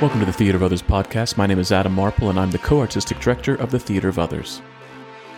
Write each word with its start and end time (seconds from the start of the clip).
Welcome 0.00 0.20
to 0.20 0.26
the 0.26 0.32
Theater 0.32 0.56
of 0.56 0.62
Others 0.62 0.82
podcast. 0.82 1.36
My 1.36 1.48
name 1.48 1.58
is 1.58 1.72
Adam 1.72 1.92
Marple, 1.92 2.30
and 2.30 2.38
I'm 2.38 2.52
the 2.52 2.58
co 2.58 2.78
artistic 2.78 3.18
director 3.18 3.56
of 3.56 3.72
the 3.72 3.80
Theater 3.80 4.08
of 4.08 4.20
Others. 4.20 4.62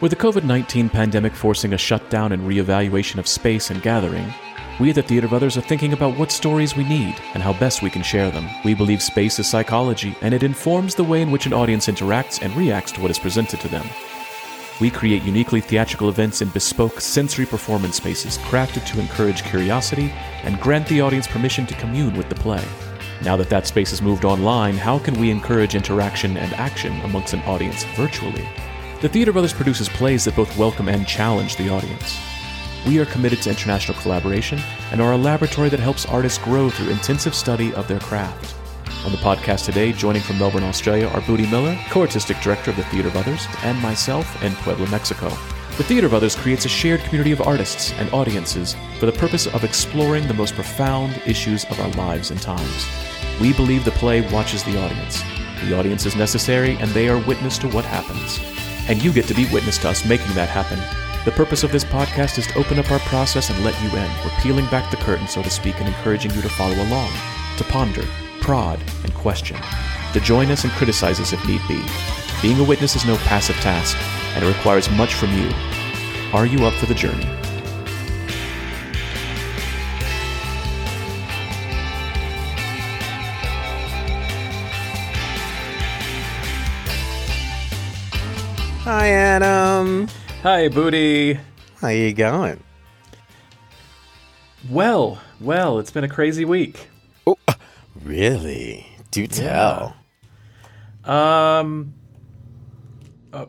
With 0.02 0.10
the 0.10 0.18
COVID 0.18 0.44
19 0.44 0.90
pandemic 0.90 1.34
forcing 1.34 1.72
a 1.72 1.78
shutdown 1.78 2.32
and 2.32 2.42
reevaluation 2.42 3.16
of 3.16 3.26
space 3.26 3.70
and 3.70 3.80
gathering, 3.80 4.30
we 4.78 4.90
at 4.90 4.96
the 4.96 5.02
Theater 5.02 5.26
of 5.26 5.32
Others 5.32 5.56
are 5.56 5.62
thinking 5.62 5.94
about 5.94 6.18
what 6.18 6.30
stories 6.30 6.76
we 6.76 6.84
need 6.84 7.16
and 7.32 7.42
how 7.42 7.54
best 7.54 7.80
we 7.80 7.88
can 7.88 8.02
share 8.02 8.30
them. 8.30 8.50
We 8.62 8.74
believe 8.74 9.02
space 9.02 9.38
is 9.38 9.48
psychology, 9.48 10.14
and 10.20 10.34
it 10.34 10.42
informs 10.42 10.94
the 10.94 11.04
way 11.04 11.22
in 11.22 11.30
which 11.30 11.46
an 11.46 11.54
audience 11.54 11.86
interacts 11.86 12.42
and 12.42 12.54
reacts 12.54 12.92
to 12.92 13.00
what 13.00 13.10
is 13.10 13.18
presented 13.18 13.60
to 13.60 13.68
them. 13.68 13.86
We 14.78 14.90
create 14.90 15.22
uniquely 15.22 15.62
theatrical 15.62 16.10
events 16.10 16.42
in 16.42 16.50
bespoke 16.50 17.00
sensory 17.00 17.46
performance 17.46 17.96
spaces 17.96 18.36
crafted 18.36 18.84
to 18.88 19.00
encourage 19.00 19.42
curiosity 19.42 20.12
and 20.42 20.60
grant 20.60 20.86
the 20.88 21.00
audience 21.00 21.26
permission 21.26 21.64
to 21.64 21.74
commune 21.76 22.14
with 22.14 22.28
the 22.28 22.34
play. 22.34 22.62
Now 23.22 23.36
that 23.36 23.50
that 23.50 23.66
space 23.66 23.90
has 23.90 24.00
moved 24.00 24.24
online, 24.24 24.78
how 24.78 24.98
can 24.98 25.12
we 25.20 25.30
encourage 25.30 25.74
interaction 25.74 26.38
and 26.38 26.54
action 26.54 26.98
amongst 27.02 27.34
an 27.34 27.40
audience 27.40 27.84
virtually? 27.94 28.48
The 29.02 29.10
Theater 29.10 29.30
of 29.30 29.36
Others 29.36 29.52
produces 29.52 29.90
plays 29.90 30.24
that 30.24 30.36
both 30.36 30.56
welcome 30.56 30.88
and 30.88 31.06
challenge 31.06 31.56
the 31.56 31.68
audience. 31.68 32.18
We 32.86 32.98
are 32.98 33.04
committed 33.04 33.42
to 33.42 33.50
international 33.50 33.98
collaboration 33.98 34.58
and 34.90 35.02
are 35.02 35.12
a 35.12 35.18
laboratory 35.18 35.68
that 35.68 35.80
helps 35.80 36.06
artists 36.06 36.38
grow 36.38 36.70
through 36.70 36.88
intensive 36.88 37.34
study 37.34 37.74
of 37.74 37.86
their 37.88 38.00
craft. 38.00 38.54
On 39.04 39.12
the 39.12 39.18
podcast 39.18 39.66
today, 39.66 39.92
joining 39.92 40.22
from 40.22 40.38
Melbourne, 40.38 40.64
Australia, 40.64 41.08
are 41.08 41.20
Budi 41.20 41.50
Miller, 41.50 41.78
co 41.90 42.00
artistic 42.00 42.40
director 42.40 42.70
of 42.70 42.78
the 42.78 42.84
Theater 42.84 43.08
of 43.08 43.16
Others, 43.16 43.46
and 43.64 43.78
myself 43.80 44.42
in 44.42 44.54
Puebla, 44.56 44.88
Mexico. 44.88 45.28
The 45.76 45.84
Theater 45.84 46.06
of 46.06 46.14
Others 46.14 46.36
creates 46.36 46.64
a 46.64 46.70
shared 46.70 47.00
community 47.00 47.32
of 47.32 47.42
artists 47.42 47.92
and 47.92 48.12
audiences 48.14 48.76
for 48.98 49.06
the 49.06 49.12
purpose 49.12 49.46
of 49.46 49.64
exploring 49.64 50.26
the 50.26 50.34
most 50.34 50.54
profound 50.54 51.20
issues 51.26 51.64
of 51.66 51.78
our 51.80 51.88
lives 51.90 52.30
and 52.30 52.40
times. 52.40 53.09
We 53.40 53.54
believe 53.54 53.86
the 53.86 53.90
play 53.92 54.20
watches 54.30 54.62
the 54.64 54.78
audience. 54.78 55.22
The 55.64 55.78
audience 55.78 56.04
is 56.04 56.14
necessary, 56.14 56.76
and 56.76 56.90
they 56.90 57.08
are 57.08 57.18
witness 57.26 57.56
to 57.58 57.68
what 57.68 57.86
happens. 57.86 58.38
And 58.86 59.02
you 59.02 59.12
get 59.12 59.26
to 59.28 59.34
be 59.34 59.50
witness 59.50 59.78
to 59.78 59.88
us 59.88 60.04
making 60.04 60.34
that 60.34 60.50
happen. 60.50 60.78
The 61.24 61.30
purpose 61.32 61.64
of 61.64 61.72
this 61.72 61.84
podcast 61.84 62.36
is 62.38 62.46
to 62.48 62.58
open 62.58 62.78
up 62.78 62.90
our 62.90 62.98
process 63.00 63.48
and 63.48 63.64
let 63.64 63.80
you 63.82 63.88
in. 63.88 64.10
We're 64.24 64.42
peeling 64.42 64.66
back 64.66 64.90
the 64.90 64.98
curtain, 64.98 65.26
so 65.26 65.42
to 65.42 65.48
speak, 65.48 65.78
and 65.80 65.88
encouraging 65.88 66.32
you 66.32 66.42
to 66.42 66.48
follow 66.50 66.74
along, 66.74 67.10
to 67.56 67.64
ponder, 67.64 68.04
prod, 68.42 68.78
and 69.04 69.14
question, 69.14 69.56
to 70.12 70.20
join 70.20 70.50
us 70.50 70.64
and 70.64 70.72
criticize 70.74 71.18
us 71.18 71.32
if 71.32 71.46
need 71.46 71.62
be. 71.66 71.82
Being 72.42 72.60
a 72.60 72.64
witness 72.64 72.94
is 72.94 73.06
no 73.06 73.16
passive 73.18 73.56
task, 73.56 73.96
and 74.34 74.44
it 74.44 74.48
requires 74.48 74.90
much 74.90 75.14
from 75.14 75.32
you. 75.32 75.50
Are 76.34 76.46
you 76.46 76.66
up 76.66 76.74
for 76.74 76.86
the 76.86 76.94
journey? 76.94 77.39
Hi, 88.92 89.10
Adam. 89.10 90.08
Hi, 90.42 90.68
Budi. 90.68 91.38
How 91.80 91.90
you 91.90 92.12
going? 92.12 92.60
Well, 94.68 95.20
well, 95.40 95.78
it's 95.78 95.92
been 95.92 96.02
a 96.02 96.08
crazy 96.08 96.44
week. 96.44 96.88
Oh, 97.24 97.36
really? 98.04 98.84
Do 99.12 99.28
tell. 99.28 99.94
Um. 101.04 101.94
uh, 103.32 103.46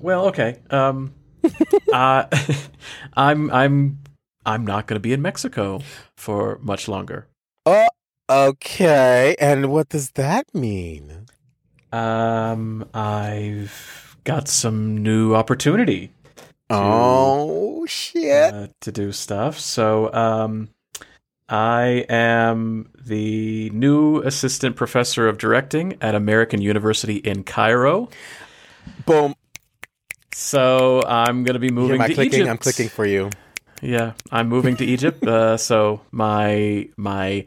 well, 0.00 0.26
okay. 0.26 0.58
Um. 0.70 1.14
uh, 1.92 2.24
I'm 3.16 3.52
I'm 3.52 4.00
I'm 4.44 4.66
not 4.66 4.88
going 4.88 4.96
to 4.96 5.00
be 5.00 5.12
in 5.12 5.22
Mexico 5.22 5.80
for 6.16 6.58
much 6.60 6.88
longer. 6.88 7.28
Oh, 7.66 7.86
okay. 8.28 9.36
And 9.38 9.70
what 9.70 9.90
does 9.90 10.10
that 10.16 10.52
mean? 10.52 11.26
Um, 11.92 12.88
I've 12.92 14.01
got 14.24 14.48
some 14.48 14.96
new 14.98 15.34
opportunity 15.34 16.10
Oh 16.70 17.84
shit! 17.86 18.54
uh, 18.54 18.68
to 18.80 18.92
do 18.92 19.12
stuff. 19.12 19.58
So, 19.58 20.12
um, 20.14 20.70
I 21.48 22.06
am 22.08 22.88
the 22.98 23.68
new 23.70 24.22
assistant 24.22 24.76
professor 24.76 25.28
of 25.28 25.36
directing 25.36 25.98
at 26.00 26.14
American 26.14 26.62
University 26.62 27.16
in 27.16 27.44
Cairo. 27.44 28.08
Boom. 29.04 29.34
So 30.32 31.02
I'm 31.06 31.44
going 31.44 31.54
to 31.54 31.60
be 31.60 31.70
moving 31.70 31.98
my 31.98 32.08
to 32.08 32.14
clicking? 32.14 32.34
Egypt. 32.40 32.50
I'm 32.50 32.58
clicking 32.58 32.88
for 32.88 33.04
you. 33.04 33.28
Yeah, 33.82 34.14
I'm 34.30 34.48
moving 34.48 34.76
to 34.76 34.84
Egypt. 34.84 35.22
Uh, 35.26 35.56
so 35.58 36.00
my 36.10 36.88
my 36.96 37.46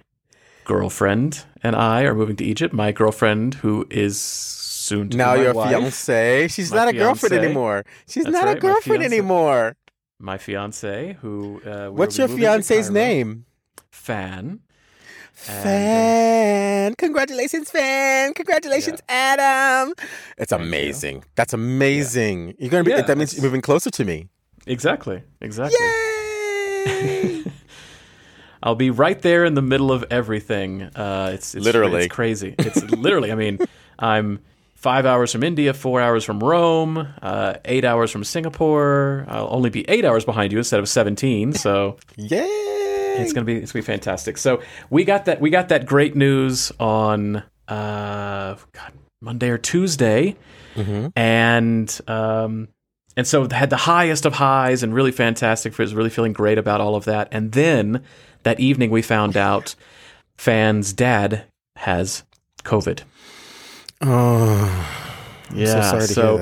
girlfriend 0.66 1.44
and 1.64 1.76
I 1.76 2.04
are 2.04 2.14
moving 2.14 2.36
to 2.38 2.44
Egypt. 2.44 2.74
My 2.74 2.92
girlfriend, 2.92 3.56
who 3.56 3.88
is 3.90 4.16
soon 4.86 5.10
to 5.10 5.18
now 5.18 5.36
my 5.36 5.42
your 5.44 5.54
wife, 5.54 5.70
fiance. 5.70 6.48
She's 6.56 6.72
My 6.72 6.78
not 6.78 6.88
a 6.90 6.94
girlfriend 6.94 7.34
anymore. 7.36 7.84
She's 8.08 8.24
That's 8.24 8.34
not 8.34 8.46
right, 8.46 8.58
a 8.58 8.60
girlfriend 8.60 9.04
fiancé. 9.04 9.06
anymore. 9.06 9.76
my 10.20 10.38
fiance, 10.38 11.18
who 11.22 11.62
uh, 11.66 11.90
What's 11.90 12.18
your 12.18 12.28
fiance's 12.28 12.90
name? 12.90 13.46
Fan. 13.92 14.60
Fan. 15.34 16.96
Congratulations, 16.96 17.70
fan. 17.70 18.34
Congratulations, 18.34 19.02
Adam. 19.10 19.94
It's 20.38 20.52
you. 20.52 20.58
amazing. 20.58 21.24
That's 21.36 21.54
amazing. 21.54 22.56
You're 22.58 22.70
gonna 22.70 22.84
be. 22.84 22.92
Yeah, 22.92 23.02
that 23.02 23.18
means 23.18 23.34
you're 23.34 23.44
moving 23.44 23.62
closer 23.62 23.90
to 23.92 24.06
me. 24.06 24.30
Exactly. 24.66 25.24
Exactly. 25.42 25.78
Yay! 26.86 27.44
I'll 28.64 28.76
be 28.76 28.90
right 28.90 29.22
there 29.22 29.46
in 29.46 29.54
the 29.54 29.62
middle 29.62 29.92
of 29.92 30.04
everything. 30.10 30.84
Uh, 30.84 31.32
it's, 31.34 31.54
it's 31.54 31.64
Literally. 31.66 32.06
it's 32.06 32.14
crazy. 32.14 32.56
It's 32.58 32.82
literally. 32.84 33.32
I 33.32 33.36
mean, 33.36 33.60
I'm 34.00 34.40
five 34.86 35.08
hours 35.08 35.32
from 35.32 35.42
India, 35.42 35.74
four 35.74 36.00
hours 36.00 36.24
from 36.24 36.38
Rome, 36.40 37.08
uh, 37.24 37.56
eight 37.66 37.84
hours 37.84 38.12
from 38.12 38.24
Singapore. 38.24 39.26
I'll 39.28 39.48
only 39.52 39.72
be 39.72 39.82
eight 39.90 40.06
hours 40.06 40.24
behind 40.26 40.52
you 40.52 40.60
instead 40.60 40.80
of 40.80 40.88
seventeen. 40.88 41.54
So 41.54 41.98
Yay! 42.18 42.46
it's 43.18 43.34
gonna 43.34 43.46
be 43.46 43.56
it's 43.58 43.72
gonna 43.72 43.82
be 43.82 43.86
fantastic. 43.88 44.38
So 44.38 44.62
we 44.92 45.04
got 45.04 45.26
that 45.26 45.42
we 45.42 45.50
got 45.50 45.70
that 45.70 45.88
great 45.88 46.16
news 46.16 46.72
on 46.80 47.38
uh, 47.68 48.56
God, 48.74 48.92
Monday 49.22 49.50
or 49.50 49.58
Tuesday, 49.58 50.36
Mhm. 50.76 51.12
and 51.16 52.00
um, 52.08 52.68
and 53.18 53.26
so 53.26 53.50
had 53.50 53.72
the 53.72 53.78
highest 53.78 54.26
of 54.28 54.34
highs 54.34 54.84
and 54.84 54.94
really 54.94 55.12
fantastic. 55.12 55.74
For, 55.74 55.82
was 55.82 55.96
really 55.96 56.12
feeling 56.12 56.34
great 56.34 56.60
about 56.60 56.80
all 56.80 56.96
of 56.96 57.06
that, 57.06 57.28
and 57.32 57.54
then 57.54 58.04
that 58.44 58.60
evening 58.60 58.92
we 58.92 59.02
found 59.02 59.36
out 59.36 59.74
Fan's 60.38 60.94
dad 60.94 61.46
has 61.78 62.24
COVID. 62.64 63.00
Oh, 64.02 64.88
I'm 65.50 65.58
Yeah, 65.58 65.66
so 65.66 65.82
sorry 65.82 66.08
to 66.08 66.14
so 66.14 66.38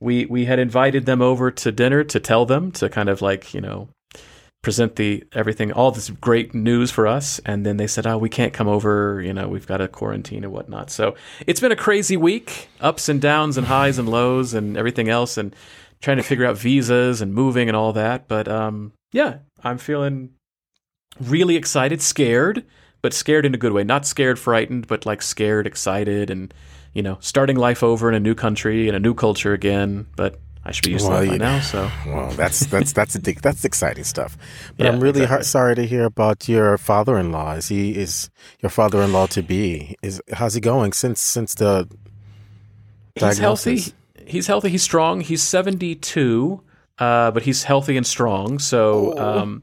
we 0.00 0.26
we 0.26 0.44
had 0.44 0.58
invited 0.58 1.06
them 1.06 1.22
over 1.22 1.50
to 1.50 1.72
dinner 1.72 2.04
to 2.04 2.20
tell 2.20 2.46
them 2.46 2.70
to 2.72 2.88
kind 2.88 3.08
of 3.08 3.22
like 3.22 3.54
you 3.54 3.60
know 3.60 3.88
present 4.62 4.96
the 4.96 5.22
everything 5.32 5.72
all 5.72 5.90
this 5.90 6.10
great 6.10 6.54
news 6.54 6.90
for 6.90 7.06
us. 7.06 7.38
And 7.44 7.64
then 7.66 7.76
they 7.76 7.86
said 7.86 8.06
oh 8.06 8.18
we 8.18 8.28
can't 8.28 8.52
come 8.52 8.68
over 8.68 9.20
you 9.22 9.32
know 9.32 9.48
we've 9.48 9.66
got 9.66 9.80
a 9.80 9.88
quarantine 9.88 10.44
and 10.44 10.52
whatnot. 10.52 10.90
So 10.90 11.14
it's 11.46 11.60
been 11.60 11.72
a 11.72 11.76
crazy 11.76 12.16
week 12.16 12.68
ups 12.80 13.08
and 13.08 13.20
downs 13.20 13.56
and 13.56 13.66
highs 13.66 13.98
and 13.98 14.08
lows 14.08 14.54
and 14.54 14.76
everything 14.76 15.08
else 15.08 15.36
and 15.38 15.54
trying 16.00 16.18
to 16.18 16.22
figure 16.22 16.44
out 16.46 16.56
visas 16.58 17.20
and 17.22 17.32
moving 17.34 17.68
and 17.68 17.76
all 17.76 17.92
that. 17.94 18.28
But 18.28 18.48
um 18.48 18.92
yeah 19.12 19.38
i'm 19.62 19.78
feeling 19.78 20.30
really 21.20 21.56
excited 21.56 22.02
scared 22.02 22.64
but 23.00 23.12
scared 23.14 23.44
in 23.46 23.54
a 23.54 23.58
good 23.58 23.72
way. 23.72 23.84
Not 23.84 24.06
scared 24.06 24.38
frightened 24.38 24.86
but 24.88 25.06
like 25.06 25.22
scared 25.22 25.66
excited 25.66 26.30
and 26.30 26.52
you 26.94 27.02
know, 27.02 27.18
starting 27.20 27.56
life 27.56 27.82
over 27.82 28.08
in 28.08 28.14
a 28.14 28.20
new 28.20 28.34
country 28.34 28.88
and 28.88 28.96
a 28.96 29.00
new 29.00 29.14
culture 29.14 29.52
again. 29.52 30.06
But 30.16 30.38
I 30.64 30.70
should 30.72 30.84
be 30.84 30.92
used 30.92 31.06
Well, 31.08 31.20
to 31.20 31.24
that 31.24 31.28
by 31.28 31.32
you- 31.34 31.38
now. 31.38 31.60
So 31.72 31.90
Well, 32.06 32.30
that's 32.30 32.60
that's 32.66 32.92
that's 32.92 33.14
a, 33.16 33.18
that's 33.20 33.64
exciting 33.64 34.04
stuff. 34.04 34.36
But 34.76 34.84
Yeah, 34.84 34.92
I'm 34.92 35.00
really 35.00 35.22
exactly. 35.22 35.36
har- 35.36 35.42
sorry 35.42 35.74
to 35.74 35.86
hear 35.86 36.04
about 36.04 36.48
your 36.48 36.78
father-in-law. 36.78 37.54
Is 37.56 37.68
he 37.68 37.96
is 37.96 38.30
your 38.60 38.70
father-in-law 38.70 39.26
to 39.28 39.42
be? 39.42 39.96
Is 40.02 40.22
how's 40.32 40.54
he 40.54 40.60
going 40.60 40.92
since 40.94 41.20
since 41.20 41.54
the 41.54 41.88
he's 43.14 43.38
healthy. 43.38 43.82
He's 44.26 44.46
healthy. 44.46 44.70
He's 44.70 44.82
strong. 44.82 45.20
He's 45.20 45.42
seventy-two, 45.42 46.60
uh, 46.98 47.30
but 47.32 47.42
he's 47.42 47.64
healthy 47.64 47.96
and 47.96 48.06
strong. 48.06 48.58
So 48.58 49.14
Oh. 49.18 49.38
um, 49.40 49.62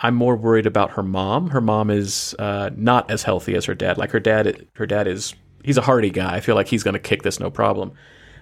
I'm 0.00 0.16
more 0.16 0.34
worried 0.34 0.66
about 0.66 0.92
her 0.92 1.02
mom. 1.04 1.50
Her 1.50 1.60
mom 1.60 1.88
is 1.90 2.34
uh, 2.40 2.70
not 2.76 3.08
as 3.10 3.22
healthy 3.22 3.54
as 3.54 3.66
her 3.66 3.74
dad. 3.74 3.98
Like 3.98 4.10
her 4.10 4.18
dad, 4.18 4.66
her 4.74 4.86
dad 4.86 5.06
is 5.06 5.34
he's 5.62 5.76
a 5.78 5.82
hardy 5.82 6.10
guy. 6.10 6.34
I 6.36 6.40
feel 6.40 6.54
like 6.54 6.68
he's 6.68 6.82
going 6.82 6.94
to 6.94 7.00
kick 7.00 7.22
this 7.22 7.38
no 7.40 7.50
problem. 7.50 7.92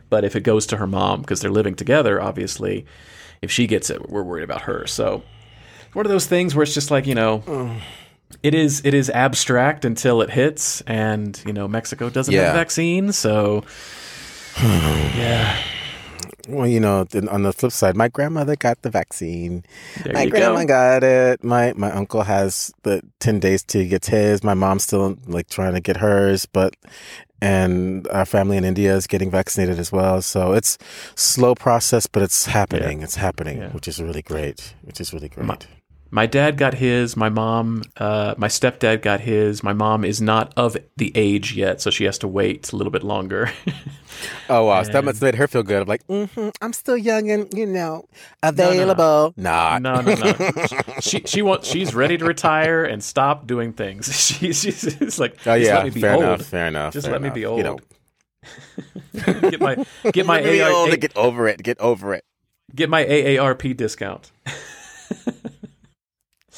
But 0.08 0.24
if 0.24 0.34
it 0.36 0.40
goes 0.40 0.66
to 0.66 0.76
her 0.76 0.86
mom 0.86 1.20
because 1.20 1.40
they're 1.40 1.50
living 1.52 1.74
together, 1.76 2.20
obviously, 2.20 2.84
if 3.42 3.50
she 3.50 3.66
gets 3.66 3.90
it, 3.90 4.08
we're 4.10 4.22
worried 4.24 4.42
about 4.44 4.62
her. 4.62 4.86
So 4.86 5.22
one 5.92 6.04
of 6.06 6.10
those 6.10 6.26
things 6.26 6.54
where 6.54 6.62
it's 6.62 6.74
just 6.74 6.90
like 6.90 7.06
you 7.06 7.14
know. 7.14 7.40
Mm. 7.40 7.80
It 8.44 8.54
is 8.54 8.82
it 8.84 8.94
is 8.94 9.10
abstract 9.10 9.84
until 9.84 10.22
it 10.22 10.30
hits, 10.30 10.82
and 10.82 11.40
you 11.44 11.52
know 11.52 11.66
Mexico 11.66 12.08
doesn't 12.10 12.32
have 12.32 12.42
Yeah. 12.44 12.50
a 12.52 12.54
vaccine, 12.54 13.10
so 13.12 13.64
yeah, 14.62 15.56
well, 16.48 16.66
you 16.66 16.80
know, 16.80 17.06
on 17.30 17.42
the 17.42 17.52
flip 17.52 17.72
side, 17.72 17.96
my 17.96 18.08
grandmother 18.08 18.56
got 18.56 18.82
the 18.82 18.90
vaccine. 18.90 19.64
There 20.04 20.12
my 20.12 20.26
grandma 20.26 20.60
go. 20.60 20.66
got 20.66 21.02
it. 21.04 21.44
My 21.44 21.72
my 21.76 21.90
uncle 21.92 22.22
has 22.22 22.72
the 22.82 23.02
ten 23.18 23.40
days 23.40 23.62
to 23.64 23.86
get 23.86 24.06
his. 24.06 24.42
My 24.44 24.54
mom's 24.54 24.84
still 24.84 25.16
like 25.26 25.48
trying 25.48 25.74
to 25.74 25.80
get 25.80 25.96
hers, 25.98 26.46
but 26.46 26.74
and 27.42 28.06
our 28.08 28.26
family 28.26 28.56
in 28.56 28.64
India 28.64 28.94
is 28.94 29.06
getting 29.06 29.30
vaccinated 29.30 29.78
as 29.78 29.90
well. 29.90 30.20
So 30.22 30.52
it's 30.52 30.76
slow 31.14 31.54
process, 31.54 32.06
but 32.06 32.22
it's 32.22 32.46
happening. 32.46 33.02
It's 33.02 33.16
happening, 33.16 33.58
Yeah. 33.58 33.68
which 33.70 33.88
is 33.88 34.00
really 34.00 34.22
great. 34.22 34.74
Which 34.82 35.00
is 35.00 35.12
really 35.14 35.28
great. 35.28 35.46
My- 35.46 35.56
My 36.12 36.26
dad 36.26 36.56
got 36.56 36.74
his. 36.74 37.16
My 37.16 37.28
mom, 37.28 37.82
uh, 37.96 38.34
my 38.36 38.48
stepdad 38.48 39.00
got 39.02 39.20
his. 39.20 39.62
My 39.62 39.72
mom 39.72 40.04
is 40.04 40.20
not 40.20 40.52
of 40.56 40.76
the 40.96 41.12
age 41.14 41.54
yet, 41.54 41.80
so 41.80 41.90
she 41.90 42.04
has 42.04 42.18
to 42.18 42.28
wait 42.28 42.72
a 42.72 42.76
little 42.76 42.90
bit 42.90 43.04
longer. 43.04 43.50
oh 44.48 44.64
wow, 44.64 44.82
so 44.82 44.90
that 44.92 45.04
must 45.04 45.20
have 45.20 45.22
made 45.22 45.34
her 45.36 45.46
feel 45.46 45.62
good. 45.62 45.82
I'm 45.82 45.88
like, 45.88 46.04
mm-hmm, 46.08 46.48
I'm 46.60 46.72
still 46.72 46.96
young 46.96 47.30
and 47.30 47.52
you 47.54 47.64
know 47.66 48.06
available. 48.42 49.34
Nah, 49.36 49.78
no, 49.78 50.00
no, 50.00 50.14
no. 50.14 50.34
she 51.00 51.20
she 51.26 51.42
wants. 51.42 51.68
She's 51.68 51.94
ready 51.94 52.18
to 52.18 52.24
retire 52.24 52.84
and 52.84 53.02
stop 53.04 53.46
doing 53.46 53.72
things. 53.72 54.06
She's 54.40 54.60
she's 54.62 55.18
like, 55.20 55.36
Oh 55.46 55.56
just 55.56 55.68
yeah, 55.68 55.76
let 55.76 55.84
me 55.84 55.90
be 55.90 56.00
fair 56.00 56.14
old. 56.14 56.24
enough. 56.24 56.42
Fair 56.42 56.66
enough. 56.66 56.92
Just 56.92 57.06
fair 57.06 57.12
let 57.12 57.22
me 57.22 57.26
enough. 57.28 57.34
be 57.34 57.40
You 57.42 57.46
old. 57.46 57.62
know, 57.64 59.40
get 59.50 59.60
my 59.60 59.84
get 60.12 60.26
my 60.26 60.40
me 60.40 60.50
be 60.50 60.62
AR, 60.62 60.70
old 60.72 60.90
and 60.90 61.00
get 61.00 61.16
over 61.16 61.46
it. 61.46 61.62
Get 61.62 61.78
over 61.78 62.14
it. 62.14 62.24
get 62.74 62.90
my 62.90 63.04
AARP 63.04 63.76
discount. 63.76 64.32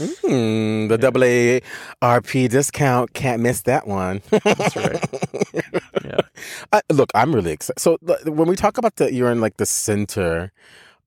Hmm, 0.09 0.89
the 0.89 1.63
RP 2.03 2.49
discount 2.49 3.13
can't 3.15 3.43
miss 3.43 3.63
that 3.63 3.87
one. 3.87 4.23
That's 4.31 4.77
right. 4.77 5.05
Yeah. 6.05 6.19
I, 6.73 6.81
look, 6.91 7.13
I'm 7.15 7.33
really 7.33 7.53
excited. 7.53 7.79
So 7.79 7.97
when 8.25 8.49
we 8.49 8.57
talk 8.57 8.77
about 8.77 8.97
the, 8.97 9.13
you're 9.15 9.31
in 9.31 9.41
like 9.41 9.57
the 9.59 9.67
center 9.67 10.51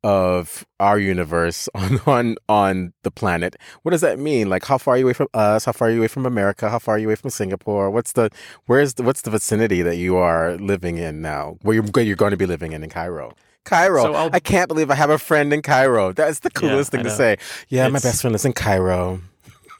of 0.05 0.65
our 0.79 0.99
universe 0.99 1.67
on 1.75 1.99
on 2.05 2.35
on 2.47 2.93
the 3.03 3.11
planet. 3.11 3.55
What 3.81 3.91
does 3.91 4.01
that 4.01 4.19
mean? 4.19 4.49
Like, 4.49 4.63
how 4.63 4.77
far 4.77 4.93
are 4.93 4.97
you 4.97 5.05
away 5.05 5.13
from 5.13 5.27
us? 5.33 5.65
How 5.65 5.71
far 5.71 5.87
are 5.87 5.91
you 5.91 5.97
away 5.97 6.07
from 6.07 6.25
America? 6.27 6.69
How 6.69 6.79
far 6.79 6.95
are 6.95 6.97
you 6.99 7.07
away 7.07 7.15
from 7.15 7.31
Singapore? 7.31 7.89
What's 7.89 8.13
the 8.13 8.29
where's 8.67 8.93
the, 8.93 9.03
what's 9.03 9.23
the 9.23 9.31
vicinity 9.31 9.81
that 9.81 9.97
you 9.97 10.15
are 10.15 10.57
living 10.57 10.97
in 10.97 11.21
now? 11.21 11.57
Where 11.63 11.75
you're 11.75 12.03
you're 12.03 12.15
going 12.15 12.31
to 12.31 12.37
be 12.37 12.45
living 12.45 12.71
in 12.71 12.83
in 12.83 12.89
Cairo? 12.89 13.33
Cairo. 13.65 14.03
So 14.03 14.13
I'll- 14.13 14.29
I 14.31 14.39
can't 14.39 14.67
believe 14.69 14.89
I 14.89 14.95
have 14.95 15.09
a 15.09 15.17
friend 15.17 15.51
in 15.51 15.61
Cairo. 15.61 16.13
That's 16.13 16.39
the 16.39 16.49
coolest 16.51 16.93
I 16.93 16.97
thing 16.97 17.05
to 17.05 17.11
say. 17.11 17.37
Yeah, 17.69 17.87
my 17.89 17.99
best 17.99 18.21
friend 18.21 18.31
lives 18.33 18.45
in 18.45 18.53
Cairo. 18.53 19.19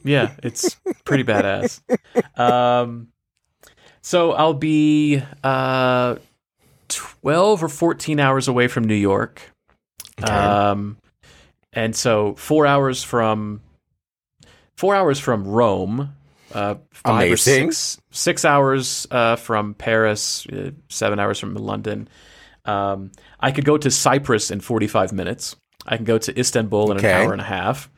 Yeah, 0.04 0.32
it's 0.44 0.76
pretty 1.06 1.24
badass. 1.24 1.82
Um, 2.38 3.08
so 4.02 4.34
I'll 4.34 4.54
be 4.54 5.22
uh, 5.44 6.18
twelve 6.90 7.64
or 7.64 7.70
fourteen 7.70 8.20
hours 8.20 8.48
away 8.48 8.68
from 8.68 8.84
New 8.84 8.94
York. 8.96 9.42
Okay. 10.22 10.32
Um, 10.32 10.98
and 11.74 11.96
so 11.96 12.36
four 12.36 12.68
hours 12.68 13.04
from 13.04 13.62
four 14.76 14.96
hours 14.96 15.20
from 15.20 15.48
Rome. 15.48 16.14
Uh, 16.54 16.76
five 16.92 17.26
Amazing. 17.28 17.34
or 17.34 17.72
six 17.72 18.02
six 18.12 18.46
hours 18.46 19.08
uh, 19.12 19.36
from 19.38 19.74
Paris. 19.74 20.46
Uh, 20.48 20.72
seven 20.90 21.20
hours 21.20 21.40
from 21.40 21.56
London. 21.56 22.08
Um, 22.66 23.12
I 23.46 23.52
could 23.52 23.66
go 23.66 23.78
to 23.78 23.90
Cyprus 23.92 24.50
in 24.52 24.60
forty 24.60 24.88
five 24.88 25.14
minutes. 25.14 25.56
I 25.86 25.96
can 25.98 26.06
go 26.06 26.18
to 26.18 26.40
Istanbul 26.40 26.92
in 26.92 26.98
Okay. 26.98 27.12
an 27.14 27.22
hour 27.22 27.32
and 27.32 27.42
a 27.42 27.46
half. 27.46 27.90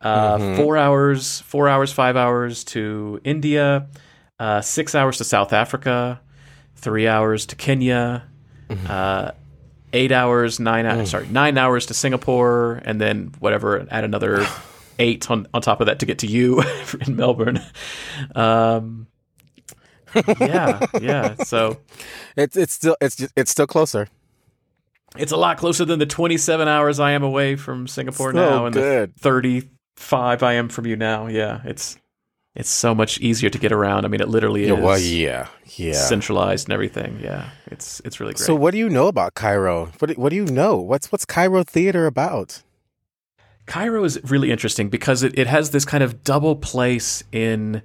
Uh, 0.00 0.36
Mhm. 0.38 0.56
Four 0.56 0.76
hours, 0.76 1.40
four 1.46 1.68
hours, 1.68 1.92
five 1.92 2.16
hours 2.16 2.64
to 2.64 3.20
India. 3.24 3.86
Uh, 4.38 4.60
six 4.60 4.94
hours 4.94 5.16
to 5.18 5.24
South 5.24 5.52
Africa. 5.52 6.20
Three 6.76 7.06
hours 7.08 7.46
to 7.46 7.56
Kenya. 7.56 8.24
Uh, 8.88 9.30
eight 9.92 10.12
hours, 10.12 10.58
nine 10.58 10.86
hours, 10.86 11.10
sorry, 11.10 11.26
nine 11.28 11.56
hours 11.58 11.86
to 11.86 11.94
Singapore, 11.94 12.80
and 12.84 13.00
then 13.00 13.32
whatever, 13.38 13.86
add 13.90 14.04
another 14.04 14.46
eight 14.98 15.30
on, 15.30 15.46
on 15.54 15.60
top 15.62 15.80
of 15.80 15.86
that 15.86 15.98
to 16.00 16.06
get 16.06 16.18
to 16.20 16.26
you 16.26 16.62
in 17.06 17.14
Melbourne. 17.16 17.60
Um, 18.34 19.06
yeah, 20.40 20.84
yeah. 21.00 21.34
So 21.44 21.78
It's 22.36 22.56
it's 22.56 22.72
still 22.74 22.96
it's 23.00 23.16
just, 23.16 23.32
it's 23.36 23.50
still 23.50 23.66
closer. 23.66 24.08
It's 25.16 25.32
a 25.32 25.36
lot 25.36 25.58
closer 25.58 25.84
than 25.84 25.98
the 25.98 26.06
27 26.06 26.68
hours 26.68 26.98
I 27.00 27.12
am 27.12 27.22
away 27.22 27.56
from 27.56 27.86
Singapore 27.86 28.32
So 28.32 28.36
now, 28.38 28.66
and 28.66 28.74
good. 28.74 29.14
the 29.14 29.20
35 29.20 30.42
I 30.42 30.54
am 30.54 30.68
from 30.68 30.86
you 30.86 30.96
now. 30.96 31.26
Yeah, 31.26 31.60
it's 31.64 31.98
it's 32.54 32.68
so 32.68 32.94
much 32.94 33.18
easier 33.20 33.48
to 33.48 33.58
get 33.58 33.72
around. 33.72 34.04
I 34.04 34.08
mean, 34.08 34.20
it 34.20 34.28
literally 34.28 34.66
Yeah, 34.66 34.74
is 34.74 34.82
well, 34.84 34.98
yeah, 34.98 35.48
yeah. 35.76 35.92
centralized 35.94 36.66
and 36.68 36.74
everything. 36.74 37.18
Yeah, 37.22 37.48
it's 37.66 38.00
it's 38.04 38.20
really 38.20 38.34
great. 38.34 38.44
So, 38.44 38.54
what 38.54 38.72
do 38.72 38.78
you 38.78 38.88
know 38.90 39.08
about 39.08 39.34
Cairo? 39.34 39.86
What 39.98 40.08
do, 40.08 40.14
what 40.14 40.30
do 40.30 40.36
you 40.36 40.44
know? 40.46 40.76
What's 40.76 41.10
what's 41.10 41.24
Cairo 41.24 41.62
theater 41.64 42.06
about? 42.06 42.62
Cairo 43.66 44.02
is 44.04 44.18
really 44.24 44.50
interesting 44.50 44.88
because 44.88 45.22
it, 45.22 45.38
it 45.38 45.46
has 45.46 45.70
this 45.70 45.84
kind 45.84 46.02
of 46.02 46.24
double 46.24 46.56
place 46.56 47.22
in 47.32 47.82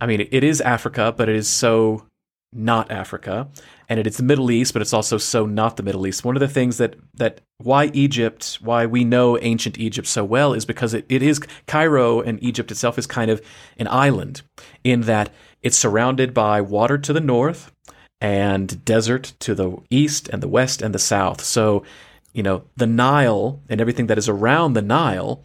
I 0.00 0.06
mean 0.06 0.20
it, 0.20 0.28
it 0.32 0.44
is 0.44 0.60
Africa, 0.60 1.14
but 1.16 1.28
it 1.28 1.36
is 1.36 1.48
so 1.48 2.06
not 2.52 2.90
Africa. 2.90 3.48
And 3.88 4.00
it 4.00 4.06
is 4.06 4.16
the 4.16 4.22
Middle 4.22 4.50
East, 4.50 4.72
but 4.72 4.82
it's 4.82 4.92
also 4.92 5.18
so 5.18 5.46
not 5.46 5.76
the 5.76 5.82
Middle 5.82 6.06
East. 6.06 6.24
One 6.24 6.36
of 6.36 6.40
the 6.40 6.48
things 6.48 6.78
that 6.78 6.96
that 7.14 7.40
why 7.58 7.86
Egypt, 7.92 8.58
why 8.60 8.86
we 8.86 9.04
know 9.04 9.38
ancient 9.38 9.78
Egypt 9.78 10.06
so 10.06 10.24
well 10.24 10.54
is 10.54 10.64
because 10.64 10.94
it, 10.94 11.04
it 11.08 11.22
is 11.22 11.40
Cairo 11.66 12.20
and 12.20 12.42
Egypt 12.42 12.70
itself 12.70 12.98
is 12.98 13.06
kind 13.06 13.30
of 13.30 13.42
an 13.78 13.88
island 13.88 14.42
in 14.84 15.02
that 15.02 15.30
it's 15.62 15.76
surrounded 15.76 16.32
by 16.32 16.60
water 16.60 16.98
to 16.98 17.12
the 17.12 17.20
north 17.20 17.72
and 18.20 18.84
desert 18.84 19.34
to 19.40 19.54
the 19.54 19.76
east 19.90 20.28
and 20.28 20.42
the 20.42 20.48
west 20.48 20.82
and 20.82 20.94
the 20.94 20.98
south. 20.98 21.42
So 21.42 21.84
you 22.32 22.42
know, 22.42 22.64
the 22.76 22.86
Nile 22.86 23.60
and 23.68 23.80
everything 23.80 24.06
that 24.06 24.18
is 24.18 24.28
around 24.28 24.74
the 24.74 24.82
Nile 24.82 25.44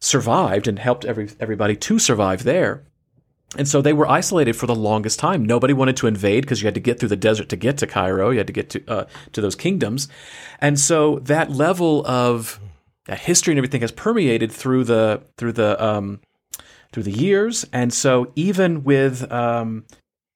survived 0.00 0.66
and 0.66 0.78
helped 0.78 1.04
every 1.04 1.30
everybody 1.38 1.76
to 1.76 1.98
survive 1.98 2.44
there. 2.44 2.84
And 3.58 3.66
so 3.66 3.82
they 3.82 3.92
were 3.92 4.08
isolated 4.08 4.54
for 4.54 4.66
the 4.66 4.76
longest 4.76 5.18
time. 5.18 5.44
Nobody 5.44 5.72
wanted 5.72 5.96
to 5.98 6.06
invade 6.06 6.42
because 6.42 6.62
you 6.62 6.66
had 6.66 6.74
to 6.74 6.80
get 6.80 7.00
through 7.00 7.08
the 7.08 7.16
desert 7.16 7.48
to 7.48 7.56
get 7.56 7.78
to 7.78 7.86
Cairo. 7.86 8.30
You 8.30 8.38
had 8.38 8.46
to 8.46 8.52
get 8.52 8.70
to 8.70 8.84
uh, 8.86 9.04
to 9.32 9.40
those 9.40 9.56
kingdoms, 9.56 10.08
and 10.60 10.78
so 10.78 11.18
that 11.20 11.50
level 11.50 12.06
of 12.06 12.60
uh, 13.08 13.16
history 13.16 13.52
and 13.52 13.58
everything 13.58 13.80
has 13.80 13.90
permeated 13.90 14.52
through 14.52 14.84
the 14.84 15.22
through 15.36 15.52
the 15.52 15.82
um, 15.84 16.20
through 16.92 17.02
the 17.02 17.10
years. 17.10 17.66
And 17.72 17.92
so 17.92 18.32
even 18.36 18.84
with 18.84 19.30
um, 19.32 19.84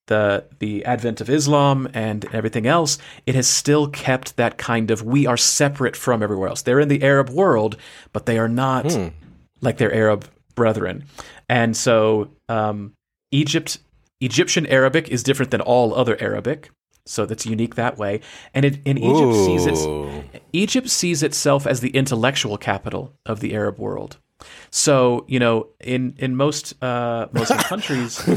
the 0.07 0.47
the 0.59 0.85
advent 0.85 1.21
of 1.21 1.31
Islam 1.31 1.89
and 1.95 2.25
everything 2.33 2.67
else, 2.67 2.99
it 3.27 3.37
has 3.37 3.47
still 3.47 3.89
kept 3.89 4.37
that 4.37 4.59
kind 4.59 4.91
of 4.91 5.03
we 5.03 5.25
are 5.27 5.37
separate 5.37 5.95
from 5.95 6.23
everywhere 6.23 6.49
else. 6.49 6.63
They're 6.63 6.81
in 6.81 6.89
the 6.89 7.03
Arab 7.03 7.31
world, 7.31 7.77
but 8.13 8.27
they 8.27 8.39
are 8.39 8.49
not 8.49 8.87
like 9.61 9.79
their 9.79 9.95
Arab 9.95 10.27
brethren. 10.55 11.05
And 11.49 11.77
so 11.77 12.31
um, 12.49 12.93
Egypt 13.41 13.79
Egyptian 14.21 14.67
Arabic 14.67 15.09
is 15.09 15.23
different 15.23 15.51
than 15.51 15.61
all 15.61 15.95
other 15.95 16.17
Arabic. 16.21 16.71
So 17.07 17.27
that's 17.27 17.45
unique 17.45 17.75
that 17.75 17.99
way. 17.99 18.21
And 18.55 18.65
it, 18.65 18.79
and 18.87 18.99
Egypt 18.99 19.35
sees 19.47 19.67
its 19.67 19.83
Egypt 20.53 20.89
sees 20.89 21.23
itself 21.23 21.67
as 21.67 21.81
the 21.81 21.91
intellectual 21.91 22.57
capital 22.57 23.13
of 23.27 23.41
the 23.41 23.55
Arab 23.55 23.79
world. 23.79 24.17
So 24.71 25.25
you 25.29 25.39
know, 25.39 25.69
in 25.81 26.15
in 26.19 26.37
most 26.37 26.83
uh, 26.83 27.27
Muslim 27.33 27.59
countries, 27.73 28.23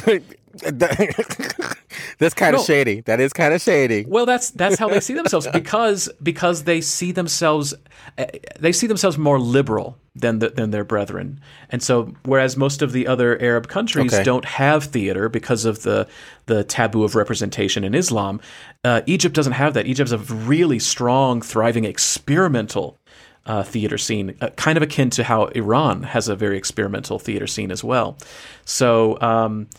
That's 2.19 2.33
kind 2.33 2.55
of 2.55 2.61
No. 2.61 2.65
shady. 2.65 3.01
That 3.01 3.19
is 3.19 3.33
kind 3.33 3.53
of 3.53 3.61
shady. 3.61 4.05
Well, 4.07 4.25
that's 4.25 4.49
that's 4.51 4.77
how 4.79 4.89
they 4.89 4.99
see 4.99 5.13
themselves 5.21 5.47
because 5.53 6.09
because 6.21 6.63
they 6.63 6.81
see 6.81 7.11
themselves 7.11 7.73
uh, 8.17 8.25
they 8.59 8.71
see 8.71 8.87
themselves 8.87 9.17
more 9.17 9.39
liberal 9.39 9.97
than 10.19 10.39
the, 10.39 10.49
than 10.49 10.71
their 10.71 10.83
brethren, 10.83 11.39
and 11.69 11.81
so 11.83 12.13
whereas 12.25 12.57
most 12.57 12.81
of 12.81 12.91
the 12.91 13.07
other 13.07 13.41
Arab 13.41 13.67
countries 13.67 14.13
Okay. 14.13 14.23
don't 14.23 14.45
have 14.45 14.85
theater 14.85 15.29
because 15.29 15.65
of 15.65 15.83
the 15.83 16.07
the 16.45 16.63
taboo 16.63 17.03
of 17.03 17.15
representation 17.15 17.83
in 17.83 17.93
Islam, 17.93 18.39
uh, 18.83 19.01
Egypt 19.05 19.35
doesn't 19.35 19.53
have 19.53 19.73
that. 19.73 19.85
Egypt 19.85 20.09
has 20.09 20.19
a 20.19 20.33
really 20.33 20.79
strong, 20.79 21.41
thriving 21.41 21.85
experimental. 21.85 22.97
Uh, 23.45 23.63
theater 23.63 23.97
scene, 23.97 24.35
uh, 24.41 24.49
kind 24.57 24.75
of 24.75 24.83
akin 24.83 25.09
to 25.09 25.23
how 25.23 25.45
Iran 25.55 26.03
has 26.03 26.27
a 26.27 26.35
very 26.35 26.57
experimental 26.57 27.17
theater 27.17 27.47
scene 27.47 27.71
as 27.71 27.81
well. 27.81 28.17
So, 28.65 29.17
um, 29.21 29.69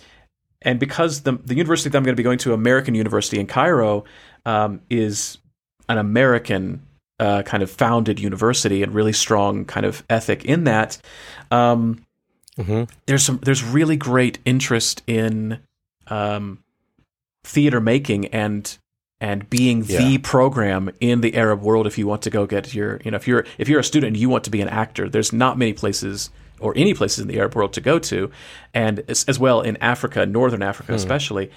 and 0.63 0.81
because 0.81 1.21
the 1.21 1.33
the 1.45 1.55
university 1.55 1.91
that 1.91 1.99
I'm 1.99 2.03
going 2.03 2.15
to 2.17 2.17
be 2.17 2.23
going 2.23 2.39
to, 2.39 2.55
American 2.55 2.95
University 2.95 3.39
in 3.39 3.47
Cairo, 3.47 4.05
um, 4.47 4.81
is 4.89 5.37
an 5.91 5.99
American 5.99 6.81
uh, 7.21 7.43
kind 7.43 7.63
of 7.63 7.71
founded 7.71 8.21
university 8.21 8.83
and 8.83 8.95
really 8.95 9.13
strong 9.13 9.65
kind 9.65 9.85
of 9.87 10.05
ethic 10.09 10.45
in 10.45 10.65
that. 10.65 10.99
Um, 11.51 12.05
Mhm. 12.59 12.89
There's 13.07 13.23
some 13.23 13.39
there's 13.45 13.63
really 13.63 13.97
great 13.97 14.39
interest 14.45 15.03
in 15.07 15.61
um, 16.09 16.59
theater 17.45 17.81
making 17.81 18.27
and 18.27 18.77
and 19.21 19.49
being 19.51 19.85
Yeah. 19.87 19.99
the 19.99 20.19
program 20.19 20.91
in 21.01 21.21
the 21.21 21.37
Arab 21.37 21.63
world 21.63 21.87
if 21.87 21.99
you 21.99 22.07
want 22.07 22.23
to 22.23 22.31
go 22.31 22.47
get 22.47 22.75
your 22.75 23.01
you 23.05 23.11
know 23.11 23.17
if 23.17 23.27
you're 23.29 23.45
if 23.59 23.69
you're 23.69 23.81
a 23.81 23.85
student 23.85 24.09
and 24.09 24.17
you 24.17 24.29
want 24.29 24.45
to 24.45 24.51
be 24.51 24.61
an 24.61 24.69
actor 24.69 25.09
there's 25.09 25.33
not 25.33 25.57
many 25.59 25.73
places 25.73 26.31
or 26.61 26.73
any 26.77 26.95
places 26.95 27.21
in 27.21 27.29
the 27.29 27.39
Arab 27.39 27.55
world 27.55 27.73
to 27.75 27.81
go 27.81 27.99
to 28.01 28.31
and 28.75 29.03
as, 29.09 29.25
as 29.29 29.39
well 29.39 29.61
in 29.61 29.77
Africa 29.79 30.27
northern 30.27 30.63
Africa 30.63 30.95
especially 30.95 31.51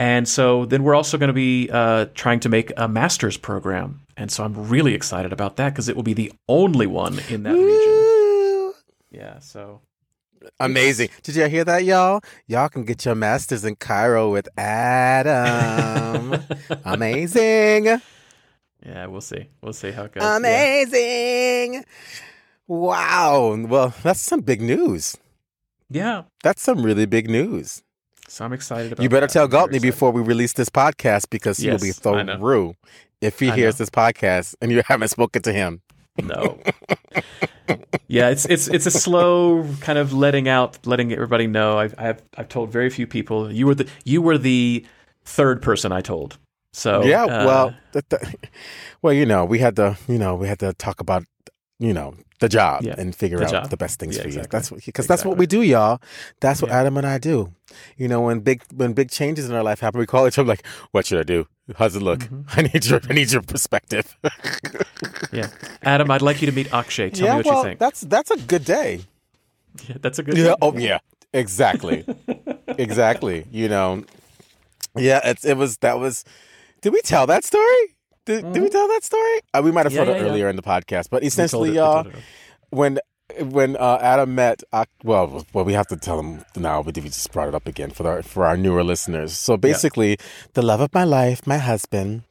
And 0.00 0.26
so 0.28 0.64
then 0.66 0.82
we're 0.82 0.94
also 0.96 1.18
going 1.18 1.28
to 1.28 1.32
be 1.34 1.68
uh, 1.72 2.06
trying 2.14 2.40
to 2.40 2.48
make 2.48 2.72
a 2.76 2.88
master's 2.88 3.36
program. 3.36 4.00
And 4.16 4.30
so 4.30 4.44
I'm 4.44 4.68
really 4.68 4.94
excited 4.94 5.32
about 5.32 5.56
that 5.56 5.70
because 5.70 5.88
it 5.88 5.96
will 5.96 6.02
be 6.02 6.14
the 6.14 6.32
only 6.48 6.86
one 6.86 7.20
in 7.28 7.42
that 7.42 7.54
region. 7.54 8.74
Yeah. 9.10 9.38
So 9.40 9.80
Amazing. 10.60 11.08
Did 11.22 11.36
you 11.36 11.48
hear 11.48 11.64
that, 11.64 11.84
y'all? 11.84 12.20
Y'all 12.46 12.68
can 12.68 12.84
get 12.84 13.04
your 13.04 13.14
master's 13.14 13.64
in 13.64 13.76
Cairo 13.76 14.30
with 14.30 14.48
Adam. 14.58 16.42
Amazing. 16.84 17.86
yeah, 18.84 19.06
we'll 19.06 19.20
see. 19.20 19.48
We'll 19.62 19.72
see 19.72 19.90
how 19.90 20.04
it 20.04 20.12
goes. 20.12 20.22
Um, 20.22 20.44
Yeah. 20.44 20.50
Amazing. 20.50 21.84
Wow. 22.66 23.56
Well, 23.66 23.94
that's 24.02 24.20
some 24.20 24.40
big 24.40 24.60
news. 24.60 25.16
yeah. 25.90 26.24
That's 26.42 26.62
some 26.62 26.82
really 26.82 27.06
big 27.06 27.28
news. 27.28 27.82
So 28.28 28.44
I'm 28.44 28.52
excited 28.52 28.92
about 28.92 29.02
You 29.02 29.08
better 29.08 29.26
that. 29.26 29.32
tell 29.32 29.48
Galtney 29.48 29.80
before 29.80 30.10
we 30.10 30.22
release 30.22 30.52
this 30.54 30.68
podcast 30.68 31.30
because 31.30 31.58
he 31.58 31.70
will 31.70 31.78
be 31.78 31.88
Yes, 31.88 31.98
through 31.98 32.74
if 33.20 33.38
he 33.38 33.50
I 33.50 33.56
hears 33.56 33.74
know. 33.74 33.82
this 33.84 33.90
podcast 33.90 34.54
and 34.60 34.70
you 34.72 34.82
haven't 34.88 35.08
spoken 35.08 35.42
to 35.42 35.52
him. 35.52 35.82
No. 36.22 36.58
yeah, 38.08 38.28
it's 38.28 38.44
it's 38.44 38.68
it's 38.68 38.86
a 38.86 38.90
slow 38.90 39.66
kind 39.80 39.98
of 39.98 40.12
letting 40.12 40.48
out, 40.48 40.78
letting 40.86 41.12
everybody 41.12 41.46
know. 41.46 41.78
I've 41.78 41.94
I've 41.98 42.22
I've 42.36 42.48
told 42.48 42.70
very 42.70 42.90
few 42.90 43.06
people. 43.06 43.50
You 43.52 43.66
were 43.66 43.74
the 43.74 43.88
you 44.04 44.22
were 44.22 44.38
the 44.38 44.84
third 45.24 45.60
person 45.62 45.90
I 45.92 46.00
told. 46.00 46.38
So 46.72 47.04
yeah, 47.04 47.24
uh, 47.24 47.46
well, 47.46 47.74
th- 47.92 48.04
th- 48.10 48.34
well, 49.02 49.12
you 49.12 49.26
know, 49.26 49.44
we 49.44 49.58
had 49.60 49.76
to, 49.76 49.96
you 50.08 50.18
know, 50.18 50.34
we 50.34 50.48
had 50.48 50.58
to 50.58 50.72
talk 50.74 51.00
about, 51.00 51.24
you 51.78 51.92
know, 51.92 52.14
the 52.40 52.48
job 52.48 52.82
Yeah, 52.82 52.94
and 52.98 53.14
figure 53.14 53.38
the 53.38 53.44
out 53.46 53.50
job. 53.50 53.70
the 53.70 53.76
best 53.76 53.98
things 53.98 54.16
Yeah, 54.16 54.22
for 54.22 54.28
you. 54.28 54.38
exactly. 54.40 54.58
That's 54.76 54.86
because 54.86 55.06
that's 55.06 55.24
what 55.24 55.36
we 55.38 55.46
do, 55.46 55.62
y'all. 55.62 56.00
That's 56.40 56.60
what 56.62 56.70
Yeah. 56.70 56.80
Adam 56.80 56.96
and 56.96 57.06
I 57.06 57.18
do. 57.18 57.52
You 57.96 58.08
know, 58.08 58.20
when 58.22 58.40
big 58.40 58.62
when 58.74 58.92
big 58.92 59.10
changes 59.10 59.48
in 59.48 59.54
our 59.54 59.62
life 59.62 59.80
happen, 59.80 59.98
we 59.98 60.06
call 60.06 60.26
each 60.26 60.38
other 60.38 60.48
like, 60.48 60.64
"What 60.92 61.06
should 61.06 61.18
I 61.18 61.24
do? 61.24 61.46
How's 61.76 61.96
it 61.96 62.02
look? 62.02 62.20
Mm-hmm. 62.20 62.42
I 62.58 62.62
need 62.62 62.84
your 62.86 63.00
I 63.10 63.12
need 63.14 63.32
your 63.32 63.42
perspective." 63.42 64.16
yeah. 65.32 65.48
Adam, 65.82 66.10
I'd 66.10 66.22
like 66.22 66.40
you 66.42 66.46
to 66.46 66.52
meet 66.54 66.72
Akshay. 66.72 67.10
Tell 67.10 67.26
yeah, 67.26 67.32
me 67.32 67.36
what 67.38 67.46
well, 67.46 67.56
you 67.58 67.64
think. 67.70 67.80
that's 67.80 68.00
that's 68.02 68.30
a 68.30 68.36
good 68.36 68.64
day. 68.64 69.00
Yeah, 69.88 69.96
that's 70.00 70.20
a 70.20 70.22
good. 70.22 70.36
Yeah. 70.36 70.44
thing. 70.44 70.54
Oh, 70.62 70.76
yeah. 70.78 70.98
Exactly. 71.32 72.04
exactly. 72.78 73.44
You 73.50 73.68
know. 73.68 74.04
Yeah. 74.96 75.20
It's 75.24 75.44
it 75.44 75.56
was 75.56 75.78
that 75.78 75.98
was. 75.98 76.24
Did 76.80 76.92
we 76.92 77.00
tell 77.00 77.26
that 77.26 77.44
story? 77.44 77.93
Did, 78.26 78.52
did 78.52 78.62
we 78.62 78.70
tell 78.70 78.88
that 78.88 79.04
story? 79.04 79.40
Uh, 79.52 79.60
we 79.64 79.70
might 79.72 79.84
have 79.86 79.92
Mm-hmm. 79.92 79.98
Yeah, 80.00 80.04
told 80.04 80.16
it 80.16 80.20
yeah, 80.20 80.24
yeah. 80.24 80.30
earlier 80.30 80.48
in 80.48 80.56
the 80.56 80.62
podcast, 80.62 81.08
but 81.10 81.22
essentially, 81.24 81.70
it, 81.70 81.74
y'all, 81.74 82.04
told 82.04 82.14
when 82.70 82.98
when 83.40 83.76
uh, 83.76 83.98
Adam 84.00 84.34
met, 84.34 84.62
uh, 84.72 84.84
well, 85.02 85.46
well, 85.52 85.64
we 85.64 85.72
have 85.72 85.86
to 85.88 85.96
tell 85.96 86.20
him 86.20 86.44
now, 86.56 86.82
but 86.82 86.94
we 86.96 87.02
just 87.04 87.30
brought 87.32 87.48
it 87.48 87.54
up 87.54 87.66
again 87.66 87.90
for 87.90 88.06
our 88.08 88.22
for 88.22 88.46
our 88.46 88.56
newer 88.56 88.84
listeners. 88.84 89.32
So 89.32 89.56
basically, 89.56 90.18
the 90.54 90.62
love 90.62 90.80
of 90.80 90.92
my 90.94 91.04
life, 91.04 91.46
my 91.46 91.58
husband, 91.58 92.22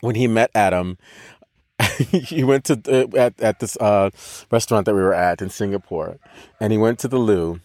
when 0.00 0.14
he 0.14 0.26
met 0.26 0.50
Adam, 0.54 0.98
he 1.98 2.44
went 2.44 2.64
to 2.64 2.80
uh, 2.88 3.16
at 3.16 3.40
at 3.40 3.58
this 3.60 3.76
uh, 3.76 4.10
restaurant 4.50 4.86
that 4.86 4.94
we 4.94 5.00
were 5.02 5.14
at 5.14 5.42
in 5.42 5.50
Singapore, 5.50 6.18
and 6.60 6.72
he 6.72 6.78
went 6.78 6.98
to 7.00 7.08
the 7.08 7.18
loo. 7.18 7.60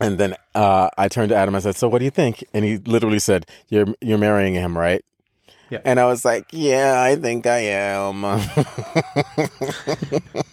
And 0.00 0.16
then 0.16 0.36
uh, 0.54 0.90
I 0.96 1.08
turned 1.08 1.30
to 1.30 1.34
Adam. 1.36 1.54
I 1.56 1.58
said, 1.58 1.74
"So, 1.76 1.88
what 1.88 1.98
do 1.98 2.04
you 2.04 2.10
think?" 2.12 2.44
And 2.54 2.64
he 2.64 2.76
literally 2.78 3.18
said, 3.18 3.46
"You're 3.68 3.86
you're 4.00 4.18
marrying 4.18 4.54
him, 4.54 4.78
right?" 4.78 5.04
Yeah. 5.70 5.80
And 5.84 6.00
I 6.00 6.06
was 6.06 6.24
like, 6.24 6.46
"Yeah, 6.50 7.02
I 7.02 7.16
think 7.16 7.46
I 7.46 7.58
am." 7.58 8.24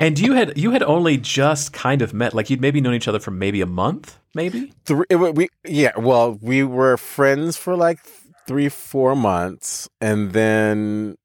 And 0.00 0.18
you 0.18 0.34
had 0.34 0.56
you 0.56 0.70
had 0.70 0.82
only 0.82 1.16
just 1.16 1.72
kind 1.72 2.02
of 2.02 2.14
met, 2.14 2.34
like 2.34 2.50
you'd 2.50 2.60
maybe 2.60 2.80
known 2.80 2.94
each 2.94 3.08
other 3.08 3.18
for 3.18 3.30
maybe 3.30 3.60
a 3.60 3.66
month, 3.66 4.18
maybe. 4.34 4.72
three 4.84 5.04
it, 5.10 5.16
we 5.16 5.48
yeah 5.64 5.98
well 5.98 6.38
we 6.40 6.62
were 6.62 6.96
friends 6.96 7.56
for 7.56 7.76
like 7.76 7.98
three 8.46 8.68
four 8.68 9.16
months 9.16 9.88
and 10.00 10.32
then 10.32 11.16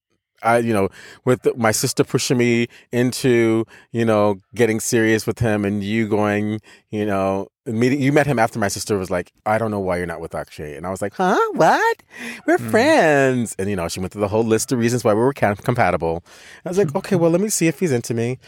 i 0.44 0.58
you 0.58 0.74
know 0.74 0.90
with 1.26 1.48
my 1.58 1.72
sister 1.72 2.04
pushing 2.04 2.38
me 2.38 2.68
into 2.92 3.66
you 3.92 4.06
know 4.06 4.38
getting 4.56 4.80
serious 4.80 5.26
with 5.26 5.40
him 5.40 5.66
and 5.66 5.84
you 5.84 6.08
going 6.08 6.60
you 6.92 7.06
know 7.06 7.48
meeting 7.66 8.02
you 8.02 8.12
met 8.12 8.28
him 8.28 8.40
after 8.40 8.60
my 8.60 8.68
sister 8.68 8.98
was 8.98 9.10
like 9.10 9.32
i 9.46 9.58
don't 9.58 9.72
know 9.72 9.80
why 9.80 9.98
you're 9.98 10.06
not 10.06 10.20
with 10.20 10.36
akshay. 10.36 10.76
And 10.76 10.86
i 10.86 10.90
was 10.90 11.02
like 11.02 11.14
huh? 11.14 11.40
What? 11.54 12.04
We're 12.46 12.58
friends. 12.58 13.56
And 13.58 13.70
you 13.70 13.76
know 13.76 13.88
she 13.88 14.00
went 14.00 14.14
through 14.14 14.22
the 14.22 14.28
whole 14.28 14.44
list 14.44 14.72
of 14.72 14.80
reasons 14.80 15.04
why 15.04 15.14
we 15.14 15.20
were 15.20 15.34
com- 15.34 15.56
compatible. 15.56 16.24
I 16.66 16.70
was 16.70 16.78
like 16.78 16.94
okay 16.96 17.16
well 17.16 17.32
let 17.32 17.42
me 17.42 17.50
see 17.50 17.68
if 17.68 17.80
he's 17.80 17.92
into 17.92 18.14
me. 18.14 18.40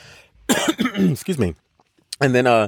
Excuse 0.95 1.39
me. 1.39 1.55
And 2.21 2.35
then 2.35 2.47
uh 2.47 2.67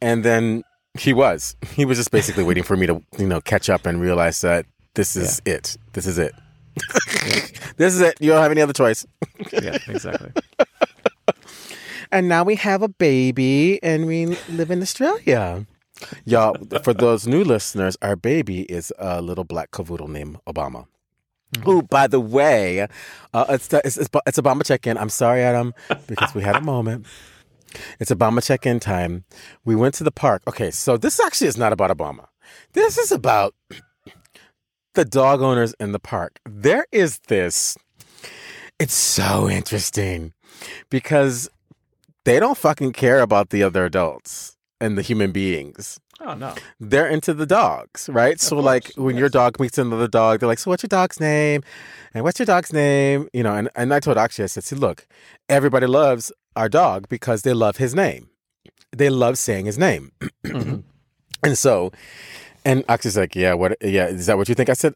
and 0.00 0.24
then 0.24 0.64
he 0.98 1.12
was. 1.12 1.54
He 1.74 1.84
was 1.84 1.98
just 1.98 2.10
basically 2.10 2.42
waiting 2.42 2.64
for 2.64 2.76
me 2.76 2.86
to 2.86 3.02
you 3.18 3.26
know 3.26 3.40
catch 3.40 3.68
up 3.68 3.86
and 3.86 4.00
realize 4.00 4.40
that 4.40 4.66
this 4.94 5.16
is 5.16 5.40
it. 5.44 5.76
This 5.92 6.06
is 6.06 6.18
it 6.18 6.34
this 7.76 7.94
is 7.94 8.00
it 8.00 8.16
you 8.20 8.30
don't 8.30 8.42
have 8.42 8.50
any 8.50 8.60
other 8.60 8.72
choice 8.72 9.06
Yeah, 9.52 9.78
exactly. 9.88 10.32
and 12.12 12.28
now 12.28 12.44
we 12.44 12.56
have 12.56 12.82
a 12.82 12.88
baby 12.88 13.82
and 13.82 14.06
we 14.06 14.26
live 14.48 14.70
in 14.70 14.80
australia 14.82 15.66
y'all 16.24 16.56
for 16.82 16.94
those 16.94 17.26
new 17.26 17.44
listeners 17.44 17.96
our 18.02 18.16
baby 18.16 18.62
is 18.62 18.92
a 18.98 19.20
little 19.20 19.44
black 19.44 19.70
cavoodle 19.70 20.08
named 20.08 20.38
obama 20.46 20.86
Who, 21.64 21.82
by 21.82 22.06
the 22.06 22.20
way, 22.20 22.86
uh, 23.34 23.44
it's, 23.50 23.66
it's 23.74 23.96
it's 23.98 24.08
it's 24.24 24.38
Obama 24.38 24.62
check-in. 24.64 24.94
I'm 24.96 25.10
sorry, 25.10 25.42
Adam, 25.42 25.74
because 26.06 26.30
we 26.32 26.42
had 26.46 26.54
a 26.54 26.60
moment. 26.62 27.06
It's 27.98 28.12
Obama 28.14 28.38
check-in 28.38 28.78
time. 28.78 29.24
We 29.66 29.74
went 29.74 29.94
to 29.98 30.04
the 30.06 30.12
park. 30.14 30.42
Okay, 30.46 30.70
so 30.70 30.94
this 30.96 31.18
actually 31.18 31.48
is 31.50 31.58
not 31.58 31.72
about 31.74 31.90
Obama. 31.90 32.30
This 32.78 32.98
is 33.02 33.10
about 33.10 33.54
the 34.94 35.04
dog 35.04 35.40
owners 35.42 35.74
in 35.80 35.92
the 35.92 35.98
park. 35.98 36.38
There 36.48 36.86
is 36.92 37.18
this. 37.28 37.76
It's 38.78 38.94
so 38.94 39.48
interesting 39.48 40.32
because 40.88 41.48
they 42.24 42.40
don't 42.40 42.56
fucking 42.56 42.92
care 42.92 43.20
about 43.20 43.50
the 43.50 43.62
other 43.62 43.84
adults 43.84 44.56
and 44.80 44.96
the 44.96 45.02
human 45.02 45.32
beings 45.32 46.00
Oh 46.22 46.34
no. 46.34 46.54
they're 46.78 47.08
into 47.08 47.32
the 47.32 47.46
dogs, 47.46 48.08
right? 48.12 48.38
so 48.40 48.56
course, 48.56 48.64
like 48.66 48.92
when 48.96 49.16
your 49.16 49.28
dog 49.30 49.58
meets 49.60 49.78
another 49.78 50.08
dog, 50.08 50.40
they're 50.40 50.46
like, 50.48 50.58
"So 50.58 50.70
what's 50.70 50.82
your 50.82 50.88
dog's 50.88 51.18
name?" 51.18 51.62
And 52.12 52.24
what's 52.24 52.38
your 52.38 52.46
dog's 52.46 52.72
name? 52.74 53.28
You 53.32 53.42
know, 53.42 53.54
and, 53.54 53.70
and 53.74 53.94
I 53.94 54.00
told 54.00 54.18
Akshay, 54.18 54.42
I 54.44 54.46
said, 54.46 54.64
"See, 54.64 54.76
look, 54.76 55.06
everybody 55.48 55.86
loves 55.86 56.30
our 56.56 56.68
dog 56.68 57.08
because 57.08 57.40
they 57.42 57.54
love 57.54 57.78
his 57.78 57.94
name. 57.94 58.28
They 58.94 59.08
love 59.08 59.38
saying 59.38 59.64
his 59.66 59.78
name." 59.78 60.12
Mhm. 60.44 60.82
And 61.42 61.56
so, 61.56 61.90
and 62.64 62.86
Akshay's 62.86 63.16
like, 63.16 63.34
"Yeah, 63.34 63.54
what? 63.54 63.76
Yeah, 63.80 64.06
is 64.06 64.26
that 64.26 64.36
what 64.36 64.48
you 64.48 64.54
think?" 64.54 64.68
I 64.68 64.74
said, 64.74 64.94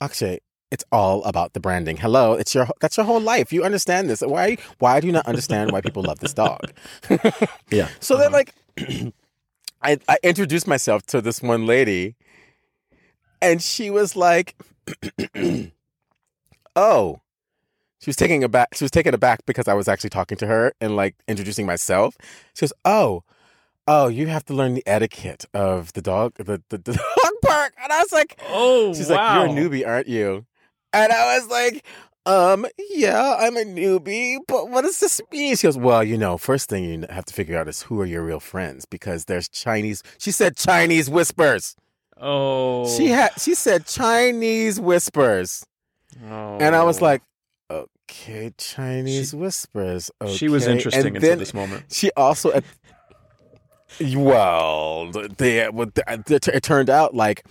"Akshay." 0.00 0.40
It's 0.70 0.84
all 0.92 1.24
about 1.24 1.54
the 1.54 1.60
branding. 1.60 1.96
Hello, 1.96 2.34
it's 2.34 2.54
your 2.54 2.68
that's 2.80 2.98
your 2.98 3.06
whole 3.06 3.20
life. 3.20 3.52
You 3.54 3.64
understand 3.64 4.10
this. 4.10 4.20
Why 4.20 4.58
why 4.78 5.00
do 5.00 5.06
you 5.06 5.12
not 5.12 5.26
understand 5.26 5.72
why 5.72 5.80
people 5.80 6.02
love 6.02 6.18
this 6.18 6.34
dog? 6.34 6.72
Yeah. 7.70 7.88
So 8.00 8.16
then, 8.16 8.34
uh-huh. 8.34 8.36
like, 8.36 8.54
I, 9.82 9.98
I 10.08 10.18
introduced 10.22 10.66
myself 10.66 11.04
to 11.06 11.20
this 11.20 11.40
one 11.42 11.66
lady, 11.66 12.16
and 13.40 13.62
she 13.62 13.90
was 13.90 14.14
like, 14.16 14.56
"Oh." 16.76 17.20
She 18.00 18.10
was 18.10 18.16
taking 18.16 18.44
aback. 18.44 18.74
She 18.74 18.84
was 18.84 18.92
taken 18.92 19.12
aback 19.12 19.44
because 19.44 19.66
I 19.66 19.74
was 19.74 19.88
actually 19.88 20.10
talking 20.10 20.38
to 20.38 20.46
her 20.46 20.72
and 20.80 20.94
like 20.94 21.16
introducing 21.26 21.66
myself. 21.66 22.16
She 22.54 22.60
goes, 22.60 22.72
"Oh, 22.84 23.24
oh, 23.88 24.06
you 24.08 24.26
have 24.28 24.44
to 24.44 24.54
learn 24.54 24.74
the 24.74 24.86
etiquette 24.86 25.46
of 25.54 25.92
the 25.94 26.02
dog, 26.02 26.34
the 26.36 26.62
the, 26.68 26.78
the 26.78 26.92
dog 27.24 27.32
park." 27.42 27.72
And 27.82 27.92
I 27.92 27.98
was 28.00 28.12
like, 28.12 28.38
Oh, 28.48 28.92
She's 28.94 29.08
wow. 29.10 29.16
like, 29.16 29.48
"You're 29.50 29.56
a 29.56 29.60
newbie, 29.68 29.86
aren't 29.86 30.06
you?" 30.08 30.44
And 30.92 31.12
I 31.12 31.38
was 31.38 31.48
like, 31.48 31.84
"Um, 32.26 32.66
yeah, 32.90 33.36
I'm 33.38 33.56
a 33.56 33.64
newbie, 33.64 34.38
but 34.46 34.68
what 34.70 34.82
does 34.82 35.00
this 35.00 35.20
mean?" 35.32 35.56
She 35.56 35.66
goes, 35.66 35.76
"Well, 35.78 36.02
you 36.04 36.16
know, 36.18 36.38
first 36.38 36.68
thing 36.68 36.84
you 36.84 37.06
have 37.10 37.24
to 37.26 37.34
figure 37.34 37.58
out 37.58 37.68
is 37.68 37.82
who 37.82 38.00
are 38.00 38.06
your 38.06 38.22
real 38.24 38.40
friends 38.40 38.84
because 38.84 39.24
there's 39.26 39.48
Chinese." 39.48 40.02
She 40.18 40.30
said 40.32 40.56
Chinese 40.56 41.08
whispers. 41.10 41.74
Oh. 42.20 42.88
She 42.96 43.08
had 43.08 43.30
she 43.40 43.54
said 43.54 43.86
Chinese 43.86 44.80
whispers, 44.80 45.64
Oh. 46.28 46.58
and 46.60 46.74
I 46.74 46.82
was 46.84 47.00
like, 47.00 47.22
"Okay, 47.70 48.52
Chinese 48.58 49.34
whispers." 49.34 50.10
Okay. 50.22 50.32
she 50.34 50.48
was 50.48 50.66
interesting 50.66 51.06
And 51.06 51.16
until 51.16 51.36
this 51.38 51.54
moment. 51.54 51.84
she 51.92 52.10
also, 52.16 52.50
at, 52.52 52.64
well, 54.00 55.10
they, 55.10 55.66
it 55.66 56.48
it 56.48 56.62
turned 56.62 56.90
out 56.90 57.14
like 57.14 57.44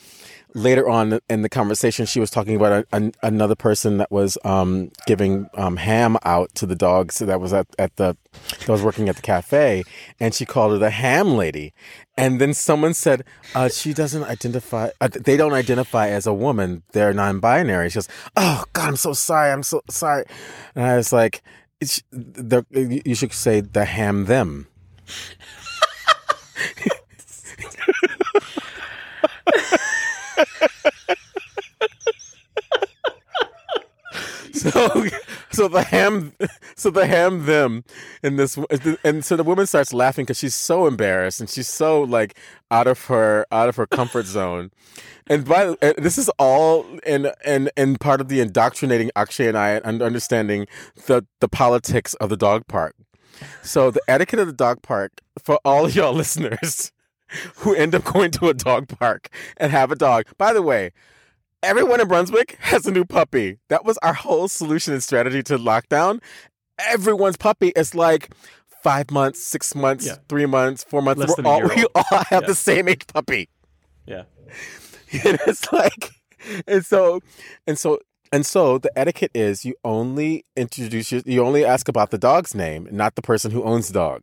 later 0.57 0.89
on 0.89 1.19
in 1.29 1.41
the 1.41 1.49
conversation, 1.49 2.05
she 2.05 2.19
was 2.19 2.29
talking 2.29 2.55
about 2.55 2.71
a, 2.71 2.95
an 2.95 3.13
another 3.21 3.55
person 3.55 3.97
that 3.97 4.11
was 4.11 4.37
um, 4.43 4.91
giving 5.05 5.49
um, 5.53 5.77
ham 5.77 6.17
out 6.23 6.53
to 6.55 6.65
the 6.65 6.75
dogs 6.75 7.19
that 7.19 7.39
was 7.39 7.53
at, 7.53 7.67
at 7.77 7.95
the 7.95 8.17
that 8.59 8.69
was 8.69 8.81
working 8.81 9.07
at 9.07 9.15
the 9.15 9.21
cafe, 9.21 9.83
and 10.19 10.33
she 10.33 10.45
called 10.45 10.71
her 10.71 10.77
the 10.77 10.89
ham 10.89 11.35
lady. 11.35 11.73
And 12.17 12.41
then 12.41 12.53
someone 12.53 12.93
said 12.93 13.23
uh, 13.55 13.69
she 13.69 13.93
doesn't 13.93 14.23
identify. 14.23 14.89
Uh, 14.99 15.09
they 15.11 15.37
don't 15.37 15.53
identify 15.53 16.09
as 16.09 16.25
a 16.25 16.33
woman. 16.33 16.83
They're 16.91 17.13
non-binary. 17.13 17.89
She 17.89 17.95
goes, 17.95 18.09
"Oh 18.35 18.63
God, 18.73 18.89
I'm 18.89 18.95
so 18.97 19.13
sorry. 19.13 19.51
I'm 19.51 19.63
so 19.63 19.81
sorry." 19.89 20.25
And 20.75 20.85
I 20.85 20.97
was 20.97 21.13
like, 21.13 21.43
the, 21.79 22.65
"You 23.05 23.15
should 23.15 23.33
say 23.33 23.61
the 23.61 23.85
ham 23.85 24.25
them." 24.25 24.67
so 34.53 35.05
so 35.51 35.67
the 35.67 35.83
ham 35.83 36.33
so 36.75 36.89
the 36.89 37.05
ham 37.05 37.45
them 37.45 37.83
in 38.23 38.35
this 38.35 38.57
and 39.03 39.23
so 39.23 39.35
the 39.35 39.43
woman 39.43 39.65
starts 39.65 39.93
laughing 39.93 40.25
because 40.25 40.37
she's 40.37 40.55
so 40.55 40.87
embarrassed 40.87 41.39
and 41.39 41.49
she's 41.49 41.67
so 41.67 42.01
like 42.01 42.37
out 42.71 42.87
of 42.87 43.05
her 43.05 43.45
out 43.51 43.69
of 43.69 43.75
her 43.75 43.87
comfort 43.87 44.25
zone. 44.25 44.71
And 45.27 45.45
by 45.45 45.75
this 45.97 46.17
is 46.17 46.29
all 46.39 46.85
and 47.05 47.31
and 47.45 47.69
and 47.77 47.99
part 47.99 48.21
of 48.21 48.29
the 48.29 48.39
indoctrinating 48.39 49.11
akshay 49.15 49.47
and 49.47 49.57
i 49.57 49.71
and 49.71 50.01
understanding 50.01 50.67
the 51.05 51.25
the 51.39 51.47
politics 51.47 52.13
of 52.15 52.29
the 52.29 52.37
dog 52.37 52.67
park. 52.67 52.95
So 53.63 53.91
the 53.91 54.01
etiquette 54.07 54.39
of 54.39 54.47
the 54.47 54.53
dog 54.53 54.81
park 54.81 55.21
for 55.43 55.59
all 55.63 55.89
y'all 55.89 56.13
listeners 56.23 56.91
who 57.55 57.73
end 57.75 57.93
up 57.93 58.03
going 58.03 58.31
to 58.31 58.47
a 58.47 58.53
dog 58.53 58.87
park 58.87 59.29
and 59.57 59.71
have 59.71 59.91
a 59.91 59.95
dog. 59.95 60.25
By 60.37 60.53
the 60.53 60.61
way, 60.61 60.91
everyone 61.63 61.99
in 61.99 62.07
Brunswick 62.07 62.57
has 62.59 62.85
a 62.85 62.91
new 62.91 63.05
puppy. 63.05 63.59
That 63.69 63.85
was 63.85 63.97
our 63.99 64.13
whole 64.13 64.47
solution 64.47 64.93
and 64.93 65.03
strategy 65.03 65.43
to 65.43 65.57
lockdown. 65.57 66.21
Everyone's 66.79 67.37
puppy 67.37 67.69
is 67.75 67.95
like 67.95 68.29
five 68.83 69.11
months, 69.11 69.41
six 69.41 69.75
months, 69.75 70.05
yeah. 70.05 70.15
three 70.29 70.45
months, 70.45 70.83
four 70.83 71.01
months. 71.01 71.19
Less 71.19 71.37
We're 71.37 71.45
all, 71.45 71.61
we 71.63 71.85
all 71.95 72.23
have 72.29 72.43
yeah. 72.43 72.47
the 72.47 72.55
same 72.55 72.87
age 72.87 73.05
puppy. 73.07 73.49
Yeah. 74.05 74.23
and 75.25 75.39
it's 75.47 75.71
like, 75.73 76.11
and 76.67 76.85
so, 76.85 77.19
and 77.65 77.77
so, 77.77 77.99
and 78.31 78.45
so 78.45 78.77
the 78.77 78.91
etiquette 78.97 79.31
is 79.33 79.65
you 79.65 79.75
only 79.83 80.45
introduce 80.55 81.11
your, 81.11 81.21
you 81.25 81.43
only 81.43 81.63
ask 81.63 81.87
about 81.87 82.11
the 82.11 82.17
dog's 82.17 82.53
name, 82.53 82.87
not 82.91 83.15
the 83.15 83.21
person 83.21 83.51
who 83.51 83.63
owns 83.63 83.87
the 83.87 83.93
dog. 83.93 84.21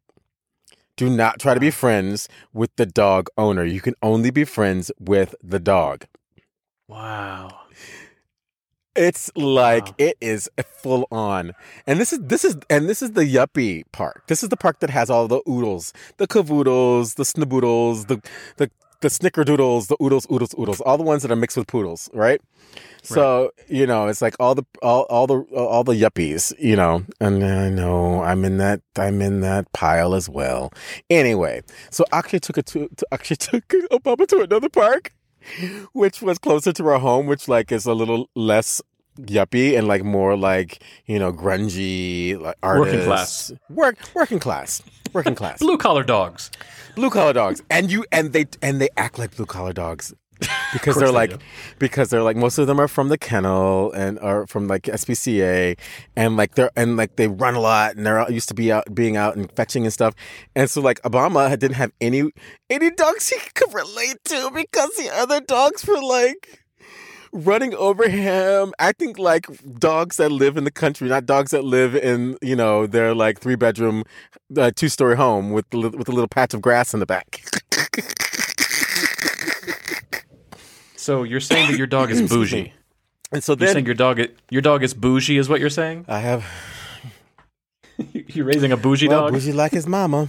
Do 0.97 1.11
not 1.11 1.41
try 1.41 1.55
to 1.55 1.61
be 1.61 1.71
friends 1.71 2.29
with 2.53 2.71
the 2.77 2.87
dog 2.87 3.29
owner. 3.37 3.65
You 3.65 3.81
can 3.81 3.95
only 4.03 4.31
be 4.31 4.45
friends 4.45 4.93
with 5.01 5.35
the 5.43 5.59
dog. 5.59 6.07
Wow. 6.87 7.61
It's 8.95 9.29
like 9.35 9.87
wow. 9.87 9.95
it 9.99 10.17
is 10.21 10.49
full 10.65 11.09
on. 11.11 11.53
And 11.87 11.99
this 11.99 12.13
is 12.13 12.21
this 12.21 12.45
is 12.45 12.57
and 12.71 12.89
this 12.89 13.03
is 13.03 13.13
the 13.13 13.25
yuppie 13.25 13.83
park. 13.91 14.23
This 14.29 14.45
is 14.45 14.51
the 14.51 14.57
park 14.57 14.79
that 14.81 14.91
has 14.91 15.11
all 15.11 15.27
the 15.27 15.43
oodles, 15.49 15.93
the 16.19 16.29
cavoodles, 16.29 17.17
the 17.17 17.25
snaboodles, 17.25 18.07
the 18.07 18.23
the 18.57 18.71
the 19.05 19.11
snickerdoodles, 19.11 19.89
the 19.89 19.97
oodles, 20.03 20.27
oodles, 20.33 20.55
oodles, 20.59 20.81
all 20.81 20.97
the 20.97 21.05
ones 21.05 21.21
that 21.23 21.31
are 21.31 21.37
mixed 21.37 21.59
with 21.59 21.67
poodles, 21.67 22.09
right? 22.15 22.41
So 23.03 23.53
you 23.69 23.87
know, 23.87 24.09
it's 24.09 24.23
like 24.23 24.35
all 24.41 24.55
the 24.55 24.65
all 24.81 25.03
all 25.11 25.27
the 25.27 25.41
all 25.55 25.85
the 25.85 25.93
yuppies, 25.93 26.55
you 26.59 26.75
know. 26.75 27.05
And 27.21 27.45
I 27.45 27.69
know 27.69 28.23
I'm 28.23 28.47
in 28.47 28.57
that 28.57 28.81
I'm 28.97 29.21
in 29.21 29.43
that 29.43 29.71
pile 29.75 30.15
as 30.15 30.27
well. 30.29 30.73
Anyway, 31.11 31.63
so 31.91 32.05
Akshay 32.13 32.39
took 32.39 32.57
it 32.57 32.65
to, 32.67 32.89
to 32.97 33.07
Akshay 33.13 33.35
took 33.39 33.69
Obama 33.93 34.27
to 34.29 34.41
another 34.41 34.71
park, 34.71 35.13
which 35.93 36.23
was 36.23 36.39
closer 36.39 36.73
to 36.73 36.87
our 36.89 36.99
home, 36.99 37.27
which 37.27 37.47
like 37.47 37.71
is 37.71 37.85
a 37.85 37.93
little 37.93 38.31
less 38.35 38.81
yuppie 39.21 39.77
and 39.77 39.89
like 39.89 40.03
more 40.05 40.37
like 40.37 40.83
you 41.07 41.19
know 41.19 41.33
grungy 41.33 42.39
like 42.41 42.57
artists. 42.63 42.93
working 42.93 43.07
class. 43.07 43.53
Work 43.71 44.15
working 44.15 44.39
class. 44.39 44.83
Working 45.13 45.35
class. 45.35 45.59
Blue 45.61 45.79
collar 45.79 46.03
dogs. 46.03 46.51
Blue 46.95 47.11
collar 47.11 47.33
dogs. 47.33 47.63
And 47.71 47.91
you 47.91 48.05
and 48.13 48.33
they 48.33 48.47
and 48.63 48.81
they 48.81 48.89
act 48.97 49.19
like 49.19 49.37
blue 49.37 49.47
collar 49.47 49.73
dogs. 49.73 50.15
Because 50.73 50.97
they're 50.97 51.13
like 51.13 51.41
because 51.79 52.11
they're 52.11 52.23
like 52.23 52.37
most 52.37 52.59
of 52.59 52.67
them 52.67 52.81
are 52.81 52.89
from 52.89 53.09
the 53.09 53.17
kennel 53.17 53.93
and 53.93 54.19
are 54.19 54.47
from 54.47 54.67
like 54.67 54.83
SPCA 54.83 55.79
and 56.17 56.37
like 56.37 56.57
they're 56.57 56.71
and 56.77 56.97
like 56.97 57.17
they 57.17 57.29
run 57.29 57.55
a 57.55 57.61
lot 57.61 57.95
and 57.97 58.05
they're 58.05 58.29
used 58.31 58.49
to 58.49 58.55
be 58.55 58.73
out 58.73 58.93
being 58.95 59.17
out 59.17 59.37
and 59.37 59.51
fetching 59.53 59.85
and 59.85 59.93
stuff. 59.93 60.15
And 60.57 60.69
so 60.69 60.81
like 60.81 61.01
Obama 61.03 61.49
didn't 61.51 61.77
have 61.77 61.93
any 62.01 62.31
any 62.69 62.91
dogs 62.91 63.29
he 63.29 63.39
could 63.55 63.73
relate 63.73 64.19
to 64.25 64.51
because 64.53 64.91
the 64.97 65.11
other 65.15 65.41
dogs 65.41 65.87
were 65.87 66.03
like 66.03 66.64
running 67.35 67.75
over 67.75 68.09
him, 68.09 68.73
acting 68.79 69.15
like 69.19 69.47
dogs 69.79 70.17
that 70.17 70.31
live 70.31 70.57
in 70.57 70.65
the 70.65 70.71
country, 70.71 71.09
not 71.09 71.27
dogs 71.27 71.51
that 71.51 71.65
live 71.65 71.95
in 71.95 72.39
you 72.41 72.57
know 72.57 72.87
their 72.87 73.15
like 73.15 73.41
three 73.41 73.57
bedroom, 73.57 74.05
uh, 74.57 74.71
two 74.75 74.89
story 74.89 75.17
home 75.17 75.51
with 75.51 75.69
the, 75.71 75.91
with 75.91 76.09
a 76.09 76.13
little 76.13 76.29
patch 76.29 76.55
of 76.55 76.63
grass 76.63 76.95
in 76.95 77.01
the 77.01 77.07
back. 77.07 77.45
so 80.97 81.25
you're 81.25 81.41
saying 81.41 81.71
that 81.71 81.77
your 81.77 81.89
dog 81.89 82.11
is 82.11 82.23
bougie, 82.23 82.73
and 83.33 83.45
so 83.45 83.55
then 83.55 83.67
you're 83.67 83.73
saying 83.75 83.87
your 83.87 83.95
dog 83.95 84.21
your 84.51 84.63
dog 84.63 84.83
is 84.83 84.95
bougie 84.95 85.37
is 85.37 85.49
what 85.49 85.61
you're 85.61 85.69
saying? 85.69 86.07
I 86.09 86.21
have. 86.21 86.47
you're 88.13 88.47
raising 88.47 88.73
a 88.73 88.77
bougie 88.77 89.09
well, 89.09 89.23
dog. 89.23 89.33
Bougie 89.33 89.53
like 89.53 89.73
his 89.73 89.87
mama. 89.87 90.29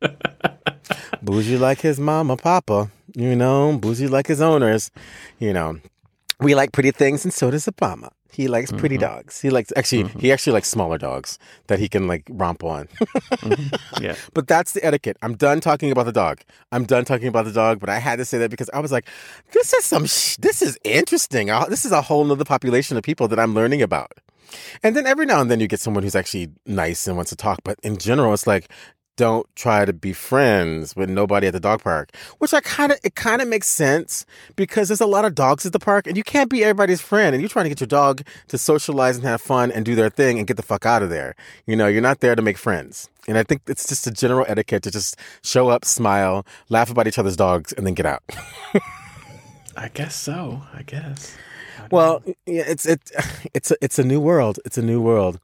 bougie 1.22 1.58
like 1.58 1.80
his 1.80 1.98
mama, 1.98 2.36
papa. 2.36 2.90
You 3.14 3.36
know, 3.36 3.76
bougie 3.78 4.08
like 4.08 4.26
his 4.26 4.40
owners. 4.40 4.90
You 5.38 5.52
know, 5.52 5.78
we 6.42 6.54
like 6.54 6.72
pretty 6.72 6.90
things, 6.90 7.24
and 7.24 7.32
so 7.32 7.50
does 7.50 7.66
Obama. 7.66 8.10
He 8.32 8.48
likes 8.48 8.72
pretty 8.72 8.96
mm-hmm. 8.96 9.14
dogs. 9.14 9.42
He 9.42 9.50
likes 9.50 9.72
actually 9.76 10.04
mm-hmm. 10.04 10.18
he 10.18 10.32
actually 10.32 10.54
likes 10.54 10.68
smaller 10.68 10.96
dogs 10.96 11.38
that 11.66 11.78
he 11.78 11.86
can 11.86 12.06
like 12.06 12.24
romp 12.30 12.64
on. 12.64 12.86
mm-hmm. 13.06 14.02
Yeah. 14.02 14.16
But 14.32 14.48
that's 14.48 14.72
the 14.72 14.82
etiquette. 14.84 15.18
I'm 15.20 15.36
done 15.36 15.60
talking 15.60 15.92
about 15.92 16.06
the 16.06 16.12
dog. 16.12 16.40
I'm 16.72 16.84
done 16.84 17.04
talking 17.04 17.28
about 17.28 17.44
the 17.44 17.52
dog, 17.52 17.78
but 17.78 17.90
I 17.90 17.98
had 17.98 18.16
to 18.16 18.24
say 18.24 18.38
that 18.38 18.50
because 18.50 18.70
I 18.72 18.80
was 18.80 18.90
like, 18.90 19.06
this 19.52 19.74
is 19.74 19.84
some 19.84 20.06
sh- 20.06 20.36
this 20.36 20.62
is 20.62 20.78
interesting. 20.82 21.48
This 21.68 21.84
is 21.84 21.92
a 21.92 22.00
whole 22.00 22.24
nother 22.24 22.46
population 22.46 22.96
of 22.96 23.02
people 23.02 23.28
that 23.28 23.38
I'm 23.38 23.54
learning 23.54 23.82
about. 23.82 24.12
And 24.82 24.96
then 24.96 25.06
every 25.06 25.26
now 25.26 25.40
and 25.42 25.50
then 25.50 25.60
you 25.60 25.68
get 25.68 25.80
someone 25.80 26.02
who's 26.02 26.16
actually 26.16 26.50
nice 26.64 27.06
and 27.06 27.16
wants 27.16 27.30
to 27.30 27.36
talk, 27.36 27.60
but 27.64 27.78
in 27.82 27.98
general 27.98 28.32
it's 28.32 28.46
like 28.46 28.70
don't 29.16 29.46
try 29.56 29.84
to 29.84 29.92
be 29.92 30.12
friends 30.12 30.96
with 30.96 31.08
nobody 31.08 31.46
at 31.46 31.52
the 31.52 31.60
dog 31.60 31.82
park 31.82 32.10
which 32.38 32.54
i 32.54 32.60
kind 32.60 32.92
of 32.92 32.98
it 33.04 33.14
kind 33.14 33.42
of 33.42 33.48
makes 33.48 33.66
sense 33.68 34.24
because 34.56 34.88
there's 34.88 35.00
a 35.00 35.06
lot 35.06 35.24
of 35.24 35.34
dogs 35.34 35.66
at 35.66 35.72
the 35.72 35.78
park 35.78 36.06
and 36.06 36.16
you 36.16 36.22
can't 36.22 36.50
be 36.50 36.62
everybody's 36.62 37.00
friend 37.00 37.34
and 37.34 37.42
you're 37.42 37.48
trying 37.48 37.64
to 37.64 37.68
get 37.68 37.80
your 37.80 37.86
dog 37.86 38.22
to 38.48 38.58
socialize 38.58 39.16
and 39.16 39.24
have 39.24 39.40
fun 39.40 39.70
and 39.70 39.84
do 39.84 39.94
their 39.94 40.10
thing 40.10 40.38
and 40.38 40.46
get 40.46 40.56
the 40.56 40.62
fuck 40.62 40.86
out 40.86 41.02
of 41.02 41.10
there. 41.10 41.34
You 41.66 41.76
know 41.76 41.86
you're 41.86 42.02
not 42.02 42.20
there 42.20 42.34
to 42.34 42.42
make 42.42 42.58
friends. 42.58 43.08
And 43.28 43.38
i 43.38 43.42
think 43.42 43.62
it's 43.66 43.88
just 43.88 44.06
a 44.06 44.10
general 44.10 44.44
etiquette 44.48 44.82
to 44.84 44.90
just 44.90 45.16
show 45.42 45.68
up 45.68 45.84
smile 45.84 46.44
laugh 46.68 46.90
about 46.90 47.06
each 47.06 47.18
other's 47.18 47.36
dogs 47.36 47.72
and 47.72 47.86
then 47.86 47.94
get 47.94 48.06
out. 48.06 48.22
I 49.76 49.88
guess 49.88 50.14
so. 50.14 50.62
I 50.74 50.82
guess. 50.82 51.36
Well 51.90 52.22
yeah, 52.46 52.64
it's 52.66 52.86
it, 52.86 53.10
it's 53.54 53.70
a, 53.70 53.76
it's 53.80 53.98
a 53.98 54.04
new 54.04 54.20
world. 54.20 54.58
It's 54.64 54.78
a 54.78 54.82
new 54.82 55.00
world. 55.00 55.40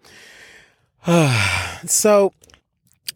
So 1.87 2.33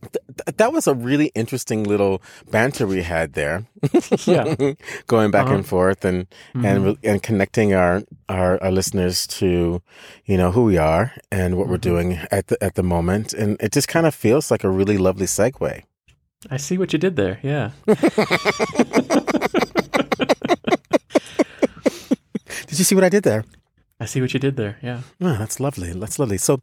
th- 0.02 0.56
that 0.56 0.72
was 0.72 0.86
a 0.86 0.94
really 0.94 1.26
interesting 1.34 1.84
little 1.84 2.22
banter 2.50 2.86
we 2.86 3.02
had 3.02 3.34
there. 3.34 3.66
yeah, 4.24 4.54
going 5.06 5.30
back 5.30 5.46
uh-huh. 5.46 5.54
and 5.54 5.66
forth 5.66 6.04
and 6.04 6.26
mm-hmm. 6.54 6.64
and 6.64 6.98
and 7.02 7.22
connecting 7.22 7.74
our, 7.74 8.02
our, 8.28 8.62
our 8.62 8.70
listeners 8.70 9.26
to 9.26 9.82
you 10.24 10.36
know 10.36 10.50
who 10.50 10.64
we 10.64 10.78
are 10.78 11.12
and 11.30 11.56
what 11.56 11.64
mm-hmm. 11.64 11.72
we're 11.72 11.78
doing 11.78 12.12
at 12.30 12.48
the 12.48 12.62
at 12.62 12.74
the 12.74 12.82
moment, 12.82 13.32
and 13.32 13.56
it 13.60 13.72
just 13.72 13.88
kind 13.88 14.06
of 14.06 14.14
feels 14.14 14.50
like 14.50 14.64
a 14.64 14.70
really 14.70 14.98
lovely 14.98 15.26
segue. 15.26 15.82
I 16.50 16.56
see 16.56 16.76
what 16.76 16.92
you 16.92 16.98
did 16.98 17.16
there. 17.16 17.38
Yeah. 17.42 17.70
did 17.86 17.98
you 22.78 22.84
see 22.84 22.94
what 22.94 23.04
I 23.04 23.08
did 23.08 23.22
there? 23.22 23.44
I 24.00 24.06
see 24.06 24.20
what 24.20 24.34
you 24.34 24.40
did 24.40 24.56
there. 24.56 24.78
Yeah. 24.82 25.02
Oh, 25.20 25.36
that's 25.36 25.60
lovely. 25.60 25.92
That's 25.92 26.18
lovely. 26.18 26.38
So, 26.38 26.60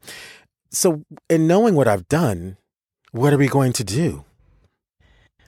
so 0.71 1.03
in 1.29 1.47
knowing 1.47 1.75
what 1.75 1.87
I've 1.87 2.09
done, 2.09 2.57
what 3.11 3.33
are 3.33 3.37
we 3.37 3.47
going 3.47 3.73
to 3.73 3.83
do? 3.83 4.25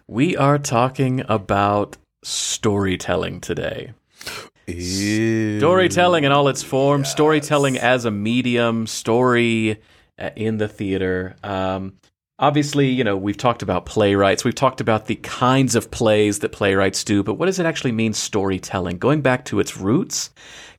We 0.07 0.35
are 0.35 0.57
talking 0.57 1.23
about 1.29 1.97
storytelling 2.23 3.41
today. 3.41 3.93
Ew. 4.67 5.59
Storytelling 5.59 6.23
in 6.23 6.31
all 6.31 6.47
its 6.47 6.63
forms, 6.63 7.05
yes. 7.05 7.11
storytelling 7.11 7.77
as 7.77 8.05
a 8.05 8.11
medium, 8.11 8.87
story 8.87 9.81
uh, 10.17 10.29
in 10.35 10.57
the 10.57 10.67
theater. 10.67 11.35
Um, 11.43 11.93
obviously, 12.39 12.89
you 12.89 13.03
know, 13.03 13.17
we've 13.17 13.37
talked 13.37 13.61
about 13.61 13.85
playwrights, 13.85 14.43
we've 14.43 14.55
talked 14.55 14.81
about 14.81 15.05
the 15.07 15.15
kinds 15.15 15.75
of 15.75 15.91
plays 15.91 16.39
that 16.39 16.51
playwrights 16.51 17.03
do, 17.03 17.23
but 17.23 17.35
what 17.35 17.45
does 17.47 17.59
it 17.59 17.65
actually 17.65 17.91
mean, 17.91 18.13
storytelling? 18.13 18.97
Going 18.97 19.21
back 19.21 19.45
to 19.45 19.59
its 19.59 19.77
roots, 19.77 20.29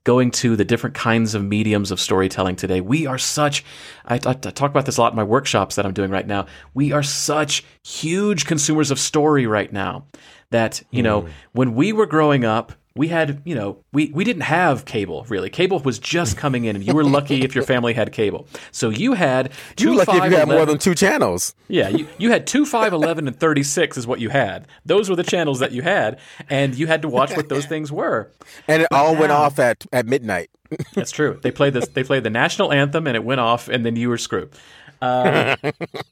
going 0.05 0.31
to 0.33 0.57
the 0.57 0.65
different 0.65 0.95
kinds 0.95 1.35
of 1.35 1.45
mediums 1.45 1.91
of 1.91 2.01
storytelling 2.01 2.57
today. 2.57 2.81
We 2.81 3.07
are 3.07 3.19
such, 3.19 3.65
I, 4.05 4.19
talk 4.19 4.71
about 4.71 4.87
this 4.87 4.97
a 4.97 5.01
lot 5.01 5.13
in 5.13 5.17
my 5.17 5.25
workshops 5.25 5.77
that 5.77 5.87
I'm 5.87 5.93
doing 5.93 6.11
right 6.11 6.27
now. 6.27 6.47
We 6.75 6.93
are 6.93 7.03
such 7.03 7.65
huge 7.85 8.47
consumers 8.47 8.91
of 8.91 8.99
story 8.99 9.47
right 9.47 9.73
now 9.73 10.07
that, 10.51 10.83
you 10.91 11.03
mm. 11.03 11.05
know, 11.05 11.21
hmm. 11.23 11.31
when 11.53 11.75
we 11.75 11.93
were 11.93 12.07
growing 12.07 12.45
up, 12.45 12.73
we 12.95 13.09
had, 13.09 13.41
you 13.45 13.55
know, 13.55 13.83
we, 13.93 14.11
we 14.15 14.25
didn't 14.25 14.43
have 14.43 14.85
cable 14.85 15.25
really. 15.29 15.51
Cable 15.51 15.79
was 15.81 15.99
just 15.99 16.37
coming 16.37 16.65
in, 16.65 16.77
and 16.77 16.85
you 16.85 16.95
were 16.95 17.05
lucky 17.05 17.43
if 17.43 17.55
your 17.55 17.65
family 17.65 17.95
had 17.95 18.13
cable. 18.13 18.47
So 18.71 18.91
you 18.91 19.15
had 19.15 19.53
two. 19.77 19.93
You 19.93 19.97
lucky 19.97 20.17
if 20.17 20.25
you 20.25 20.37
had 20.37 20.49
more 20.49 20.67
than 20.67 20.79
two 20.79 20.95
channels. 20.95 21.55
Yeah, 21.69 21.89
you, 21.89 22.07
you 22.19 22.31
had 22.31 22.47
two, 22.47 22.67
five, 22.67 22.93
eleven, 22.93 23.27
and 23.27 23.39
thirty 23.39 23.63
six 23.63 23.97
is 23.97 24.07
what 24.07 24.21
you 24.21 24.29
had. 24.29 24.67
Those 24.85 25.09
were 25.09 25.17
the 25.17 25.23
channels 25.23 25.61
that 25.61 25.73
you 25.73 25.83
had, 25.83 26.21
and 26.51 26.75
you 26.75 26.87
had 26.87 27.03
to 27.03 27.09
watch 27.09 27.35
what 27.37 27.49
those 27.49 27.67
things 27.67 27.91
were. 27.91 28.31
And 28.69 28.83
it 28.83 28.89
but 28.91 28.97
all 28.97 29.15
now, 29.15 29.21
went 29.21 29.33
off 29.33 29.59
at 29.59 29.87
at 29.93 30.07
midnight. 30.07 30.51
that's 30.95 31.11
true. 31.11 31.39
They 31.43 31.51
played 31.51 31.73
this. 31.73 31.89
They 31.89 32.05
played 32.05 32.25
the 32.25 32.31
national 32.31 32.73
anthem, 32.73 33.07
and 33.07 33.17
it 33.17 33.25
went 33.25 33.41
off, 33.41 33.69
and 33.69 33.85
then 33.85 33.97
you 33.97 34.09
were 34.09 34.19
screwed. 34.19 34.53
Uh, 35.01 35.57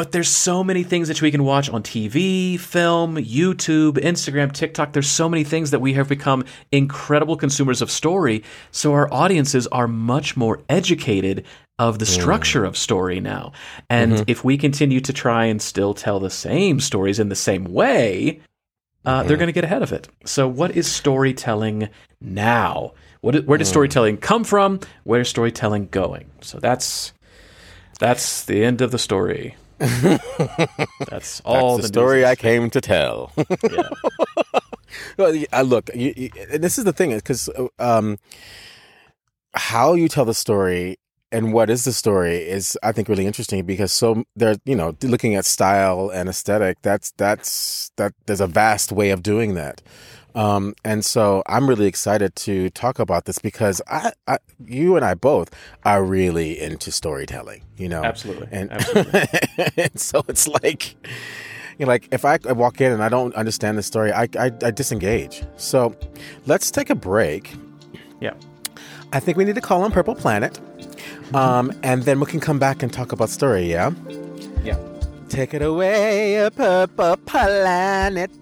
but 0.00 0.12
there's 0.12 0.30
so 0.30 0.64
many 0.64 0.82
things 0.82 1.08
that 1.08 1.20
we 1.20 1.30
can 1.30 1.44
watch 1.44 1.68
on 1.68 1.82
TV, 1.82 2.58
film, 2.58 3.16
YouTube, 3.16 3.98
Instagram, 3.98 4.50
TikTok. 4.50 4.94
There's 4.94 5.10
so 5.10 5.28
many 5.28 5.44
things 5.44 5.72
that 5.72 5.82
we 5.82 5.92
have 5.92 6.08
become 6.08 6.46
incredible 6.72 7.36
consumers 7.36 7.82
of 7.82 7.90
story. 7.90 8.42
So 8.70 8.94
our 8.94 9.12
audiences 9.12 9.66
are 9.66 9.86
much 9.86 10.38
more 10.38 10.62
educated 10.70 11.44
of 11.78 11.98
the 11.98 12.06
structure 12.06 12.64
of 12.64 12.78
story 12.78 13.20
now. 13.20 13.52
And 13.90 14.12
mm-hmm. 14.12 14.22
if 14.26 14.42
we 14.42 14.56
continue 14.56 15.02
to 15.02 15.12
try 15.12 15.44
and 15.44 15.60
still 15.60 15.92
tell 15.92 16.18
the 16.18 16.30
same 16.30 16.80
stories 16.80 17.18
in 17.18 17.28
the 17.28 17.36
same 17.36 17.64
way, 17.64 18.40
uh, 19.04 19.18
mm-hmm. 19.18 19.28
they're 19.28 19.36
going 19.36 19.48
to 19.48 19.52
get 19.52 19.64
ahead 19.64 19.82
of 19.82 19.92
it. 19.92 20.08
So, 20.24 20.48
what 20.48 20.74
is 20.74 20.90
storytelling 20.90 21.90
now? 22.22 22.94
What, 23.20 23.44
where 23.44 23.58
does 23.58 23.68
mm. 23.68 23.72
storytelling 23.72 24.16
come 24.16 24.44
from? 24.44 24.80
Where 25.04 25.20
is 25.20 25.28
storytelling 25.28 25.88
going? 25.88 26.30
So 26.40 26.58
that's 26.58 27.12
that's 27.98 28.46
the 28.46 28.64
end 28.64 28.80
of 28.80 28.92
the 28.92 28.98
story. 28.98 29.56
That's 31.08 31.40
all 31.40 31.76
That's 31.76 31.88
the, 31.88 31.92
the 31.92 32.00
story 32.00 32.24
I 32.26 32.36
came 32.36 32.68
to 32.70 32.80
tell. 32.82 33.32
yeah. 33.36 33.88
well, 35.16 35.44
uh, 35.52 35.62
look, 35.62 35.88
you, 35.94 36.12
you, 36.16 36.30
this 36.58 36.76
is 36.76 36.84
the 36.84 36.92
thing, 36.92 37.14
because 37.14 37.48
uh, 37.48 37.68
um, 37.78 38.18
how 39.54 39.94
you 39.94 40.08
tell 40.08 40.26
the 40.26 40.34
story 40.34 40.98
and 41.32 41.52
what 41.52 41.70
is 41.70 41.84
the 41.84 41.92
story 41.92 42.36
is, 42.36 42.76
I 42.82 42.92
think, 42.92 43.08
really 43.08 43.26
interesting 43.26 43.64
because 43.64 43.92
so 43.92 44.24
they're, 44.36 44.56
you 44.64 44.74
know, 44.74 44.96
looking 45.02 45.34
at 45.34 45.44
style 45.46 46.10
and 46.10 46.28
aesthetic. 46.28 46.78
That's 46.82 47.12
that's 47.12 47.90
that. 47.96 48.12
There's 48.26 48.40
a 48.40 48.46
vast 48.46 48.92
way 48.92 49.10
of 49.10 49.22
doing 49.22 49.54
that. 49.54 49.80
Um, 50.34 50.74
and 50.84 51.04
so 51.04 51.42
I'm 51.46 51.68
really 51.68 51.86
excited 51.86 52.34
to 52.36 52.70
talk 52.70 52.98
about 52.98 53.24
this 53.24 53.38
because 53.38 53.82
I, 53.88 54.12
I, 54.28 54.38
you 54.64 54.96
and 54.96 55.04
I 55.04 55.14
both 55.14 55.54
are 55.84 56.04
really 56.04 56.60
into 56.60 56.90
storytelling, 56.90 57.62
you 57.76 57.88
know? 57.88 58.04
Absolutely. 58.04 58.48
And, 58.50 58.70
Absolutely. 58.70 59.22
and 59.76 60.00
so 60.00 60.22
it's 60.28 60.46
like, 60.46 60.94
you 61.78 61.86
know, 61.86 61.92
like 61.92 62.08
if 62.12 62.24
I, 62.24 62.38
I 62.48 62.52
walk 62.52 62.80
in 62.80 62.92
and 62.92 63.02
I 63.02 63.08
don't 63.08 63.34
understand 63.34 63.78
the 63.78 63.82
story, 63.82 64.12
I, 64.12 64.28
I, 64.38 64.52
I 64.62 64.70
disengage. 64.70 65.42
So 65.56 65.94
let's 66.46 66.70
take 66.70 66.90
a 66.90 66.94
break. 66.94 67.54
Yeah. 68.20 68.34
I 69.12 69.20
think 69.20 69.36
we 69.36 69.44
need 69.44 69.56
to 69.56 69.60
call 69.60 69.82
on 69.82 69.90
Purple 69.90 70.14
Planet. 70.14 70.60
Um, 71.34 71.72
and 71.82 72.02
then 72.04 72.20
we 72.20 72.26
can 72.26 72.40
come 72.40 72.58
back 72.58 72.82
and 72.82 72.92
talk 72.92 73.12
about 73.12 73.30
story, 73.30 73.70
yeah? 73.70 73.90
Yeah. 74.62 74.76
Take 75.30 75.54
it 75.54 75.62
away, 75.62 76.34
a 76.34 76.50
purple 76.50 77.16
planet. 77.18 78.32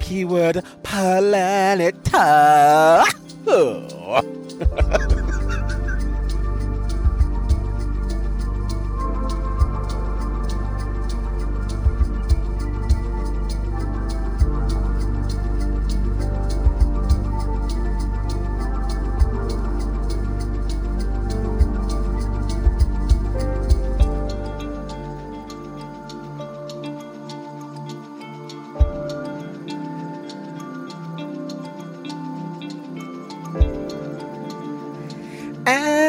Keyword 0.00 0.64
planet. 0.82 1.94
Oh. 3.50 4.20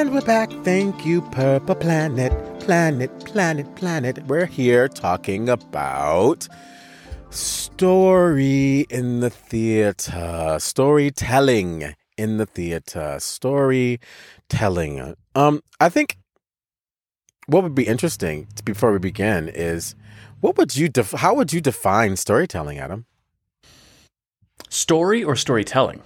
And 0.10 0.16
we're 0.16 0.26
back. 0.26 0.52
Thank 0.64 1.06
you, 1.06 1.22
Purple 1.22 1.76
Planet. 1.76 2.34
Planet, 2.62 3.12
planet, 3.26 3.76
planet. 3.76 4.26
We're 4.26 4.48
here 4.48 4.88
talking 4.88 5.48
about 5.48 6.48
story 7.30 8.88
in 8.90 9.20
the 9.20 9.30
theater, 9.30 10.58
storytelling 10.60 11.94
in 12.18 12.38
the 12.38 12.48
theater, 12.48 13.18
storytelling. 13.20 15.14
Um, 15.36 15.62
I 15.80 15.90
think 15.90 16.18
what 17.46 17.62
would 17.62 17.76
be 17.76 17.86
interesting 17.86 18.48
before 18.66 18.92
we 18.92 18.98
begin 18.98 19.48
is 19.48 19.94
what 20.40 20.58
would 20.58 20.76
you 20.76 20.90
def- 20.90 21.12
how 21.12 21.36
would 21.36 21.54
you 21.54 21.62
define 21.62 22.16
storytelling, 22.16 22.80
Adam? 22.80 23.06
Story 24.70 25.24
or 25.24 25.36
storytelling? 25.36 26.02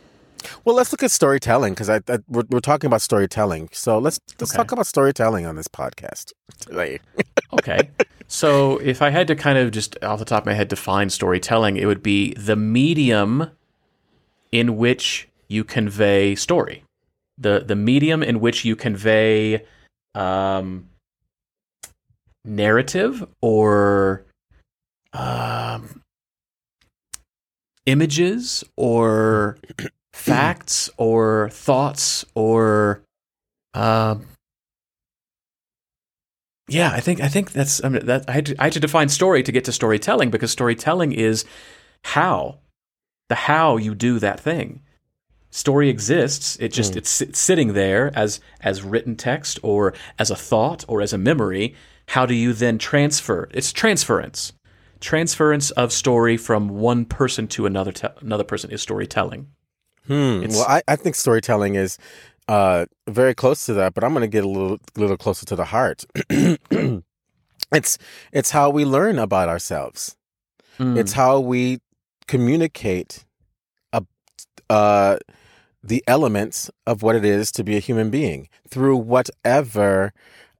Well, 0.66 0.76
let's 0.76 0.92
look 0.92 1.04
at 1.04 1.12
storytelling 1.12 1.74
because 1.74 1.90
I, 1.90 1.98
I 2.08 2.20
we're, 2.28 2.44
we're, 2.50 2.60
talking 2.60 2.88
about 2.88 3.02
storytelling. 3.02 3.70
So 3.72 3.98
let's 3.98 4.20
let's 4.40 4.52
okay. 4.52 4.58
talk 4.58 4.72
about 4.72 4.88
storytelling 4.88 5.46
on 5.46 5.56
this 5.56 5.68
podcast 5.68 6.32
today. 6.60 7.00
okay. 7.54 7.90
So 8.28 8.78
if 8.78 9.02
I 9.02 9.10
had 9.10 9.28
to 9.28 9.36
kind 9.36 9.58
of 9.58 9.72
just 9.72 10.02
off 10.04 10.20
the 10.20 10.26
top 10.26 10.44
of 10.44 10.46
my 10.48 10.54
head 10.54 10.68
define 10.68 11.10
storytelling, 11.10 11.78
it 11.78 11.86
would 11.86 12.02
be 12.04 12.34
the 12.34 12.56
medium 12.56 13.52
in 14.52 14.78
which 14.78 15.28
you 15.48 15.64
convey 15.64 16.36
story. 16.36 16.84
The 17.38 17.64
the 17.66 17.76
medium 17.76 18.24
in 18.24 18.40
which 18.40 18.64
you 18.66 18.76
convey 18.76 19.66
um, 20.16 20.90
narrative 22.46 23.28
or 23.42 24.26
um, 25.14 26.02
images 27.86 28.64
or 28.76 29.58
facts 30.14 30.90
or 30.98 31.50
thoughts 31.52 32.24
or 32.36 33.02
um 33.74 34.26
yeah 36.70 36.92
i 36.94 37.00
think 37.00 37.20
i 37.20 37.28
think 37.28 37.52
that's 37.52 37.84
I 37.84 37.90
mean, 37.90 38.06
that 38.06 38.26
I 38.30 38.32
had, 38.32 38.46
to, 38.46 38.56
I 38.60 38.66
had 38.66 38.74
to 38.74 38.80
define 38.80 39.10
story 39.10 39.44
to 39.44 39.52
get 39.52 39.66
to 39.66 39.72
storytelling 39.72 40.30
because 40.30 40.52
storytelling 40.52 41.12
is 41.12 41.46
how 42.04 42.60
the 43.30 43.36
how 43.36 43.78
you 43.78 43.96
do 43.96 44.20
that 44.20 44.40
thing. 44.40 44.82
Story 45.50 45.90
exists 45.90 46.58
it 46.60 46.74
just 46.74 46.94
mm. 46.94 46.98
it's, 46.98 47.22
it's 47.22 47.40
sitting 47.40 47.74
there 47.74 48.12
as 48.16 48.40
as 48.62 48.84
written 48.84 49.16
text 49.16 49.60
or 49.64 49.94
as 50.18 50.32
a 50.32 50.36
thought 50.36 50.84
or 50.88 51.02
as 51.02 51.14
a 51.14 51.18
memory. 51.18 51.76
How 52.10 52.26
do 52.26 52.34
you 52.34 52.54
then 52.54 52.78
transfer? 52.78 53.50
It's 53.52 53.72
transference. 53.72 54.54
Transference 55.00 55.72
of 55.72 55.92
story 55.92 56.38
from 56.38 56.70
one 56.70 57.06
person 57.06 57.48
to 57.50 57.66
another 57.66 57.92
te- 57.92 58.08
another 58.22 58.44
person 58.44 58.72
is 58.72 58.82
storytelling 58.82 59.48
Hmm. 60.08 60.46
Well, 60.50 60.66
I, 60.68 60.82
I 60.88 60.96
think 60.96 61.16
storytelling 61.16 61.76
is 61.76 61.98
uh, 62.48 62.86
very 63.08 63.34
close 63.34 63.66
to 63.68 63.74
that, 63.76 63.94
but 63.94 64.04
I'm 64.04 64.12
going 64.12 64.22
to 64.22 64.28
get 64.28 64.44
a 64.44 64.48
little 64.48 64.80
little 64.96 65.18
closer 65.18 65.46
to 65.46 65.56
the 65.56 65.66
heart. 65.66 66.06
it's 67.72 67.98
it's 68.32 68.52
how 68.52 68.70
we 68.70 68.86
learn 68.86 69.20
about 69.20 69.50
ourselves. 69.50 70.16
Mm. 70.80 70.98
It's 70.98 71.14
how 71.14 71.40
we 71.40 71.80
communicate 72.28 73.26
a, 73.94 74.04
uh, 74.70 75.18
the 75.84 76.04
elements 76.08 76.70
of 76.88 77.04
what 77.04 77.16
it 77.16 77.26
is 77.26 77.52
to 77.54 77.64
be 77.64 77.76
a 77.76 77.80
human 77.80 78.10
being 78.10 78.50
through 78.68 78.98
whatever 78.98 80.14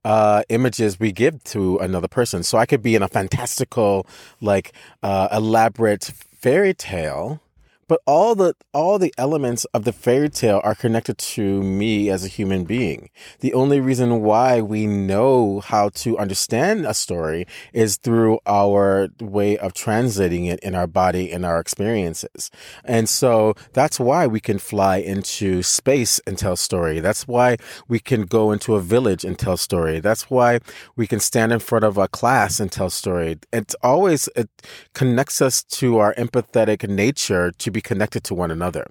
uh, 0.04 0.42
images 0.50 1.00
we 1.00 1.12
give 1.12 1.42
to 1.44 1.78
another 1.78 2.08
person. 2.08 2.42
So 2.42 2.58
I 2.58 2.66
could 2.66 2.82
be 2.82 2.94
in 2.94 3.02
a 3.02 3.08
fantastical, 3.08 4.06
like 4.40 4.72
uh, 5.02 5.28
elaborate 5.32 6.04
fairy 6.04 6.74
tale 6.74 7.40
but 7.88 8.00
all 8.06 8.34
the 8.34 8.54
all 8.72 8.98
the 8.98 9.12
elements 9.18 9.64
of 9.66 9.84
the 9.84 9.92
fairy 9.92 10.28
tale 10.28 10.60
are 10.64 10.74
connected 10.74 11.18
to 11.18 11.62
me 11.62 12.10
as 12.10 12.24
a 12.24 12.28
human 12.28 12.64
being. 12.64 13.10
The 13.40 13.54
only 13.54 13.80
reason 13.80 14.22
why 14.22 14.60
we 14.60 14.86
know 14.86 15.60
how 15.60 15.90
to 15.90 16.18
understand 16.18 16.86
a 16.86 16.94
story 16.94 17.46
is 17.72 17.96
through 17.96 18.38
our 18.46 19.08
way 19.20 19.58
of 19.58 19.74
translating 19.74 20.44
it 20.46 20.60
in 20.60 20.74
our 20.74 20.86
body 20.86 21.30
and 21.30 21.44
our 21.44 21.60
experiences. 21.60 22.50
And 22.84 23.08
so 23.08 23.54
that's 23.72 24.00
why 24.00 24.26
we 24.26 24.40
can 24.40 24.58
fly 24.58 24.96
into 24.96 25.62
space 25.62 26.20
and 26.26 26.38
tell 26.38 26.56
story. 26.56 27.00
That's 27.00 27.28
why 27.28 27.56
we 27.88 27.98
can 28.00 28.22
go 28.22 28.52
into 28.52 28.74
a 28.74 28.80
village 28.80 29.24
and 29.24 29.38
tell 29.38 29.56
story. 29.56 30.00
That's 30.00 30.30
why 30.30 30.60
we 30.96 31.06
can 31.06 31.20
stand 31.20 31.52
in 31.52 31.58
front 31.58 31.84
of 31.84 31.98
a 31.98 32.08
class 32.08 32.60
and 32.60 32.70
tell 32.70 32.90
story. 32.90 33.38
It's 33.52 33.74
always 33.82 34.28
it 34.36 34.48
connects 34.94 35.40
us 35.42 35.62
to 35.62 35.98
our 35.98 36.14
empathetic 36.14 36.88
nature 36.88 37.50
to 37.50 37.70
be 37.74 37.82
connected 37.82 38.24
to 38.24 38.34
one 38.34 38.50
another. 38.50 38.86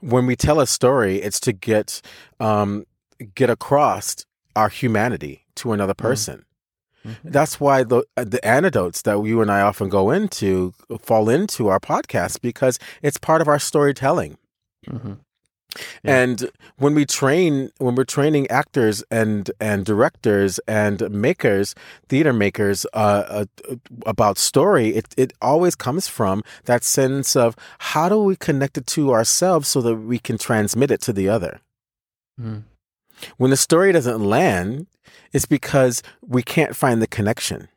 When 0.00 0.26
we 0.26 0.34
tell 0.34 0.58
a 0.60 0.66
story, 0.66 1.22
it's 1.22 1.40
to 1.40 1.52
get 1.52 2.02
um, 2.40 2.84
get 3.34 3.50
across 3.50 4.26
our 4.54 4.68
humanity 4.68 5.46
to 5.56 5.72
another 5.72 5.94
mm-hmm. 5.94 6.08
person. 6.08 6.44
Mm-hmm. 7.06 7.30
That's 7.30 7.60
why 7.60 7.84
the 7.84 8.02
the 8.16 8.44
anecdotes 8.44 9.02
that 9.02 9.22
you 9.24 9.40
and 9.40 9.50
I 9.50 9.60
often 9.60 9.88
go 9.88 10.10
into 10.10 10.72
fall 11.00 11.28
into 11.28 11.68
our 11.68 11.78
podcast 11.78 12.40
because 12.40 12.78
it's 13.02 13.18
part 13.18 13.40
of 13.40 13.48
our 13.48 13.60
storytelling. 13.60 14.38
Mm-hmm. 14.88 15.14
Yeah. 16.02 16.18
And 16.20 16.50
when 16.78 16.94
we 16.94 17.04
train, 17.04 17.70
when 17.78 17.94
we're 17.94 18.04
training 18.04 18.48
actors 18.50 19.02
and 19.10 19.50
and 19.60 19.84
directors 19.84 20.58
and 20.66 21.10
makers, 21.10 21.74
theater 22.08 22.32
makers 22.32 22.86
uh, 22.94 23.44
uh, 23.68 23.74
about 24.06 24.38
story, 24.38 24.94
it 24.94 25.14
it 25.16 25.32
always 25.42 25.74
comes 25.74 26.08
from 26.08 26.42
that 26.64 26.84
sense 26.84 27.36
of 27.36 27.56
how 27.78 28.08
do 28.08 28.18
we 28.18 28.36
connect 28.36 28.78
it 28.78 28.86
to 28.88 29.12
ourselves 29.12 29.68
so 29.68 29.80
that 29.82 29.96
we 29.96 30.18
can 30.18 30.38
transmit 30.38 30.90
it 30.90 31.00
to 31.02 31.12
the 31.12 31.28
other. 31.28 31.60
Mm. 32.40 32.62
When 33.36 33.50
the 33.50 33.56
story 33.56 33.92
doesn't 33.92 34.20
land, 34.20 34.86
it's 35.32 35.46
because 35.46 36.02
we 36.22 36.42
can't 36.42 36.76
find 36.76 37.00
the 37.00 37.06
connection. 37.06 37.68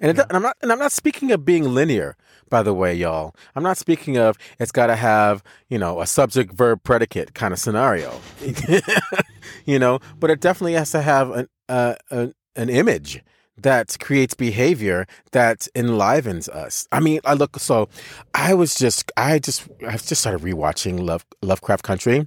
And, 0.00 0.10
it, 0.10 0.24
and 0.28 0.36
I'm 0.36 0.42
not 0.42 0.56
and 0.62 0.72
I'm 0.72 0.78
not 0.78 0.92
speaking 0.92 1.32
of 1.32 1.44
being 1.44 1.64
linear, 1.74 2.16
by 2.50 2.62
the 2.62 2.74
way, 2.74 2.94
y'all. 2.94 3.34
I'm 3.54 3.62
not 3.62 3.78
speaking 3.78 4.16
of 4.16 4.36
it's 4.58 4.72
got 4.72 4.86
to 4.88 4.96
have 4.96 5.42
you 5.68 5.78
know 5.78 6.00
a 6.00 6.06
subject 6.06 6.52
verb 6.52 6.82
predicate 6.82 7.34
kind 7.34 7.52
of 7.52 7.58
scenario, 7.58 8.20
you 9.64 9.78
know. 9.78 10.00
But 10.18 10.30
it 10.30 10.40
definitely 10.40 10.74
has 10.74 10.90
to 10.92 11.02
have 11.02 11.30
an 11.30 11.48
uh, 11.68 11.94
an, 12.10 12.34
an 12.56 12.68
image 12.68 13.22
that 13.56 13.96
creates 13.98 14.34
behavior 14.34 15.06
that 15.32 15.66
enlivens 15.74 16.48
us. 16.48 16.86
I 16.92 17.00
mean, 17.00 17.20
I 17.24 17.34
look 17.34 17.58
so 17.58 17.88
I 18.34 18.54
was 18.54 18.74
just 18.74 19.10
I 19.16 19.38
just 19.38 19.68
I 19.86 19.92
just 19.96 20.20
started 20.20 20.42
rewatching 20.42 21.00
Love 21.00 21.24
Lovecraft 21.42 21.84
Country 21.84 22.26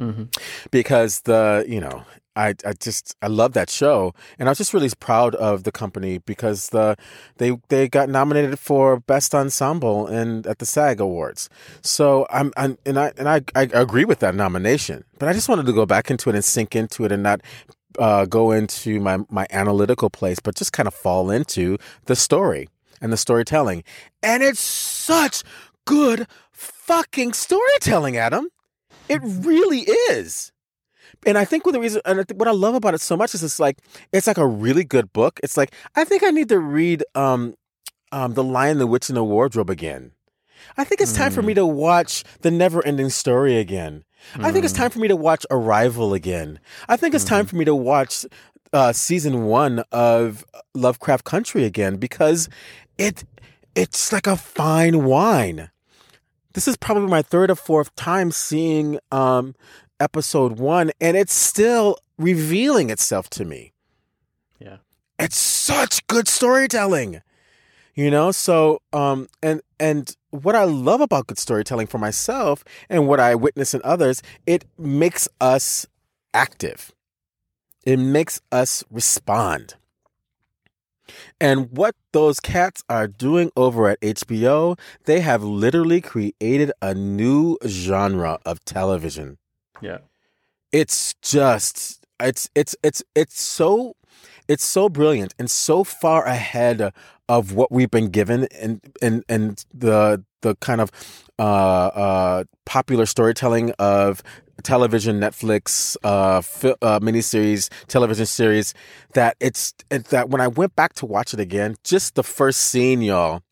Mm-hmm. 0.00 0.24
because 0.72 1.20
the 1.20 1.64
you 1.68 1.80
know 1.80 2.02
I 2.36 2.54
I 2.64 2.72
just 2.78 3.16
I 3.22 3.28
love 3.28 3.52
that 3.52 3.70
show 3.70 4.14
and 4.38 4.48
I 4.48 4.50
was 4.50 4.58
just 4.58 4.74
really 4.74 4.90
proud 4.98 5.34
of 5.36 5.64
the 5.64 5.72
company 5.72 6.18
because 6.18 6.68
the 6.68 6.96
they 7.38 7.58
they 7.68 7.88
got 7.88 8.08
nominated 8.08 8.58
for 8.58 9.00
best 9.00 9.34
ensemble 9.34 10.06
and 10.06 10.46
at 10.46 10.58
the 10.58 10.66
SAG 10.66 11.00
Awards. 11.00 11.48
So 11.82 12.26
I'm, 12.30 12.52
I'm 12.56 12.78
and 12.84 12.98
I 12.98 13.12
and 13.16 13.28
I 13.28 13.42
I 13.54 13.62
agree 13.72 14.04
with 14.04 14.18
that 14.20 14.34
nomination, 14.34 15.04
but 15.18 15.28
I 15.28 15.32
just 15.32 15.48
wanted 15.48 15.66
to 15.66 15.72
go 15.72 15.86
back 15.86 16.10
into 16.10 16.30
it 16.30 16.34
and 16.34 16.44
sink 16.44 16.74
into 16.74 17.04
it 17.04 17.12
and 17.12 17.22
not 17.22 17.40
uh, 17.98 18.26
go 18.26 18.50
into 18.50 19.00
my 19.00 19.18
my 19.30 19.46
analytical 19.50 20.10
place, 20.10 20.40
but 20.40 20.54
just 20.54 20.72
kind 20.72 20.86
of 20.86 20.94
fall 20.94 21.30
into 21.30 21.78
the 22.06 22.16
story 22.16 22.68
and 23.00 23.12
the 23.12 23.16
storytelling. 23.16 23.84
And 24.22 24.42
it's 24.42 24.60
such 24.60 25.42
good 25.84 26.26
fucking 26.50 27.32
storytelling, 27.32 28.16
Adam. 28.16 28.48
It 29.08 29.20
really 29.22 29.80
is. 30.10 30.52
And 31.26 31.38
I 31.38 31.44
think 31.44 31.64
what 31.64 31.72
the 31.72 31.80
reason, 31.80 32.02
and 32.04 32.20
I 32.20 32.24
think 32.24 32.38
what 32.38 32.48
I 32.48 32.52
love 32.52 32.74
about 32.74 32.94
it 32.94 33.00
so 33.00 33.16
much 33.16 33.34
is 33.34 33.42
it's 33.42 33.60
like 33.60 33.78
it's 34.12 34.26
like 34.26 34.38
a 34.38 34.46
really 34.46 34.84
good 34.84 35.12
book. 35.12 35.40
It's 35.42 35.56
like 35.56 35.74
I 35.94 36.04
think 36.04 36.22
I 36.22 36.30
need 36.30 36.48
to 36.50 36.58
read 36.58 37.04
um, 37.14 37.54
um, 38.12 38.34
the 38.34 38.44
Lion, 38.44 38.78
the 38.78 38.86
Witch, 38.86 39.08
and 39.08 39.16
the 39.16 39.24
Wardrobe 39.24 39.70
again. 39.70 40.12
I 40.76 40.84
think 40.84 41.00
it's 41.00 41.12
time 41.12 41.30
for 41.30 41.42
me 41.42 41.52
to 41.54 41.66
watch 41.66 42.24
the 42.40 42.50
Never-Ending 42.50 43.10
Story 43.10 43.56
again. 43.58 44.04
I 44.38 44.50
think 44.50 44.64
it's 44.64 44.72
time 44.72 44.90
for 44.90 44.98
me 44.98 45.08
to 45.08 45.16
watch 45.16 45.44
Arrival 45.50 46.14
again. 46.14 46.58
I 46.88 46.96
think 46.96 47.14
it's 47.14 47.24
time 47.24 47.44
for 47.44 47.56
me 47.56 47.66
to 47.66 47.74
watch 47.74 48.24
uh, 48.72 48.92
season 48.92 49.44
one 49.44 49.84
of 49.92 50.44
Lovecraft 50.74 51.24
Country 51.24 51.64
again 51.64 51.96
because 51.96 52.48
it 52.98 53.24
it's 53.74 54.12
like 54.12 54.26
a 54.26 54.36
fine 54.36 55.04
wine. 55.04 55.70
This 56.54 56.68
is 56.68 56.76
probably 56.76 57.08
my 57.08 57.22
third 57.22 57.50
or 57.50 57.56
fourth 57.56 57.94
time 57.96 58.30
seeing 58.30 58.98
um, 59.10 59.54
episode 60.04 60.58
one, 60.58 60.92
and 61.00 61.16
it's 61.16 61.34
still 61.34 61.96
revealing 62.18 62.90
itself 62.90 63.30
to 63.30 63.44
me. 63.44 63.72
Yeah. 64.60 64.76
It's 65.18 65.38
such 65.38 66.06
good 66.06 66.28
storytelling, 66.28 67.22
you 67.94 68.10
know. 68.10 68.30
So, 68.30 68.80
um, 68.92 69.28
and 69.42 69.62
and 69.80 70.14
what 70.30 70.54
I 70.54 70.64
love 70.64 71.00
about 71.00 71.26
good 71.26 71.38
storytelling 71.38 71.86
for 71.86 71.98
myself 71.98 72.62
and 72.90 73.08
what 73.08 73.18
I 73.18 73.34
witness 73.34 73.72
in 73.72 73.80
others, 73.82 74.22
it 74.46 74.66
makes 74.78 75.26
us 75.40 75.86
active. 76.34 76.92
It 77.84 77.98
makes 77.98 78.40
us 78.52 78.84
respond. 78.90 79.76
And 81.40 81.70
what 81.70 81.94
those 82.12 82.40
cats 82.40 82.82
are 82.88 83.06
doing 83.06 83.50
over 83.56 83.88
at 83.88 84.00
HBO, 84.00 84.78
they 85.04 85.20
have 85.20 85.42
literally 85.42 86.00
created 86.00 86.72
a 86.80 86.94
new 86.94 87.58
genre 87.66 88.38
of 88.46 88.64
television. 88.64 89.36
Yeah. 89.80 89.98
It's 90.72 91.14
just 91.22 92.04
it's 92.20 92.48
it's 92.54 92.76
it's 92.82 93.02
it's 93.14 93.40
so 93.40 93.96
it's 94.48 94.64
so 94.64 94.88
brilliant 94.88 95.34
and 95.38 95.50
so 95.50 95.84
far 95.84 96.24
ahead 96.24 96.92
of 97.28 97.52
what 97.52 97.72
we've 97.72 97.90
been 97.90 98.10
given 98.10 98.46
and 98.60 98.80
and 99.00 99.24
and 99.28 99.64
the 99.72 100.24
the 100.42 100.54
kind 100.56 100.80
of 100.80 100.90
uh, 101.38 101.42
uh, 101.42 102.44
popular 102.64 103.06
storytelling 103.06 103.72
of 103.78 104.22
television, 104.62 105.18
Netflix, 105.18 105.96
uh, 106.04 106.40
fi- 106.40 106.76
uh, 106.80 107.00
miniseries, 107.00 107.70
television 107.88 108.26
series. 108.26 108.74
That 109.14 109.36
it's, 109.40 109.74
that 109.90 110.30
when 110.30 110.40
I 110.40 110.48
went 110.48 110.76
back 110.76 110.92
to 110.94 111.06
watch 111.06 111.34
it 111.34 111.40
again, 111.40 111.76
just 111.82 112.14
the 112.14 112.22
first 112.22 112.60
scene, 112.60 113.02
y'all, 113.02 113.42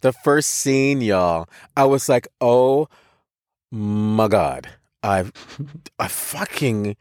the 0.00 0.12
first 0.12 0.50
scene, 0.50 1.00
y'all, 1.00 1.48
I 1.76 1.84
was 1.86 2.08
like, 2.08 2.28
oh 2.40 2.88
my 3.72 4.28
god, 4.28 4.68
I, 5.02 5.30
I 5.98 6.08
fucking, 6.08 6.96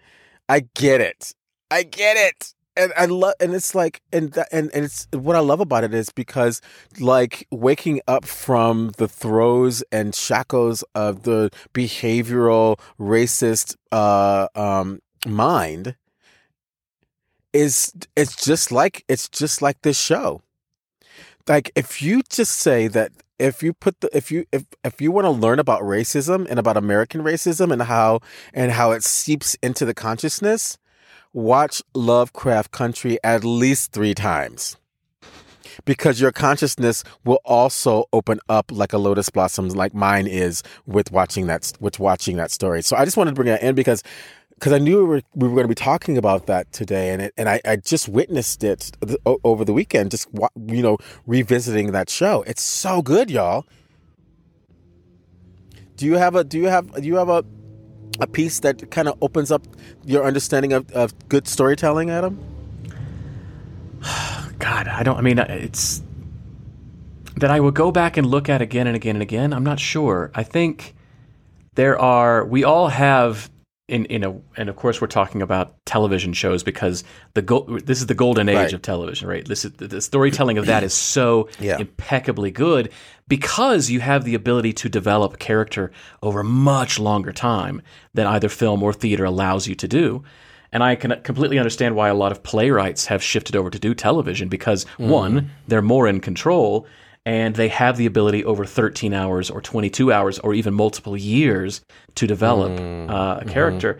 I 0.50 0.68
get 0.76 1.02
it, 1.02 1.34
I 1.72 1.84
get 1.84 2.18
it 2.18 2.54
and 2.78 2.94
I 2.96 3.06
love, 3.06 3.34
and 3.40 3.54
it's 3.54 3.74
like, 3.74 4.02
and 4.14 4.32
that, 4.34 4.48
and 4.52 4.70
and 4.74 4.86
it's 4.86 5.08
what 5.12 5.36
I 5.36 5.40
love 5.40 5.60
about 5.60 5.84
it 5.84 5.94
is 5.94 6.10
because, 6.12 6.62
like, 7.00 7.48
waking 7.52 8.02
up 8.08 8.24
from 8.24 8.92
the 8.98 9.08
throes 9.08 9.84
and 9.92 10.14
shackles 10.14 10.84
of 10.94 11.24
the 11.24 11.50
behavioral 11.74 12.80
racist 13.00 13.76
uh, 13.92 14.48
um, 14.56 15.00
mind 15.26 15.96
is 17.52 17.92
it's 18.16 18.46
just 18.46 18.72
like 18.72 19.04
it's 19.08 19.28
just 19.28 19.62
like 19.62 19.82
this 19.82 20.00
show. 20.00 20.42
Like, 21.48 21.72
if 21.76 22.02
you 22.02 22.22
just 22.30 22.58
say 22.58 22.88
that 22.90 23.12
if 23.40 23.62
you 23.62 23.74
put 23.74 24.00
the 24.02 24.10
if 24.16 24.32
you 24.32 24.46
if 24.52 24.66
if 24.84 25.02
you 25.02 25.12
want 25.12 25.26
to 25.26 25.32
learn 25.32 25.60
about 25.60 25.82
racism 25.82 26.48
and 26.50 26.60
about 26.60 26.78
American 26.78 27.22
racism 27.22 27.72
and 27.72 27.84
how 27.84 28.20
and 28.54 28.72
how 28.72 28.92
it 28.92 29.04
seeps 29.04 29.56
into 29.62 29.86
the 29.86 29.94
consciousness 29.94 30.78
watch 31.34 31.84
Lovecraft 31.94 32.72
Country 32.72 33.20
at 33.24 33.44
least 33.44 33.92
three 33.92 34.14
times. 34.14 34.78
Because 35.86 36.20
your 36.20 36.32
consciousness 36.32 37.04
will 37.24 37.40
also 37.46 38.06
open 38.12 38.40
up 38.50 38.72
like 38.72 38.94
a 38.94 38.98
lotus 38.98 39.30
blossom, 39.30 39.70
like 39.70 39.94
mine 39.94 40.26
is 40.26 40.64
with 40.88 41.12
watching 41.12 41.46
that 41.48 41.72
with 41.80 42.00
watching 42.00 42.38
that 42.38 42.50
story. 42.50 42.82
So 42.82 42.96
I 42.96 43.06
just 43.06 43.16
wanted 43.16 43.32
to 43.32 43.36
bring 43.36 43.50
that 43.50 43.62
in 43.62 43.76
because 43.76 44.02
because 44.58 44.74
I 44.74 44.80
knew 44.80 44.98
we 44.98 45.04
were, 45.04 45.22
we 45.36 45.48
were 45.48 45.54
going 45.54 45.66
to 45.66 45.70
be 45.70 45.76
talking 45.76 46.18
about 46.18 46.48
that 46.48 46.72
today, 46.72 47.12
and 47.12 47.22
it, 47.22 47.34
and 47.38 47.48
I, 47.48 47.62
I 47.64 47.76
just 47.76 48.10
witnessed 48.10 48.64
it 48.64 48.92
over 49.26 49.64
the 49.64 49.74
weekend, 49.74 50.10
just 50.12 50.28
you 50.68 50.82
know 50.82 50.98
revisiting 51.28 51.92
that 51.92 52.10
show. 52.10 52.44
It's 52.48 52.64
so 52.64 53.04
good, 53.04 53.30
y'all. 53.30 53.66
Do 55.96 56.08
you 56.08 56.16
have 56.16 56.36
a 56.36 56.44
do 56.44 56.58
you 56.58 56.68
have 56.68 56.92
do 56.92 57.08
you 57.08 57.18
have 57.18 57.30
a 57.30 57.46
a 58.20 58.26
piece 58.26 58.60
that 58.62 58.90
kind 58.90 59.08
of 59.08 59.18
opens 59.22 59.52
up 59.52 59.62
your 60.06 60.26
understanding 60.26 60.74
of, 60.74 60.92
of 60.92 61.14
good 61.30 61.48
storytelling, 61.48 62.10
Adam? 62.10 62.40
God, 64.58 64.88
I 64.88 65.04
don't. 65.04 65.18
I 65.18 65.22
mean, 65.22 65.38
it's 65.38 66.02
that 67.36 67.52
I 67.52 67.60
will 67.60 67.72
go 67.72 67.92
back 67.92 68.18
and 68.18 68.26
look 68.26 68.50
at 68.50 68.60
again 68.60 68.88
and 68.88 68.96
again 68.96 69.18
and 69.18 69.22
again. 69.22 69.54
I'm 69.54 69.64
not 69.64 69.80
sure. 69.80 70.32
I 70.34 70.42
think 70.42 70.96
there 71.76 72.00
are. 72.00 72.44
We 72.44 72.64
all 72.64 72.88
have. 72.88 73.52
In, 73.88 74.04
in 74.08 74.26
a 74.26 74.38
and 74.58 74.68
of 74.68 74.76
course 74.76 75.00
we're 75.00 75.08
talking 75.08 75.42
about 75.42 75.74
television 75.86 76.34
shows 76.34 76.62
because 76.62 77.06
the 77.36 77.42
go, 77.42 77.80
this 77.86 78.02
is 78.02 78.08
the 78.08 78.14
golden 78.14 78.50
age 78.50 78.56
Right. 78.58 78.74
of 78.74 78.82
television 78.82 79.30
right 79.30 79.48
this 79.48 79.64
is 79.64 79.72
the, 79.72 80.02
storytelling 80.02 80.58
of 80.58 80.66
that 80.66 80.84
is 80.84 80.94
so 80.94 81.48
Yeah. 81.60 81.78
impeccably 81.80 82.52
good 82.52 82.92
because 83.30 83.90
you 83.90 84.02
have 84.02 84.26
the 84.26 84.36
ability 84.36 84.74
to 84.74 84.90
develop 84.90 85.40
character 85.40 85.92
over 86.22 86.42
a 86.42 86.44
much 86.44 87.00
longer 87.00 87.32
time 87.32 87.82
than 88.14 88.28
either 88.28 88.50
film 88.50 88.84
or 88.84 88.92
theater 88.92 89.24
allows 89.24 89.68
you 89.70 89.76
to 89.76 89.88
do. 89.88 90.22
And 90.74 90.84
I 90.84 90.96
can 90.96 91.22
completely 91.24 91.58
understand 91.58 91.96
why 91.96 92.10
a 92.10 92.14
lot 92.14 92.34
of 92.34 92.44
playwrights 92.44 93.06
have 93.06 93.24
shifted 93.24 93.56
over 93.56 93.70
to 93.70 93.80
do 93.80 93.94
television 93.96 94.50
because 94.50 94.84
one, 94.98 95.34
mm-hmm. 95.34 95.48
they're 95.68 95.82
more 95.82 96.10
in 96.10 96.20
control 96.20 96.86
and 97.28 97.58
they 97.58 97.68
have 97.68 97.98
the 97.98 98.06
ability 98.06 98.46
over 98.46 98.64
13 98.64 99.14
hours 99.14 99.50
or 99.50 99.60
22 99.60 100.14
hours 100.14 100.40
or 100.40 100.54
even 100.54 100.74
multiple 100.74 101.18
years 101.18 101.82
to 102.16 102.26
develop 102.26 102.72
uh, 102.80 103.40
a 103.42 103.46
character. 103.46 104.00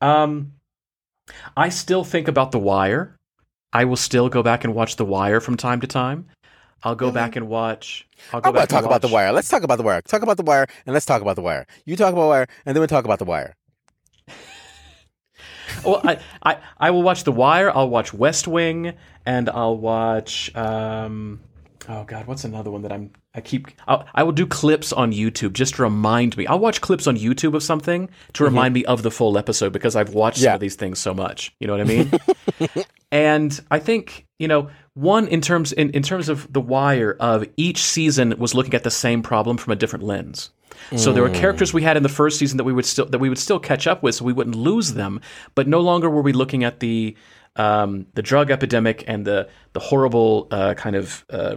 Um, 0.00 0.54
I 1.56 1.68
still 1.68 2.02
think 2.02 2.26
about 2.26 2.50
The 2.50 2.58
Wire. 2.58 3.14
I 3.72 3.84
will 3.84 3.96
still 3.96 4.28
go 4.28 4.42
back 4.42 4.64
and 4.64 4.74
watch 4.74 4.96
The 4.96 5.04
Wire 5.04 5.40
from 5.40 5.56
time 5.56 5.80
to 5.82 5.86
time. 5.86 6.26
I'll 6.82 6.96
go 6.96 7.12
back 7.12 7.36
and 7.36 7.48
watch. 7.48 8.08
I'll 8.32 8.40
go 8.40 8.50
about 8.50 8.62
back 8.62 8.68
talk 8.68 8.84
about 8.84 9.00
the 9.00 9.08
wire? 9.08 9.32
Let's 9.32 9.48
talk 9.48 9.62
about 9.62 9.76
the 9.76 9.82
wire. 9.82 10.02
Talk 10.02 10.22
about 10.22 10.36
the 10.36 10.42
wire, 10.42 10.66
and 10.84 10.92
let's 10.92 11.06
talk 11.06 11.22
about 11.22 11.34
the 11.34 11.42
wire. 11.42 11.66
You 11.84 11.96
talk 11.96 12.12
about 12.12 12.28
wire, 12.28 12.46
and 12.64 12.76
then 12.76 12.80
we 12.80 12.86
talk 12.86 13.04
about 13.04 13.18
the 13.18 13.24
wire. 13.24 13.56
well, 15.84 16.00
I, 16.04 16.18
I 16.42 16.58
I 16.78 16.90
will 16.90 17.02
watch 17.02 17.24
The 17.24 17.32
Wire. 17.32 17.70
I'll 17.74 17.88
watch 17.88 18.12
West 18.12 18.46
Wing, 18.46 18.92
and 19.24 19.48
I'll 19.48 19.76
watch. 19.76 20.54
Um, 20.54 21.40
oh 21.88 22.04
God, 22.04 22.26
what's 22.26 22.44
another 22.44 22.70
one 22.70 22.82
that 22.82 22.92
I'm? 22.92 23.10
I 23.34 23.40
keep. 23.40 23.68
I'll, 23.86 24.06
I 24.14 24.22
will 24.22 24.32
do 24.32 24.46
clips 24.46 24.92
on 24.92 25.12
YouTube 25.12 25.52
just 25.52 25.76
to 25.76 25.82
remind 25.82 26.36
me. 26.36 26.46
I'll 26.46 26.58
watch 26.58 26.80
clips 26.80 27.06
on 27.06 27.16
YouTube 27.16 27.54
of 27.54 27.62
something 27.62 28.08
to 28.34 28.44
remind 28.44 28.74
me 28.74 28.84
of 28.84 29.02
the 29.02 29.10
full 29.10 29.38
episode 29.38 29.72
because 29.72 29.96
I've 29.96 30.14
watched 30.14 30.38
some 30.38 30.54
of 30.54 30.60
these 30.60 30.76
things 30.76 30.98
so 30.98 31.14
much. 31.14 31.54
You 31.60 31.66
know 31.66 31.74
what 31.74 31.80
I 31.80 31.84
mean? 31.84 32.12
and 33.12 33.60
I 33.70 33.78
think 33.78 34.26
you 34.38 34.48
know 34.48 34.70
one 34.94 35.28
in 35.28 35.40
terms 35.40 35.72
in, 35.72 35.90
in 35.90 36.02
terms 36.02 36.28
of 36.28 36.52
The 36.52 36.60
Wire 36.60 37.16
of 37.20 37.46
each 37.56 37.82
season 37.82 38.38
was 38.38 38.54
looking 38.54 38.74
at 38.74 38.84
the 38.84 38.90
same 38.90 39.22
problem 39.22 39.56
from 39.56 39.72
a 39.72 39.76
different 39.76 40.04
lens. 40.04 40.50
So 40.94 41.12
there 41.12 41.22
were 41.22 41.30
characters 41.30 41.74
we 41.74 41.82
had 41.82 41.96
in 41.96 42.02
the 42.02 42.08
first 42.08 42.38
season 42.38 42.58
that 42.58 42.64
we 42.64 42.72
would 42.72 42.84
still 42.84 43.06
that 43.06 43.18
we 43.18 43.28
would 43.28 43.38
still 43.38 43.58
catch 43.58 43.86
up 43.86 44.02
with, 44.02 44.14
so 44.14 44.24
we 44.24 44.32
wouldn't 44.32 44.56
lose 44.56 44.92
them. 44.94 45.20
But 45.54 45.66
no 45.66 45.80
longer 45.80 46.08
were 46.08 46.22
we 46.22 46.32
looking 46.32 46.64
at 46.64 46.80
the 46.80 47.16
um, 47.56 48.06
the 48.14 48.22
drug 48.22 48.50
epidemic 48.50 49.04
and 49.06 49.26
the 49.26 49.48
the 49.72 49.80
horrible 49.80 50.48
uh, 50.50 50.74
kind 50.74 50.96
of 50.96 51.24
uh, 51.30 51.56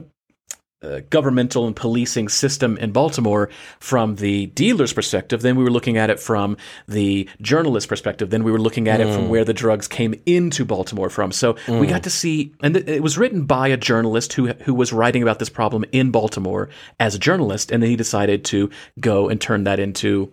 uh, 0.82 1.02
governmental 1.10 1.68
and 1.68 1.76
policing 1.76 2.30
system 2.30 2.78
in 2.78 2.92
Baltimore 2.92 3.50
from 3.80 4.16
the 4.16 4.48
dealer's 4.48 4.94
perspective. 4.94 5.42
Then 5.42 5.56
we 5.56 5.64
were 5.64 5.72
looking 5.72 5.98
at 5.98 6.10
it 6.10 6.20
from 6.20 6.58
the 6.88 7.28
journalist 7.42 7.90
perspective. 7.90 8.30
Then 8.30 8.44
we 8.44 8.52
were 8.52 8.60
looking 8.60 8.88
at 8.88 9.00
mm. 9.00 9.08
it 9.08 9.14
from 9.14 9.26
mm. 9.26 9.30
where 9.30 9.44
the 9.44 9.54
drugs 9.54 9.88
came 9.88 10.16
into 10.26 10.64
Baltimore 10.64 11.10
from. 11.10 11.32
So 11.32 11.54
mm. 11.54 11.80
we 11.80 11.88
got 11.88 12.04
to 12.04 12.10
see, 12.10 12.54
and 12.62 12.76
th- 12.76 12.88
it 12.88 13.04
was 13.04 13.18
written 13.18 13.46
by 13.46 13.68
a 13.68 13.78
journalist 13.78 14.34
who 14.34 14.48
who 14.54 14.74
was 14.74 14.94
writing 14.94 15.22
about 15.22 15.40
this 15.40 15.50
problem 15.50 15.84
in 15.92 16.12
Baltimore 16.12 16.70
as 17.00 17.16
a 17.16 17.20
journalist, 17.20 17.72
and 17.72 17.84
then 17.84 17.90
he 17.90 17.96
decided 17.96 18.46
to 18.46 18.70
go 19.00 19.28
and 19.30 19.42
turn 19.42 19.66
that 19.66 19.80
into 19.80 20.32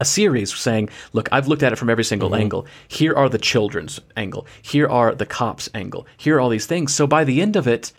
a 0.00 0.04
series 0.04 0.54
saying, 0.54 0.88
look, 1.12 1.28
I've 1.30 1.46
looked 1.46 1.62
at 1.62 1.72
it 1.72 1.76
from 1.76 1.90
every 1.90 2.04
single 2.04 2.30
mm-hmm. 2.30 2.40
angle. 2.40 2.66
Here 2.88 3.14
are 3.14 3.28
the 3.28 3.38
children's 3.38 4.00
angle. 4.16 4.46
Here 4.62 4.88
are 4.88 5.14
the 5.14 5.26
cops' 5.26 5.68
angle. 5.74 6.06
Here 6.16 6.36
are 6.36 6.40
all 6.40 6.48
these 6.48 6.66
things. 6.66 6.94
So 6.94 7.06
by 7.06 7.24
the 7.24 7.42
end 7.42 7.56
of 7.56 7.68
it, 7.68 7.92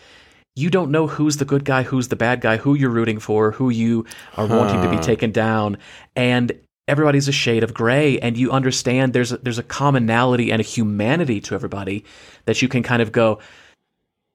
you 0.54 0.70
don't 0.70 0.90
know 0.90 1.06
who's 1.06 1.38
the 1.38 1.44
good 1.44 1.64
guy, 1.64 1.82
who's 1.82 2.08
the 2.08 2.16
bad 2.16 2.40
guy, 2.40 2.56
who 2.56 2.74
you're 2.74 2.90
rooting 2.90 3.18
for, 3.18 3.52
who 3.52 3.70
you 3.70 4.04
are 4.36 4.46
huh. 4.46 4.56
wanting 4.56 4.82
to 4.82 4.90
be 4.90 5.02
taken 5.02 5.32
down. 5.32 5.78
And 6.14 6.52
everybody's 6.88 7.28
a 7.28 7.32
shade 7.32 7.62
of 7.64 7.72
gray 7.72 8.18
and 8.18 8.36
you 8.36 8.50
understand 8.50 9.12
there's 9.12 9.32
a, 9.32 9.38
there's 9.38 9.58
a 9.58 9.62
commonality 9.62 10.50
and 10.50 10.60
a 10.60 10.64
humanity 10.64 11.40
to 11.40 11.54
everybody 11.54 12.04
that 12.44 12.60
you 12.60 12.68
can 12.68 12.82
kind 12.82 13.00
of 13.00 13.12
go, 13.12 13.38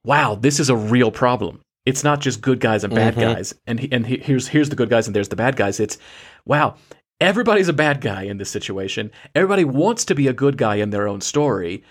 wow, 0.03 0.35
this 0.35 0.59
is 0.59 0.69
a 0.69 0.75
real 0.75 1.11
problem. 1.11 1.61
It's 1.85 2.03
not 2.03 2.19
just 2.19 2.41
good 2.41 2.59
guys 2.59 2.83
and 2.83 2.93
bad 2.93 3.13
mm-hmm. 3.13 3.33
guys. 3.33 3.53
And 3.65 3.87
and 3.93 4.05
here's 4.05 4.47
here's 4.47 4.69
the 4.69 4.75
good 4.75 4.89
guys 4.89 5.07
and 5.07 5.15
there's 5.15 5.29
the 5.29 5.35
bad 5.35 5.55
guys. 5.55 5.79
It's 5.79 5.97
wow, 6.45 6.75
everybody's 7.21 7.69
a 7.69 7.73
bad 7.73 8.01
guy 8.01 8.23
in 8.23 8.37
this 8.37 8.49
situation. 8.49 9.11
Everybody 9.35 9.63
wants 9.63 10.03
to 10.05 10.15
be 10.15 10.27
a 10.27 10.33
good 10.33 10.57
guy 10.57 10.75
in 10.75 10.89
their 10.89 11.07
own 11.07 11.21
story. 11.21 11.83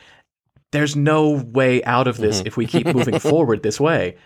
There's 0.72 0.96
no 0.96 1.30
way 1.30 1.82
out 1.84 2.06
of 2.06 2.16
this 2.16 2.38
mm-hmm. 2.38 2.46
if 2.46 2.56
we 2.56 2.66
keep 2.66 2.86
moving 2.86 3.18
forward 3.20 3.62
this 3.62 3.80
way. 3.80 4.16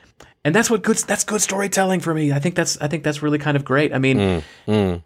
And 0.45 0.55
that's 0.55 0.71
what 0.71 0.83
good 0.83 0.97
that's 0.97 1.25
good 1.25 1.41
storytelling 1.41 2.01
for 2.01 2.15
me. 2.15 2.33
I 2.33 2.39
think 2.39 2.55
that's 2.55 2.81
I 2.81 2.89
think 2.89 3.05
that's 3.05 3.23
really 3.23 3.39
kind 3.39 3.57
of 3.57 3.65
great. 3.65 3.93
I 3.93 3.99
mean, 3.99 4.17
mm, 4.17 4.43
mm. 4.67 5.03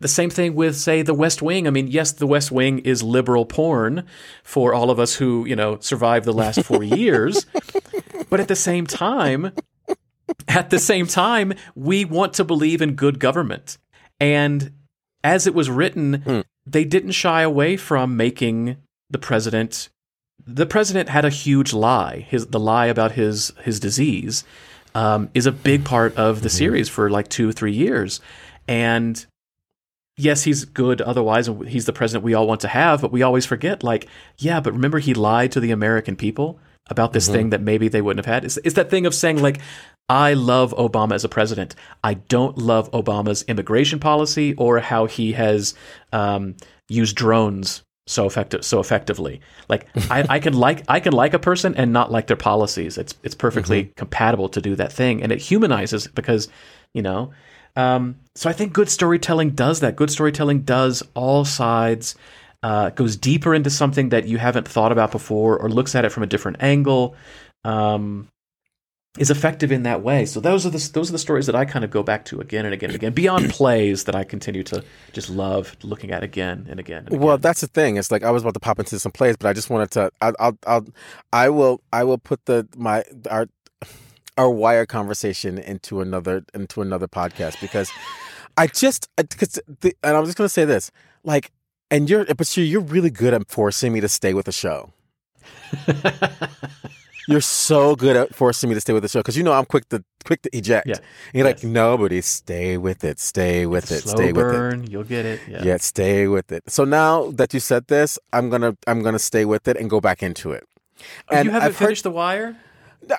the 0.00 0.08
same 0.08 0.28
thing 0.28 0.54
with 0.54 0.76
say 0.76 1.02
The 1.02 1.14
West 1.14 1.40
Wing. 1.40 1.68
I 1.68 1.70
mean, 1.70 1.86
yes, 1.86 2.12
The 2.12 2.26
West 2.26 2.50
Wing 2.50 2.80
is 2.80 3.02
liberal 3.02 3.46
porn 3.46 4.04
for 4.42 4.74
all 4.74 4.90
of 4.90 4.98
us 4.98 5.14
who, 5.14 5.46
you 5.46 5.54
know, 5.54 5.78
survived 5.78 6.24
the 6.24 6.32
last 6.32 6.64
4 6.64 6.82
years. 6.82 7.46
But 8.28 8.40
at 8.40 8.48
the 8.48 8.56
same 8.56 8.86
time, 8.86 9.52
at 10.48 10.70
the 10.70 10.78
same 10.78 11.06
time, 11.06 11.52
we 11.74 12.04
want 12.04 12.34
to 12.34 12.44
believe 12.44 12.82
in 12.82 12.94
good 12.94 13.20
government. 13.20 13.78
And 14.18 14.72
as 15.22 15.46
it 15.46 15.54
was 15.54 15.70
written, 15.70 16.18
mm. 16.18 16.44
they 16.66 16.84
didn't 16.84 17.12
shy 17.12 17.42
away 17.42 17.76
from 17.76 18.16
making 18.16 18.78
the 19.10 19.18
president. 19.18 19.90
The 20.46 20.66
president 20.66 21.08
had 21.08 21.24
a 21.24 21.30
huge 21.30 21.72
lie. 21.72 22.26
His 22.28 22.46
the 22.46 22.60
lie 22.60 22.86
about 22.86 23.12
his 23.12 23.52
his 23.62 23.78
disease 23.80 24.44
um, 24.94 25.30
is 25.34 25.46
a 25.46 25.52
big 25.52 25.84
part 25.84 26.16
of 26.16 26.42
the 26.42 26.48
mm-hmm. 26.48 26.58
series 26.58 26.88
for 26.88 27.10
like 27.10 27.28
two 27.28 27.52
three 27.52 27.72
years, 27.72 28.20
and 28.66 29.24
yes, 30.16 30.44
he's 30.44 30.64
good 30.64 31.00
otherwise, 31.00 31.48
and 31.48 31.68
he's 31.68 31.86
the 31.86 31.92
president 31.92 32.24
we 32.24 32.34
all 32.34 32.46
want 32.46 32.60
to 32.62 32.68
have. 32.68 33.00
But 33.00 33.12
we 33.12 33.22
always 33.22 33.46
forget, 33.46 33.82
like, 33.82 34.08
yeah, 34.38 34.60
but 34.60 34.72
remember 34.72 34.98
he 34.98 35.14
lied 35.14 35.52
to 35.52 35.60
the 35.60 35.70
American 35.70 36.16
people 36.16 36.58
about 36.90 37.12
this 37.12 37.24
mm-hmm. 37.24 37.34
thing 37.34 37.50
that 37.50 37.60
maybe 37.60 37.88
they 37.88 38.02
wouldn't 38.02 38.24
have 38.24 38.32
had. 38.32 38.44
It's, 38.44 38.58
it's 38.58 38.74
that 38.74 38.90
thing 38.90 39.06
of 39.06 39.14
saying 39.14 39.40
like, 39.40 39.60
I 40.08 40.34
love 40.34 40.74
Obama 40.74 41.12
as 41.12 41.24
a 41.24 41.28
president. 41.28 41.74
I 42.02 42.14
don't 42.14 42.58
love 42.58 42.90
Obama's 42.90 43.42
immigration 43.44 43.98
policy 43.98 44.54
or 44.54 44.80
how 44.80 45.06
he 45.06 45.32
has 45.32 45.74
um, 46.12 46.56
used 46.88 47.16
drones 47.16 47.82
so 48.12 48.26
effective 48.26 48.64
so 48.64 48.80
effectively. 48.80 49.40
Like 49.68 49.86
I, 50.10 50.24
I, 50.28 50.38
can 50.38 50.54
like 50.54 50.84
I 50.88 51.00
can 51.00 51.12
like 51.12 51.34
a 51.34 51.38
person 51.38 51.74
and 51.74 51.92
not 51.92 52.12
like 52.12 52.26
their 52.26 52.36
policies. 52.36 52.98
It's 52.98 53.14
it's 53.22 53.34
perfectly 53.34 53.84
mm-hmm. 53.84 53.94
compatible 53.94 54.48
to 54.50 54.60
do 54.60 54.76
that 54.76 54.92
thing, 54.92 55.22
and 55.22 55.32
it 55.32 55.40
humanizes 55.40 56.06
because 56.08 56.48
you 56.92 57.02
know. 57.02 57.32
Um, 57.74 58.16
so 58.34 58.50
I 58.50 58.52
think 58.52 58.72
good 58.72 58.90
storytelling 58.90 59.50
does 59.50 59.80
that. 59.80 59.96
Good 59.96 60.10
storytelling 60.10 60.62
does 60.62 61.02
all 61.14 61.44
sides. 61.44 62.14
Uh, 62.62 62.90
goes 62.90 63.16
deeper 63.16 63.54
into 63.54 63.70
something 63.70 64.10
that 64.10 64.26
you 64.28 64.38
haven't 64.38 64.68
thought 64.68 64.92
about 64.92 65.10
before, 65.10 65.58
or 65.58 65.68
looks 65.68 65.94
at 65.94 66.04
it 66.04 66.10
from 66.10 66.22
a 66.22 66.26
different 66.26 66.62
angle. 66.62 67.16
Um, 67.64 68.28
is 69.18 69.30
effective 69.30 69.70
in 69.70 69.82
that 69.82 70.02
way. 70.02 70.24
So 70.24 70.40
those 70.40 70.64
are 70.64 70.70
the 70.70 70.90
those 70.92 71.10
are 71.10 71.12
the 71.12 71.18
stories 71.18 71.46
that 71.46 71.54
I 71.54 71.64
kind 71.64 71.84
of 71.84 71.90
go 71.90 72.02
back 72.02 72.24
to 72.26 72.40
again 72.40 72.64
and 72.64 72.72
again 72.72 72.90
and 72.90 72.94
again. 72.96 73.12
Beyond 73.12 73.50
plays 73.50 74.04
that 74.04 74.14
I 74.14 74.24
continue 74.24 74.62
to 74.64 74.82
just 75.12 75.28
love 75.28 75.76
looking 75.82 76.12
at 76.12 76.22
again 76.22 76.66
and 76.70 76.80
again. 76.80 77.00
And 77.00 77.08
again. 77.08 77.20
Well, 77.20 77.36
that's 77.36 77.60
the 77.60 77.66
thing. 77.66 77.96
It's 77.96 78.10
like 78.10 78.22
I 78.22 78.30
was 78.30 78.42
about 78.42 78.54
to 78.54 78.60
pop 78.60 78.78
into 78.78 78.98
some 78.98 79.12
plays, 79.12 79.36
but 79.36 79.48
I 79.48 79.52
just 79.52 79.68
wanted 79.68 79.90
to. 79.92 80.10
I, 80.22 80.32
I'll, 80.38 80.58
I'll, 80.66 80.86
I 81.32 81.50
will, 81.50 81.82
I 81.92 82.04
will 82.04 82.18
put 82.18 82.46
the 82.46 82.66
my 82.76 83.04
our 83.30 83.48
our 84.38 84.50
wire 84.50 84.86
conversation 84.86 85.58
into 85.58 86.00
another 86.00 86.44
into 86.54 86.80
another 86.80 87.06
podcast 87.06 87.60
because 87.60 87.92
I 88.56 88.66
just 88.66 89.10
because 89.16 89.60
and 89.78 89.94
I'm 90.16 90.24
just 90.24 90.38
gonna 90.38 90.48
say 90.48 90.64
this 90.64 90.90
like 91.22 91.52
and 91.90 92.08
you're 92.08 92.24
but 92.24 92.56
you're, 92.56 92.64
you're 92.64 92.80
really 92.80 93.10
good 93.10 93.34
at 93.34 93.50
forcing 93.50 93.92
me 93.92 94.00
to 94.00 94.08
stay 94.08 94.32
with 94.32 94.46
the 94.46 94.52
show. 94.52 94.90
You're 97.28 97.40
so 97.40 97.94
good 97.94 98.16
at 98.16 98.34
forcing 98.34 98.68
me 98.68 98.74
to 98.74 98.80
stay 98.80 98.92
with 98.92 99.02
the 99.02 99.08
show 99.08 99.20
because 99.20 99.36
you 99.36 99.42
know 99.42 99.52
I'm 99.52 99.64
quick 99.64 99.88
to 99.90 100.04
quick 100.24 100.42
to 100.42 100.56
eject. 100.56 100.86
Yeah. 100.86 100.96
And 100.96 101.04
you're 101.34 101.46
yes. 101.46 101.62
like, 101.62 101.70
nobody, 101.70 102.20
stay 102.20 102.76
with 102.76 103.04
it, 103.04 103.18
stay 103.20 103.66
with 103.66 103.90
it, 103.90 104.02
Slow 104.02 104.14
stay 104.14 104.32
burn, 104.32 104.80
with 104.80 104.88
it. 104.88 104.92
You'll 104.92 105.04
get 105.04 105.24
it. 105.24 105.40
Yeah. 105.48 105.62
yeah, 105.64 105.76
stay 105.76 106.26
with 106.26 106.50
it. 106.52 106.64
So 106.68 106.84
now 106.84 107.30
that 107.32 107.54
you 107.54 107.60
said 107.60 107.86
this, 107.86 108.18
I'm 108.32 108.50
gonna 108.50 108.76
I'm 108.86 109.02
gonna 109.02 109.18
stay 109.18 109.44
with 109.44 109.68
it 109.68 109.76
and 109.76 109.88
go 109.88 110.00
back 110.00 110.22
into 110.22 110.52
it. 110.52 110.66
Oh, 111.30 111.36
and 111.36 111.46
you 111.46 111.50
haven't 111.52 111.68
I've 111.68 111.76
finished 111.76 112.04
heard, 112.04 112.12
The 112.12 112.16
Wire? 112.16 112.56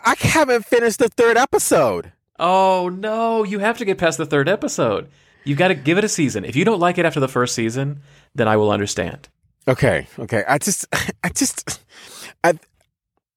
I 0.05 0.15
haven't 0.19 0.65
finished 0.65 0.99
the 0.99 1.09
third 1.09 1.37
episode. 1.37 2.11
Oh 2.39 2.89
no, 2.89 3.43
you 3.43 3.59
have 3.59 3.77
to 3.77 3.85
get 3.85 3.97
past 3.97 4.17
the 4.17 4.25
third 4.25 4.49
episode. 4.49 5.09
You've 5.43 5.57
got 5.57 5.69
to 5.69 5.75
give 5.75 5.97
it 5.97 6.03
a 6.03 6.09
season. 6.09 6.45
If 6.45 6.55
you 6.55 6.65
don't 6.65 6.79
like 6.79 6.97
it 6.97 7.05
after 7.05 7.19
the 7.19 7.27
first 7.27 7.55
season, 7.55 8.01
then 8.33 8.47
I 8.47 8.57
will 8.57 8.71
understand. 8.71 9.27
Okay, 9.67 10.07
okay. 10.19 10.43
I 10.47 10.57
just, 10.57 10.85
I 11.23 11.29
just, 11.29 11.81
I, 12.43 12.53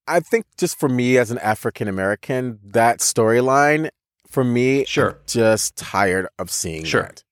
I 0.07 0.19
think 0.19 0.45
just 0.57 0.79
for 0.79 0.89
me 0.89 1.17
as 1.17 1.31
an 1.31 1.37
African 1.39 1.87
American, 1.87 2.59
that 2.63 2.99
storyline 2.99 3.89
for 4.27 4.43
me, 4.43 4.85
sure, 4.85 5.11
I'm 5.11 5.17
just 5.27 5.75
tired 5.75 6.27
of 6.39 6.49
seeing 6.49 6.83
sure. 6.83 7.03
that. 7.03 7.23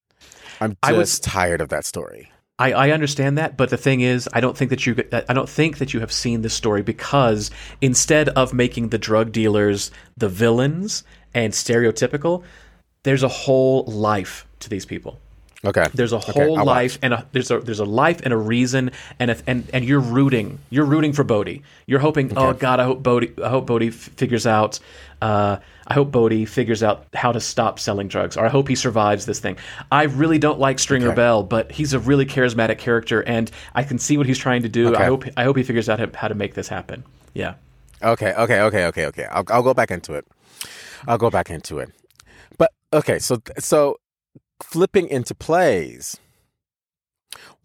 I'm 0.61 0.71
just 0.71 0.79
I 0.83 0.93
was, 0.93 1.19
tired 1.19 1.61
of 1.61 1.69
that 1.69 1.85
story. 1.85 2.31
I, 2.57 2.71
I 2.71 2.91
understand 2.91 3.37
that, 3.37 3.57
but 3.57 3.69
the 3.69 3.77
thing 3.77 3.99
is, 4.01 4.29
I 4.31 4.39
don't 4.39 4.55
think 4.55 4.69
that 4.69 4.85
you 4.85 4.95
I 5.11 5.33
don't 5.33 5.49
think 5.49 5.79
that 5.79 5.93
you 5.93 5.99
have 5.99 6.11
seen 6.11 6.41
this 6.41 6.53
story 6.53 6.81
because 6.81 7.51
instead 7.81 8.29
of 8.29 8.53
making 8.53 8.89
the 8.89 8.97
drug 8.97 9.31
dealers 9.31 9.91
the 10.15 10.29
villains 10.29 11.03
and 11.33 11.51
stereotypical, 11.51 12.43
there's 13.03 13.23
a 13.23 13.27
whole 13.27 13.83
life 13.83 14.47
to 14.59 14.69
these 14.69 14.85
people. 14.85 15.19
Okay. 15.65 15.87
There's 15.93 16.13
a 16.13 16.19
whole 16.19 16.59
okay, 16.59 16.63
life 16.63 16.99
and 17.01 17.13
a, 17.13 17.25
there's 17.31 17.49
a 17.51 17.59
there's 17.59 17.79
a 17.79 17.85
life 17.85 18.21
and 18.23 18.33
a 18.33 18.37
reason 18.37 18.91
and 19.19 19.31
a, 19.31 19.37
and 19.47 19.67
and 19.73 19.85
you're 19.85 19.99
rooting 19.99 20.59
you're 20.69 20.85
rooting 20.85 21.13
for 21.13 21.23
Bodie. 21.23 21.63
You're 21.87 21.99
hoping 21.99 22.31
okay. 22.31 22.35
oh 22.39 22.53
God 22.53 22.79
I 22.79 22.83
hope 22.83 23.01
Bodie 23.01 23.33
I 23.43 23.49
hope 23.49 23.65
Bodie 23.65 23.87
f- 23.87 23.93
figures 23.93 24.45
out 24.45 24.79
uh, 25.21 25.57
I 25.87 25.93
hope 25.93 26.11
Bodie 26.11 26.45
figures 26.45 26.83
out 26.83 27.05
how 27.13 27.31
to 27.31 27.39
stop 27.39 27.79
selling 27.79 28.07
drugs 28.07 28.37
or 28.37 28.45
I 28.45 28.49
hope 28.49 28.67
he 28.67 28.75
survives 28.75 29.25
this 29.25 29.39
thing. 29.39 29.57
I 29.91 30.03
really 30.03 30.37
don't 30.37 30.59
like 30.59 30.77
Stringer 30.79 31.07
okay. 31.07 31.15
Bell, 31.15 31.43
but 31.43 31.71
he's 31.71 31.93
a 31.93 31.99
really 31.99 32.25
charismatic 32.25 32.77
character 32.77 33.21
and 33.23 33.49
I 33.73 33.83
can 33.83 33.97
see 33.97 34.17
what 34.17 34.25
he's 34.25 34.37
trying 34.37 34.61
to 34.63 34.69
do. 34.69 34.95
I 34.95 35.05
hope 35.05 35.25
I 35.37 35.43
hope 35.43 35.57
he 35.57 35.63
figures 35.63 35.89
out 35.89 36.15
how 36.15 36.27
to 36.27 36.35
make 36.35 36.53
this 36.53 36.67
happen. 36.67 37.03
Yeah. 37.33 37.55
Okay. 38.03 38.33
Okay. 38.33 38.61
Okay. 38.61 38.85
Okay. 38.85 39.05
Okay. 39.05 39.25
I'll 39.25 39.45
I'll 39.49 39.63
go 39.63 39.73
back 39.73 39.89
into 39.91 40.13
it. 40.13 40.27
I'll 41.07 41.17
go 41.17 41.29
back 41.29 41.49
into 41.49 41.79
it. 41.79 41.91
But 42.57 42.71
okay, 42.93 43.19
so 43.19 43.41
so 43.59 43.99
flipping 44.63 45.07
into 45.07 45.35
plays. 45.35 46.17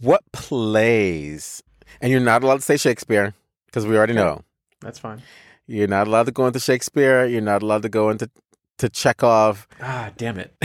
What 0.00 0.22
plays? 0.32 1.62
And 2.00 2.10
you're 2.10 2.20
not 2.20 2.42
allowed 2.42 2.56
to 2.56 2.62
say 2.62 2.76
Shakespeare 2.76 3.34
because 3.66 3.86
we 3.86 3.96
already 3.96 4.14
know. 4.14 4.42
That's 4.80 4.98
fine. 4.98 5.22
You're 5.66 5.88
not 5.88 6.08
allowed 6.08 6.24
to 6.24 6.32
go 6.32 6.46
into 6.46 6.58
Shakespeare. 6.58 7.26
You're 7.26 7.42
not 7.42 7.62
allowed 7.62 7.82
to 7.82 7.88
go 7.88 8.10
into 8.10 8.30
to 8.78 8.88
Chekhov. 8.88 9.68
Ah, 9.80 10.10
damn 10.16 10.38
it. 10.38 10.54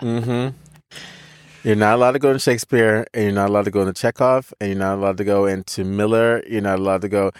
mm-hmm. 0.00 0.56
You're 1.64 1.76
not 1.76 1.94
allowed 1.94 2.12
to 2.12 2.18
go 2.18 2.30
into 2.30 2.40
Shakespeare, 2.40 3.06
and 3.14 3.24
you're 3.24 3.32
not 3.32 3.48
allowed 3.48 3.66
to 3.66 3.70
go 3.70 3.82
into 3.82 3.92
Chekhov, 3.92 4.52
and 4.60 4.70
you're 4.70 4.78
not 4.78 4.98
allowed 4.98 5.16
to 5.18 5.24
go 5.24 5.46
into 5.46 5.84
Miller. 5.84 6.42
You're 6.48 6.60
not 6.60 6.80
allowed 6.80 7.02
to 7.02 7.08
go. 7.08 7.30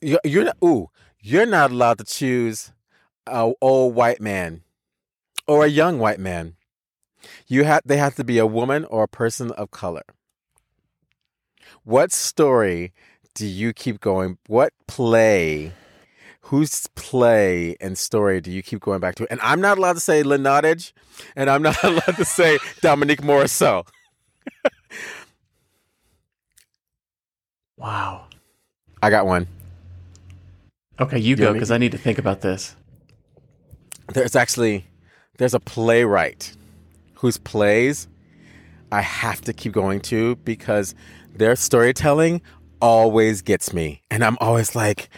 You're, 0.00 0.20
you're 0.24 0.44
not. 0.44 0.56
Ooh, 0.64 0.88
you're 1.20 1.46
not 1.46 1.70
allowed 1.70 1.98
to 1.98 2.04
choose 2.04 2.72
a 3.26 3.52
old 3.60 3.94
white 3.94 4.22
man 4.22 4.62
or 5.48 5.64
a 5.64 5.68
young 5.68 5.98
white 5.98 6.20
man. 6.20 6.54
You 7.48 7.64
have 7.64 7.82
they 7.84 7.96
have 7.96 8.14
to 8.16 8.24
be 8.24 8.38
a 8.38 8.46
woman 8.46 8.84
or 8.84 9.02
a 9.02 9.08
person 9.08 9.50
of 9.52 9.72
color. 9.72 10.04
What 11.82 12.12
story 12.12 12.92
do 13.34 13.46
you 13.46 13.72
keep 13.72 14.00
going? 14.00 14.38
What 14.46 14.72
play? 14.86 15.72
Whose 16.42 16.86
play 16.94 17.76
and 17.80 17.98
story 17.98 18.40
do 18.40 18.50
you 18.50 18.62
keep 18.62 18.80
going 18.80 19.00
back 19.00 19.16
to? 19.16 19.26
And 19.30 19.40
I'm 19.42 19.60
not 19.60 19.78
allowed 19.78 19.94
to 19.94 20.00
say 20.00 20.22
Lynn 20.22 20.42
Nottage, 20.42 20.92
and 21.34 21.50
I'm 21.50 21.62
not 21.68 21.82
allowed 21.82 22.16
to 22.16 22.24
say 22.24 22.58
Dominique 22.80 23.22
Morisseau. 23.22 23.86
wow. 27.76 28.26
I 29.02 29.10
got 29.10 29.26
one. 29.26 29.46
Okay, 31.00 31.18
you, 31.18 31.30
You 31.30 31.36
go 31.36 31.52
because 31.52 31.70
I 31.70 31.78
need 31.78 31.92
to 31.92 31.98
think 31.98 32.18
about 32.18 32.40
this. 32.40 32.74
There's 34.12 34.34
actually 34.34 34.86
there's 35.38 35.54
a 35.54 35.60
playwright 35.60 36.54
whose 37.14 37.38
plays 37.38 38.06
I 38.92 39.00
have 39.00 39.40
to 39.42 39.52
keep 39.52 39.72
going 39.72 40.00
to 40.02 40.36
because 40.36 40.94
their 41.34 41.56
storytelling 41.56 42.42
always 42.80 43.42
gets 43.42 43.72
me, 43.72 44.02
and 44.10 44.24
I'm 44.24 44.38
always 44.40 44.74
like, 44.76 45.08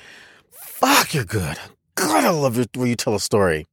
"Fuck, 0.50 1.14
you're 1.14 1.24
good. 1.24 1.58
God, 1.94 2.24
I 2.24 2.30
love 2.30 2.58
it 2.58 2.76
when 2.76 2.88
you 2.88 2.96
tell 2.96 3.14
a 3.14 3.20
story." 3.20 3.66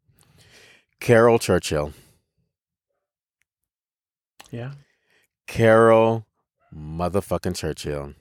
Caryl 1.00 1.40
Churchill. 1.40 1.94
Yeah. 4.52 4.74
Caryl 5.48 6.26
motherfucking 6.74 7.56
Churchill. 7.56 8.14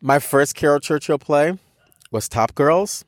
My 0.00 0.18
first 0.18 0.54
Caryl 0.54 0.80
Churchill 0.80 1.18
play 1.18 1.58
was 2.10 2.28
Top 2.28 2.54
Girls. 2.54 3.04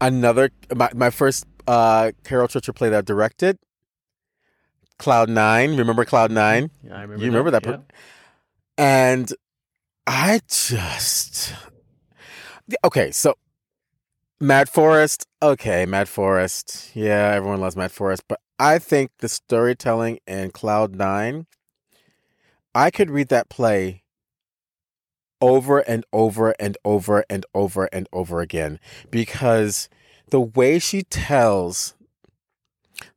Another 0.00 0.50
my, 0.74 0.90
my 0.94 1.10
first 1.10 1.44
uh 1.66 2.12
Caryl 2.24 2.48
Churchill 2.48 2.74
play 2.74 2.88
that 2.88 2.98
I 2.98 3.00
directed. 3.02 3.58
Cloud 4.98 5.28
Nine. 5.28 5.76
Remember 5.76 6.04
Cloud 6.04 6.30
Nine? 6.30 6.70
Yeah, 6.82 6.96
I 6.96 7.02
remember. 7.02 7.24
You 7.24 7.30
remember 7.30 7.50
that? 7.52 7.64
yeah. 7.64 7.76
per- 7.76 7.82
And 8.78 9.32
I 10.06 10.40
just 10.48 11.54
okay. 12.84 13.10
So 13.10 13.34
Mad 14.40 14.68
Forest. 14.68 15.26
Okay, 15.42 15.86
Mad 15.86 16.08
Forest. 16.08 16.90
Yeah, 16.94 17.32
everyone 17.34 17.60
loves 17.60 17.76
Mad 17.76 17.92
Forest, 17.92 18.24
but 18.28 18.40
I 18.58 18.78
think 18.78 19.10
the 19.18 19.28
storytelling 19.28 20.18
in 20.26 20.50
Cloud 20.50 20.94
Nine. 20.94 21.46
I 22.74 22.90
could 22.90 23.10
read 23.10 23.28
that 23.28 23.48
play 23.48 23.99
over 25.40 25.80
and 25.80 26.04
over 26.12 26.54
and 26.60 26.76
over 26.84 27.24
and 27.28 27.46
over 27.54 27.88
and 27.92 28.08
over 28.12 28.40
again 28.40 28.78
because 29.10 29.88
the 30.30 30.40
way 30.40 30.78
she 30.78 31.02
tells 31.04 31.94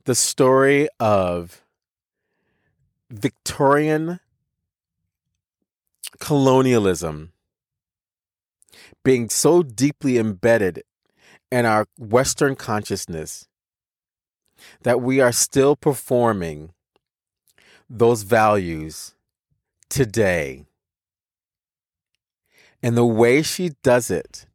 the 0.06 0.16
story 0.16 0.88
of 1.00 1.62
Victorian 3.10 4.20
colonialism 6.20 7.32
being 9.04 9.30
so 9.30 9.62
deeply 9.62 10.18
embedded 10.18 10.84
in 11.52 11.66
our 11.66 11.86
Western 11.98 12.56
consciousness 12.56 13.48
that 14.84 15.02
we 15.02 15.20
are 15.20 15.32
still 15.32 15.76
performing 15.76 16.74
those 17.90 18.24
values 18.24 19.14
today. 19.90 20.66
And 22.84 22.98
the 22.98 23.06
way 23.06 23.42
she 23.42 23.72
does 23.82 24.12
it 24.12 24.46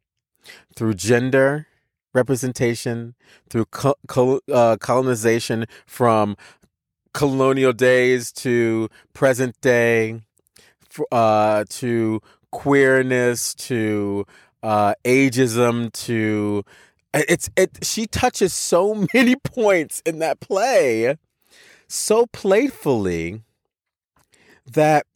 through 0.77 0.95
gender 0.95 1.67
representation, 2.13 3.15
through 3.49 3.65
co- 3.67 3.97
col- 4.07 4.41
uh, 4.53 4.77
colonization 4.79 5.65
from 5.87 6.37
colonial 7.15 7.73
days 7.73 8.31
to 8.33 8.89
present 9.15 9.59
day, 9.63 10.21
uh, 11.11 11.65
to 11.71 12.21
queerness, 12.51 13.55
to 13.55 14.27
uh, 14.63 14.95
ageism, 15.05 15.91
to 15.93 16.65
it's 17.15 17.49
it. 17.57 17.79
She 17.83 18.07
touches 18.07 18.53
so 18.53 19.07
many 19.15 19.37
points 19.37 20.03
in 20.05 20.19
that 20.19 20.41
play, 20.41 21.17
so 21.89 22.27
playfully 22.27 23.43
that 24.71 25.07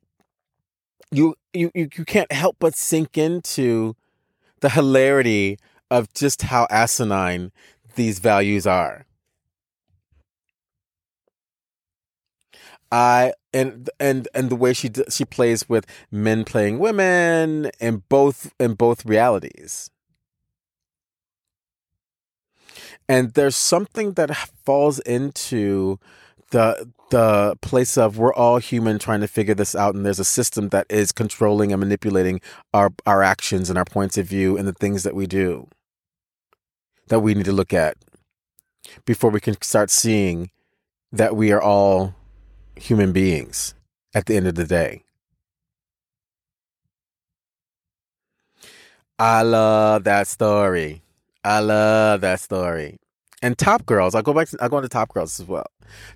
you 1.12 1.36
you 1.52 1.70
you 1.74 1.88
can't 2.06 2.32
help 2.32 2.56
but 2.58 2.74
sink 2.74 3.18
into 3.18 3.94
the 4.60 4.70
hilarity 4.70 5.58
of 5.90 6.12
just 6.14 6.42
how 6.42 6.66
asinine 6.70 7.52
these 7.96 8.18
values 8.18 8.66
are. 8.66 9.06
I 12.90 13.32
and 13.54 13.88
and 13.98 14.28
and 14.34 14.50
the 14.50 14.56
way 14.56 14.72
she 14.72 14.90
she 15.08 15.24
plays 15.24 15.68
with 15.68 15.86
men 16.10 16.44
playing 16.44 16.78
women 16.78 17.70
in 17.80 18.02
both 18.08 18.52
in 18.60 18.74
both 18.74 19.04
realities. 19.06 19.90
And 23.08 23.34
there's 23.34 23.56
something 23.56 24.12
that 24.14 24.34
falls 24.64 24.98
into 25.00 25.98
the 26.52 26.88
the 27.10 27.56
place 27.60 27.98
of 27.98 28.16
we're 28.16 28.32
all 28.32 28.56
human 28.58 28.98
trying 28.98 29.20
to 29.20 29.28
figure 29.28 29.54
this 29.54 29.74
out 29.74 29.94
and 29.94 30.06
there's 30.06 30.20
a 30.20 30.24
system 30.24 30.70
that 30.70 30.86
is 30.88 31.12
controlling 31.12 31.72
and 31.72 31.80
manipulating 31.80 32.40
our 32.72 32.90
our 33.04 33.22
actions 33.22 33.68
and 33.68 33.78
our 33.78 33.84
points 33.84 34.16
of 34.16 34.26
view 34.26 34.56
and 34.56 34.66
the 34.66 34.72
things 34.72 35.02
that 35.02 35.14
we 35.14 35.26
do 35.26 35.68
that 37.08 37.20
we 37.20 37.34
need 37.34 37.44
to 37.44 37.52
look 37.52 37.74
at 37.74 37.96
before 39.04 39.30
we 39.30 39.40
can 39.40 39.60
start 39.60 39.90
seeing 39.90 40.50
that 41.10 41.36
we 41.36 41.52
are 41.52 41.60
all 41.60 42.14
human 42.76 43.12
beings 43.12 43.74
at 44.14 44.26
the 44.26 44.36
end 44.36 44.46
of 44.46 44.54
the 44.54 44.64
day. 44.64 45.04
I 49.18 49.42
love 49.42 50.04
that 50.04 50.26
story. 50.26 51.02
I 51.44 51.60
love 51.60 52.22
that 52.22 52.40
story. 52.40 52.98
And 53.42 53.58
Top 53.58 53.84
Girls, 53.86 54.14
I'll 54.14 54.22
go 54.22 54.32
back 54.32 54.48
to 54.50 54.56
I'll 54.60 54.68
go 54.68 54.76
into 54.78 54.88
Top 54.88 55.12
Girls 55.12 55.40
as 55.40 55.46
well. 55.48 55.66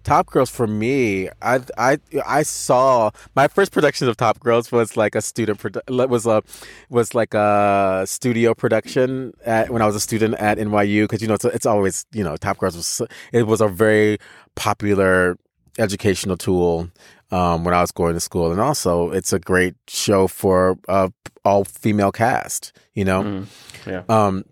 Top 0.05 0.27
Girls 0.27 0.49
for 0.49 0.67
me, 0.69 1.29
I 1.43 1.61
I 1.77 1.99
I 2.25 2.45
saw 2.45 3.11
my 3.35 3.49
first 3.49 3.73
production 3.73 4.09
of 4.09 4.17
Top 4.17 4.39
Girls 4.41 4.71
was 4.71 4.97
like 4.97 5.15
a 5.17 5.21
student 5.21 5.59
produ- 5.59 6.09
was 6.09 6.25
a 6.25 6.43
was 6.89 7.15
like 7.15 7.35
a 7.35 8.05
studio 8.07 8.55
production 8.55 9.35
at, 9.45 9.71
when 9.71 9.83
I 9.83 9.87
was 9.87 9.97
a 9.97 10.01
student 10.01 10.35
at 10.37 10.57
NYU 10.59 11.03
because 11.05 11.21
you 11.21 11.27
know 11.29 11.35
it's, 11.35 11.45
it's 11.45 11.67
always 11.67 12.07
you 12.13 12.23
know 12.23 12.37
Top 12.37 12.59
Girls 12.59 12.77
was 12.77 13.03
it 13.33 13.47
was 13.49 13.61
a 13.61 13.69
very 13.69 14.19
popular 14.55 15.37
educational 15.79 16.37
tool 16.37 16.89
um, 17.33 17.65
when 17.65 17.75
I 17.75 17.81
was 17.81 17.91
going 17.91 18.15
to 18.15 18.21
school, 18.21 18.53
and 18.53 18.61
also 18.61 19.11
it's 19.11 19.33
a 19.33 19.41
great 19.41 19.75
show 19.89 20.29
for 20.29 20.79
uh, 20.89 21.09
all 21.45 21.65
female 21.65 22.13
cast. 22.13 22.73
You 22.95 23.05
know, 23.05 23.23
Mm, 23.25 23.47
yeah. 23.85 24.03
um, 24.09 24.45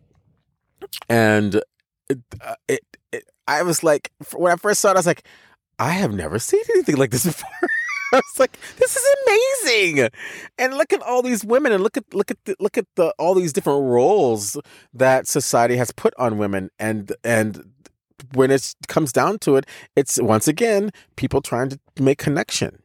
and 1.08 1.62
it, 2.08 2.18
uh, 2.40 2.54
it, 2.68 2.80
it, 3.12 3.24
I 3.46 3.62
was 3.62 3.82
like, 3.82 4.10
when 4.34 4.52
I 4.52 4.56
first 4.56 4.80
saw 4.80 4.90
it, 4.90 4.94
I 4.94 4.98
was 4.98 5.06
like, 5.06 5.26
I 5.78 5.90
have 5.90 6.14
never 6.14 6.38
seen 6.38 6.62
anything 6.70 6.96
like 6.96 7.10
this 7.10 7.24
before. 7.24 7.68
I 8.12 8.16
was 8.16 8.38
like, 8.38 8.58
this 8.76 8.96
is 8.96 9.16
amazing, 9.26 10.08
and 10.56 10.74
look 10.74 10.92
at 10.92 11.02
all 11.02 11.20
these 11.20 11.44
women, 11.44 11.72
and 11.72 11.82
look 11.82 11.96
at 11.96 12.14
look 12.14 12.30
at 12.30 12.36
the, 12.44 12.54
look 12.60 12.78
at 12.78 12.86
the 12.94 13.12
all 13.18 13.34
these 13.34 13.52
different 13.52 13.82
roles 13.82 14.56
that 14.92 15.26
society 15.26 15.76
has 15.76 15.90
put 15.90 16.14
on 16.16 16.38
women, 16.38 16.70
and 16.78 17.12
and 17.24 17.72
when 18.34 18.52
it 18.52 18.74
comes 18.86 19.12
down 19.12 19.38
to 19.40 19.56
it, 19.56 19.66
it's 19.96 20.20
once 20.22 20.46
again 20.46 20.90
people 21.16 21.40
trying 21.40 21.70
to 21.70 21.78
make 21.98 22.18
connection. 22.18 22.82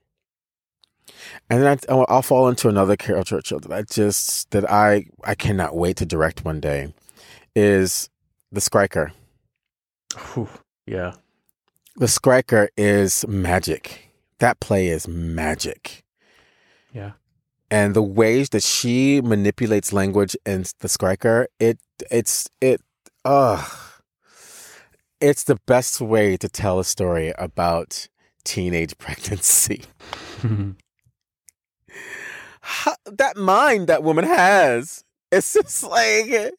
And 1.50 1.62
then 1.62 1.78
I, 1.90 1.94
I'll 1.94 2.22
fall 2.22 2.48
into 2.48 2.70
another 2.70 2.96
Caryl 2.96 3.24
Churchill 3.24 3.60
that 3.60 3.72
I 3.72 3.84
just 3.84 4.50
that 4.52 4.70
I 4.70 5.06
I 5.24 5.36
cannot 5.36 5.76
wait 5.76 5.98
to 5.98 6.06
direct 6.06 6.44
one 6.44 6.60
day 6.60 6.94
is 7.56 8.10
the 8.52 8.60
Skriker. 8.60 9.12
Whew. 10.34 10.50
Yeah. 10.86 11.14
The 11.96 12.08
Skriker 12.08 12.70
is 12.78 13.26
magic. 13.28 14.12
That 14.40 14.60
play 14.60 14.88
is 14.88 15.08
magic. 15.08 16.04
Yeah. 16.94 17.12
And 17.70 17.94
the 17.94 18.02
ways 18.02 18.50
that 18.50 18.64
she 18.64 19.22
manipulates 19.22 19.94
language 19.94 20.36
in 20.46 20.64
the 20.80 20.88
Skriker, 20.88 21.46
it 21.60 21.78
it's 22.10 22.50
it 22.62 22.82
ugh. 23.24 23.70
It's 25.22 25.44
the 25.44 25.58
best 25.68 26.00
way 26.00 26.38
to 26.38 26.48
tell 26.48 26.80
a 26.80 26.86
story 26.86 27.34
about 27.38 28.08
teenage 28.44 28.98
pregnancy. 28.98 29.84
How, 32.62 32.96
that 33.06 33.36
mind 33.38 33.88
that 33.88 34.04
woman 34.04 34.26
has. 34.26 35.04
It's 35.32 35.54
just 35.54 35.84
like 35.84 36.54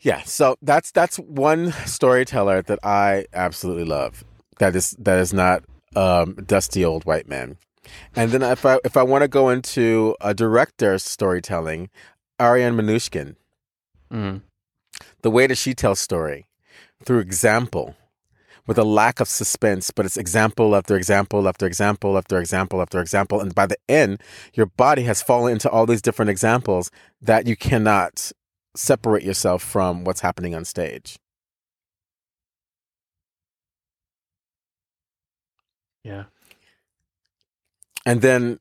Yeah, 0.00 0.22
so 0.22 0.56
that's 0.62 0.90
that's 0.92 1.18
one 1.18 1.72
storyteller 1.86 2.62
that 2.62 2.78
I 2.82 3.26
absolutely 3.32 3.84
love. 3.84 4.24
That 4.58 4.74
is 4.74 4.96
that 4.98 5.18
is 5.18 5.32
not 5.32 5.64
um 5.94 6.34
dusty 6.46 6.84
old 6.84 7.04
white 7.04 7.28
man. 7.28 7.56
And 8.16 8.30
then 8.30 8.42
if 8.42 8.64
I 8.64 8.78
if 8.84 8.96
I 8.96 9.02
want 9.02 9.22
to 9.22 9.28
go 9.28 9.50
into 9.50 10.16
a 10.20 10.32
director's 10.32 11.02
storytelling, 11.02 11.90
Ariane 12.40 12.76
Mnouchkine, 12.76 13.36
Mm. 14.12 14.42
the 15.22 15.30
way 15.30 15.46
that 15.46 15.56
she 15.56 15.72
tells 15.74 16.00
story 16.00 16.46
through 17.04 17.20
example 17.20 17.94
with 18.66 18.76
a 18.78 18.84
lack 18.84 19.20
of 19.20 19.28
suspense, 19.28 19.90
but 19.90 20.04
it's 20.04 20.16
example 20.16 20.74
after 20.76 20.96
example 20.96 21.48
after 21.48 21.66
example 21.66 22.16
after 22.18 22.38
example 22.38 22.80
after 22.82 23.00
example. 23.00 23.40
And 23.40 23.54
by 23.54 23.66
the 23.66 23.78
end, 23.88 24.20
your 24.54 24.66
body 24.66 25.02
has 25.04 25.22
fallen 25.22 25.52
into 25.52 25.70
all 25.70 25.86
these 25.86 26.02
different 26.02 26.30
examples 26.30 26.90
that 27.22 27.46
you 27.46 27.56
cannot 27.56 28.32
separate 28.76 29.22
yourself 29.22 29.62
from 29.62 30.04
what's 30.04 30.20
happening 30.20 30.54
on 30.54 30.64
stage. 30.64 31.18
Yeah. 36.04 36.24
and 38.06 38.22
then 38.22 38.58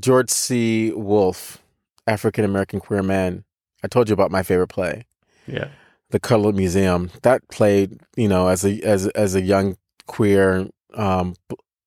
George 0.00 0.30
C. 0.30 0.90
Wolfe, 0.92 1.58
African 2.06 2.44
American 2.44 2.80
queer 2.80 3.02
man. 3.02 3.44
I 3.84 3.88
told 3.88 4.08
you 4.08 4.14
about 4.14 4.30
my 4.30 4.42
favorite 4.42 4.68
play, 4.68 5.04
Yeah. 5.46 5.68
The 6.10 6.20
Colored 6.20 6.54
Museum. 6.56 7.10
That 7.22 7.46
played, 7.48 8.00
you 8.16 8.28
know, 8.28 8.48
as 8.48 8.64
a 8.64 8.80
as 8.82 9.06
as 9.08 9.34
a 9.34 9.40
young 9.42 9.76
queer 10.06 10.68
um, 10.94 11.34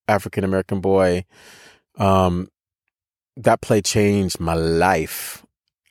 African 0.08 0.44
American 0.44 0.82
boy, 0.82 1.26
um, 1.98 2.50
that 3.38 3.62
play 3.62 3.82
changed 3.82 4.40
my 4.40 4.54
life. 4.54 5.45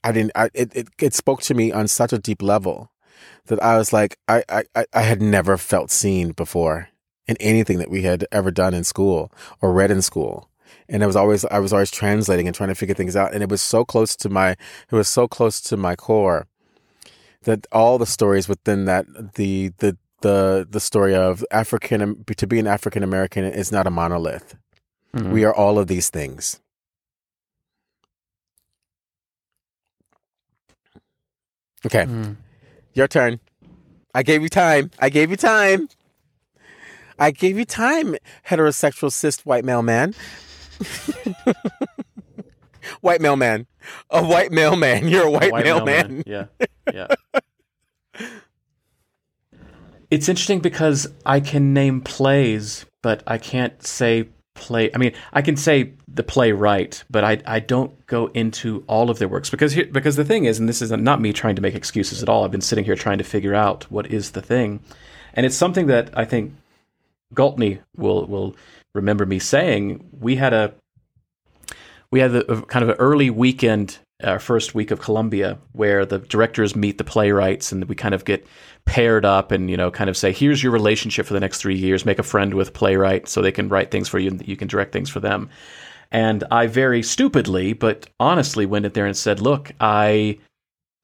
I 0.05 0.13
didn't. 0.13 0.33
I, 0.37 0.51
it, 0.55 0.77
it 0.77 0.89
it 1.01 1.15
spoke 1.15 1.43
to 1.43 1.55
me 1.55 1.73
on 1.73 1.89
such 1.89 2.13
a 2.13 2.19
deep 2.19 2.43
level 2.43 2.91
that 3.47 3.63
I 3.63 3.79
was 3.79 3.93
like, 3.93 4.19
I 4.29 4.45
I 4.49 4.85
I 4.93 5.03
had 5.03 5.21
never 5.21 5.57
felt 5.57 5.91
seen 5.91 6.33
before 6.33 6.89
in 7.27 7.37
anything 7.41 7.79
that 7.79 7.91
we 7.91 8.03
had 8.03 8.27
ever 8.31 8.51
done 8.51 8.75
in 8.75 8.85
school 8.85 9.33
or 9.61 9.73
read 9.73 9.91
in 9.91 10.03
school. 10.03 10.49
And 10.89 11.03
I 11.03 11.07
was 11.07 11.17
always 11.17 11.45
I 11.47 11.59
was 11.59 11.73
always 11.73 11.91
translating 11.91 12.47
and 12.47 12.55
trying 12.55 12.69
to 12.69 12.75
figure 12.75 12.95
things 12.95 13.17
out. 13.17 13.33
And 13.33 13.43
it 13.43 13.49
was 13.49 13.63
so 13.63 13.85
close 13.85 14.15
to 14.17 14.29
my 14.29 14.51
it 14.51 14.93
was 14.93 15.09
so 15.09 15.27
close 15.27 15.61
to 15.63 15.77
my 15.77 15.97
core 15.97 16.47
that 17.45 17.67
all 17.73 17.99
the 17.99 18.07
stories 18.07 18.49
within 18.49 18.85
that 18.85 19.07
the 19.35 19.73
the 19.79 19.97
the 20.21 20.67
the 20.71 20.81
story 20.81 21.15
of 21.15 21.45
African 21.51 22.25
to 22.25 22.47
be 22.47 22.59
an 22.59 22.67
African 22.67 23.03
American 23.03 23.45
is 23.45 23.73
not 23.73 23.87
a 23.87 23.91
monolith. 23.91 24.57
Mhm. 25.15 25.31
We 25.33 25.45
are 25.45 25.55
all 25.55 25.79
of 25.79 25.87
these 25.87 26.11
things. 26.11 26.61
Okay, 31.87 32.05
Mm. 32.05 32.37
your 32.95 33.09
turn. 33.09 33.41
I 34.15 34.23
gave 34.23 34.43
you 34.43 34.49
time. 34.49 34.91
I 34.99 35.09
gave 35.11 35.31
you 35.31 35.37
time. 35.37 35.89
I 37.19 37.31
gave 37.31 37.57
you 37.59 37.65
time, 37.65 38.17
heterosexual 38.49 39.13
cis 39.13 39.45
white 39.47 39.65
male 39.65 39.83
man. 39.83 40.15
white 43.01 43.21
male 43.21 43.37
man. 43.37 43.67
A 44.11 44.25
white 44.25 44.51
male 44.53 44.77
man. 44.77 45.09
You're 45.13 45.27
a 45.27 45.31
white, 45.31 45.53
White 45.53 45.65
male, 45.65 45.85
mailman. 45.85 46.17
man. 46.17 46.23
Yeah. 46.27 46.47
Yeah. 46.93 47.09
it's 50.11 50.29
interesting 50.29 50.61
because 50.61 51.09
I 51.25 51.41
can 51.41 51.73
name 51.73 52.01
plays, 52.03 52.85
but 53.03 53.23
I 53.27 53.39
can't 53.39 53.85
say 53.87 54.29
play. 54.55 54.91
I 54.95 54.99
mean, 54.99 55.13
I 55.33 55.43
can 55.43 55.57
say 55.57 55.93
the 56.09 56.23
playwright, 56.23 57.05
but 57.11 57.25
I 57.25 57.41
I 57.47 57.61
don't 57.61 58.07
go 58.07 58.27
into 58.29 58.85
all 58.87 59.11
of 59.11 59.19
their 59.19 59.29
works 59.29 59.51
because 59.51 59.73
here, 59.73 59.87
because 59.87 60.17
the 60.17 60.25
thing 60.25 60.45
is, 60.45 60.59
and 60.59 60.69
this 60.69 60.81
is 60.81 60.91
not 60.91 61.21
me 61.21 61.33
trying 61.33 61.57
to 61.57 61.63
make 61.63 61.75
excuses 61.75 62.23
at 62.23 62.29
all. 62.29 62.45
I've 62.45 62.51
been 62.51 62.61
sitting 62.61 62.85
here 62.85 62.97
trying 62.97 63.19
to 63.19 63.25
figure 63.25 63.55
out 63.55 63.91
what 63.91 64.07
is 64.11 64.31
the 64.31 64.43
thing, 64.43 64.81
and 65.35 65.45
it's 65.45 65.57
something 65.57 65.87
that 65.89 66.17
I 66.17 66.25
think 66.25 66.55
Galtney 67.35 67.81
will 67.97 68.27
will 68.27 68.57
remember 68.95 69.27
me 69.27 69.39
saying. 69.39 70.09
We 70.19 70.37
had 70.37 70.53
a 70.53 70.75
we 72.11 72.21
had 72.21 72.35
a, 72.35 72.51
a 72.51 72.63
kind 72.63 72.83
of 72.83 72.91
an 72.91 72.97
early 72.97 73.31
weekend, 73.31 73.99
our 74.25 74.39
first 74.39 74.75
week 74.75 74.91
of 74.91 75.01
Columbia, 75.01 75.59
where 75.73 76.05
the 76.05 76.19
directors 76.19 76.75
meet 76.75 76.99
the 76.99 77.05
playwrights, 77.05 77.73
and 77.73 77.85
we 77.85 77.95
kind 77.95 78.15
of 78.15 78.25
get 78.25 78.47
paired 78.85 79.25
up, 79.25 79.53
and 79.53 79.71
you 79.71 79.77
know, 79.77 79.91
kind 79.91 80.11
of 80.11 80.17
say, 80.17 80.33
"Here's 80.33 80.63
your 80.63 80.73
relationship 80.73 81.27
for 81.27 81.35
the 81.35 81.41
next 81.41 81.59
three 81.59 81.77
years. 81.77 82.05
Make 82.05 82.19
a 82.19 82.25
friend 82.25 82.55
with 82.55 82.73
playwright, 82.73 83.29
so 83.29 83.41
they 83.41 83.53
can 83.53 83.69
write 83.69 83.91
things 83.91 84.09
for 84.09 84.19
you, 84.19 84.31
and 84.31 84.47
you 84.47 84.57
can 84.57 84.69
direct 84.69 84.93
things 84.93 85.11
for 85.11 85.21
them." 85.21 85.51
And 86.11 86.45
I 86.51 86.67
very 86.67 87.03
stupidly, 87.03 87.73
but 87.73 88.09
honestly, 88.21 88.67
went 88.67 88.87
in 88.87 88.93
there 88.93 89.07
and 89.07 89.17
said, 89.17 89.41
"Look, 89.41 89.73
I, 89.81 90.39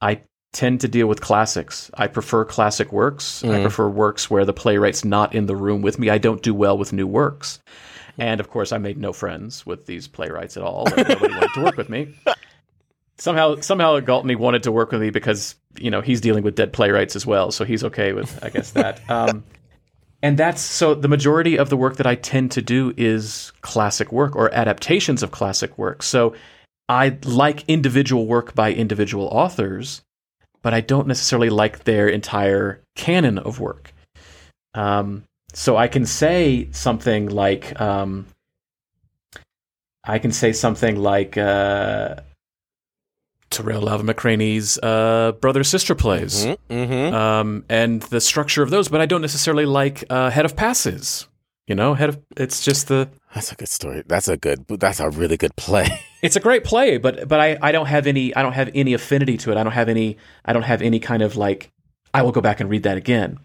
I." 0.01 0.23
tend 0.53 0.81
to 0.81 0.89
deal 0.89 1.07
with 1.07 1.21
classics. 1.21 1.93
I 1.95 2.09
prefer 2.09 2.45
classic 2.45 2.93
works. 2.93 3.45
I 3.45 3.47
mm. 3.47 3.63
prefer 3.63 3.89
works 3.89 4.29
where 4.29 4.45
the 4.45 4.53
playwright's 4.53 5.05
not 5.05 5.33
in 5.33 5.47
the 5.47 5.55
room 5.55 5.81
with 5.81 5.97
me. 5.97 6.11
I 6.11 6.19
don't 6.19 6.43
do 6.43 6.53
well 6.53 6.77
with 6.77 6.93
new 6.93 7.07
works. 7.07 7.61
And 8.19 8.41
of 8.41 8.51
course, 8.51 8.73
I 8.73 8.79
made 8.79 8.99
no 8.99 9.13
friends 9.13 9.65
with 9.65 9.87
these 9.87 10.09
playwrights 10.09 10.57
at 10.57 10.63
all. 10.63 10.87
Nobody 10.97 11.35
wanted 11.35 11.55
to 11.55 11.63
work 11.63 11.77
with 11.77 11.89
me. 11.89 12.15
Somehow, 13.21 13.61
somehow, 13.61 14.01
Galtney 14.01 14.35
wanted 14.35 14.63
to 14.63 14.73
work 14.73 14.93
with 14.93 15.01
me 15.03 15.11
because 15.11 15.55
you 15.79 15.91
know 15.91 16.01
he's 16.01 16.23
dealing 16.23 16.43
with 16.43 16.55
dead 16.55 16.73
playwrights 16.73 17.15
as 17.15 17.27
well, 17.27 17.53
so 17.53 17.65
he's 17.67 17.85
okay 17.85 18.15
with, 18.15 18.43
I 18.43 18.49
guess 18.49 18.71
that. 18.73 19.01
Um, 19.11 19.45
and 20.23 20.39
that's 20.39 20.61
so. 20.61 20.95
The 20.95 21.09
majority 21.09 21.59
of 21.59 21.71
the 21.71 21.77
work 21.77 21.97
that 21.97 22.07
I 22.07 22.15
tend 22.15 22.53
to 22.53 22.63
do 22.63 22.93
is 22.97 23.53
classic 23.63 24.13
work 24.13 24.37
or 24.37 24.53
adaptations 24.55 25.23
of 25.23 25.31
classic 25.31 25.77
work. 25.79 26.03
So 26.03 26.35
I 26.89 27.19
like 27.25 27.65
individual 27.69 28.27
work 28.27 28.55
by 28.55 28.73
individual 28.73 29.29
authors, 29.29 30.03
but 30.61 30.75
I 30.75 30.81
don't 30.81 31.07
necessarily 31.07 31.49
like 31.49 31.85
their 31.85 32.09
entire 32.09 32.83
canon 32.97 33.39
of 33.39 33.61
work. 33.61 33.95
Um, 34.75 35.25
so 35.53 35.77
I 35.77 35.89
can 35.89 36.05
say 36.05 36.69
something 36.73 37.29
like, 37.29 37.81
um, 37.81 38.27
I 40.05 40.19
can 40.19 40.33
say 40.33 40.53
something 40.53 40.97
like 40.97 41.39
uh, 41.39 42.17
Tarell 43.51 43.89
Alvin 43.91 44.07
McCraney's 44.07 44.79
uh, 44.83 45.33
brother 45.41 45.65
sister 45.65 45.95
plays, 45.95 46.47
Mm-hmm. 46.47 47.15
um, 47.15 47.65
and 47.69 48.03
the 48.03 48.21
structure 48.21 48.63
of 48.63 48.71
those. 48.71 48.89
But 48.89 49.01
I 49.01 49.07
don't 49.07 49.21
necessarily 49.21 49.67
like 49.67 50.05
uh, 50.11 50.31
Head 50.31 50.45
of 50.45 50.57
Passes. 50.57 51.27
You 51.67 51.75
know, 51.77 51.95
Head 51.95 52.09
of 52.09 52.19
it's 52.37 52.65
just 52.65 52.89
the 52.89 53.09
That's 53.35 53.53
a 53.53 53.55
good 53.55 53.69
story. 53.69 54.03
That's 54.07 54.29
a 54.29 54.37
good. 54.37 54.67
That's 54.67 54.99
a 55.01 55.09
really 55.11 55.37
good 55.37 55.55
play. 55.57 55.89
it's 56.23 56.35
a 56.37 56.41
great 56.41 56.65
play, 56.65 56.99
but 56.99 57.29
but 57.29 57.39
I, 57.41 57.59
I 57.63 57.71
don't 57.73 57.87
have 57.87 58.07
any 58.07 58.35
I 58.35 58.43
don't 58.43 58.55
have 58.55 58.71
any 58.75 58.93
affinity 58.95 59.37
to 59.39 59.53
it. 59.53 59.57
I 59.57 59.63
don't 59.63 59.73
have 59.73 59.89
any 59.89 60.17
I 60.45 60.53
don't 60.53 60.63
have 60.65 60.83
any 60.83 60.99
kind 60.99 61.23
of 61.23 61.37
like 61.37 61.71
I 62.13 62.23
will 62.23 62.33
go 62.33 62.41
back 62.41 62.59
and 62.61 62.69
read 62.71 62.83
that 62.85 62.97
again, 62.97 63.39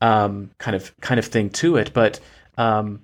um, 0.00 0.50
kind 0.58 0.76
of 0.76 0.96
kind 1.00 1.18
of 1.18 1.26
thing 1.26 1.50
to 1.50 1.76
it. 1.76 1.92
But 1.92 2.20
um, 2.56 3.00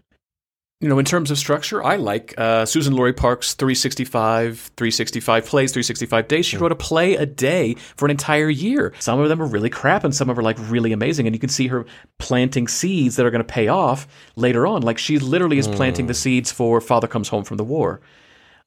you 0.85 0.91
know, 0.91 0.99
in 0.99 1.07
terms 1.07 1.30
of 1.30 1.39
structure, 1.39 1.82
I 1.82 1.97
like 1.97 2.35
uh, 2.37 2.64
Suzan-Lori 2.64 3.14
Parks' 3.14 3.55
365 3.55 4.70
365 4.76 5.47
plays 5.47 5.72
365 5.72 6.28
days. 6.28 6.45
She 6.45 6.59
wrote 6.59 6.72
a 6.72 6.76
play 6.76 7.14
a 7.14 7.24
day 7.24 7.72
for 7.97 8.05
an 8.05 8.11
entire 8.11 8.51
year. 8.51 8.93
Some 8.99 9.18
of 9.18 9.30
them 9.30 9.41
are 9.41 9.47
really 9.47 9.70
crap, 9.70 10.05
and 10.05 10.14
some 10.14 10.28
of 10.28 10.37
them 10.37 10.41
are 10.41 10.45
like 10.45 10.59
really 10.68 10.93
amazing. 10.93 11.26
And 11.26 11.35
you 11.35 11.41
can 11.41 11.49
see 11.49 11.68
her 11.68 11.87
planting 12.18 12.68
seeds 12.68 13.16
that 13.16 13.24
are 13.24 13.30
going 13.30 13.43
to 13.43 13.51
pay 13.51 13.68
off 13.68 14.07
later 14.37 14.66
on. 14.66 14.82
Like 14.82 14.99
she 14.99 15.18
literally 15.18 15.57
is 15.57 15.66
planting 15.66 16.07
the 16.07 16.12
seeds 16.12 16.53
for 16.53 16.82
Father 16.82 17.09
Comes 17.09 17.28
Home 17.28 17.45
from 17.45 17.57
the 17.57 17.64
War 17.64 18.03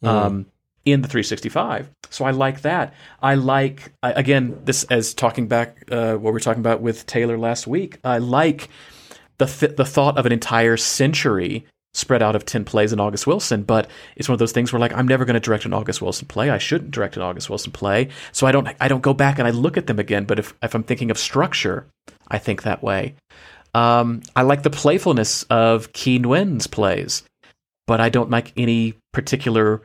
um, 0.01 0.47
in 0.85 1.03
the 1.03 1.07
365. 1.07 1.87
So 2.09 2.25
I 2.25 2.31
like 2.31 2.61
that. 2.61 2.95
I 3.21 3.35
like 3.35 3.93
I, 4.01 4.13
again 4.13 4.59
this 4.65 4.85
as 4.85 5.13
talking 5.13 5.47
back 5.47 5.83
uh, 5.91 6.13
what 6.13 6.31
we 6.31 6.31
were 6.31 6.39
talking 6.39 6.61
about 6.61 6.81
with 6.81 7.05
Taylor 7.05 7.37
last 7.37 7.67
week. 7.67 7.99
I 8.03 8.17
like 8.17 8.69
the 9.37 9.45
th- 9.45 9.75
the 9.75 9.85
thought 9.85 10.17
of 10.17 10.25
an 10.25 10.31
entire 10.31 10.77
century 10.77 11.67
spread 11.93 12.21
out 12.21 12.35
of 12.35 12.45
10 12.45 12.63
plays 12.65 12.93
in 12.93 12.99
August 12.99 13.25
Wilson, 13.25 13.63
but 13.63 13.89
it's 14.15 14.29
one 14.29 14.33
of 14.33 14.39
those 14.39 14.51
things 14.51 14.71
where 14.71 14.79
like 14.79 14.93
I'm 14.93 15.07
never 15.07 15.25
going 15.25 15.33
to 15.33 15.39
direct 15.39 15.65
an 15.65 15.73
August 15.73 16.01
Wilson 16.01 16.27
play. 16.27 16.49
I 16.49 16.57
shouldn't 16.57 16.91
direct 16.91 17.15
an 17.15 17.23
August 17.23 17.49
Wilson 17.49 17.71
play. 17.71 18.09
So 18.31 18.45
I 18.45 18.51
don't 18.51 18.67
I 18.79 18.87
don't 18.87 19.01
go 19.01 19.13
back 19.13 19.39
and 19.39 19.47
I 19.47 19.51
look 19.51 19.77
at 19.77 19.87
them 19.87 19.99
again, 19.99 20.25
but 20.25 20.39
if 20.39 20.53
if 20.61 20.75
I'm 20.75 20.83
thinking 20.83 21.11
of 21.11 21.17
structure, 21.17 21.87
I 22.27 22.37
think 22.37 22.63
that 22.63 22.83
way. 22.83 23.15
Um, 23.73 24.21
I 24.35 24.43
like 24.43 24.63
the 24.63 24.69
playfulness 24.69 25.43
of 25.43 25.91
Qui 25.93 26.19
Nguyen's 26.19 26.67
plays, 26.67 27.23
but 27.85 27.99
I 27.99 28.09
don't 28.09 28.29
like 28.29 28.53
any 28.57 28.95
particular 29.11 29.81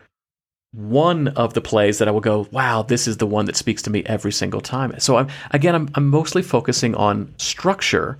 one 0.72 1.28
of 1.28 1.52
the 1.52 1.60
plays 1.60 1.98
that 1.98 2.08
I 2.08 2.10
will 2.10 2.20
go, 2.20 2.46
wow, 2.50 2.82
this 2.82 3.06
is 3.06 3.18
the 3.18 3.26
one 3.26 3.44
that 3.44 3.56
speaks 3.56 3.82
to 3.82 3.90
me 3.90 4.02
every 4.06 4.32
single 4.32 4.60
time. 4.60 4.98
So 4.98 5.16
I'm 5.16 5.28
again, 5.50 5.74
I'm 5.74 5.90
I'm 5.94 6.08
mostly 6.08 6.42
focusing 6.42 6.94
on 6.94 7.34
structure, 7.36 8.18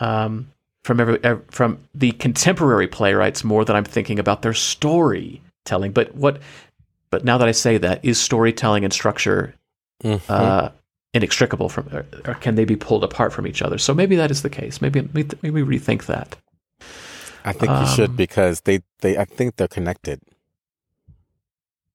um, 0.00 0.50
from 0.84 1.00
every 1.00 1.18
from 1.50 1.78
the 1.94 2.12
contemporary 2.12 2.88
playwrights 2.88 3.44
more 3.44 3.64
than 3.64 3.76
I'm 3.76 3.84
thinking 3.84 4.18
about 4.18 4.42
their 4.42 4.54
storytelling. 4.54 5.92
But 5.92 6.14
what, 6.14 6.40
but 7.10 7.24
now 7.24 7.38
that 7.38 7.48
I 7.48 7.52
say 7.52 7.78
that, 7.78 8.04
is 8.04 8.20
storytelling 8.20 8.84
and 8.84 8.92
structure 8.92 9.54
Mm-hmm. 10.02 10.32
uh, 10.32 10.70
inextricable 11.14 11.68
from, 11.68 11.86
or, 11.92 12.04
or 12.24 12.34
can 12.34 12.56
they 12.56 12.64
be 12.64 12.74
pulled 12.74 13.04
apart 13.04 13.32
from 13.32 13.46
each 13.46 13.62
other? 13.62 13.78
So 13.78 13.94
maybe 13.94 14.16
that 14.16 14.32
is 14.32 14.42
the 14.42 14.50
case. 14.50 14.82
Maybe 14.82 15.08
maybe 15.12 15.36
maybe 15.42 15.62
rethink 15.62 16.06
that. 16.06 16.34
I 17.44 17.52
think 17.52 17.70
you 17.70 17.86
should 17.86 18.10
Um, 18.10 18.16
because 18.16 18.62
they, 18.62 18.80
they 19.00 19.16
I 19.16 19.24
think 19.24 19.54
they're 19.56 19.68
connected. 19.68 20.20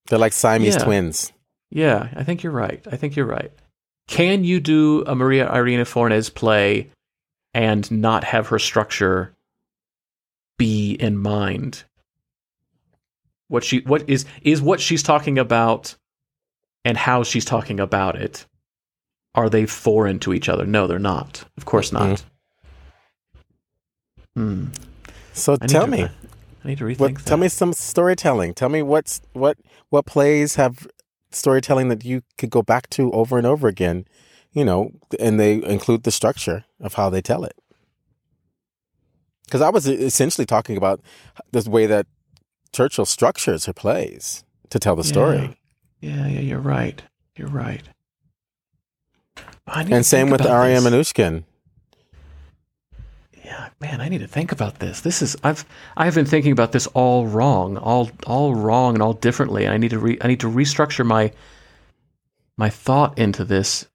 They're 0.08 0.20
like 0.20 0.32
Siamese 0.34 0.76
Yeah. 0.76 0.84
twins. 0.86 1.34
Yeah, 1.70 2.08
I 2.16 2.24
think 2.24 2.44
you're 2.44 2.54
right. 2.54 2.82
I 2.90 2.96
think 2.96 3.18
you're 3.18 3.26
right. 3.26 3.52
Can 4.08 4.46
you 4.46 4.62
do 4.62 5.04
a 5.06 5.14
Maria 5.16 5.50
Irene 5.50 5.84
Fornes 5.84 6.30
play 6.30 6.90
and 7.58 7.90
not 7.90 8.24
have 8.24 8.48
her 8.48 8.60
structure 8.60 9.34
be 10.58 10.94
in 10.94 11.18
mind? 11.18 11.84
What 13.48 13.64
she 13.64 13.80
what 13.80 14.10
is 14.10 14.26
is 14.42 14.62
what 14.62 14.80
she's 14.80 15.04
talking 15.04 15.40
about 15.40 15.96
and 16.86 16.98
how 16.98 17.24
she's 17.24 17.46
talking 17.46 17.80
about 17.80 18.16
it 18.16 18.46
are 19.36 19.50
they 19.50 19.66
foreign 19.68 20.20
to 20.20 20.34
each 20.34 20.50
other? 20.50 20.66
No, 20.66 20.88
they're 20.88 20.98
not. 21.00 21.46
Of 21.58 21.66
course 21.66 21.92
not. 21.92 22.24
Hmm. 24.36 24.68
So 25.34 25.54
I 25.54 25.58
need 25.66 25.70
tell 25.70 25.86
to- 25.86 25.92
me, 25.92 26.04
I 26.04 26.68
need 26.68 26.80
to 26.80 26.84
rethink 26.84 27.00
what, 27.00 27.16
that. 27.16 27.26
tell 27.26 27.38
me 27.38 27.48
some 27.48 27.74
storytelling. 27.74 28.54
Tell 28.54 28.70
me 28.70 28.82
what's 28.82 29.22
what 29.34 29.58
what 29.90 30.06
plays 30.06 30.56
have 30.56 30.88
storytelling 31.32 31.90
that 31.90 32.04
you 32.04 32.22
could 32.38 32.50
go 32.50 32.62
back 32.62 32.90
to 32.92 33.12
over 33.12 33.38
and 33.38 33.46
over 33.48 33.68
again. 33.68 34.06
You 34.58 34.66
know, 34.66 34.92
and 35.20 35.40
they 35.40 35.64
include 35.64 36.02
the 36.02 36.10
structure 36.10 36.66
of 36.80 36.96
how 36.96 37.12
they 37.12 37.22
tell 37.22 37.44
it. 37.44 37.56
Because 39.46 39.62
I 39.62 39.70
was 39.70 39.88
essentially 39.88 40.48
talking 40.48 40.78
about 40.78 41.00
this 41.52 41.68
way 41.68 41.86
that 41.86 42.08
Churchill 42.74 43.06
structures 43.06 43.68
her 43.68 43.74
plays 43.74 44.44
to 44.72 44.80
tell 44.80 44.96
the 44.96 45.04
story. 45.04 45.60
Yeah, 46.02 46.26
yeah, 46.26 46.40
you're 46.40 46.60
right. 46.60 47.00
You're 47.36 47.50
right. 47.50 47.84
I 49.68 49.84
need 49.84 49.90
to 49.90 49.96
And 49.98 50.06
same 50.08 50.32
with 50.32 50.44
Aria 50.44 50.82
this. 50.82 51.14
Yeah, 53.46 53.70
man, 53.80 54.02
I 54.02 54.10
need 54.10 54.22
to 54.22 54.28
think 54.28 54.52
about 54.52 54.80
this. 54.80 55.02
This 55.02 55.22
is 55.22 55.38
I've 55.44 55.66
I've 55.96 56.16
been 56.16 56.26
thinking 56.26 56.52
about 56.52 56.72
this 56.72 56.88
all 56.88 57.28
wrong, 57.28 57.78
all 57.78 58.10
all 58.26 58.56
wrong 58.56 58.96
and 58.96 59.04
all 59.04 59.14
differently. 59.14 59.68
I 59.68 59.78
need 59.78 59.92
to 59.92 60.00
re, 60.00 60.18
I 60.20 60.28
need 60.28 60.40
to 60.40 60.50
restructure 60.50 61.06
my 61.06 61.32
my 62.58 62.72
thought 62.72 63.20
into 63.20 63.46
this 63.46 63.86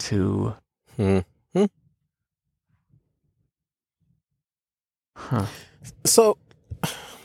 to 0.00 0.54
Hmm. 0.96 1.18
huh. 5.16 5.46
So, 6.04 6.38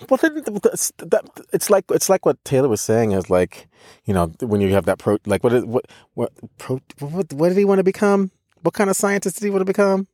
what 0.07 0.21
did 0.21 0.45
that? 0.45 1.29
It's 1.53 1.69
like 1.69 1.85
it's 1.91 2.09
like 2.09 2.25
what 2.25 2.43
Taylor 2.43 2.67
was 2.69 2.81
saying 2.81 3.11
is 3.11 3.29
like, 3.29 3.67
you 4.05 4.13
know, 4.13 4.27
when 4.41 4.61
you 4.61 4.69
have 4.73 4.85
that 4.85 4.97
pro, 4.97 5.17
like 5.25 5.43
what 5.43 5.53
is 5.53 5.65
what 5.65 5.85
what 6.13 6.31
pro, 6.57 6.79
what, 6.99 7.31
what 7.33 7.49
did 7.49 7.57
he 7.57 7.65
want 7.65 7.79
to 7.79 7.83
become? 7.83 8.31
What 8.61 8.73
kind 8.73 8.89
of 8.89 8.95
scientist 8.95 9.37
did 9.39 9.45
he 9.45 9.49
want 9.51 9.61
to 9.61 9.65
become? 9.65 10.07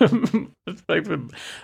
Like 0.88 1.06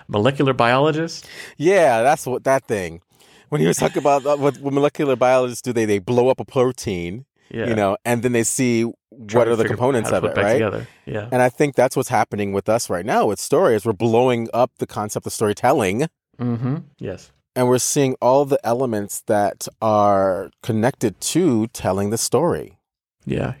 molecular 0.09 0.51
biologist. 0.53 1.25
Yeah, 1.57 2.01
that's 2.03 2.25
what 2.25 2.43
that 2.43 2.65
thing. 2.65 3.01
When 3.49 3.61
he 3.61 3.67
was 3.67 3.77
talking 3.77 3.99
about 3.99 4.25
uh, 4.25 4.35
what, 4.35 4.57
what 4.59 4.73
molecular 4.73 5.15
biologists 5.15 5.61
do, 5.61 5.71
they 5.71 5.85
they 5.85 5.99
blow 5.99 6.27
up 6.29 6.39
a 6.41 6.45
protein, 6.45 7.25
Yeah. 7.49 7.67
you 7.67 7.75
know, 7.75 7.97
and 8.03 8.23
then 8.23 8.33
they 8.33 8.43
see 8.43 8.91
what 9.17 9.47
are 9.47 9.55
the 9.55 9.65
components 9.67 10.11
of 10.11 10.23
it, 10.23 10.35
right? 10.37 10.53
Together. 10.53 10.87
Yeah. 11.05 11.29
And 11.31 11.41
I 11.41 11.49
think 11.49 11.75
that's 11.75 11.95
what's 11.95 12.09
happening 12.09 12.53
with 12.53 12.67
us 12.69 12.89
right 12.89 13.05
now 13.05 13.25
with 13.27 13.39
story 13.39 13.75
is 13.75 13.85
we're 13.85 13.93
blowing 13.93 14.47
up 14.53 14.71
the 14.77 14.87
concept 14.87 15.25
of 15.25 15.33
storytelling 15.33 16.07
Mm-hmm. 16.39 16.77
Yes. 16.99 17.31
and 17.55 17.67
we're 17.69 17.77
seeing 17.79 18.15
all 18.21 18.43
the 18.43 18.59
elements 18.65 19.21
that 19.27 19.67
are 19.81 20.51
connected 20.61 21.21
to 21.21 21.67
telling 21.67 22.09
the 22.09 22.17
story. 22.17 22.77
Yeah. 23.25 23.53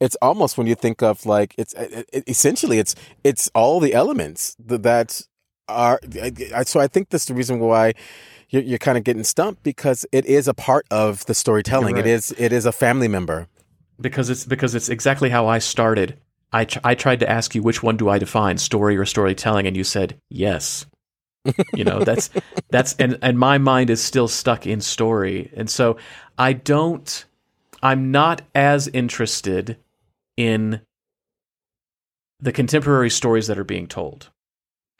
It's 0.00 0.16
almost 0.20 0.58
when 0.58 0.66
you 0.66 0.74
think 0.74 1.02
of 1.02 1.24
like 1.24 1.54
it's 1.56 1.72
it, 1.74 2.06
it- 2.12 2.24
essentially 2.28 2.78
it's 2.78 2.94
it's 3.22 3.50
all 3.54 3.80
the 3.80 3.94
elements 3.94 4.56
that, 4.64 4.82
that 4.82 5.22
are. 5.68 5.98
I, 6.22 6.32
I- 6.54 6.64
so 6.64 6.80
I 6.80 6.86
think 6.86 7.08
that's 7.08 7.24
the 7.26 7.34
reason 7.34 7.58
why 7.60 7.94
you're, 8.50 8.62
you're 8.62 8.78
kind 8.78 8.98
of 8.98 9.04
getting 9.04 9.24
stumped 9.24 9.62
because 9.62 10.04
it 10.12 10.26
is 10.26 10.46
a 10.48 10.54
part 10.54 10.84
of 10.90 11.24
the 11.26 11.34
storytelling. 11.34 11.96
You're 11.96 12.06
It 12.06 12.10
right. 12.10 12.14
is 12.16 12.34
it 12.36 12.52
is 12.52 12.66
a 12.66 12.72
family 12.72 13.08
member. 13.08 13.46
Because 14.04 14.28
it's 14.30 14.44
because 14.44 14.76
it's 14.76 14.90
exactly 14.90 15.30
how 15.30 15.48
I 15.48 15.58
started. 15.58 16.16
I 16.52 16.66
tr- 16.66 16.78
I 16.84 16.94
tried 16.94 17.20
to 17.20 17.28
ask 17.28 17.54
you 17.54 17.62
which 17.62 17.82
one 17.82 17.96
do 17.96 18.08
I 18.08 18.18
define, 18.18 18.58
story 18.58 18.96
or 18.96 19.06
storytelling, 19.06 19.66
and 19.66 19.76
you 19.76 19.82
said 19.82 20.20
yes. 20.28 20.86
you 21.74 21.84
know 21.84 22.04
that's 22.04 22.30
that's 22.70 22.94
and 22.98 23.18
and 23.22 23.38
my 23.38 23.58
mind 23.58 23.90
is 23.90 24.00
still 24.00 24.28
stuck 24.28 24.66
in 24.66 24.80
story, 24.80 25.50
and 25.56 25.68
so 25.68 25.96
I 26.38 26.52
don't. 26.52 27.24
I'm 27.82 28.12
not 28.12 28.42
as 28.54 28.88
interested 28.88 29.78
in 30.36 30.80
the 32.40 32.52
contemporary 32.52 33.10
stories 33.10 33.46
that 33.46 33.58
are 33.58 33.64
being 33.64 33.86
told. 33.86 34.30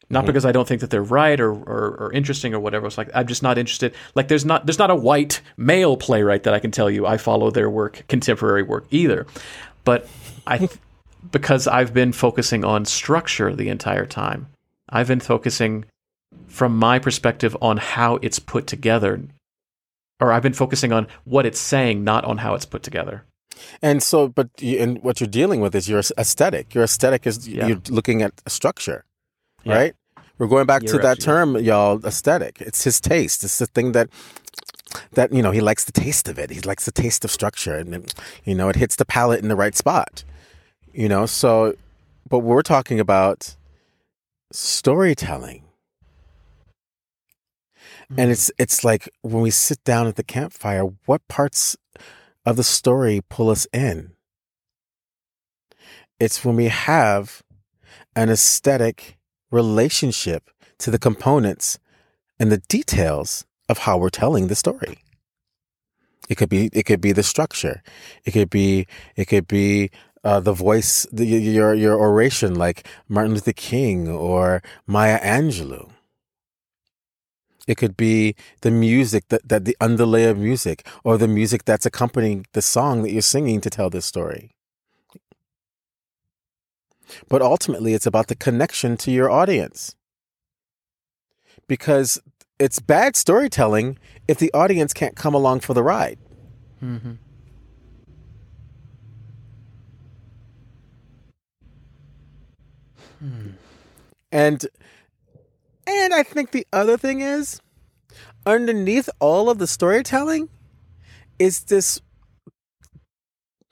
Not 0.09 0.23
Mhm. 0.23 0.27
because 0.27 0.45
I 0.45 0.51
don't 0.51 0.67
think 0.67 0.81
that 0.81 0.89
they're 0.91 1.01
right 1.03 1.39
or, 1.39 1.51
or 1.51 1.95
or 1.99 2.11
interesting 2.13 2.53
or 2.53 2.59
whatever. 2.59 2.85
It's 2.87 2.97
like 2.97 3.09
I'm 3.15 3.25
just 3.27 3.41
not 3.43 3.57
interested. 3.57 3.93
Like 4.13 4.27
there's 4.27 4.45
not 4.45 4.65
there's 4.65 4.77
not 4.79 4.91
a 4.91 4.95
white 4.95 5.41
male 5.57 5.97
playwright 5.97 6.43
that 6.43 6.53
I 6.53 6.59
can 6.59 6.71
tell 6.71 6.89
you 6.89 7.05
I 7.07 7.17
follow 7.17 7.49
their 7.51 7.69
work, 7.69 8.03
contemporary 8.07 8.61
work 8.63 8.85
either. 8.91 9.25
But 9.83 10.07
I 10.45 10.69
because 11.31 11.67
I've 11.67 11.93
been 11.93 12.11
focusing 12.13 12.63
on 12.63 12.85
structure 12.85 13.55
the 13.55 13.69
entire 13.69 14.05
time. 14.05 14.47
I've 14.89 15.07
been 15.07 15.19
focusing 15.19 15.85
from 16.47 16.77
my 16.77 16.99
perspective 16.99 17.57
on 17.61 17.77
how 17.77 18.17
it's 18.21 18.37
put 18.39 18.67
together. 18.67 19.19
Or 20.21 20.31
I've 20.31 20.43
been 20.43 20.53
focusing 20.53 20.93
on 20.93 21.07
what 21.25 21.45
it's 21.45 21.59
saying, 21.59 22.03
not 22.03 22.23
on 22.25 22.37
how 22.37 22.53
it's 22.53 22.65
put 22.65 22.83
together. 22.83 23.23
And 23.81 24.01
so, 24.03 24.27
but 24.29 24.49
you, 24.59 24.77
and 24.79 25.01
what 25.03 25.19
you're 25.19 25.27
dealing 25.27 25.59
with 25.61 25.75
is 25.75 25.89
your 25.89 25.99
aesthetic. 26.17 26.73
Your 26.75 26.83
aesthetic 26.85 27.25
is 27.27 27.47
Yeah. 27.47 27.67
you're 27.67 27.81
looking 27.89 28.21
at 28.21 28.31
structure, 28.47 29.03
Yeah. 29.65 29.75
right? 29.75 29.95
We're 30.37 30.47
going 30.47 30.65
back 30.65 30.83
to 30.83 30.97
that 30.99 31.19
term, 31.19 31.55
y'all. 31.57 32.05
Aesthetic. 32.05 32.61
It's 32.61 32.83
his 32.83 32.99
taste. 32.99 33.43
It's 33.43 33.57
the 33.57 33.67
thing 33.67 33.93
that 33.93 34.09
that 35.13 35.33
you 35.33 35.41
know 35.41 35.51
he 35.51 35.61
likes 35.61 35.85
the 35.85 35.91
taste 35.91 36.27
of 36.27 36.37
it. 36.37 36.49
He 36.51 36.61
likes 36.61 36.85
the 36.85 36.91
taste 36.91 37.25
of 37.25 37.31
structure, 37.31 37.75
and 37.75 37.93
it- 37.95 38.13
you 38.43 38.55
know 38.55 38.69
it 38.69 38.75
hits 38.75 38.95
the 38.95 39.05
palate 39.05 39.41
in 39.41 39.49
the 39.49 39.55
right 39.55 39.75
spot. 39.75 40.23
You 40.93 41.09
know, 41.09 41.25
so 41.25 41.75
but 42.29 42.39
we're 42.39 42.61
talking 42.61 42.99
about 42.99 43.55
storytelling, 44.51 45.63
and 48.09 48.17
mm-hmm. 48.17 48.31
it's 48.31 48.51
it's 48.57 48.83
like 48.83 49.09
when 49.21 49.41
we 49.41 49.51
sit 49.51 49.83
down 49.83 50.07
at 50.07 50.15
the 50.15 50.23
campfire, 50.23 50.83
what 51.05 51.27
parts 51.27 51.77
of 52.45 52.57
the 52.57 52.63
story 52.63 53.21
pull 53.29 53.49
us 53.49 53.67
in? 53.73 54.11
It's 56.19 56.45
when 56.45 56.55
we 56.55 56.65
have 56.65 57.41
an 58.15 58.29
aesthetic 58.29 59.17
relationship 59.55 60.51
to 60.79 60.91
the 60.91 60.99
components 60.99 61.79
and 62.39 62.51
the 62.51 62.63
details 62.77 63.45
of 63.69 63.79
how 63.79 63.97
we're 63.97 64.09
telling 64.09 64.47
the 64.47 64.55
story. 64.55 64.97
It 66.27 66.35
could 66.35 66.49
be 66.49 66.69
it 66.73 66.83
could 66.83 67.01
be 67.01 67.13
the 67.13 67.23
structure. 67.23 67.81
It 68.25 68.31
could 68.31 68.49
be 68.49 68.87
it 69.15 69.25
could 69.25 69.47
be 69.47 69.91
uh, 70.23 70.39
the 70.39 70.53
voice, 70.53 71.05
the, 71.11 71.25
your 71.25 71.73
your 71.73 71.95
oration, 71.99 72.55
like 72.55 72.87
Martin 73.07 73.33
Luther 73.35 73.53
King 73.53 74.07
or 74.09 74.61
Maya 74.87 75.19
Angelou. 75.21 75.91
It 77.67 77.77
could 77.77 77.95
be 77.97 78.35
the 78.61 78.71
music 78.71 79.23
that, 79.29 79.47
that 79.49 79.65
the 79.65 79.77
underlay 79.79 80.25
of 80.25 80.37
music, 80.37 80.87
or 81.03 81.17
the 81.17 81.27
music 81.27 81.65
that's 81.65 81.85
accompanying 81.85 82.45
the 82.53 82.61
song 82.61 83.01
that 83.03 83.11
you're 83.11 83.21
singing 83.21 83.61
to 83.61 83.69
tell 83.69 83.89
this 83.89 84.05
story. 84.05 84.54
But 87.29 87.41
ultimately, 87.41 87.93
it's 87.93 88.05
about 88.05 88.27
the 88.27 88.35
connection 88.35 88.97
to 88.97 89.11
your 89.11 89.29
audience. 89.29 89.95
Because 91.67 92.21
it's 92.59 92.79
bad 92.79 93.15
storytelling 93.15 93.97
if 94.27 94.37
the 94.37 94.53
audience 94.53 94.93
can't 94.93 95.15
come 95.15 95.33
along 95.33 95.61
for 95.61 95.73
the 95.73 95.83
ride. 95.83 96.19
Mm-hmm. 96.83 97.13
And 104.31 104.65
and 105.87 106.13
I 106.13 106.23
think 106.23 106.51
the 106.51 106.67
other 106.73 106.97
thing 106.97 107.21
is 107.21 107.61
underneath 108.45 109.09
all 109.19 109.49
of 109.49 109.59
the 109.59 109.67
storytelling 109.67 110.49
is 111.39 111.61
this 111.61 112.01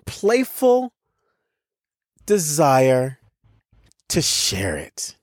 playful 0.05 0.93
desire 2.25 3.19
to 4.13 4.21
share 4.21 4.77
it. 4.77 5.15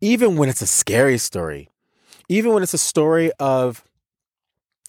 Even 0.00 0.36
when 0.36 0.48
it's 0.48 0.62
a 0.62 0.66
scary 0.66 1.18
story, 1.18 1.68
even 2.28 2.52
when 2.52 2.62
it's 2.62 2.74
a 2.74 2.78
story 2.78 3.30
of 3.38 3.84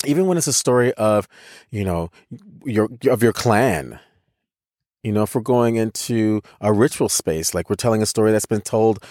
even 0.06 0.26
when 0.26 0.38
it's 0.38 0.48
a 0.48 0.54
story 0.54 0.94
of, 0.94 1.28
you 1.70 1.84
know, 1.84 2.10
your 2.66 2.90
of 3.10 3.22
your 3.22 3.34
clan. 3.34 4.00
You 5.04 5.12
know, 5.12 5.24
if 5.24 5.34
we're 5.34 5.42
going 5.42 5.76
into 5.78 6.42
a 6.62 6.72
ritual 6.72 7.10
space, 7.10 7.54
like 7.54 7.70
we're 7.70 7.76
telling 7.76 8.02
a 8.02 8.06
story 8.06 8.32
that's 8.32 8.46
been 8.46 8.62
told 8.62 9.04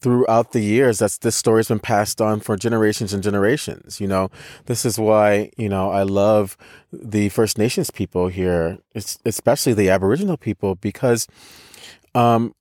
throughout 0.00 0.52
the 0.52 0.60
years, 0.60 0.98
that's 0.98 1.18
this 1.18 1.36
story's 1.36 1.68
been 1.68 1.80
passed 1.80 2.20
on 2.20 2.40
for 2.40 2.56
generations 2.56 3.12
and 3.12 3.22
generations. 3.22 4.00
You 4.00 4.06
know, 4.06 4.30
this 4.66 4.84
is 4.84 4.98
why, 4.98 5.50
you 5.56 5.68
know, 5.68 5.90
I 5.90 6.02
love 6.02 6.56
the 6.92 7.30
First 7.30 7.58
Nations 7.58 7.90
people 7.90 8.28
here, 8.28 8.78
especially 9.24 9.72
the 9.72 9.90
Aboriginal 9.90 10.36
people, 10.36 10.74
because 10.74 11.26
um 12.18 12.54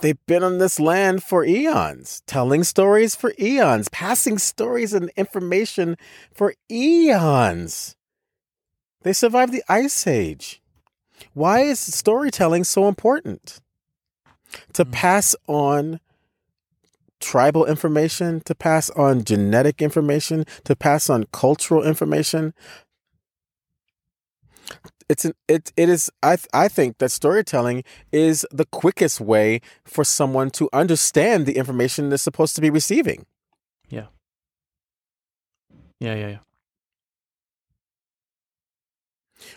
they've 0.00 0.24
been 0.26 0.42
on 0.42 0.58
this 0.58 0.80
land 0.80 1.22
for 1.22 1.44
eons, 1.44 2.22
telling 2.26 2.64
stories 2.64 3.14
for 3.14 3.32
eons, 3.38 3.88
passing 3.88 4.38
stories 4.38 4.92
and 4.92 5.10
information 5.16 5.96
for 6.32 6.54
eons. 6.70 7.96
They 9.02 9.12
survived 9.12 9.52
the 9.52 9.64
Ice 9.68 10.06
Age. 10.06 10.60
Why 11.32 11.60
is 11.60 11.78
storytelling 11.78 12.64
so 12.64 12.88
important? 12.88 13.60
To 14.74 14.84
Mm. 14.84 14.92
pass 14.92 15.36
on 15.46 16.00
tribal 17.20 17.64
information, 17.66 18.40
to 18.44 18.54
pass 18.54 18.90
on 18.90 19.24
genetic 19.24 19.80
information, 19.80 20.44
to 20.64 20.76
pass 20.76 21.08
on 21.08 21.24
cultural 21.32 21.82
information. 21.84 22.52
It's 25.08 25.24
an, 25.24 25.34
it 25.48 25.72
it 25.76 25.88
is 25.88 26.10
I 26.22 26.36
I 26.52 26.68
think 26.68 26.98
that 26.98 27.10
storytelling 27.10 27.84
is 28.12 28.46
the 28.50 28.64
quickest 28.66 29.20
way 29.20 29.60
for 29.84 30.04
someone 30.04 30.50
to 30.52 30.68
understand 30.72 31.46
the 31.46 31.56
information 31.56 32.08
they're 32.08 32.18
supposed 32.18 32.54
to 32.56 32.60
be 32.60 32.70
receiving. 32.70 33.26
Yeah, 33.88 34.06
yeah, 36.00 36.14
yeah. 36.14 36.38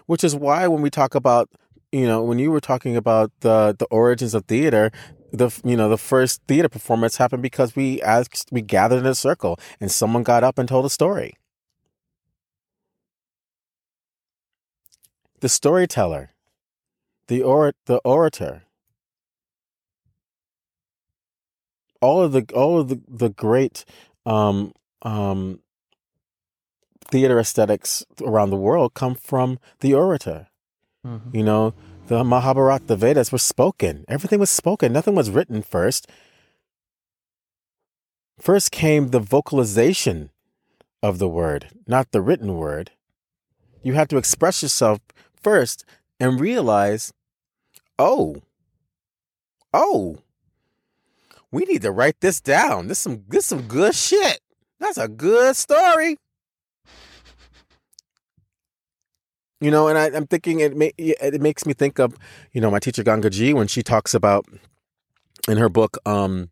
which 0.06 0.24
is 0.24 0.36
why 0.36 0.68
when 0.68 0.82
we 0.82 0.90
talk 0.90 1.16
about 1.16 1.50
you 1.92 2.06
know 2.06 2.22
when 2.24 2.40
you 2.40 2.52
were 2.52 2.60
talking 2.60 2.96
about 2.96 3.32
the 3.42 3.76
the 3.78 3.86
origins 3.86 4.34
of 4.34 4.46
theater 4.46 4.92
the 5.32 5.50
you 5.64 5.76
know 5.78 5.90
the 5.90 5.98
first 5.98 6.42
theater 6.48 6.70
performance 6.70 7.18
happened 7.18 7.42
because 7.42 7.76
we 7.76 8.02
asked 8.02 8.50
we 8.52 8.62
gathered 8.62 9.00
in 9.00 9.06
a 9.06 9.16
circle 9.16 9.60
and 9.80 9.92
someone 9.92 10.24
got 10.24 10.44
up 10.44 10.58
and 10.58 10.70
told 10.70 10.86
a 10.86 10.90
story. 10.90 11.36
The 15.40 15.50
storyteller, 15.50 16.32
the 17.28 17.44
or 17.44 17.74
the 17.86 17.98
orator, 17.98 18.64
all 22.02 22.24
of 22.24 22.32
the 22.32 22.46
all 22.56 22.80
of 22.80 22.90
the 22.90 23.02
the 23.08 23.30
great 23.30 23.86
um, 24.26 24.74
um, 25.04 25.60
theater 27.10 27.40
aesthetics 27.40 28.06
around 28.22 28.50
the 28.50 28.58
world 28.58 28.94
come 28.94 29.16
from 29.16 29.60
the 29.80 29.94
orator. 29.94 30.48
Mm-hmm. 31.06 31.36
You 31.36 31.44
know, 31.44 31.74
the 32.08 32.24
Mahabharata, 32.24 32.86
the 32.86 32.96
Vedas 32.96 33.32
were 33.32 33.38
spoken. 33.38 34.06
Everything 34.08 34.40
was 34.40 34.50
spoken. 34.50 34.92
Nothing 34.92 35.16
was 35.16 35.30
written 35.30 35.62
first. 35.62 36.10
First 38.40 38.72
came 38.72 39.10
the 39.10 39.20
vocalization 39.20 40.30
of 41.02 41.20
the 41.20 41.28
word, 41.28 41.70
not 41.88 42.12
the 42.12 42.22
written 42.22 42.56
word. 42.56 42.92
You 43.82 43.94
have 43.94 44.08
to 44.10 44.18
express 44.18 44.62
yourself 44.62 45.00
first 45.42 45.86
and 46.20 46.40
realize, 46.40 47.14
oh, 48.00 48.42
oh, 49.74 50.20
we 51.52 51.64
need 51.66 51.82
to 51.84 51.92
write 51.92 52.20
this 52.20 52.42
down. 52.42 52.88
This 52.88 53.00
some 53.00 53.24
this 53.28 53.46
some 53.46 53.64
good 53.64 53.96
shit. 53.96 54.40
That's 54.80 54.98
a 54.98 55.08
good 55.08 55.56
story. 55.56 56.18
You 59.60 59.72
know, 59.72 59.88
and 59.88 59.98
I, 59.98 60.10
am 60.10 60.28
thinking 60.28 60.60
it 60.60 60.78
may, 60.78 60.94
it 60.98 61.42
makes 61.42 61.66
me 61.66 61.74
think 61.74 61.98
of, 61.98 62.16
you 62.52 62.62
know, 62.62 62.70
my 62.70 62.78
teacher 62.78 63.02
Ganga 63.02 63.32
Ji 63.32 63.54
when 63.54 63.68
she 63.68 63.82
talks 63.82 64.14
about 64.14 64.46
in 65.48 65.58
her 65.58 65.68
book, 65.68 65.98
um, 66.06 66.52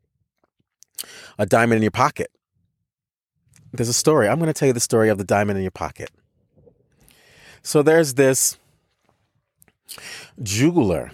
a 1.38 1.45
diamond 1.45 1.77
in 1.77 1.81
your 1.83 1.91
pocket. 1.91 2.31
There's 3.73 3.89
a 3.89 3.93
story. 3.93 4.27
I'm 4.27 4.39
going 4.39 4.47
to 4.47 4.53
tell 4.53 4.67
you 4.67 4.73
the 4.73 4.79
story 4.79 5.09
of 5.09 5.19
the 5.19 5.23
diamond 5.23 5.57
in 5.57 5.63
your 5.63 5.69
pocket. 5.69 6.09
So 7.61 7.83
there's 7.83 8.15
this 8.15 8.57
jeweler 10.41 11.11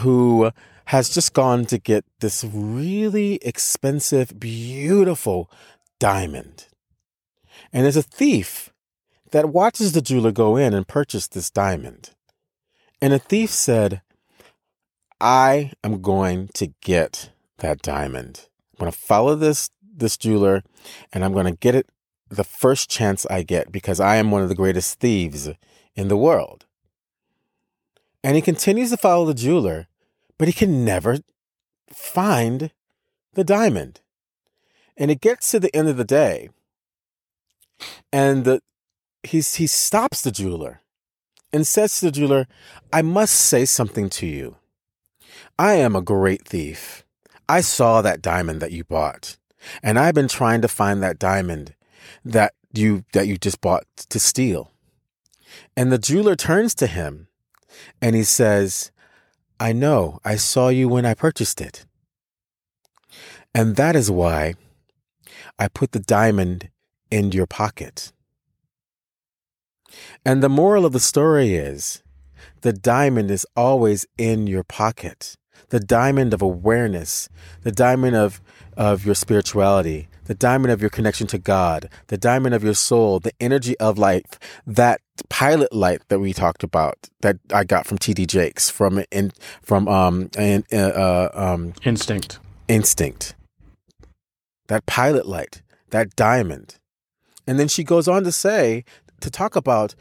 who 0.00 0.50
has 0.86 1.08
just 1.08 1.32
gone 1.32 1.64
to 1.66 1.78
get 1.78 2.04
this 2.20 2.44
really 2.44 3.36
expensive, 3.36 4.38
beautiful 4.38 5.50
diamond. 5.98 6.66
And 7.72 7.84
there's 7.84 7.96
a 7.96 8.02
thief 8.02 8.70
that 9.30 9.50
watches 9.50 9.92
the 9.92 10.02
jeweler 10.02 10.32
go 10.32 10.56
in 10.56 10.74
and 10.74 10.86
purchase 10.86 11.26
this 11.26 11.50
diamond. 11.50 12.10
And 13.00 13.12
the 13.12 13.18
thief 13.18 13.50
said, 13.50 14.02
I 15.20 15.72
am 15.82 16.02
going 16.02 16.48
to 16.54 16.68
get 16.82 17.30
that 17.58 17.80
diamond. 17.82 18.48
I'm 18.72 18.86
going 18.86 18.92
to 18.92 18.98
follow 18.98 19.34
this 19.34 19.70
this 19.94 20.16
jeweler 20.16 20.62
and 21.12 21.24
I'm 21.24 21.32
going 21.32 21.46
to 21.46 21.52
get 21.52 21.74
it 21.74 21.88
the 22.28 22.44
first 22.44 22.90
chance 22.90 23.26
I 23.26 23.42
get 23.42 23.70
because 23.70 24.00
I 24.00 24.16
am 24.16 24.30
one 24.30 24.42
of 24.42 24.48
the 24.48 24.54
greatest 24.54 24.98
thieves 24.98 25.50
in 25.94 26.08
the 26.08 26.16
world. 26.16 26.66
And 28.24 28.36
he 28.36 28.42
continues 28.42 28.90
to 28.90 28.96
follow 28.96 29.24
the 29.24 29.34
jeweler 29.34 29.88
but 30.42 30.48
he 30.48 30.52
can 30.52 30.84
never 30.84 31.18
find 31.92 32.72
the 33.34 33.44
diamond. 33.44 34.00
And 34.96 35.08
it 35.08 35.20
gets 35.20 35.52
to 35.52 35.60
the 35.60 35.72
end 35.72 35.86
of 35.86 35.96
the 35.96 36.04
day, 36.04 36.50
and 38.12 38.44
the, 38.44 38.60
he's, 39.22 39.54
he 39.54 39.68
stops 39.68 40.20
the 40.20 40.32
jeweler 40.32 40.80
and 41.52 41.64
says 41.64 42.00
to 42.00 42.06
the 42.06 42.10
jeweler, 42.10 42.48
I 42.92 43.02
must 43.02 43.34
say 43.36 43.64
something 43.64 44.10
to 44.10 44.26
you. 44.26 44.56
I 45.60 45.74
am 45.74 45.94
a 45.94 46.02
great 46.02 46.44
thief. 46.44 47.04
I 47.48 47.60
saw 47.60 48.02
that 48.02 48.20
diamond 48.20 48.60
that 48.60 48.72
you 48.72 48.82
bought, 48.82 49.36
and 49.80 49.96
I've 49.96 50.16
been 50.16 50.26
trying 50.26 50.60
to 50.62 50.68
find 50.68 51.00
that 51.04 51.20
diamond 51.20 51.76
that 52.24 52.54
you 52.74 53.04
that 53.12 53.28
you 53.28 53.38
just 53.38 53.60
bought 53.60 53.84
to 53.96 54.18
steal. 54.18 54.72
And 55.76 55.92
the 55.92 55.98
jeweler 55.98 56.34
turns 56.34 56.74
to 56.76 56.88
him 56.88 57.28
and 58.00 58.16
he 58.16 58.24
says, 58.24 58.90
I 59.60 59.72
know, 59.72 60.18
I 60.24 60.36
saw 60.36 60.68
you 60.68 60.88
when 60.88 61.06
I 61.06 61.14
purchased 61.14 61.60
it. 61.60 61.86
And 63.54 63.76
that 63.76 63.94
is 63.94 64.10
why 64.10 64.54
I 65.58 65.68
put 65.68 65.92
the 65.92 66.00
diamond 66.00 66.70
in 67.10 67.32
your 67.32 67.46
pocket. 67.46 68.12
And 70.24 70.42
the 70.42 70.48
moral 70.48 70.86
of 70.86 70.92
the 70.92 71.00
story 71.00 71.54
is 71.54 72.02
the 72.62 72.72
diamond 72.72 73.30
is 73.30 73.46
always 73.54 74.06
in 74.16 74.46
your 74.46 74.64
pocket. 74.64 75.36
The 75.68 75.80
diamond 75.80 76.34
of 76.34 76.42
awareness, 76.42 77.28
the 77.62 77.72
diamond 77.72 78.16
of, 78.16 78.40
of 78.76 79.04
your 79.04 79.14
spirituality, 79.14 80.08
the 80.24 80.34
diamond 80.34 80.72
of 80.72 80.80
your 80.80 80.90
connection 80.90 81.26
to 81.28 81.38
God, 81.38 81.88
the 82.08 82.18
diamond 82.18 82.54
of 82.54 82.62
your 82.62 82.74
soul, 82.74 83.20
the 83.20 83.32
energy 83.40 83.78
of 83.78 83.98
life, 83.98 84.38
that 84.66 85.00
pilot 85.28 85.72
light 85.72 86.02
that 86.08 86.20
we 86.20 86.32
talked 86.32 86.62
about 86.62 87.08
that 87.20 87.38
I 87.52 87.64
got 87.64 87.86
from 87.86 87.98
TD 87.98 88.26
Jakes 88.26 88.70
from 88.70 89.04
in 89.10 89.32
from 89.62 89.88
um 89.88 90.30
and 90.36 90.64
uh, 90.72 90.76
uh, 90.76 91.30
um 91.34 91.74
instinct. 91.84 92.38
instinct. 92.68 93.34
That 94.68 94.86
pilot 94.86 95.26
light 95.26 95.62
that 95.92 96.16
diamond. 96.16 96.78
And 97.46 97.58
then 97.58 97.68
she 97.68 97.84
goes 97.84 98.08
on 98.08 98.24
to 98.24 98.32
say 98.32 98.84
to 99.20 99.30
talk 99.30 99.54
about 99.54 99.94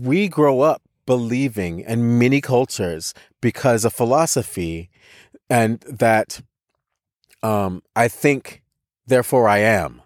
we 0.00 0.28
grow 0.28 0.60
up 0.60 0.82
believing 1.06 1.80
in 1.80 2.18
many 2.18 2.40
cultures 2.40 3.14
because 3.40 3.84
of 3.84 3.92
philosophy 3.92 4.90
and 5.48 5.80
that 5.80 6.40
um 7.42 7.82
I 7.94 8.08
think 8.08 8.62
therefore 9.06 9.48
I 9.48 9.58
am. 9.58 10.02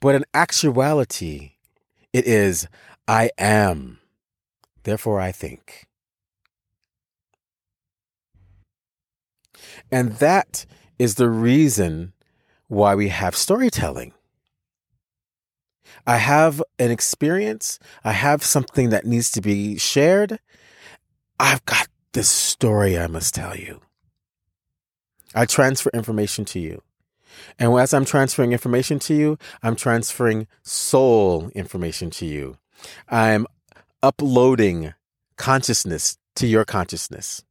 But 0.00 0.14
in 0.14 0.24
actuality, 0.32 1.52
it 2.12 2.26
is 2.26 2.66
I 3.06 3.30
am, 3.38 3.98
therefore 4.84 5.20
I 5.20 5.32
think. 5.32 5.86
And 9.92 10.12
that 10.14 10.64
is 10.98 11.16
the 11.16 11.28
reason 11.28 12.12
why 12.68 12.94
we 12.94 13.08
have 13.08 13.36
storytelling. 13.36 14.14
I 16.06 16.16
have 16.16 16.62
an 16.78 16.90
experience, 16.90 17.78
I 18.04 18.12
have 18.12 18.42
something 18.42 18.90
that 18.90 19.04
needs 19.04 19.30
to 19.32 19.40
be 19.40 19.76
shared. 19.76 20.38
I've 21.38 21.64
got 21.64 21.88
this 22.12 22.28
story 22.28 22.98
I 22.98 23.06
must 23.06 23.34
tell 23.34 23.56
you. 23.56 23.80
I 25.34 25.46
transfer 25.46 25.90
information 25.94 26.44
to 26.46 26.58
you. 26.58 26.82
And 27.58 27.72
as 27.78 27.94
I'm 27.94 28.04
transferring 28.04 28.52
information 28.52 28.98
to 29.00 29.14
you, 29.14 29.38
I'm 29.62 29.76
transferring 29.76 30.46
soul 30.62 31.50
information 31.54 32.10
to 32.10 32.26
you. 32.26 32.56
I'm 33.08 33.46
uploading 34.02 34.94
consciousness 35.36 36.18
to 36.36 36.46
your 36.46 36.64
consciousness. 36.64 37.44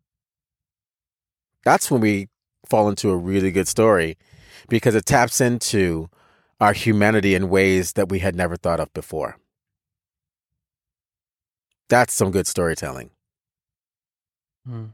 That's 1.63 1.89
when 1.89 2.01
we 2.01 2.29
fall 2.67 2.89
into 2.89 3.09
a 3.09 3.17
really 3.17 3.51
good 3.51 3.67
story 3.67 4.17
because 4.67 4.95
it 4.95 5.05
taps 5.05 5.41
into 5.41 6.09
our 6.59 6.73
humanity 6.73 7.35
in 7.35 7.49
ways 7.49 7.93
that 7.93 8.09
we 8.09 8.19
had 8.19 8.35
never 8.35 8.55
thought 8.55 8.79
of 8.79 8.93
before. 8.93 9.37
That's 11.87 12.13
some 12.13 12.31
good 12.31 12.47
storytelling. 12.47 13.09
Hmm. 14.67 14.85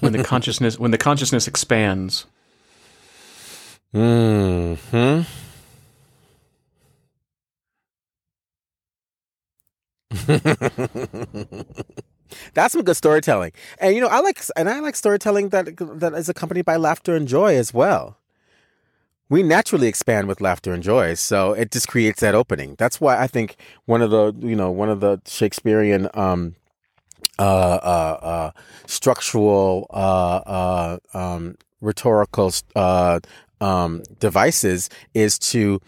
When 0.00 0.12
the 0.12 0.22
consciousness 0.24 0.78
when 0.78 0.90
the 0.90 0.98
consciousness 0.98 1.46
expands. 1.48 2.26
Hmm. 3.92 4.74
That's 12.54 12.72
some 12.72 12.82
good 12.82 12.96
storytelling, 12.96 13.52
and 13.78 13.94
you 13.94 14.00
know 14.00 14.08
I 14.08 14.20
like 14.20 14.42
and 14.56 14.68
I 14.68 14.80
like 14.80 14.96
storytelling 14.96 15.50
that 15.50 15.76
that 15.76 16.14
is 16.14 16.28
accompanied 16.28 16.64
by 16.64 16.76
laughter 16.76 17.14
and 17.14 17.28
joy 17.28 17.56
as 17.56 17.72
well. 17.74 18.18
We 19.28 19.42
naturally 19.42 19.88
expand 19.88 20.28
with 20.28 20.40
laughter 20.40 20.72
and 20.72 20.82
joy, 20.82 21.14
so 21.14 21.52
it 21.52 21.70
just 21.70 21.88
creates 21.88 22.20
that 22.20 22.34
opening. 22.34 22.74
That's 22.78 23.00
why 23.00 23.18
I 23.18 23.26
think 23.26 23.56
one 23.86 24.02
of 24.02 24.10
the 24.10 24.34
you 24.46 24.56
know 24.56 24.70
one 24.70 24.90
of 24.90 25.00
the 25.00 25.20
Shakespearean 25.26 26.08
um, 26.14 26.56
structural, 28.86 29.86
uh, 29.90 30.40
uh, 30.46 30.98
um, 31.14 31.56
rhetorical 31.80 32.52
uh, 32.76 33.20
um, 33.60 34.02
devices 34.18 34.90
is 35.14 35.38
to 35.38 35.80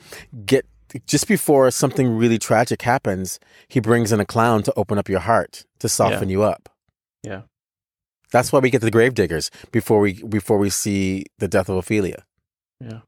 get 0.45 0.67
just 1.07 1.29
before 1.29 1.71
something 1.71 2.17
really 2.17 2.39
tragic 2.39 2.83
happens, 2.83 3.39
he 3.69 3.81
brings 3.81 4.13
in 4.13 4.21
a 4.21 4.25
clown 4.25 4.63
to 4.63 4.73
open 4.77 4.99
up 4.99 5.09
your 5.09 5.21
heart 5.21 5.65
to 5.81 5.89
soften 5.89 6.29
yeah. 6.29 6.33
you 6.33 6.43
up. 6.43 6.69
Yeah, 7.23 7.43
that's 8.31 8.53
why 8.53 8.61
we 8.61 8.71
get 8.71 8.81
the 8.81 8.91
gravediggers 8.91 9.51
before 9.73 10.01
we 10.01 10.23
before 10.23 10.59
we 10.59 10.71
see 10.71 11.27
the 11.39 11.49
death 11.49 11.69
of 11.69 11.77
Ophelia. 11.77 12.25
Yeah, 12.81 13.01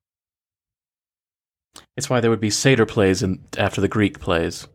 it's 1.97 2.11
why 2.11 2.21
there 2.21 2.31
would 2.31 2.41
be 2.41 2.51
satyr 2.51 2.87
plays 2.87 3.23
in, 3.23 3.45
after 3.57 3.81
the 3.81 3.89
Greek 3.89 4.21
plays. 4.21 4.67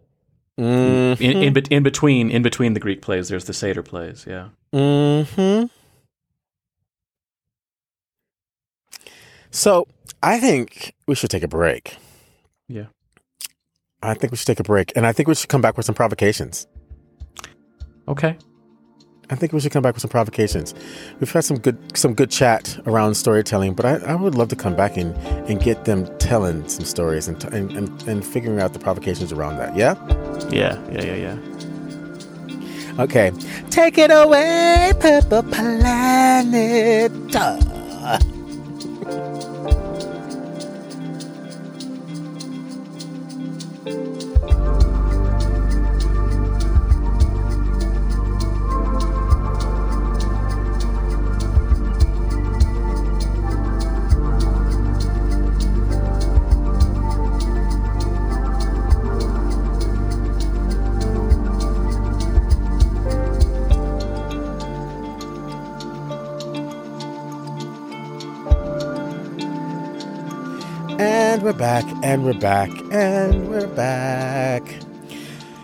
Mm-hmm. 0.60 1.24
In, 1.24 1.38
in, 1.44 1.64
in 1.72 1.84
between 1.84 2.30
in 2.30 2.44
between 2.44 2.74
the 2.74 2.80
Greek 2.80 3.02
plays, 3.02 3.30
there's 3.30 3.46
the 3.46 3.54
satyr 3.54 3.82
plays. 3.84 4.26
Yeah. 4.28 4.50
hmm 4.72 5.66
So 9.50 9.88
I 10.22 10.40
think 10.40 10.96
we 11.08 11.16
should 11.16 11.30
take 11.30 11.44
a 11.44 11.48
break. 11.48 11.98
Yeah. 12.68 12.86
I 14.02 14.14
think 14.16 14.32
we 14.32 14.38
should 14.38 14.48
take 14.48 14.60
a 14.60 14.64
break, 14.64 14.92
and 14.96 15.06
I 15.06 15.12
think 15.14 15.28
we 15.28 15.36
should 15.36 15.50
come 15.50 15.62
back 15.62 15.78
with 15.78 15.86
some 15.86 15.96
provocations. 15.96 16.68
Okay. 18.08 18.38
I 19.30 19.36
think 19.36 19.54
we 19.54 19.60
should 19.60 19.72
come 19.72 19.82
back 19.84 19.94
with 19.96 20.02
some 20.02 20.10
provocations. 20.10 20.74
We've 21.20 21.32
had 21.32 21.44
some 21.46 21.58
good 21.58 21.78
some 21.98 22.14
good 22.14 22.30
chat 22.30 22.78
around 22.86 23.16
storytelling, 23.16 23.74
but 23.74 23.86
I, 23.86 23.96
I 24.00 24.16
would 24.16 24.36
love 24.36 24.50
to 24.50 24.56
come 24.56 24.76
back 24.76 24.98
and, 24.98 25.16
and 25.50 25.62
get 25.62 25.86
them 25.86 26.06
telling 26.18 26.68
some 26.68 26.86
stories 26.86 27.28
and, 27.28 27.40
t- 27.40 27.48
and, 27.52 27.72
and 27.72 28.04
and 28.08 28.26
figuring 28.26 28.60
out 28.60 28.74
the 28.74 28.80
provocations 28.80 29.32
around 29.32 29.58
that. 29.58 29.76
Yeah. 29.76 29.96
Yeah. 30.50 30.78
Yeah. 30.92 31.04
Yeah. 31.04 31.16
Yeah. 31.16 31.38
Okay. 33.00 33.32
Take 33.70 33.98
it 33.98 34.12
away, 34.12 34.92
Purple 35.00 35.44
Planet. 35.44 37.12
Back, 71.64 71.86
and 72.04 72.26
we're 72.26 72.34
back, 72.34 72.70
and 72.92 73.50
we're 73.50 73.68
back. 73.68 74.64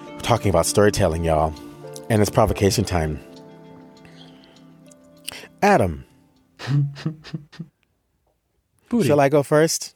We're 0.08 0.20
talking 0.22 0.50
about 0.50 0.66
storytelling, 0.66 1.26
y'all. 1.26 1.54
And 2.10 2.22
it's 2.22 2.32
provocation 2.32 2.86
time. 2.86 3.20
Adam, 5.62 6.06
Budi. 8.90 9.06
shall 9.06 9.20
I 9.20 9.28
go 9.28 9.44
first? 9.44 9.94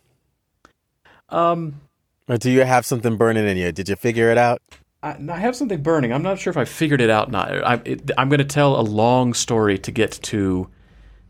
Um, 1.29 1.79
Or 2.27 2.35
do 2.35 2.51
you 2.51 2.65
have 2.65 2.85
something 2.85 3.15
burning 3.15 3.47
in 3.47 3.55
you? 3.55 3.71
Did 3.71 3.87
you 3.87 3.95
figure 3.95 4.29
it 4.29 4.37
out? 4.37 4.61
I, 5.03 5.15
I 5.29 5.37
have 5.37 5.55
something 5.55 5.81
burning. 5.81 6.11
I'm 6.11 6.21
not 6.21 6.37
sure 6.37 6.51
if 6.51 6.57
I 6.57 6.65
figured 6.65 6.99
it 6.99 7.09
out. 7.09 7.29
or 7.29 7.31
Not. 7.31 7.63
I, 7.63 7.75
it, 7.85 8.11
I'm 8.17 8.27
going 8.27 8.39
to 8.39 8.43
tell 8.43 8.77
a 8.77 8.83
long 8.83 9.33
story 9.33 9.79
to 9.79 9.89
get 9.89 10.19
to 10.23 10.69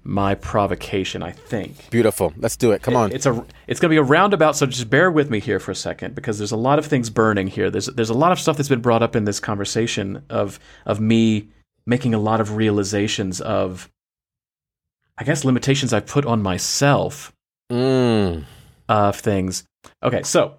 my 0.04 0.36
provocation. 0.36 1.24
I 1.24 1.32
think. 1.32 1.90
Beautiful. 1.90 2.34
Let's 2.38 2.58
do 2.58 2.72
it. 2.72 2.82
Come 2.82 2.96
on. 2.96 3.12
It's 3.12 3.26
a 3.26 3.46
it's 3.68 3.80
going 3.80 3.90
to 3.90 3.94
be 3.94 3.98
a 3.98 4.04
roundabout, 4.04 4.56
so 4.56 4.66
just 4.66 4.90
bear 4.90 5.10
with 5.12 5.30
me 5.30 5.40
here 5.40 5.60
for 5.60 5.72
a 5.72 5.76
second 5.76 6.16
because 6.16 6.38
there's 6.38 6.52
a 6.52 6.58
lot 6.58 6.80
of 6.80 6.86
things 6.86 7.10
burning 7.10 7.48
here. 7.48 7.70
There's 7.70 7.88
there's 7.88 8.10
a 8.10 8.14
lot 8.14 8.32
of 8.32 8.40
stuff 8.40 8.58
that's 8.58 8.70
been 8.70 8.82
brought 8.82 9.04
up 9.04 9.16
in 9.16 9.26
this 9.26 9.40
conversation 9.40 10.24
of 10.30 10.60
of 10.86 11.00
me 11.00 11.50
making 11.86 12.14
a 12.14 12.20
lot 12.20 12.40
of 12.42 12.56
realizations 12.56 13.42
of 13.42 13.90
I 15.18 15.24
guess 15.24 15.46
limitations 15.46 15.94
I've 15.94 16.08
put 16.08 16.26
on 16.26 16.42
myself 16.42 17.32
Mm. 17.72 18.44
of 18.90 19.16
things. 19.16 19.64
Okay, 20.04 20.24
so 20.24 20.58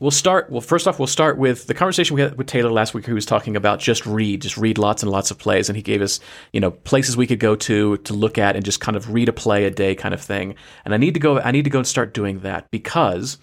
we'll 0.00 0.10
start. 0.10 0.50
Well, 0.50 0.60
first 0.60 0.86
off, 0.86 0.98
we'll 0.98 1.06
start 1.06 1.38
with 1.38 1.66
the 1.66 1.74
conversation 1.74 2.14
we 2.14 2.22
had 2.22 2.36
with 2.36 2.46
Taylor 2.46 2.70
last 2.70 2.94
week. 2.94 3.06
Who 3.06 3.14
was 3.14 3.26
talking 3.26 3.56
about 3.56 3.80
just 3.80 4.06
read, 4.06 4.42
just 4.42 4.56
read 4.56 4.78
lots 4.78 5.02
and 5.02 5.10
lots 5.10 5.30
of 5.30 5.38
plays, 5.38 5.68
and 5.68 5.76
he 5.76 5.82
gave 5.82 6.02
us, 6.02 6.20
you 6.52 6.60
know, 6.60 6.70
places 6.70 7.16
we 7.16 7.26
could 7.26 7.40
go 7.40 7.56
to 7.56 7.96
to 7.98 8.14
look 8.14 8.38
at 8.38 8.56
and 8.56 8.64
just 8.64 8.80
kind 8.80 8.96
of 8.96 9.12
read 9.12 9.28
a 9.28 9.32
play 9.32 9.64
a 9.64 9.70
day, 9.70 9.94
kind 9.94 10.14
of 10.14 10.20
thing. 10.20 10.54
And 10.84 10.94
I 10.94 10.96
need 10.96 11.14
to 11.14 11.20
go. 11.20 11.38
I 11.40 11.50
need 11.50 11.64
to 11.64 11.70
go 11.70 11.78
and 11.78 11.86
start 11.86 12.14
doing 12.14 12.40
that 12.40 12.70
because 12.70 13.38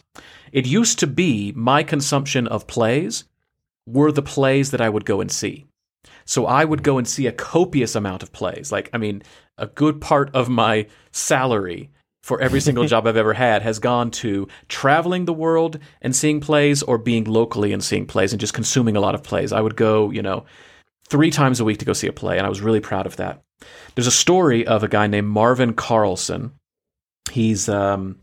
it 0.52 0.66
used 0.66 1.00
to 1.00 1.08
be 1.08 1.52
my 1.56 1.84
consumption 1.84 2.48
of 2.48 2.68
plays 2.68 3.26
were 3.88 4.12
the 4.12 4.22
plays 4.22 4.72
that 4.72 4.82
I 4.82 4.90
would 4.90 5.06
go 5.06 5.22
and 5.22 5.32
see. 5.32 5.66
So 6.26 6.48
I 6.48 6.66
would 6.66 6.84
go 6.84 6.98
and 6.98 7.08
see 7.08 7.28
a 7.28 7.32
copious 7.32 7.96
amount 7.96 8.24
of 8.24 8.32
plays. 8.32 8.72
Like, 8.72 8.90
I 8.94 8.98
mean, 8.98 9.22
a 9.58 9.68
good 9.68 10.02
part 10.02 10.34
of 10.34 10.50
my 10.50 10.88
salary 11.12 11.92
for 12.26 12.42
every 12.42 12.60
single 12.60 12.86
job 12.86 13.06
I've 13.06 13.18
ever 13.18 13.36
had 13.36 13.62
has 13.62 13.78
gone 13.78 14.10
to 14.10 14.48
traveling 14.68 15.26
the 15.26 15.34
world 15.34 15.78
and 16.02 16.16
seeing 16.16 16.42
plays 16.42 16.82
or 16.82 16.98
being 16.98 17.26
locally 17.26 17.72
and 17.72 17.84
seeing 17.84 18.08
plays 18.08 18.34
and 18.34 18.40
just 18.40 18.56
consuming 18.56 18.98
a 18.98 19.00
lot 19.00 19.14
of 19.14 19.22
plays. 19.22 19.54
I 19.54 19.62
would 19.62 19.76
go, 19.76 20.10
you 20.10 20.24
know, 20.24 20.44
three 21.08 21.30
times 21.30 21.60
a 21.60 21.64
week 21.64 21.78
to 21.78 21.86
go 21.86 21.94
see 21.94 22.08
a 22.08 22.12
play, 22.12 22.40
and 22.40 22.46
I 22.48 22.50
was 22.50 22.62
really 22.62 22.80
proud 22.80 23.06
of 23.06 23.18
that. 23.18 23.44
There's 23.94 24.08
a 24.08 24.12
story 24.12 24.66
of 24.66 24.82
a 24.82 24.88
guy 24.88 25.06
named 25.06 25.28
Marvin 25.28 25.76
Carlson. 25.76 26.54
He's, 27.30 27.70
um, 27.70 28.18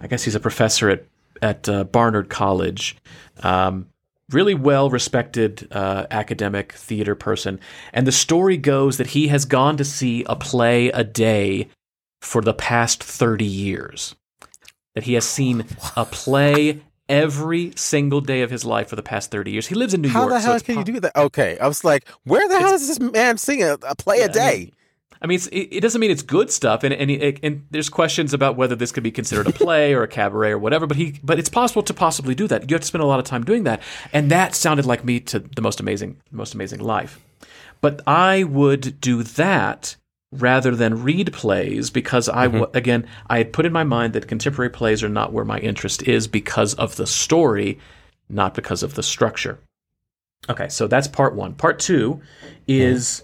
I 0.00 0.06
guess 0.06 0.22
he's 0.22 0.36
a 0.36 0.40
professor 0.40 0.88
at 0.88 1.04
at 1.42 1.68
uh, 1.68 1.82
Barnard 1.82 2.30
College. 2.30 2.96
Um, 3.42 3.88
really 4.30 4.54
well 4.54 4.90
respected 4.90 5.66
uh, 5.72 6.06
academic 6.12 6.72
theater 6.72 7.16
person. 7.16 7.58
And 7.92 8.06
the 8.06 8.12
story 8.12 8.56
goes 8.56 8.98
that 8.98 9.08
he 9.08 9.26
has 9.26 9.44
gone 9.44 9.76
to 9.78 9.84
see 9.84 10.22
a 10.28 10.36
play 10.36 10.90
a 10.90 11.02
day 11.02 11.68
for 12.24 12.40
the 12.40 12.54
past 12.54 13.02
30 13.02 13.44
years. 13.44 14.14
That 14.94 15.04
he 15.04 15.14
has 15.14 15.24
seen 15.24 15.66
a 15.96 16.04
play 16.04 16.80
every 17.08 17.72
single 17.76 18.20
day 18.20 18.42
of 18.42 18.50
his 18.50 18.64
life 18.64 18.88
for 18.88 18.96
the 18.96 19.02
past 19.02 19.30
30 19.30 19.50
years. 19.50 19.66
He 19.66 19.74
lives 19.74 19.92
in 19.92 20.00
New 20.00 20.08
How 20.08 20.20
York. 20.20 20.32
How 20.32 20.38
the 20.38 20.42
hell 20.42 20.54
it's 20.54 20.64
can 20.64 20.74
po- 20.76 20.80
you 20.80 20.84
do 20.84 21.00
that? 21.00 21.16
Okay. 21.16 21.58
I 21.58 21.68
was 21.68 21.84
like, 21.84 22.08
where 22.24 22.48
the 22.48 22.58
hell 22.58 22.74
is 22.74 22.86
this 22.86 23.00
man 23.00 23.36
singing 23.38 23.64
a, 23.64 23.78
a 23.86 23.94
play 23.94 24.20
a 24.20 24.28
day? 24.28 24.58
mean, 24.58 24.72
I 25.20 25.26
mean, 25.26 25.36
it's, 25.36 25.46
it, 25.48 25.68
it 25.70 25.80
doesn't 25.80 26.00
mean 26.00 26.10
it's 26.10 26.22
good 26.22 26.50
stuff, 26.50 26.84
and 26.84 26.92
and, 26.92 27.10
it, 27.10 27.40
and 27.42 27.66
there's 27.70 27.88
questions 27.88 28.34
about 28.34 28.56
whether 28.56 28.76
this 28.76 28.92
could 28.92 29.02
be 29.02 29.10
considered 29.10 29.46
a 29.46 29.52
play 29.64 29.94
or 29.94 30.02
a 30.02 30.08
cabaret 30.08 30.50
or 30.50 30.58
whatever. 30.58 30.86
But 30.86 30.98
he, 30.98 31.18
but 31.22 31.38
it's 31.38 31.48
possible 31.48 31.82
to 31.82 31.94
possibly 31.94 32.34
do 32.34 32.46
that. 32.48 32.68
You 32.70 32.74
have 32.74 32.82
to 32.82 32.86
spend 32.86 33.02
a 33.02 33.06
lot 33.06 33.20
of 33.20 33.24
time 33.24 33.42
doing 33.42 33.64
that, 33.64 33.80
and 34.12 34.30
that 34.30 34.54
sounded 34.54 34.84
like 34.86 35.04
me 35.04 35.20
to 35.20 35.38
the 35.38 35.62
most 35.62 35.80
amazing, 35.80 36.20
most 36.30 36.54
amazing 36.54 36.80
life. 36.80 37.20
But 37.80 38.02
I 38.06 38.44
would 38.44 39.00
do 39.00 39.22
that 39.22 39.96
rather 40.40 40.74
than 40.74 41.02
read 41.02 41.32
plays 41.32 41.90
because 41.90 42.28
I, 42.28 42.44
w- 42.44 42.70
again, 42.74 43.06
I 43.28 43.38
had 43.38 43.52
put 43.52 43.66
in 43.66 43.72
my 43.72 43.84
mind 43.84 44.12
that 44.12 44.28
contemporary 44.28 44.70
plays 44.70 45.02
are 45.02 45.08
not 45.08 45.32
where 45.32 45.44
my 45.44 45.58
interest 45.58 46.02
is 46.02 46.26
because 46.26 46.74
of 46.74 46.96
the 46.96 47.06
story, 47.06 47.78
not 48.28 48.54
because 48.54 48.82
of 48.82 48.94
the 48.94 49.02
structure. 49.02 49.58
Okay, 50.48 50.68
so 50.68 50.86
that's 50.86 51.08
part 51.08 51.34
one. 51.34 51.54
Part 51.54 51.78
two 51.78 52.20
is 52.66 53.22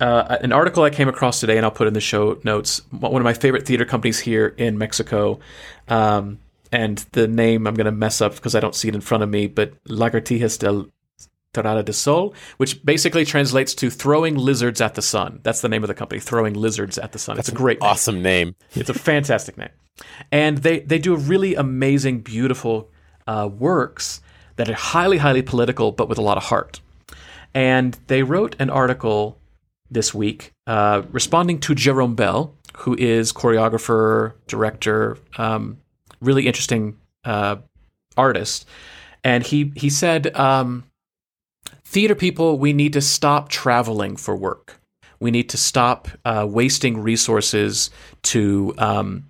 uh, 0.00 0.38
an 0.40 0.52
article 0.52 0.82
I 0.82 0.90
came 0.90 1.08
across 1.08 1.40
today, 1.40 1.56
and 1.56 1.66
I'll 1.66 1.70
put 1.70 1.86
in 1.86 1.94
the 1.94 2.00
show 2.00 2.40
notes. 2.44 2.80
One 2.90 3.20
of 3.20 3.24
my 3.24 3.34
favorite 3.34 3.66
theater 3.66 3.84
companies 3.84 4.18
here 4.18 4.54
in 4.56 4.78
Mexico, 4.78 5.40
um, 5.88 6.38
and 6.72 7.04
the 7.12 7.28
name 7.28 7.66
I'm 7.66 7.74
going 7.74 7.86
to 7.86 7.92
mess 7.92 8.20
up 8.20 8.36
because 8.36 8.54
I 8.54 8.60
don't 8.60 8.74
see 8.74 8.88
it 8.88 8.94
in 8.94 9.00
front 9.02 9.22
of 9.22 9.28
me, 9.28 9.46
but 9.46 9.72
Lagartijas 9.84 10.58
del 10.58 10.88
Torada 11.52 11.84
de 11.84 11.92
Sol, 11.92 12.34
which 12.58 12.84
basically 12.84 13.24
translates 13.24 13.74
to 13.74 13.90
throwing 13.90 14.36
lizards 14.36 14.80
at 14.80 14.94
the 14.94 15.02
sun. 15.02 15.40
That's 15.42 15.60
the 15.60 15.68
name 15.68 15.82
of 15.82 15.88
the 15.88 15.94
company, 15.94 16.20
throwing 16.20 16.54
lizards 16.54 16.96
at 16.98 17.12
the 17.12 17.18
sun. 17.18 17.38
it's 17.38 17.48
a 17.48 17.52
great 17.54 17.80
name. 17.80 17.90
Awesome 17.90 18.22
name. 18.22 18.54
It's 18.74 18.90
a 18.90 18.94
fantastic 18.94 19.58
name, 19.58 19.70
and 20.30 20.58
they 20.58 20.80
they 20.80 20.98
do 20.98 21.16
really 21.16 21.54
amazing, 21.54 22.20
beautiful 22.20 22.90
uh, 23.26 23.48
works 23.52 24.20
that 24.56 24.68
are 24.68 24.74
highly, 24.74 25.18
highly 25.18 25.42
political, 25.42 25.90
but 25.92 26.08
with 26.08 26.18
a 26.18 26.22
lot 26.22 26.36
of 26.36 26.44
heart. 26.44 26.80
And 27.52 27.98
they 28.06 28.22
wrote 28.22 28.54
an 28.60 28.70
article 28.70 29.38
this 29.90 30.14
week 30.14 30.52
uh, 30.68 31.02
responding 31.10 31.58
to 31.60 31.74
Jerome 31.74 32.14
Bel, 32.14 32.54
who 32.76 32.94
is 32.96 33.32
choreographer, 33.32 34.34
director, 34.46 35.18
um, 35.36 35.78
really 36.20 36.46
interesting 36.46 36.96
uh, 37.24 37.56
artist, 38.16 38.68
and 39.24 39.44
he 39.44 39.72
he 39.74 39.90
said. 39.90 40.36
Um, 40.36 40.84
Theater 41.90 42.14
people, 42.14 42.56
we 42.56 42.72
need 42.72 42.92
to 42.92 43.00
stop 43.00 43.48
traveling 43.48 44.14
for 44.14 44.36
work. 44.36 44.80
We 45.18 45.32
need 45.32 45.48
to 45.48 45.56
stop 45.56 46.06
uh, 46.24 46.46
wasting 46.48 47.02
resources 47.02 47.90
to 48.22 48.72
um, 48.78 49.24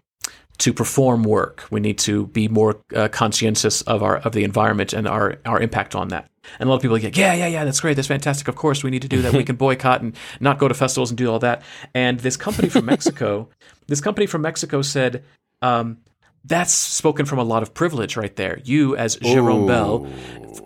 to 0.58 0.74
perform 0.74 1.22
work. 1.22 1.64
We 1.70 1.80
need 1.80 1.96
to 2.00 2.26
be 2.26 2.48
more 2.48 2.82
uh, 2.94 3.08
conscientious 3.08 3.80
of 3.80 4.02
our 4.02 4.18
of 4.18 4.32
the 4.32 4.44
environment 4.44 4.92
and 4.92 5.08
our 5.08 5.38
our 5.46 5.58
impact 5.58 5.94
on 5.94 6.08
that. 6.08 6.28
And 6.58 6.66
a 6.66 6.70
lot 6.70 6.76
of 6.76 6.82
people 6.82 6.98
are 6.98 7.00
like, 7.00 7.16
yeah, 7.16 7.32
yeah, 7.32 7.46
yeah, 7.46 7.64
that's 7.64 7.80
great, 7.80 7.94
that's 7.94 8.08
fantastic. 8.08 8.46
Of 8.46 8.56
course, 8.56 8.84
we 8.84 8.90
need 8.90 9.02
to 9.02 9.08
do 9.08 9.22
that. 9.22 9.32
we 9.32 9.42
can 9.42 9.56
boycott 9.66 10.02
and 10.02 10.14
not 10.38 10.58
go 10.58 10.68
to 10.68 10.74
festivals 10.74 11.10
and 11.10 11.16
do 11.16 11.30
all 11.32 11.38
that. 11.38 11.62
And 11.94 12.20
this 12.20 12.36
company 12.36 12.68
from 12.68 12.84
Mexico, 12.94 13.48
this 13.86 14.02
company 14.02 14.26
from 14.26 14.42
Mexico 14.42 14.82
said. 14.82 15.24
Um, 15.62 15.96
that's 16.44 16.72
spoken 16.72 17.26
from 17.26 17.38
a 17.38 17.44
lot 17.44 17.62
of 17.62 17.74
privilege 17.74 18.16
right 18.16 18.34
there. 18.36 18.60
You, 18.64 18.96
as 18.96 19.16
Jerome 19.16 19.64
Ooh. 19.64 19.66
Bel, 19.66 20.06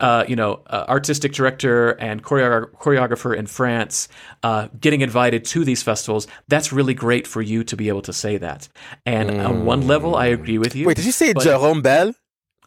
uh, 0.00 0.24
you 0.28 0.36
know, 0.36 0.62
uh, 0.66 0.84
artistic 0.88 1.32
director 1.32 1.90
and 1.90 2.22
choreo- 2.22 2.70
choreographer 2.72 3.36
in 3.36 3.46
France, 3.46 4.08
uh, 4.42 4.68
getting 4.78 5.00
invited 5.00 5.44
to 5.46 5.64
these 5.64 5.82
festivals. 5.82 6.26
That's 6.48 6.72
really 6.72 6.94
great 6.94 7.26
for 7.26 7.42
you 7.42 7.64
to 7.64 7.76
be 7.76 7.88
able 7.88 8.02
to 8.02 8.12
say 8.12 8.36
that. 8.38 8.68
And 9.04 9.30
on 9.40 9.64
one 9.64 9.86
level, 9.86 10.14
I 10.16 10.26
agree 10.26 10.58
with 10.58 10.74
you. 10.76 10.86
Wait, 10.86 10.96
did 10.96 11.06
you 11.06 11.12
say 11.12 11.34
Jerome 11.34 11.82
Bel? 11.82 12.14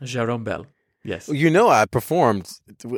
Jerome 0.04 0.44
Bel? 0.44 0.68
Yes. 1.08 1.30
You 1.30 1.50
know, 1.50 1.70
I 1.70 1.86
performed. 1.86 2.52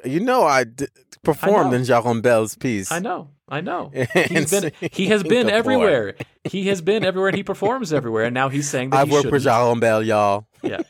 You 0.03 0.20
know, 0.20 0.43
I 0.43 0.64
d- 0.64 0.88
performed 1.24 1.70
know. 1.72 1.78
in 1.78 1.84
Jacques 1.84 2.22
Bel's 2.24 2.55
piece. 2.55 2.91
I 2.91 2.97
know. 2.97 3.30
I 3.47 3.62
know. 3.62 3.91
He's 4.14 4.49
been 4.49 4.72
he 4.91 5.05
has 5.07 5.22
been 5.22 5.47
everywhere. 5.47 6.16
He 6.43 6.68
has 6.70 6.82
been 6.82 7.05
everywhere 7.05 7.30
and 7.30 7.38
he 7.38 7.43
performs 7.43 7.93
everywhere 7.93 8.26
and 8.26 8.34
now 8.34 8.49
he's 8.49 8.68
saying 8.68 8.89
that 8.89 8.97
I've 9.01 9.07
he 9.10 9.14
worked 9.14 9.26
for 9.30 9.39
shouldn't. 9.39 9.43
Jacques 9.43 9.80
Bel, 9.80 10.01
y'all. 10.03 10.47
Yeah. 10.64 10.82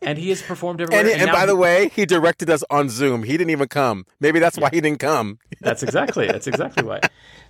And 0.00 0.16
he 0.16 0.28
has 0.28 0.40
performed 0.42 0.80
everywhere. 0.80 1.04
And, 1.04 1.12
and 1.12 1.26
now 1.26 1.32
by 1.32 1.40
he- 1.40 1.46
the 1.46 1.56
way, 1.56 1.88
he 1.88 2.06
directed 2.06 2.48
us 2.50 2.62
on 2.70 2.88
Zoom. 2.88 3.24
He 3.24 3.32
didn't 3.36 3.50
even 3.50 3.66
come. 3.66 4.06
Maybe 4.20 4.38
that's 4.38 4.56
why 4.56 4.70
he 4.72 4.80
didn't 4.80 5.00
come. 5.00 5.38
That's 5.60 5.82
exactly. 5.82 6.28
That's 6.28 6.46
exactly 6.46 6.84
why. 6.84 7.00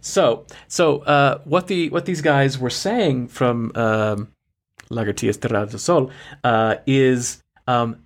So, 0.01 0.47
so 0.67 1.01
uh, 1.01 1.41
what 1.45 1.67
the 1.67 1.91
what 1.91 2.07
these 2.07 2.23
guys 2.23 2.59
were 2.59 2.71
saying 2.71 3.29
from 3.29 3.71
um, 3.75 4.29
Lagartijas 4.91 5.39
Terra 5.41 5.67
del 5.67 5.79
Sol 5.79 6.11
uh, 6.43 6.77
is 6.87 7.43
um, 7.67 8.02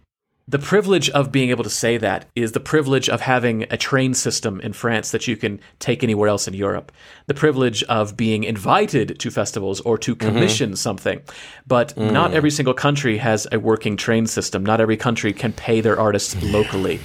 the 0.49 0.59
privilege 0.61 1.11
of 1.11 1.33
being 1.33 1.51
able 1.51 1.65
to 1.65 1.71
say 1.71 1.99
that 1.99 2.29
is 2.37 2.53
the 2.53 2.61
privilege 2.61 3.09
of 3.09 3.21
having 3.21 3.65
a 3.65 3.77
train 3.77 4.15
system 4.15 4.61
in 4.61 4.73
France 4.73 5.11
that 5.11 5.27
you 5.27 5.37
can 5.37 5.59
take 5.81 6.05
anywhere 6.05 6.29
else 6.29 6.47
in 6.47 6.55
Europe. 6.55 6.93
The 7.27 7.35
privilege 7.35 7.83
of 7.85 8.17
being 8.17 8.45
invited 8.45 9.19
to 9.19 9.31
festivals 9.33 9.81
or 9.81 9.99
to 9.99 10.15
commission 10.15 10.77
something. 10.77 11.21
But 11.67 11.97
not 11.97 12.33
every 12.33 12.53
single 12.53 12.75
country 12.75 13.19
has 13.19 13.49
a 13.51 13.59
working 13.59 13.97
train 13.97 14.27
system. 14.27 14.65
Not 14.65 14.81
every 14.81 14.97
country 14.97 15.33
can 15.33 15.53
pay 15.53 15.81
their 15.81 15.99
artists 15.99 16.41
locally. 16.43 17.01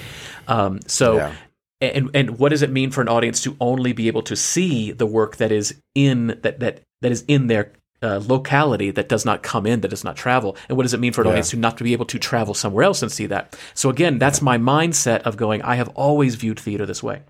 Um, 0.48 0.80
so 0.86 1.16
Yeah. 1.18 1.34
and 1.82 2.10
and 2.14 2.38
what 2.38 2.50
does 2.50 2.62
it 2.62 2.70
mean 2.72 2.92
for 2.92 3.02
an 3.02 3.10
audience 3.10 3.42
to 3.42 3.58
only 3.60 3.92
be 3.92 4.08
able 4.08 4.22
to 4.24 4.36
see 4.36 4.92
the 4.92 5.08
work 5.08 5.38
that 5.38 5.52
is 5.52 5.82
in 5.96 6.28
that 6.44 6.60
that 6.60 6.82
that 7.02 7.12
is 7.12 7.24
in 7.28 7.48
their 7.48 7.74
uh, 8.04 8.20
locality 8.26 8.92
that 8.92 9.08
does 9.10 9.26
not 9.26 9.44
come 9.44 9.66
in 9.68 9.82
that 9.82 9.90
does 9.90 10.04
not 10.04 10.16
travel 10.16 10.58
and 10.68 10.76
what 10.78 10.84
does 10.84 10.94
it 10.94 11.00
mean 11.00 11.14
for 11.14 11.22
an 11.22 11.28
Yeah. 11.28 11.32
audience 11.32 11.52
to 11.52 11.58
not 11.58 11.78
to 11.78 11.84
be 11.84 11.94
able 11.94 12.06
to 12.06 12.18
travel 12.20 12.54
somewhere 12.54 12.84
else 12.84 13.02
and 13.02 13.12
see 13.12 13.28
that 13.28 13.58
so 13.74 13.90
again 13.90 14.18
that's 14.18 14.42
my 14.42 14.58
mindset 14.58 15.22
of 15.22 15.38
going 15.38 15.62
i 15.62 15.76
have 15.76 15.90
always 15.90 16.36
viewed 16.36 16.60
theater 16.60 16.86
this 16.86 17.04
way 17.04 17.22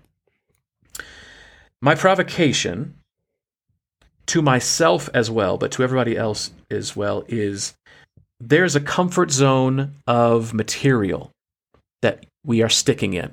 my 1.80 1.94
provocation 1.94 2.94
to 4.26 4.40
myself 4.40 5.10
as 5.12 5.30
well 5.30 5.58
but 5.58 5.70
to 5.72 5.82
everybody 5.82 6.16
else 6.16 6.50
as 6.70 6.96
well 6.96 7.24
is 7.28 7.74
there's 8.40 8.74
a 8.74 8.80
comfort 8.80 9.30
zone 9.30 9.94
of 10.06 10.54
material 10.54 11.30
that 12.00 12.24
we 12.44 12.62
are 12.62 12.68
sticking 12.68 13.12
in 13.14 13.30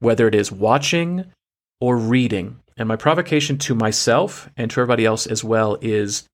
whether 0.00 0.26
it 0.26 0.34
is 0.34 0.50
watching 0.50 1.26
or 1.82 1.96
reading. 1.96 2.59
And 2.80 2.88
my 2.88 2.96
provocation 2.96 3.58
to 3.58 3.74
myself 3.74 4.48
and 4.56 4.70
to 4.70 4.80
everybody 4.80 5.04
else 5.04 5.26
as 5.26 5.44
well 5.44 5.76
is 5.82 6.26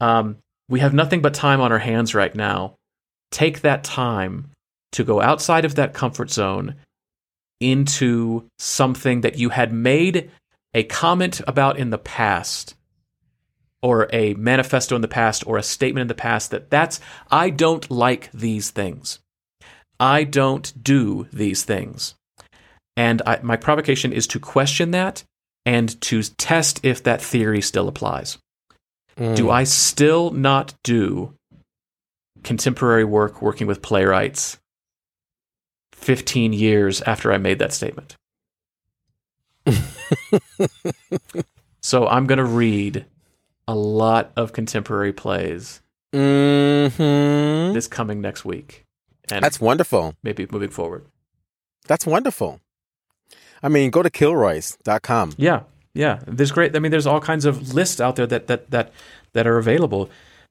um, 0.00 0.38
we 0.66 0.80
have 0.80 0.94
nothing 0.94 1.20
but 1.20 1.34
time 1.34 1.60
on 1.60 1.70
our 1.70 1.78
hands 1.78 2.14
right 2.14 2.34
now. 2.34 2.76
Take 3.30 3.60
that 3.60 3.84
time 3.84 4.52
to 4.92 5.04
go 5.04 5.20
outside 5.20 5.66
of 5.66 5.74
that 5.74 5.92
comfort 5.92 6.30
zone 6.30 6.76
into 7.60 8.48
something 8.58 9.20
that 9.20 9.36
you 9.36 9.50
had 9.50 9.70
made 9.70 10.30
a 10.72 10.82
comment 10.84 11.42
about 11.46 11.78
in 11.78 11.90
the 11.90 11.98
past 11.98 12.74
or 13.82 14.08
a 14.14 14.32
manifesto 14.32 14.96
in 14.96 15.02
the 15.02 15.08
past 15.08 15.46
or 15.46 15.58
a 15.58 15.62
statement 15.62 16.00
in 16.00 16.08
the 16.08 16.14
past 16.14 16.52
that 16.52 16.70
that's 16.70 17.00
I 17.30 17.50
don't 17.50 17.90
like 17.90 18.32
these 18.32 18.70
things. 18.70 19.18
I 20.00 20.24
don't 20.24 20.72
do 20.82 21.28
these 21.30 21.64
things. 21.64 22.14
And 22.96 23.20
I, 23.26 23.40
my 23.42 23.58
provocation 23.58 24.14
is 24.14 24.26
to 24.28 24.40
question 24.40 24.92
that 24.92 25.24
and 25.64 26.00
to 26.02 26.22
test 26.22 26.80
if 26.84 27.02
that 27.04 27.22
theory 27.22 27.60
still 27.60 27.88
applies. 27.88 28.38
Do 29.16 29.50
I 29.50 29.64
still 29.64 30.30
not 30.30 30.74
do 30.82 31.34
contemporary 32.42 33.04
work 33.04 33.42
working 33.42 33.66
with 33.66 33.82
playwrights 33.82 34.58
15 35.92 36.52
years 36.52 37.02
after 37.02 37.30
I 37.32 37.36
made 37.38 37.58
that 37.58 37.72
statement? 37.74 38.16
so 41.82 42.08
I'm 42.08 42.26
going 42.26 42.38
to 42.38 42.44
read 42.44 43.04
a 43.68 43.74
lot 43.74 44.32
of 44.36 44.52
contemporary 44.52 45.12
plays 45.12 45.80
hmm 46.12 46.18
this 47.72 47.86
coming 47.88 48.20
next 48.20 48.44
week 48.44 48.84
and 49.30 49.42
That's 49.42 49.60
wonderful. 49.60 50.14
maybe 50.22 50.46
moving 50.50 50.70
forward. 50.70 51.06
That's 51.86 52.06
wonderful. 52.06 52.60
I 53.62 53.68
mean, 53.68 53.90
go 53.90 54.02
to 54.02 54.10
Kilroy's.com. 54.10 55.34
Yeah, 55.36 55.60
yeah. 55.94 56.20
There's 56.26 56.50
great. 56.52 56.74
I 56.74 56.78
mean, 56.78 56.90
there's 56.90 57.06
all 57.06 57.20
kinds 57.20 57.44
of 57.44 57.74
lists 57.74 58.00
out 58.00 58.16
there 58.16 58.26
that 58.26 58.46
that 58.48 58.70
that 58.70 58.92
that 59.32 59.46
are 59.46 59.58
available. 59.58 60.10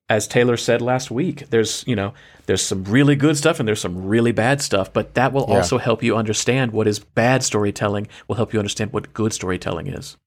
As 0.10 0.28
Taylor 0.28 0.58
said 0.58 0.82
last 0.82 1.10
week, 1.10 1.50
there's 1.52 1.86
you 1.88 1.96
know 1.96 2.14
there's 2.46 2.62
some 2.62 2.84
really 2.84 3.16
good 3.16 3.38
stuff 3.38 3.60
and 3.60 3.68
there's 3.68 3.80
some 3.82 4.06
really 4.08 4.32
bad 4.34 4.62
stuff, 4.62 4.92
but 4.92 5.14
that 5.14 5.32
will 5.32 5.46
Yeah. 5.48 5.56
also 5.58 5.78
help 5.78 6.04
you 6.04 6.18
understand 6.18 6.72
what 6.72 6.88
is 6.88 7.00
bad 7.00 7.44
storytelling. 7.44 8.08
Will 8.28 8.36
help 8.36 8.54
you 8.54 8.60
understand 8.60 8.92
what 8.92 9.14
good 9.14 9.32
storytelling 9.34 9.88
is. 9.88 10.18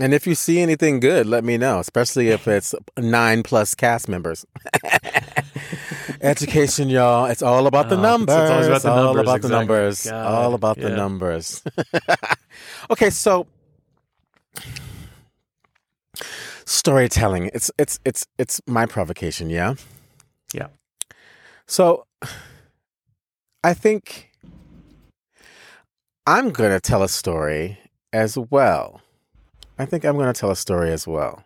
And 0.00 0.14
if 0.14 0.26
you 0.26 0.34
see 0.34 0.60
anything 0.60 1.00
good, 1.00 1.26
let 1.26 1.44
me 1.44 1.58
know, 1.58 1.78
especially 1.78 2.28
if 2.28 2.48
it's 2.48 2.74
nine 2.98 3.42
plus 3.42 3.74
cast 3.74 4.08
members. 4.08 4.44
Education, 6.22 6.88
y'all. 6.88 7.26
It's 7.26 7.42
all 7.42 7.66
about 7.66 7.88
the 7.88 7.96
Oh, 7.96 7.98
it's- 7.98 8.10
numbers. 8.10 8.36
it's 8.36 8.50
always 8.50 8.66
about 8.68 8.82
the 8.82 8.90
all 8.90 9.04
numbers, 9.04 9.22
about 9.22 9.40
the 9.42 9.46
exactly. 9.48 9.56
numbers. 9.58 10.06
God, 10.06 10.26
all 10.44 10.54
about 10.54 10.76
the 10.78 10.90
numbers. 10.90 11.62
okay, 12.90 13.10
so 13.10 13.46
storytelling. 16.64 17.50
It's 17.54 17.70
it's 17.78 17.98
it's 18.04 18.26
it's 18.38 18.60
my 18.66 18.86
provocation, 18.86 19.50
yeah? 19.50 19.74
Yeah. 20.54 20.68
So 21.66 22.06
I 23.64 23.74
think 23.74 24.30
I'm 26.26 26.50
going 26.50 26.70
to 26.70 26.80
tell 26.80 27.02
a 27.02 27.08
story 27.08 27.78
as 28.12 28.38
well. 28.38 29.00
I 29.78 29.86
think 29.86 30.04
I'm 30.04 30.16
going 30.16 30.32
to 30.32 30.38
tell 30.38 30.50
a 30.50 30.56
story 30.56 30.92
as 30.92 31.06
well. 31.06 31.42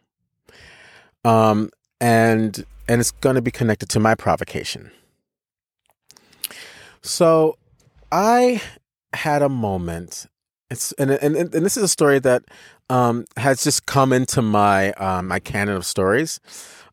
Um 1.25 1.71
and 2.01 2.65
and 2.89 3.01
it's 3.01 3.11
going 3.11 3.37
to 3.37 3.43
be 3.43 3.51
connected 3.51 3.89
to 3.91 4.01
my 4.01 4.15
provocation. 4.15 4.91
So 7.03 7.57
I 8.11 8.61
had 9.13 9.43
a 9.43 9.49
moment 9.49 10.27
it's 10.71 10.93
and 10.93 11.11
and, 11.11 11.37
and 11.37 11.53
this 11.53 11.77
is 11.77 11.83
a 11.83 11.89
story 11.89 12.19
that 12.21 12.45
um 12.91 13.25
has 13.37 13.63
just 13.63 13.87
come 13.87 14.13
into 14.13 14.43
my 14.43 14.93
um 14.93 15.29
my 15.29 15.39
canon 15.39 15.77
of 15.77 15.87
stories 15.87 16.41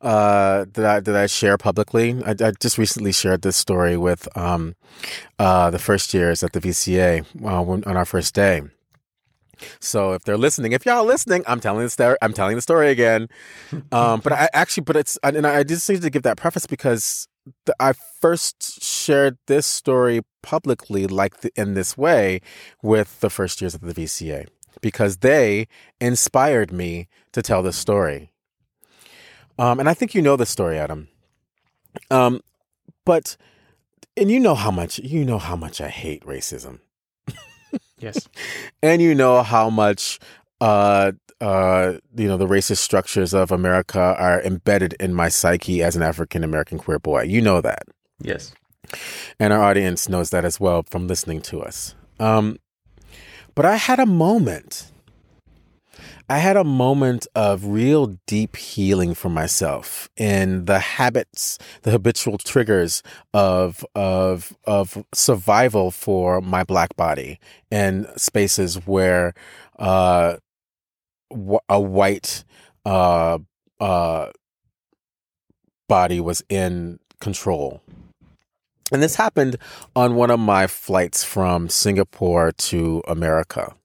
uh 0.02 0.66
that 0.74 0.86
I 0.86 1.00
that 1.00 1.16
I 1.16 1.26
share 1.28 1.58
publicly. 1.58 2.22
I, 2.24 2.32
I 2.32 2.52
just 2.60 2.78
recently 2.78 3.12
shared 3.12 3.41
this 3.41 3.58
story 3.58 3.98
with 3.98 4.28
um 4.38 4.76
uh 5.39 5.72
the 5.72 5.80
first 5.80 6.14
years 6.14 6.44
at 6.44 6.54
the 6.54 6.62
VCA 6.62 7.26
uh, 7.44 7.64
when, 7.64 7.84
on 7.86 7.98
our 7.98 8.06
first 8.06 8.36
day. 8.36 8.62
So 9.80 10.14
if 10.14 10.24
they're 10.24 10.38
listening, 10.38 10.72
if 10.72 10.86
y'all 10.86 11.05
listening, 11.05 11.43
I'm 11.47 11.59
telling 11.59 11.84
the 11.84 11.89
story. 11.89 12.18
I'm 12.22 12.34
telling 12.34 12.55
the 12.55 12.61
story 12.61 12.89
again. 12.89 13.30
Um, 13.91 14.22
but 14.22 14.34
I 14.34 14.49
actually, 14.53 14.84
but 14.84 14.95
it's 14.95 15.18
and 15.24 15.45
I 15.45 15.64
just 15.64 15.89
need 15.89 16.01
to 16.01 16.09
give 16.09 16.24
that 16.24 16.38
preface 16.38 16.66
because 16.66 17.28
the, 17.66 17.76
I 17.80 17.93
first 18.22 18.84
shared 18.84 19.38
this 19.47 19.66
story 19.66 20.22
publicly, 20.41 21.07
like 21.07 21.41
the, 21.41 21.51
in 21.55 21.74
this 21.74 21.97
way, 21.97 22.41
with 22.82 23.20
the 23.20 23.30
first 23.30 23.61
years 23.61 23.76
of 23.76 23.82
the 23.82 23.93
VCA 23.93 24.47
because 24.82 25.18
they 25.18 25.68
inspired 25.99 26.72
me 26.72 27.07
to 27.32 27.41
tell 27.41 27.64
this 27.64 27.78
story. 27.78 28.32
Um, 29.57 29.80
and 29.80 29.88
I 29.88 29.93
think 29.93 30.16
you 30.16 30.22
know 30.22 30.36
the 30.36 30.45
story, 30.45 30.78
Adam. 30.78 31.07
Um, 32.09 32.41
but 33.05 33.38
and 34.18 34.32
you 34.32 34.39
know 34.39 34.55
how 34.55 34.72
much 34.72 34.99
you 34.99 35.24
know 35.26 35.38
how 35.38 35.55
much 35.55 35.82
I 35.82 35.89
hate 35.89 36.24
racism 36.26 36.80
Yes. 38.04 38.28
and 38.84 39.01
you 39.01 39.16
know 39.16 39.41
how 39.43 39.70
much 39.70 40.20
uh 40.62 41.14
uh 41.41 41.93
you 42.16 42.28
know 42.28 42.38
the 42.38 42.47
racist 42.47 42.78
structures 42.78 43.34
of 43.34 43.51
America 43.51 43.99
are 44.20 44.41
embedded 44.43 44.93
in 44.99 45.14
my 45.14 45.30
psyche 45.30 45.82
as 45.82 45.95
an 45.95 46.04
African 46.04 46.43
American 46.43 46.78
queer 46.78 46.99
boy. 46.99 47.24
You 47.24 47.41
know 47.41 47.62
that. 47.62 47.84
yes. 48.22 48.54
And 49.39 49.51
our 49.54 49.64
audience 49.64 50.08
knows 50.10 50.30
that 50.30 50.45
as 50.45 50.60
well 50.60 50.84
from 50.84 51.08
listening 51.08 51.41
to 51.43 51.62
us. 51.62 51.95
Um 52.20 52.58
but 53.56 53.66
I 53.66 53.78
had 53.78 53.99
a 53.99 54.06
moment. 54.06 54.91
I 56.30 56.38
had 56.38 56.55
a 56.55 56.63
moment 56.63 57.28
of 57.36 57.65
real 57.65 58.17
deep 58.28 58.55
healing 58.55 59.13
for 59.13 59.30
myself 59.30 60.09
in 60.15 60.65
the 60.65 60.80
habits, 60.80 61.59
the 61.82 61.91
habitual 61.91 62.38
triggers 62.38 63.03
of 63.34 63.86
of 63.93 64.55
of 64.63 65.03
survival 65.13 65.91
for 65.91 66.39
my 66.39 66.63
black 66.63 66.95
body 66.95 67.39
in 67.69 68.07
spaces 68.15 68.76
where 68.88 69.34
uh, 69.78 70.38
a 71.67 71.80
white 71.82 72.45
uh, 72.86 73.39
uh, 73.82 74.28
body 75.89 76.21
was 76.21 76.41
in 76.47 76.99
control. 77.19 77.82
And 78.91 79.01
this 79.01 79.15
happened 79.15 79.57
on 79.95 80.15
one 80.15 80.30
of 80.30 80.39
my 80.39 80.67
flights 80.67 81.24
from 81.24 81.67
Singapore 81.67 82.51
to 82.51 83.01
America 83.07 83.76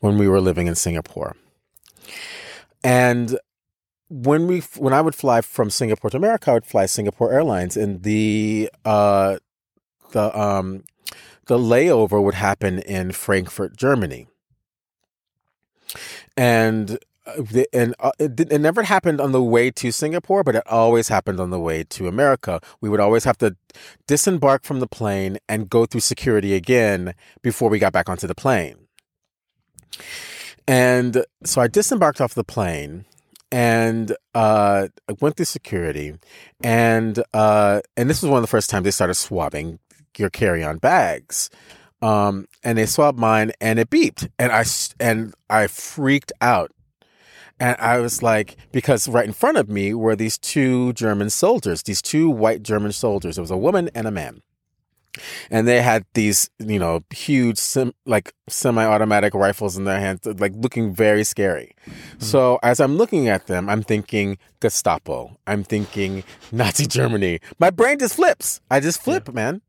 when 0.00 0.18
we 0.18 0.28
were 0.28 0.40
living 0.40 0.66
in 0.66 0.74
Singapore. 0.74 1.36
And 2.84 3.38
when 4.08 4.46
we 4.46 4.60
when 4.76 4.92
I 4.92 5.00
would 5.00 5.14
fly 5.14 5.40
from 5.40 5.70
Singapore 5.70 6.10
to 6.10 6.16
America, 6.16 6.50
I 6.50 6.54
would 6.54 6.66
fly 6.66 6.86
Singapore 6.86 7.32
Airlines, 7.32 7.76
and 7.76 8.02
the 8.02 8.70
uh, 8.84 9.38
the 10.10 10.38
um 10.38 10.84
the 11.46 11.58
layover 11.58 12.22
would 12.22 12.34
happen 12.34 12.80
in 12.80 13.12
Frankfurt, 13.12 13.76
Germany, 13.76 14.26
and 16.36 16.98
uh, 17.26 17.62
and 17.72 17.94
uh, 18.00 18.10
it, 18.18 18.38
it 18.38 18.60
never 18.60 18.82
happened 18.82 19.20
on 19.20 19.32
the 19.32 19.42
way 19.42 19.70
to 19.70 19.90
Singapore, 19.92 20.42
but 20.42 20.56
it 20.56 20.66
always 20.66 21.08
happened 21.08 21.40
on 21.40 21.50
the 21.50 21.60
way 21.60 21.84
to 21.84 22.08
America. 22.08 22.60
We 22.80 22.88
would 22.88 23.00
always 23.00 23.24
have 23.24 23.38
to 23.38 23.56
disembark 24.06 24.64
from 24.64 24.80
the 24.80 24.86
plane 24.86 25.38
and 25.48 25.70
go 25.70 25.86
through 25.86 26.00
security 26.00 26.54
again 26.54 27.14
before 27.40 27.70
we 27.70 27.78
got 27.78 27.92
back 27.92 28.08
onto 28.08 28.26
the 28.26 28.34
plane. 28.34 28.81
And 30.66 31.24
so 31.44 31.60
I 31.60 31.68
disembarked 31.68 32.20
off 32.20 32.34
the 32.34 32.44
plane 32.44 33.04
and 33.52 34.16
uh, 34.34 34.88
I 35.08 35.12
went 35.20 35.36
through 35.36 35.44
security, 35.44 36.14
and 36.64 37.22
uh, 37.34 37.82
and 37.98 38.08
this 38.08 38.22
was 38.22 38.30
one 38.30 38.38
of 38.38 38.42
the 38.42 38.48
first 38.48 38.70
times 38.70 38.84
they 38.84 38.90
started 38.90 39.14
swabbing 39.14 39.78
your 40.16 40.30
carry-on 40.30 40.78
bags. 40.78 41.50
Um, 42.00 42.48
and 42.64 42.78
they 42.78 42.86
swabbed 42.86 43.18
mine, 43.18 43.52
and 43.60 43.78
it 43.78 43.90
beeped, 43.90 44.28
and 44.38 44.50
I 44.50 44.64
and 44.98 45.34
I 45.48 45.66
freaked 45.68 46.32
out, 46.40 46.72
and 47.60 47.76
I 47.78 47.98
was 47.98 48.22
like, 48.22 48.56
because 48.72 49.06
right 49.06 49.26
in 49.26 49.32
front 49.32 49.58
of 49.58 49.68
me 49.68 49.94
were 49.94 50.16
these 50.16 50.38
two 50.38 50.94
German 50.94 51.30
soldiers, 51.30 51.82
these 51.82 52.02
two 52.02 52.28
white 52.28 52.62
German 52.64 52.90
soldiers. 52.90 53.38
It 53.38 53.42
was 53.42 53.52
a 53.52 53.56
woman 53.56 53.88
and 53.94 54.08
a 54.08 54.10
man 54.10 54.42
and 55.50 55.68
they 55.68 55.82
had 55.82 56.04
these 56.14 56.50
you 56.58 56.78
know 56.78 57.00
huge 57.10 57.58
sim, 57.58 57.92
like 58.06 58.34
semi-automatic 58.48 59.34
rifles 59.34 59.76
in 59.76 59.84
their 59.84 60.00
hands 60.00 60.24
like 60.24 60.52
looking 60.56 60.94
very 60.94 61.24
scary. 61.24 61.74
Mm-hmm. 61.86 62.20
so 62.20 62.58
as 62.62 62.80
i'm 62.80 62.96
looking 62.96 63.28
at 63.28 63.46
them 63.46 63.68
i'm 63.68 63.82
thinking 63.82 64.38
gestapo. 64.62 65.36
I'm 65.46 65.64
thinking 65.64 66.24
nazi 66.52 66.86
germany. 66.86 67.40
My 67.58 67.70
brain 67.70 67.98
just 67.98 68.14
flips. 68.14 68.60
I 68.70 68.80
just 68.80 69.02
flip 69.02 69.28
yeah. 69.28 69.34
man. 69.34 69.62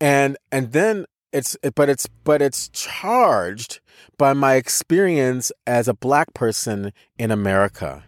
And 0.00 0.36
and 0.50 0.72
then 0.72 1.06
it's 1.32 1.56
but 1.74 1.88
it's 1.88 2.08
but 2.24 2.42
it's 2.42 2.68
charged 2.70 3.80
by 4.18 4.32
my 4.32 4.54
experience 4.54 5.52
as 5.66 5.86
a 5.86 5.94
black 5.94 6.32
person 6.34 6.92
in 7.18 7.30
america. 7.30 8.04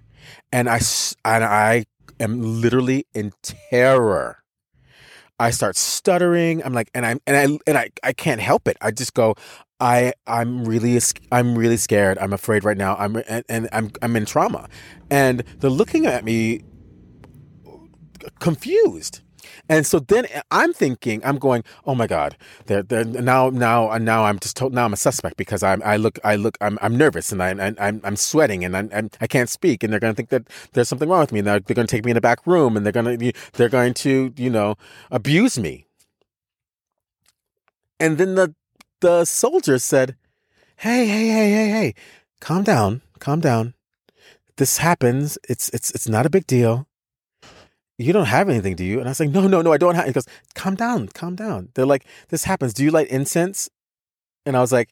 And 0.50 0.68
i 0.68 0.80
and 1.24 1.44
i 1.44 1.84
am 2.18 2.60
literally 2.60 3.06
in 3.14 3.32
terror 3.42 4.42
I 5.38 5.50
start 5.50 5.76
stuttering. 5.76 6.64
I'm 6.64 6.72
like, 6.72 6.90
and 6.94 7.04
I'm, 7.04 7.20
and 7.26 7.36
I, 7.36 7.58
and 7.66 7.78
I, 7.78 7.90
I 8.02 8.12
can't 8.12 8.40
help 8.40 8.68
it. 8.68 8.76
I 8.80 8.90
just 8.90 9.14
go, 9.14 9.34
I, 9.80 10.14
I'm 10.26 10.64
really, 10.64 10.98
I'm 11.30 11.56
really 11.56 11.76
scared. 11.76 12.18
I'm 12.18 12.32
afraid 12.32 12.64
right 12.64 12.76
now. 12.76 12.96
I'm, 12.96 13.16
and, 13.28 13.44
and 13.48 13.68
I'm, 13.72 13.90
I'm 14.00 14.16
in 14.16 14.24
trauma. 14.24 14.68
And 15.10 15.44
they're 15.58 15.70
looking 15.70 16.06
at 16.06 16.24
me 16.24 16.62
confused. 18.38 19.20
And 19.68 19.86
so 19.86 19.98
then 19.98 20.26
I'm 20.50 20.72
thinking, 20.72 21.20
I'm 21.24 21.38
going, 21.38 21.64
oh 21.86 21.94
my 21.94 22.06
god, 22.06 22.36
they're, 22.66 22.82
they're 22.82 23.04
now 23.04 23.50
now 23.50 23.90
and 23.90 24.04
now 24.04 24.24
I'm 24.24 24.38
just 24.38 24.56
told, 24.56 24.72
now 24.74 24.84
I'm 24.84 24.92
a 24.92 24.96
suspect 24.96 25.36
because 25.36 25.62
I'm 25.62 25.82
I 25.84 25.96
look 25.96 26.18
I 26.24 26.36
look 26.36 26.56
I'm 26.60 26.78
I'm 26.82 26.96
nervous 26.96 27.32
and 27.32 27.42
I'm 27.42 27.60
I'm 27.60 28.00
I'm 28.04 28.16
sweating 28.16 28.64
and 28.64 28.76
I'm, 28.76 28.90
I'm 28.92 29.10
I 29.20 29.26
can't 29.26 29.48
speak 29.48 29.82
and 29.82 29.92
they're 29.92 30.00
going 30.00 30.12
to 30.12 30.16
think 30.16 30.30
that 30.30 30.48
there's 30.72 30.88
something 30.88 31.08
wrong 31.08 31.20
with 31.20 31.32
me 31.32 31.40
and 31.40 31.48
they're, 31.48 31.60
they're 31.60 31.74
going 31.74 31.86
to 31.86 31.90
take 31.90 32.04
me 32.04 32.10
in 32.10 32.16
a 32.16 32.20
back 32.20 32.46
room 32.46 32.76
and 32.76 32.84
they're 32.84 32.92
going 32.92 33.18
to 33.18 33.32
they're 33.54 33.68
going 33.68 33.94
to 33.94 34.32
you 34.36 34.50
know 34.50 34.76
abuse 35.10 35.58
me. 35.58 35.86
And 37.98 38.18
then 38.18 38.34
the 38.34 38.54
the 39.00 39.24
soldier 39.24 39.78
said, 39.78 40.16
"Hey 40.76 41.06
hey 41.06 41.28
hey 41.28 41.50
hey 41.50 41.68
hey, 41.68 41.94
calm 42.40 42.62
down, 42.62 43.02
calm 43.18 43.40
down. 43.40 43.74
This 44.56 44.78
happens. 44.78 45.38
It's 45.48 45.68
it's 45.70 45.90
it's 45.92 46.08
not 46.08 46.26
a 46.26 46.30
big 46.30 46.46
deal." 46.46 46.86
You 47.98 48.12
don't 48.12 48.26
have 48.26 48.48
anything, 48.48 48.76
do 48.76 48.84
you? 48.84 48.98
And 48.98 49.08
I 49.08 49.10
was 49.10 49.20
like, 49.20 49.30
no, 49.30 49.46
no, 49.46 49.62
no, 49.62 49.72
I 49.72 49.78
don't 49.78 49.94
have. 49.94 50.06
He 50.06 50.12
goes, 50.12 50.26
calm 50.54 50.74
down, 50.74 51.08
calm 51.08 51.34
down. 51.34 51.70
They're 51.74 51.86
like, 51.86 52.04
this 52.28 52.44
happens. 52.44 52.74
Do 52.74 52.84
you 52.84 52.90
light 52.90 53.08
incense? 53.08 53.70
And 54.44 54.56
I 54.56 54.60
was 54.60 54.72
like, 54.72 54.90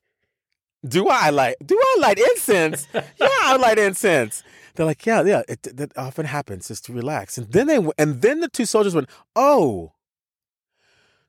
do 0.86 1.08
I 1.08 1.30
light? 1.30 1.56
Do 1.64 1.78
I 1.80 1.96
light 2.00 2.18
incense? 2.18 2.86
yeah, 2.94 3.02
I 3.20 3.56
light 3.56 3.78
incense. 3.78 4.42
They're 4.74 4.86
like, 4.86 5.04
yeah, 5.06 5.22
yeah, 5.22 5.42
it, 5.48 5.62
that 5.76 5.96
often 5.96 6.26
happens. 6.26 6.68
Just 6.68 6.86
to 6.86 6.92
relax. 6.92 7.38
And 7.38 7.50
then 7.52 7.66
they 7.66 7.78
and 7.98 8.22
then 8.22 8.40
the 8.40 8.48
two 8.48 8.66
soldiers 8.66 8.94
went, 8.94 9.08
oh, 9.36 9.92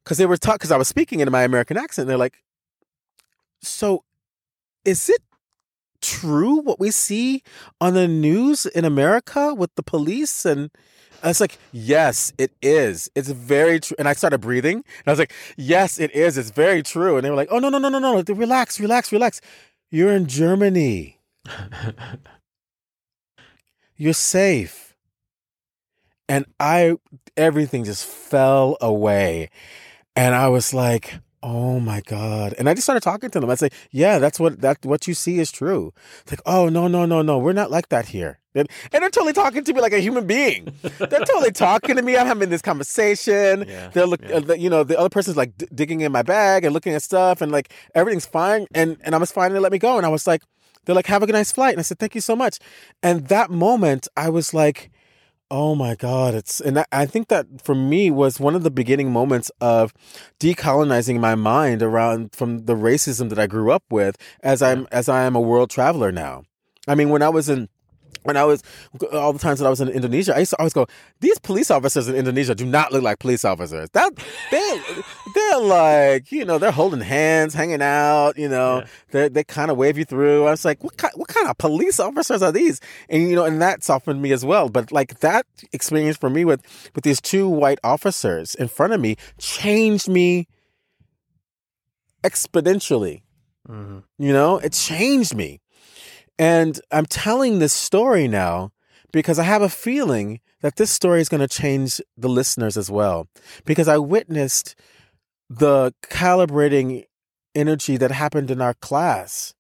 because 0.04 0.18
they 0.18 0.26
were 0.26 0.38
talking. 0.38 0.56
Because 0.56 0.72
I 0.72 0.78
was 0.78 0.88
speaking 0.88 1.20
in 1.20 1.32
my 1.32 1.44
American 1.44 1.78
accent. 1.78 2.08
They're 2.08 2.18
like, 2.18 2.42
so, 3.62 4.04
is 4.84 5.10
it 5.10 5.22
true 6.06 6.62
what 6.62 6.80
we 6.80 6.92
see 6.92 7.44
on 7.82 7.94
the 7.94 8.08
news 8.08 8.66
in 8.66 8.86
America 8.86 9.54
with 9.54 9.76
the 9.76 9.84
police 9.84 10.46
and? 10.46 10.72
I 11.24 11.30
was 11.30 11.42
like, 11.42 11.58
yes, 11.72 12.32
it 12.38 12.52
is. 12.62 13.10
It's 13.16 13.30
very 13.30 13.80
true. 13.80 13.96
And 13.98 14.08
I 14.08 14.14
started 14.14 14.42
breathing. 14.42 14.76
And 14.76 15.08
I 15.08 15.12
was 15.12 15.18
like, 15.18 15.34
yes, 15.58 16.00
it 16.00 16.14
is. 16.14 16.38
It's 16.38 16.52
very 16.52 16.84
true. 16.84 17.18
And 17.18 17.26
they 17.26 17.32
were 17.32 17.36
like, 17.36 17.48
oh, 17.50 17.58
no, 17.58 17.70
no, 17.70 17.80
no, 17.80 17.90
no, 17.90 17.98
no. 17.98 18.22
Relax, 18.22 18.80
relax, 18.80 19.12
relax. 19.12 19.42
You're 19.90 20.12
in 20.12 20.28
Germany. 20.28 21.18
You're 23.98 24.14
safe. 24.14 24.96
And 26.28 26.46
I, 26.60 26.98
everything 27.38 27.86
just 27.86 28.06
fell 28.06 28.78
away. 28.82 29.50
And 30.16 30.36
I 30.36 30.50
was 30.50 30.74
like, 30.74 31.20
oh 31.44 31.80
my 31.80 32.02
God. 32.02 32.54
And 32.58 32.70
I 32.70 32.74
just 32.74 32.86
started 32.86 33.02
talking 33.02 33.30
to 33.32 33.40
them. 33.40 33.50
i'd 33.50 33.60
say, 33.60 33.70
yeah, 33.92 34.20
that's 34.20 34.40
what, 34.40 34.62
that, 34.62 34.86
what 34.86 35.08
you 35.08 35.14
see 35.14 35.40
is 35.40 35.52
true. 35.52 35.94
It's 36.22 36.32
like, 36.32 36.42
oh, 36.46 36.70
no, 36.70 36.88
no, 36.88 37.06
no, 37.06 37.22
no. 37.22 37.38
We're 37.38 37.54
not 37.54 37.72
like 37.72 37.90
that 37.90 38.08
here. 38.08 38.40
And, 38.56 38.70
and 38.94 39.04
they're 39.04 39.10
totally 39.10 39.34
talking 39.34 39.64
to 39.64 39.74
me 39.74 39.82
like 39.82 39.94
a 39.94 40.00
human 40.00 40.26
being. 40.26 40.74
they're 40.82 41.26
totally 41.26 41.52
talking 41.54 41.98
to 41.98 42.02
me. 42.02 42.18
I'm 42.18 42.28
having 42.28 42.50
this 42.50 42.62
conversation. 42.62 43.66
Yeah, 43.68 43.90
they're 43.90 44.06
look, 44.06 44.22
yeah. 44.22 44.38
uh, 44.38 44.54
you 44.54 44.70
know, 44.70 44.84
the 44.84 44.98
other 44.98 45.10
person's 45.10 45.36
like 45.36 45.58
d- 45.58 45.68
digging 45.76 46.02
in 46.02 46.12
my 46.12 46.22
bag 46.22 46.64
and 46.64 46.74
looking 46.74 46.94
at 46.94 47.04
stuff, 47.04 47.42
and 47.42 47.52
like 47.52 47.74
everything's 47.94 48.26
fine. 48.26 48.66
And 48.74 48.98
and 49.02 49.14
I 49.14 49.18
was 49.18 49.30
fine. 49.30 49.52
They 49.52 49.60
let 49.60 49.74
me 49.74 49.78
go, 49.78 49.98
and 49.98 50.06
I 50.06 50.10
was 50.10 50.26
like, 50.26 50.42
they're 50.86 50.96
like, 50.96 51.08
have 51.08 51.24
a 51.24 51.28
nice 51.28 51.52
flight. 51.52 51.74
And 51.74 51.80
I 51.80 51.84
said, 51.84 52.00
thank 52.00 52.16
you 52.16 52.22
so 52.22 52.36
much. 52.36 52.60
And 53.04 53.28
that 53.28 53.50
moment, 53.50 54.08
I 54.16 54.30
was 54.30 54.54
like, 54.54 54.92
oh 55.52 55.76
my 55.76 55.96
god, 55.96 56.34
it's 56.34 56.60
and 56.60 56.84
I, 56.92 57.06
think 57.06 57.28
that 57.28 57.46
for 57.64 57.76
me 57.76 58.10
was 58.10 58.40
one 58.40 58.56
of 58.56 58.64
the 58.64 58.72
beginning 58.72 59.12
moments 59.12 59.52
of 59.62 59.94
decolonizing 60.40 61.20
my 61.20 61.36
mind 61.36 61.82
around 61.84 62.34
from 62.34 62.66
the 62.66 62.76
racism 62.76 63.30
that 63.30 63.40
I 63.40 63.48
grew 63.48 63.72
up 63.72 63.84
with 63.90 64.18
as 64.42 64.62
I'm 64.62 64.88
as 64.92 65.08
I 65.10 65.24
am 65.24 65.36
a 65.36 65.42
world 65.42 65.70
traveler 65.70 66.12
now. 66.12 66.44
I 66.88 66.96
mean, 66.96 67.10
when 67.10 67.22
I 67.22 67.30
was 67.30 67.50
in 67.50 67.70
when 68.26 68.38
I 68.38 68.44
was 68.44 68.64
all 69.14 69.34
the 69.34 69.40
times 69.40 69.60
that 69.60 69.66
I 69.66 69.70
was 69.70 69.80
in 69.80 69.88
Indonesia, 69.90 70.36
I 70.36 70.40
used 70.40 70.52
to 70.52 70.58
always 70.58 70.74
go, 70.74 70.88
these 71.22 71.38
police 71.40 71.70
officers 71.70 72.08
in 72.08 72.16
Indonesia 72.16 72.56
do 72.56 72.66
not 72.66 72.92
look 72.92 73.04
like 73.04 73.20
police 73.20 73.46
officers. 73.46 73.90
That 73.92 74.14
they 74.52 74.82
they're 75.34 75.60
like, 75.60 76.32
you 76.32 76.44
know, 76.44 76.58
they're 76.58 76.72
holding 76.72 77.02
hands, 77.02 77.54
hanging 77.54 77.82
out, 77.82 78.38
you 78.38 78.50
know, 78.50 78.80
yeah. 78.80 78.88
they 79.12 79.30
they 79.30 79.44
kind 79.44 79.70
of 79.70 79.78
wave 79.78 79.98
you 79.98 80.06
through. 80.06 80.46
I 80.46 80.52
was 80.52 80.66
like, 80.66 80.84
what 80.84 80.98
kind 80.98 81.14
what 81.16 81.28
kind 81.28 81.48
of 81.48 81.58
police 81.58 82.00
officers 82.00 82.42
are 82.42 82.52
these? 82.52 82.82
And 83.10 83.30
you 83.30 83.36
know, 83.36 83.46
and 83.46 83.62
that 83.62 83.84
softened 83.84 84.22
me 84.22 84.32
as 84.32 84.44
well. 84.44 84.70
But 84.70 84.92
like 84.92 85.20
that 85.20 85.46
experience 85.72 86.18
for 86.18 86.30
me 86.30 86.46
with 86.46 86.62
with 86.96 87.04
these 87.04 87.22
two 87.22 87.48
white 87.48 87.80
officers 87.84 88.56
in 88.56 88.68
front 88.68 88.94
of 88.94 89.00
me 89.00 89.18
changed 89.38 90.10
me 90.10 90.48
exponentially. 92.24 93.22
Mm-hmm. 93.70 94.00
You 94.18 94.34
know, 94.34 94.58
it 94.58 94.74
changed 94.74 95.36
me. 95.36 95.62
And 96.38 96.80
I'm 96.92 97.06
telling 97.06 97.60
this 97.60 97.74
story 97.74 98.28
now 98.28 98.72
because 99.12 99.40
I 99.40 99.44
have 99.44 99.62
a 99.62 99.70
feeling 99.70 100.42
that 100.62 100.76
this 100.76 100.92
story 100.92 101.22
is 101.22 101.30
going 101.30 101.42
to 101.42 101.48
change 101.48 102.02
the 102.18 102.28
listeners 102.28 102.76
as 102.76 102.92
well. 102.92 103.28
Because 103.66 103.88
I 103.88 103.98
witnessed 103.98 104.76
the 105.50 105.94
calibrating 106.02 107.06
energy 107.54 107.98
that 107.98 108.12
happened 108.12 108.52
in 108.52 108.62
our 108.62 108.74
class 108.74 109.54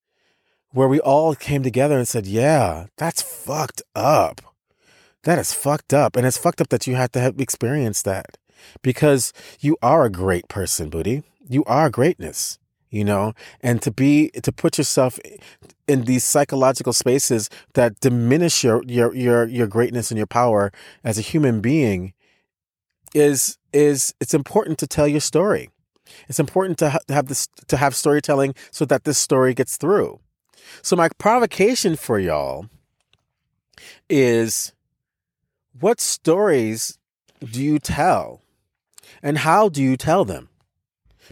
where 0.72 0.88
we 0.88 1.00
all 1.00 1.36
came 1.36 1.64
together 1.64 1.98
and 1.98 2.08
said, 2.08 2.28
Yeah, 2.28 2.88
that's 2.98 3.22
fucked 3.22 3.82
up. 3.96 4.42
That 5.24 5.40
is 5.40 5.54
fucked 5.54 5.94
up. 5.94 6.16
And 6.16 6.26
it's 6.26 6.38
fucked 6.38 6.60
up 6.60 6.70
that 6.70 6.86
you 6.86 6.96
had 6.96 7.14
to 7.14 7.20
have 7.20 7.40
experienced 7.40 8.04
that 8.06 8.38
because 8.82 9.32
you 9.60 9.78
are 9.82 10.06
a 10.06 10.12
great 10.12 10.48
person, 10.50 10.92
Budi. 10.92 11.24
You 11.48 11.64
are 11.66 11.90
greatness 11.90 12.60
you 12.96 13.04
know? 13.04 13.34
And 13.62 13.82
to 13.82 13.92
be 13.92 14.30
to 14.42 14.52
put 14.52 14.78
yourself 14.78 15.20
in 15.88 16.06
these 16.06 16.24
psychological 16.24 16.94
spaces 16.94 17.50
that 17.74 18.00
diminish 18.00 18.64
your 18.64 18.84
your 18.88 19.14
your 19.14 19.48
your 19.48 19.68
greatness 19.68 20.12
and 20.12 20.18
your 20.18 20.28
power 20.28 20.72
as 21.04 21.18
a 21.18 21.22
human 21.22 21.62
being 21.62 22.14
is 23.14 23.58
is 23.74 24.14
it's 24.20 24.34
important 24.34 24.78
to 24.80 24.88
tell 24.88 25.08
your 25.08 25.22
story. 25.22 25.70
It's 26.28 26.40
important 26.40 26.78
to, 26.80 26.92
ha- 26.92 27.00
to 27.08 27.14
have 27.14 27.28
this 27.28 27.48
to 27.68 27.78
have 27.78 27.96
storytelling 27.96 28.56
so 28.72 28.86
that 28.86 29.04
this 29.04 29.18
story 29.18 29.54
gets 29.54 29.78
through. 29.78 30.20
So 30.82 30.96
my 30.96 31.10
provocation 31.18 31.96
for 31.96 32.20
y'all 32.20 32.68
is 34.10 34.74
what 35.80 36.00
stories 36.00 36.98
do 37.44 37.62
you 37.62 37.80
tell? 37.80 38.42
And 39.22 39.40
how 39.40 39.70
do 39.70 39.82
you 39.82 39.98
tell 39.98 40.26
them 40.26 40.50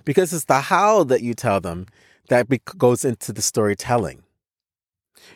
because 0.05 0.33
it's 0.33 0.45
the 0.45 0.61
how 0.61 1.03
that 1.05 1.21
you 1.21 1.33
tell 1.33 1.59
them 1.61 1.87
that 2.29 2.47
goes 2.77 3.05
into 3.05 3.33
the 3.33 3.41
storytelling. 3.41 4.23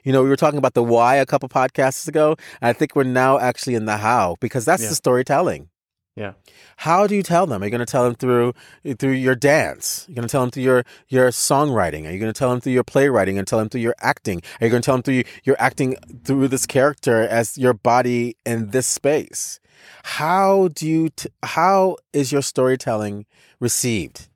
You 0.03 0.11
know, 0.11 0.23
we 0.23 0.29
were 0.29 0.35
talking 0.35 0.57
about 0.57 0.73
the 0.73 0.83
why 0.83 1.15
a 1.15 1.25
couple 1.25 1.49
podcasts 1.49 2.07
ago. 2.07 2.35
I 2.61 2.73
think 2.73 2.95
we're 2.95 3.03
now 3.03 3.39
actually 3.39 3.75
in 3.75 3.85
the 3.85 3.97
how 3.97 4.35
because 4.39 4.65
that's 4.65 4.83
yeah. 4.83 4.89
the 4.89 4.95
storytelling. 4.95 5.69
Yeah. 6.17 6.33
How 6.77 7.05
do 7.05 7.15
you 7.15 7.21
tell 7.21 7.45
them? 7.45 7.61
Are 7.61 7.65
you 7.65 7.69
going 7.69 7.79
to 7.79 7.85
tell 7.85 8.03
them 8.03 8.15
through 8.15 8.53
through 8.97 9.11
your 9.11 9.35
dance? 9.35 10.05
You're 10.07 10.13
you 10.13 10.15
going 10.15 10.27
to 10.27 10.31
tell 10.31 10.41
them 10.41 10.49
through 10.49 10.63
your 10.63 10.83
your 11.07 11.29
songwriting? 11.29 12.07
Are 12.07 12.11
you 12.11 12.19
going 12.19 12.33
to 12.33 12.37
tell 12.37 12.49
them 12.49 12.59
through 12.59 12.73
your 12.73 12.83
playwriting? 12.83 13.37
And 13.37 13.47
tell 13.47 13.59
them 13.59 13.69
through 13.69 13.81
your 13.81 13.93
acting? 13.99 14.41
Are 14.59 14.65
you 14.65 14.71
going 14.71 14.81
to 14.81 14.85
tell 14.85 14.95
them 14.95 15.03
through 15.03 15.23
your 15.43 15.55
acting 15.59 15.95
through 16.23 16.47
this 16.47 16.65
character 16.65 17.21
as 17.21 17.55
your 17.55 17.75
body 17.75 18.35
in 18.47 18.71
this 18.71 18.87
space? 18.87 19.59
How 20.03 20.69
do 20.69 20.87
you? 20.87 21.09
T- 21.09 21.29
how 21.43 21.97
is 22.13 22.31
your 22.31 22.41
storytelling 22.41 23.27
received? 23.59 24.27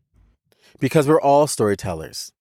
Because 0.82 1.08
we're 1.08 1.22
all 1.22 1.48
storytellers. 1.48 2.34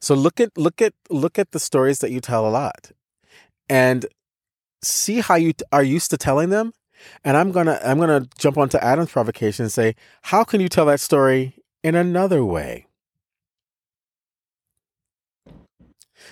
So 0.00 0.14
look 0.14 0.38
at 0.40 0.56
look 0.56 0.80
at 0.80 0.94
look 1.10 1.40
at 1.40 1.50
the 1.50 1.58
stories 1.58 1.98
that 1.98 2.12
you 2.12 2.20
tell 2.20 2.46
a 2.46 2.50
lot, 2.50 2.92
and 3.68 4.06
see 4.82 5.18
how 5.18 5.34
you 5.34 5.54
t- 5.54 5.64
are 5.72 5.82
used 5.82 6.10
to 6.10 6.16
telling 6.16 6.50
them 6.50 6.72
and 7.24 7.36
I'm 7.36 7.52
gonna 7.52 7.78
I'm 7.84 7.98
gonna 7.98 8.26
jump 8.38 8.58
onto 8.58 8.78
Adam's 8.78 9.10
provocation 9.10 9.64
and 9.64 9.72
say, 9.72 9.94
how 10.22 10.44
can 10.44 10.60
you 10.60 10.68
tell 10.68 10.86
that 10.86 11.00
story 11.00 11.56
in 11.82 11.94
another 11.94 12.44
way? 12.44 12.86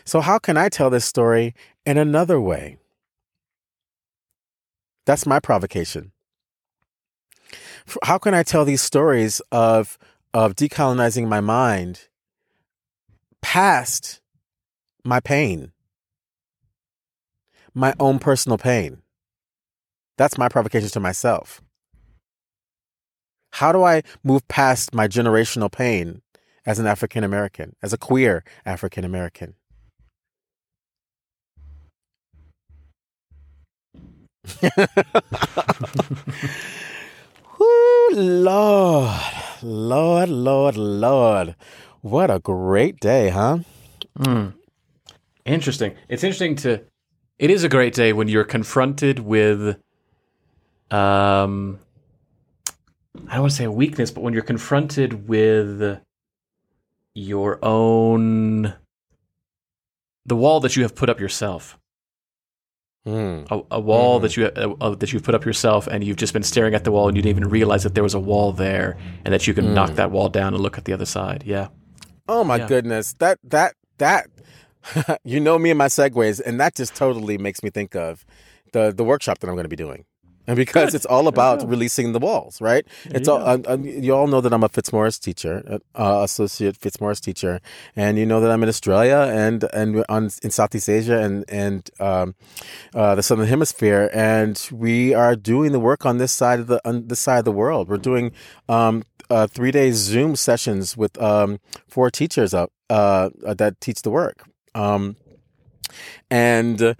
So 0.04 0.20
how 0.20 0.38
can 0.38 0.56
I 0.56 0.68
tell 0.68 0.90
this 0.90 1.04
story 1.04 1.54
in 1.84 1.98
another 1.98 2.40
way? 2.40 2.78
That's 5.06 5.26
my 5.26 5.40
provocation. 5.40 6.12
How 8.04 8.18
can 8.18 8.34
I 8.34 8.42
tell 8.42 8.64
these 8.64 8.82
stories 8.82 9.40
of 9.50 9.98
of 10.32 10.54
decolonizing 10.54 11.26
my 11.26 11.40
mind 11.40 12.06
past 13.42 14.20
my 15.04 15.20
pain, 15.20 15.72
my 17.74 17.94
own 17.98 18.18
personal 18.18 18.58
pain? 18.58 19.02
That's 20.16 20.38
my 20.38 20.48
provocation 20.48 20.88
to 20.90 21.00
myself. 21.00 21.62
How 23.52 23.72
do 23.72 23.82
I 23.82 24.02
move 24.22 24.46
past 24.48 24.94
my 24.94 25.08
generational 25.08 25.72
pain 25.72 26.22
as 26.64 26.78
an 26.78 26.86
African 26.86 27.24
American, 27.24 27.74
as 27.82 27.92
a 27.92 27.98
queer 27.98 28.44
African 28.64 29.04
American? 29.04 29.54
Lord, 38.12 39.20
Lord, 39.62 40.28
Lord, 40.28 40.76
Lord. 40.76 41.56
What 42.00 42.30
a 42.30 42.38
great 42.38 43.00
day, 43.00 43.30
huh? 43.30 43.58
Mm. 44.18 44.54
Interesting. 45.44 45.94
It's 46.08 46.24
interesting 46.24 46.56
to. 46.56 46.82
It 47.38 47.50
is 47.50 47.64
a 47.64 47.68
great 47.68 47.94
day 47.94 48.12
when 48.12 48.28
you're 48.28 48.44
confronted 48.44 49.18
with 49.20 49.78
um, 50.90 51.78
I 53.28 53.34
don't 53.34 53.42
want 53.42 53.50
to 53.52 53.56
say 53.56 53.64
a 53.64 53.70
weakness, 53.70 54.10
but 54.10 54.22
when 54.22 54.34
you're 54.34 54.42
confronted 54.42 55.28
with 55.28 56.00
your 57.14 57.58
own 57.64 58.74
the 60.26 60.36
wall 60.36 60.60
that 60.60 60.76
you 60.76 60.82
have 60.82 60.94
put 60.94 61.08
up 61.08 61.18
yourself. 61.18 61.78
Mm. 63.06 63.50
A, 63.50 63.76
a, 63.76 63.80
wall 63.80 64.18
mm. 64.18 64.22
that 64.22 64.36
you 64.36 64.46
uh, 64.46 64.74
uh, 64.80 64.94
that 64.96 65.12
you've 65.12 65.22
put 65.22 65.34
up 65.34 65.44
yourself, 65.46 65.86
and 65.86 66.04
you've 66.04 66.18
just 66.18 66.34
been 66.34 66.42
staring 66.42 66.74
at 66.74 66.84
the 66.84 66.92
wall, 66.92 67.08
and 67.08 67.16
you 67.16 67.22
didn't 67.22 67.38
even 67.38 67.48
realize 67.48 67.82
that 67.82 67.94
there 67.94 68.02
was 68.02 68.12
a 68.12 68.20
wall 68.20 68.52
there, 68.52 68.98
and 69.24 69.32
that 69.32 69.46
you 69.46 69.54
can 69.54 69.66
mm. 69.66 69.74
knock 69.74 69.92
that 69.92 70.10
wall 70.10 70.28
down 70.28 70.52
and 70.52 70.62
look 70.62 70.76
at 70.76 70.84
the 70.84 70.92
other 70.92 71.06
side. 71.06 71.42
Yeah. 71.46 71.68
Oh 72.28 72.44
my 72.44 72.56
yeah. 72.56 72.68
goodness, 72.68 73.14
that 73.14 73.38
that 73.44 73.74
that 73.96 74.28
you 75.24 75.40
know 75.40 75.58
me 75.58 75.70
and 75.70 75.78
my 75.78 75.86
segues, 75.86 76.40
and 76.44 76.60
that 76.60 76.74
just 76.74 76.94
totally 76.94 77.38
makes 77.38 77.62
me 77.62 77.70
think 77.70 77.96
of 77.96 78.26
the 78.72 78.92
the 78.92 79.04
workshop 79.04 79.38
that 79.38 79.48
I'm 79.48 79.54
going 79.54 79.64
to 79.64 79.70
be 79.70 79.76
doing 79.76 80.04
and 80.46 80.56
because 80.56 80.86
Good. 80.86 80.94
it's 80.96 81.06
all 81.06 81.28
about 81.28 81.68
releasing 81.68 82.12
the 82.12 82.18
walls, 82.18 82.60
right? 82.60 82.86
There 83.04 83.18
it's 83.18 83.28
all 83.28 83.40
uh, 83.40 83.76
you 83.76 84.14
all 84.14 84.26
know 84.26 84.40
that 84.40 84.52
I'm 84.52 84.64
a 84.64 84.68
Fitzmaurice 84.68 85.18
teacher, 85.18 85.62
uh, 85.68 85.78
uh, 85.94 86.22
associate 86.24 86.76
Fitzmaurice 86.76 87.20
teacher, 87.20 87.60
and 87.94 88.18
you 88.18 88.26
know 88.26 88.40
that 88.40 88.50
I'm 88.50 88.62
in 88.62 88.68
Australia 88.68 89.30
and 89.30 89.64
and 89.72 90.04
on 90.08 90.30
in 90.42 90.50
Southeast 90.50 90.88
Asia 90.88 91.18
and 91.20 91.44
and 91.48 91.90
um, 92.00 92.34
uh, 92.94 93.14
the 93.14 93.22
Southern 93.22 93.46
Hemisphere, 93.46 94.10
and 94.12 94.68
we 94.72 95.14
are 95.14 95.36
doing 95.36 95.72
the 95.72 95.80
work 95.80 96.06
on 96.06 96.18
this 96.18 96.32
side 96.32 96.58
of 96.58 96.66
the 96.66 96.80
on 96.88 97.08
this 97.08 97.20
side 97.20 97.40
of 97.40 97.44
the 97.44 97.52
world. 97.52 97.88
We're 97.88 97.98
doing 97.98 98.32
um, 98.68 99.04
uh, 99.28 99.46
three 99.46 99.70
day 99.70 99.92
Zoom 99.92 100.36
sessions 100.36 100.96
with 100.96 101.20
um, 101.20 101.60
four 101.86 102.10
teachers 102.10 102.54
up 102.54 102.72
uh, 102.88 103.30
that 103.44 103.80
teach 103.80 104.02
the 104.02 104.10
work, 104.10 104.48
um, 104.74 105.16
and 106.30 106.96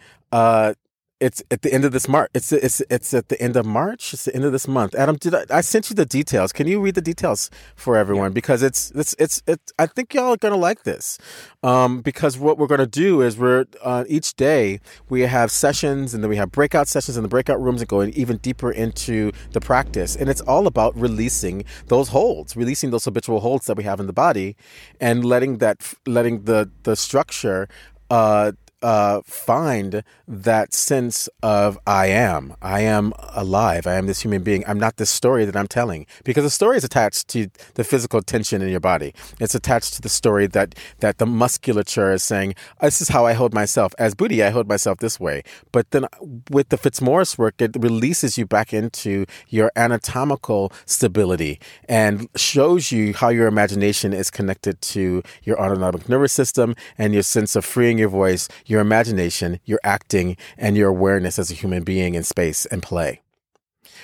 it's 1.21 1.43
at 1.51 1.63
the 1.63 1.73
end 1.73 1.85
of 1.85 1.93
this 1.93 2.09
March. 2.09 2.31
It's 2.35 2.51
it's 2.51 2.81
it's 2.89 3.13
at 3.13 3.29
the 3.29 3.41
end 3.41 3.55
of 3.55 3.67
March. 3.67 4.15
It's 4.15 4.25
the 4.25 4.35
end 4.35 4.45
of 4.45 4.53
this 4.53 4.67
month. 4.67 4.95
Adam, 4.95 5.17
did 5.17 5.35
I, 5.35 5.45
I 5.51 5.61
sent 5.61 5.91
you 5.91 5.95
the 5.95 6.07
details? 6.07 6.53
Can 6.53 6.67
you 6.67 6.81
read 6.81 6.95
the 6.95 7.03
details 7.03 7.51
for 7.77 7.97
everyone? 7.97 8.31
Yeah. 8.31 8.35
Because 8.35 8.63
it's 8.63 8.91
it's 8.93 9.15
it's 9.19 9.43
it's. 9.47 9.73
I 9.79 9.87
think 9.87 10.15
y'all 10.15 10.33
are 10.33 10.39
gonna 10.39 10.57
like 10.57 10.85
this. 10.85 11.19
Um, 11.63 12.01
because 12.01 12.39
what 12.39 12.57
we're 12.57 12.67
gonna 12.67 12.87
do 12.87 13.21
is 13.21 13.37
we're 13.37 13.67
uh, 13.83 14.05
each 14.09 14.35
day 14.35 14.81
we 15.11 15.23
have 15.23 15.51
sessions 15.51 16.15
and 16.15 16.25
then 16.25 16.31
we 16.31 16.37
have 16.37 16.51
breakout 16.51 16.89
sessions 16.89 17.17
in 17.19 17.23
the 17.23 17.29
breakout 17.29 17.61
rooms 17.61 17.83
and 17.83 17.89
going 17.89 18.13
even 18.15 18.39
deeper 18.39 18.73
into 18.73 19.31
the 19.53 19.61
practice. 19.61 20.17
And 20.17 20.31
it's 20.31 20.41
all 20.41 20.67
about 20.67 20.97
releasing 20.97 21.65
those 21.89 22.09
holds, 22.09 22.57
releasing 22.57 22.91
those 22.91 23.05
habitual 23.05 23.41
holds 23.41 23.67
that 23.67 23.77
we 23.77 23.85
have 23.85 24.01
in 24.01 24.07
the 24.07 24.15
body, 24.15 24.57
and 25.01 25.23
letting 25.25 25.59
that 25.59 25.95
letting 26.07 26.45
the 26.45 26.71
the 26.85 26.97
structure 26.97 27.69
uh, 28.11 28.53
uh, 28.83 29.21
find 29.25 30.03
that 30.27 30.73
sense 30.73 31.29
of 31.43 31.79
I 31.87 32.07
am. 32.07 32.55
I 32.63 32.81
am 32.81 33.13
alive. 33.35 33.87
I 33.87 33.95
am 33.95 34.07
this 34.07 34.23
human 34.23 34.43
being. 34.43 34.65
I'm 34.67 34.79
not 34.79 34.97
this 34.97 35.11
story 35.11 35.45
that 35.45 35.57
I'm 35.57 35.67
telling 35.67 36.07
because 36.25 36.45
the 36.45 36.51
story 36.51 36.77
is 36.77 36.85
attached 36.85 37.29
to 37.29 37.49
the 37.75 37.85
physical 37.85 38.23
tension 38.23 38.63
in 38.63 38.69
your 38.69 38.81
body. 38.81 39.15
It's 39.39 39.55
attached 39.55 39.95
to 39.95 40.03
the 40.03 40.09
story 40.09 40.47
that 40.49 40.75
that 41.01 41.19
the 41.19 41.27
musculature 41.27 42.13
is 42.13 42.23
saying, 42.23 42.55
"This 42.81 43.01
is 43.01 43.09
how 43.09 43.27
I 43.27 43.33
hold 43.33 43.53
myself." 43.55 43.95
As 43.99 44.15
Budi, 44.15 44.45
I 44.45 44.51
hold 44.51 44.69
myself 44.69 44.99
this 44.99 45.19
way. 45.21 45.43
But 45.73 45.91
then 45.91 46.07
with 46.51 46.69
the 46.69 46.77
Fitzmaurice 46.77 47.37
work, 47.37 47.61
it 47.61 47.77
releases 47.79 48.39
you 48.39 48.47
back 48.47 48.73
into 48.73 49.27
your 49.49 49.71
anatomical 49.77 50.73
stability 50.87 51.61
and 51.89 52.29
shows 52.37 52.93
you 52.93 53.15
how 53.15 53.29
your 53.29 53.47
imagination 53.47 54.13
is 54.13 54.31
connected 54.31 54.81
to 54.81 55.23
your 55.43 55.61
autonomic 55.61 56.09
nervous 56.09 56.33
system 56.33 56.75
and 56.99 57.13
your 57.13 57.23
sense 57.23 57.57
of 57.57 57.65
freeing 57.65 57.99
your 57.99 58.09
voice 58.09 58.49
your 58.71 58.81
imagination, 58.81 59.61
your 59.65 59.81
acting, 59.85 60.37
and 60.57 60.77
your 60.77 60.89
awareness 60.89 61.39
as 61.39 61.51
a 61.51 61.55
human 61.55 61.83
being 61.83 62.15
in 62.15 62.23
space 62.23 62.67
and 62.67 62.83
play. 62.83 63.23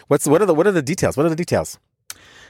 What's 0.08 0.26
what 0.26 0.42
are 0.42 0.46
the 0.46 0.54
what 0.54 0.66
are 0.66 0.72
the 0.72 0.82
details? 0.82 1.16
What 1.16 1.26
are 1.26 1.30
the 1.30 1.36
details? 1.36 1.78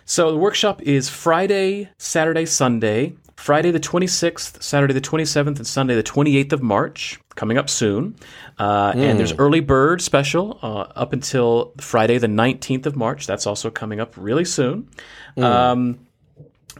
So 0.04 0.30
the 0.30 0.38
workshop 0.38 0.82
is 0.82 1.08
Friday, 1.08 1.90
Saturday, 1.98 2.46
Sunday, 2.46 3.14
Friday 3.36 3.70
the 3.70 3.80
26th, 3.80 4.62
Saturday 4.62 4.94
the 4.94 5.00
27th, 5.00 5.56
and 5.56 5.66
Sunday 5.66 5.94
the 5.94 6.02
28th 6.02 6.52
of 6.52 6.62
March, 6.62 7.20
coming 7.34 7.58
up 7.58 7.68
soon. 7.68 8.16
Uh, 8.58 8.92
mm. 8.92 9.00
And 9.00 9.18
there's 9.18 9.32
hmm. 9.32 9.40
early 9.40 9.60
bird 9.60 10.00
special 10.00 10.58
uh, 10.62 10.92
up 10.94 11.12
until 11.12 11.72
Friday 11.80 12.18
the 12.18 12.28
19th 12.28 12.86
of 12.86 12.96
March. 12.96 13.26
That's 13.26 13.46
also 13.46 13.68
coming 13.68 14.00
up 14.00 14.14
really 14.16 14.44
soon. 14.44 14.88
Mm. 15.36 15.42
Um, 15.42 15.98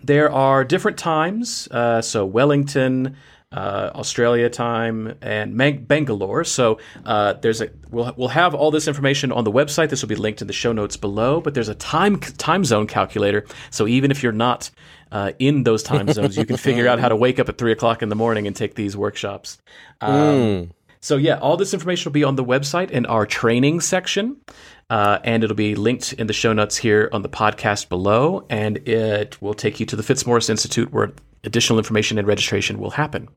there 0.03 0.31
are 0.31 0.65
different 0.65 0.97
times. 0.99 1.69
Uh, 1.71 2.01
so 2.01 2.25
Wellington, 2.25 3.17
uh, 3.53 3.91
Australia 3.95 4.51
time, 4.51 5.17
and 5.23 5.55
Man- 5.55 5.85
Bangalore. 5.85 6.45
So 6.45 6.79
uh, 7.05 7.35
there's 7.35 7.61
a 7.61 7.71
we'll 7.91 8.13
we'll 8.17 8.29
have 8.29 8.55
all 8.55 8.71
this 8.71 8.89
information 8.89 9.33
on 9.33 9.45
the 9.45 9.53
website. 9.53 9.89
This 9.89 10.03
will 10.03 10.09
be 10.09 10.17
linked 10.17 10.41
in 10.41 10.47
the 10.47 10.53
show 10.53 10.73
notes 10.73 10.97
below. 10.97 11.41
But 11.41 11.55
there's 11.55 11.69
a 11.69 11.75
time 11.75 12.19
time 12.19 12.65
zone 12.65 12.87
calculator. 12.87 13.47
So 13.71 13.87
even 13.87 14.11
if 14.11 14.23
you're 14.23 14.33
not 14.33 14.71
uh, 15.13 15.33
in 15.39 15.63
those 15.63 15.83
time 15.83 16.13
zones, 16.13 16.37
you 16.37 16.45
can 16.45 16.57
figure 16.57 16.89
out 16.89 16.99
how 16.99 17.09
to 17.09 17.17
wake 17.17 17.39
up 17.39 17.49
at 17.49 17.59
three 17.59 17.73
o'clock 17.73 18.03
in 18.03 18.09
the 18.09 18.17
morning 18.17 18.47
and 18.47 18.57
take 18.57 18.75
these 18.75 18.97
workshops. 18.97 19.59
Um, 20.01 20.13
mm. 20.13 20.71
So 21.01 21.17
yeah, 21.17 21.39
all 21.39 21.57
this 21.57 21.73
information 21.73 22.11
will 22.11 22.15
be 22.15 22.25
on 22.25 22.35
the 22.35 22.45
website 22.45 22.91
in 22.91 23.07
our 23.07 23.27
training 23.27 23.81
section. 23.81 24.39
Uh, 24.89 25.19
and 25.25 25.43
it'll 25.43 25.57
be 25.57 25.75
linked 25.75 26.13
in 26.13 26.29
the 26.29 26.33
show 26.33 26.53
notes 26.53 26.77
here 26.77 27.09
on 27.13 27.23
the 27.23 27.29
podcast 27.29 27.89
below, 27.89 28.47
and 28.49 28.77
it 28.87 29.43
will 29.43 29.55
take 29.55 29.81
you 29.81 29.87
to 29.87 29.97
the 29.97 30.03
Fitzmaurice 30.05 30.49
Institute 30.49 30.93
where 30.93 31.13
additional 31.45 31.79
information 31.79 32.19
and 32.19 32.27
registration 32.27 32.79
will 32.79 32.91
happen. 32.91 33.29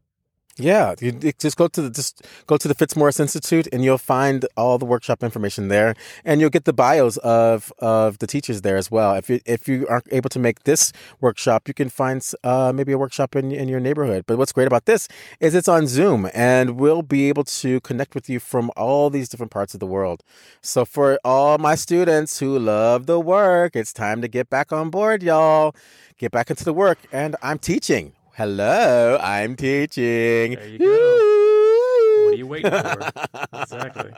Yeah, 0.59 0.95
you 0.99 1.13
just 1.13 1.55
go 1.55 1.69
to 1.69 1.81
the 1.81 1.89
just 1.89 2.21
go 2.45 2.57
to 2.57 2.67
the 2.67 2.73
Fitzmaurice 2.73 3.19
Institute, 3.19 3.67
and 3.71 3.83
you'll 3.83 3.97
find 3.97 4.45
all 4.57 4.77
the 4.77 4.85
workshop 4.85 5.23
information 5.23 5.69
there, 5.69 5.95
and 6.25 6.41
you'll 6.41 6.49
get 6.49 6.65
the 6.65 6.73
bios 6.73 7.15
of 7.17 7.71
of 7.79 8.19
the 8.19 8.27
teachers 8.27 8.61
there 8.61 8.75
as 8.75 8.91
well. 8.91 9.13
If 9.15 9.29
you 9.29 9.39
if 9.45 9.69
you 9.69 9.87
aren't 9.87 10.11
able 10.11 10.29
to 10.29 10.39
make 10.39 10.63
this 10.63 10.91
workshop, 11.21 11.69
you 11.69 11.73
can 11.73 11.89
find 11.89 12.25
uh, 12.43 12.73
maybe 12.75 12.91
a 12.91 12.97
workshop 12.97 13.37
in 13.37 13.53
in 13.53 13.69
your 13.69 13.79
neighborhood. 13.79 14.25
But 14.27 14.37
what's 14.37 14.51
great 14.51 14.67
about 14.67 14.85
this 14.85 15.07
is 15.39 15.55
it's 15.55 15.69
on 15.69 15.87
Zoom, 15.87 16.29
and 16.33 16.77
we'll 16.77 17.03
be 17.03 17.29
able 17.29 17.45
to 17.45 17.79
connect 17.79 18.13
with 18.13 18.29
you 18.29 18.41
from 18.41 18.69
all 18.75 19.09
these 19.09 19.29
different 19.29 19.51
parts 19.53 19.73
of 19.73 19.79
the 19.79 19.87
world. 19.87 20.23
So 20.61 20.83
for 20.83 21.19
all 21.23 21.57
my 21.57 21.75
students 21.75 22.39
who 22.39 22.59
love 22.59 23.05
the 23.05 23.19
work, 23.19 23.77
it's 23.77 23.93
time 23.93 24.21
to 24.21 24.27
get 24.27 24.49
back 24.49 24.73
on 24.73 24.89
board, 24.89 25.23
y'all. 25.23 25.73
Get 26.19 26.31
back 26.31 26.49
into 26.49 26.65
the 26.65 26.73
work, 26.73 26.97
and 27.13 27.37
I'm 27.41 27.59
teaching. 27.59 28.11
Hello, 28.35 29.17
I'm 29.23 29.55
teaching. 29.55 30.55
There 30.55 30.67
you 30.67 30.77
go. 30.77 32.25
what 32.25 32.33
are 32.33 32.37
you 32.37 32.45
waiting 32.45 32.71
for? 32.71 33.09
exactly. 33.61 34.11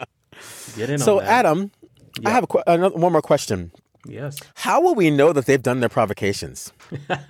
Get 0.75 0.89
in 0.89 0.97
so, 0.97 1.21
Adam, 1.21 1.69
I 2.25 2.31
have 2.31 2.45
a, 2.49 2.63
another, 2.65 2.95
uh, 2.95 2.97
one 2.97 3.11
more 3.11 3.21
question. 3.21 3.71
Yes. 4.07 4.39
How 4.55 4.81
will 4.81 4.95
we 4.95 5.11
know 5.11 5.31
that 5.31 5.45
they've 5.45 5.61
done 5.61 5.79
their 5.79 5.89
provocations? 5.89 6.73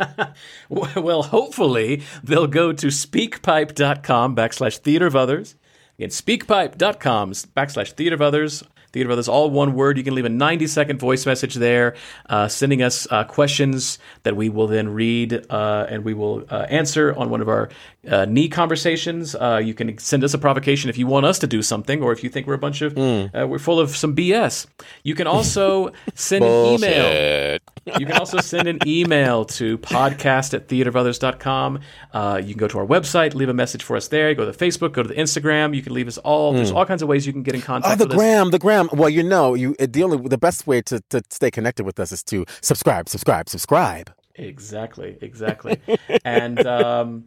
well, 0.70 1.24
hopefully 1.24 2.04
they'll 2.24 2.48
go 2.48 2.72
to 2.72 2.88
speakpipe.com 2.88 4.38
backslash 4.38 4.78
theater 4.78 5.06
of 5.06 5.18
others. 5.18 5.56
Again, 6.00 6.12
speakpipe.com 6.12 7.34
backslash 7.34 7.92
theater 7.92 8.16
of 8.16 8.22
others. 8.22 8.64
Theater 8.92 9.10
of 9.10 9.14
Others, 9.14 9.28
all 9.28 9.50
one 9.50 9.74
word. 9.74 9.98
You 9.98 10.04
can 10.04 10.16
leave 10.16 10.26
a 10.26 10.30
90 10.30 10.68
second 10.68 11.00
voice 11.00 11.26
message 11.26 11.56
there, 11.56 11.96
uh, 12.30 12.48
sending 12.48 12.82
us 12.82 13.08
uh, 13.12 13.24
questions 13.24 14.00
that 14.24 14.36
we 14.36 14.50
will 14.50 14.68
then 14.68 14.90
read 14.90 15.46
uh, 15.50 15.86
and 15.90 16.04
we 16.04 16.14
will 16.14 16.46
uh, 16.50 16.66
answer 16.70 17.14
on 17.18 17.30
one 17.30 17.42
of 17.42 17.50
our 17.50 17.70
uh, 18.10 18.26
knee 18.26 18.50
conversations. 18.50 19.36
Uh, 19.36 19.62
you 19.64 19.74
can 19.74 19.98
send 19.98 20.24
us 20.24 20.34
a 20.34 20.38
provocation 20.38 20.90
if 20.90 20.98
you 20.98 21.08
want 21.08 21.26
us 21.26 21.40
to 21.40 21.48
do 21.48 21.62
something, 21.62 22.02
or 22.02 22.12
if 22.12 22.24
you 22.24 22.30
think 22.30 22.48
we're 22.48 22.54
a 22.54 22.58
bunch 22.58 22.82
of 22.82 22.92
Mm. 22.92 23.48
we're 23.48 23.58
full 23.60 23.80
of 23.80 23.96
some 23.96 24.16
BS. 24.16 24.68
You 25.04 25.16
can 25.16 25.26
also 25.26 25.92
send 26.14 26.44
an 26.44 26.76
email. 26.76 27.60
You 27.86 28.06
can 28.06 28.14
also 28.14 28.40
send 28.40 28.68
an 28.68 28.80
email 28.86 29.46
to 29.46 29.78
podcast 29.80 30.54
at 30.54 30.68
theaterofothers.com. 30.68 31.80
Uh, 32.14 32.42
you 32.44 32.54
can 32.54 32.60
go 32.60 32.68
to 32.68 32.78
our 32.78 32.86
website, 32.86 33.34
leave 33.34 33.50
a 33.50 33.54
message 33.54 33.84
for 33.84 33.96
us 33.96 34.08
there. 34.08 34.34
Go 34.36 34.46
to 34.46 34.52
the 34.52 34.66
Facebook, 34.66 34.94
go 34.94 35.02
to 35.02 35.10
the 35.10 35.16
Instagram. 35.16 35.76
You 35.76 35.82
can 35.82 35.94
leave 35.94 36.08
us 36.08 36.18
all. 36.20 36.54
There's 36.54 36.72
all 36.72 36.86
kinds 36.86 37.02
of 37.02 37.08
ways 37.08 37.26
you 37.26 37.34
can 37.34 37.44
get 37.44 37.56
in 37.56 37.62
contact 37.62 38.00
us. 38.00 38.02
Oh 38.02 38.06
the 38.06 38.16
gram, 38.16 38.52
the 38.52 38.60
gram. 38.60 38.90
Well, 38.94 39.10
you 39.10 39.24
know, 39.24 39.56
you 39.56 39.76
the 39.80 40.04
only 40.04 40.28
the 40.28 40.38
best 40.38 40.68
way 40.68 40.82
to, 40.84 41.02
to 41.10 41.24
stay 41.30 41.50
connected 41.50 41.84
with 41.86 42.00
us 42.00 42.12
is 42.12 42.24
to 42.26 42.46
subscribe, 42.62 43.10
subscribe, 43.10 43.50
subscribe. 43.50 44.14
Exactly, 44.36 45.18
exactly. 45.22 45.82
and 46.24 46.66
um, 46.66 47.26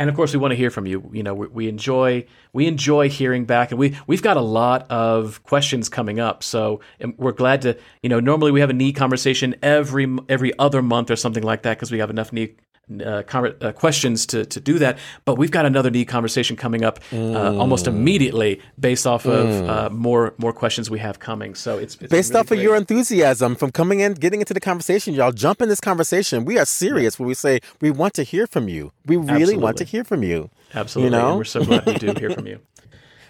and 0.00 0.08
of 0.08 0.16
course, 0.16 0.32
we 0.32 0.38
want 0.38 0.52
to 0.52 0.56
hear 0.56 0.70
from 0.70 0.86
you. 0.86 1.10
You 1.12 1.22
know, 1.22 1.34
we, 1.34 1.46
we 1.48 1.68
enjoy 1.68 2.24
we 2.54 2.66
enjoy 2.66 3.10
hearing 3.10 3.44
back, 3.44 3.70
and 3.70 3.78
we 3.78 3.98
we've 4.06 4.22
got 4.22 4.38
a 4.38 4.40
lot 4.40 4.90
of 4.90 5.42
questions 5.42 5.90
coming 5.90 6.18
up. 6.18 6.42
So 6.42 6.80
we're 7.18 7.32
glad 7.32 7.60
to 7.62 7.76
you 8.02 8.08
know. 8.08 8.18
Normally, 8.18 8.50
we 8.50 8.60
have 8.60 8.70
a 8.70 8.72
knee 8.72 8.94
conversation 8.94 9.56
every 9.62 10.08
every 10.30 10.58
other 10.58 10.80
month 10.80 11.10
or 11.10 11.16
something 11.16 11.42
like 11.42 11.64
that 11.64 11.76
because 11.76 11.92
we 11.92 11.98
have 11.98 12.08
enough 12.08 12.32
knee. 12.32 12.54
Uh, 12.90 13.22
conver- 13.22 13.54
uh, 13.62 13.70
questions 13.70 14.26
to, 14.26 14.44
to 14.44 14.58
do 14.58 14.76
that, 14.80 14.98
but 15.24 15.38
we've 15.38 15.52
got 15.52 15.64
another 15.64 15.90
knee 15.90 16.04
conversation 16.04 16.56
coming 16.56 16.82
up 16.82 16.98
uh, 17.12 17.56
almost 17.56 17.86
immediately 17.86 18.60
based 18.80 19.06
off 19.06 19.26
of 19.26 19.46
uh, 19.68 19.88
more 19.90 20.34
more 20.38 20.52
questions 20.52 20.90
we 20.90 20.98
have 20.98 21.20
coming. 21.20 21.54
So 21.54 21.78
it's, 21.78 21.94
it's 22.00 22.10
Based 22.10 22.30
really 22.30 22.40
off 22.40 22.50
of 22.50 22.58
your 22.58 22.74
enthusiasm 22.74 23.54
from 23.54 23.70
coming 23.70 24.00
in, 24.00 24.14
getting 24.14 24.40
into 24.40 24.54
the 24.54 24.60
conversation, 24.60 25.14
y'all 25.14 25.30
jump 25.30 25.62
in 25.62 25.68
this 25.68 25.78
conversation. 25.80 26.44
We 26.44 26.58
are 26.58 26.64
serious 26.64 27.16
when 27.16 27.28
we 27.28 27.34
say 27.34 27.60
we 27.80 27.92
want 27.92 28.14
to 28.14 28.24
hear 28.24 28.48
from 28.48 28.68
you. 28.68 28.90
We 29.06 29.16
really 29.16 29.56
want 29.56 29.76
to 29.76 29.84
hear 29.84 30.02
from 30.02 30.24
you. 30.24 30.50
absolutely, 30.74 31.16
you 31.16 31.22
know? 31.22 31.28
and 31.28 31.38
we're 31.38 31.44
so 31.44 31.64
glad 31.64 31.86
we 31.86 31.94
do 31.94 32.12
hear 32.18 32.30
from 32.30 32.48
you. 32.48 32.58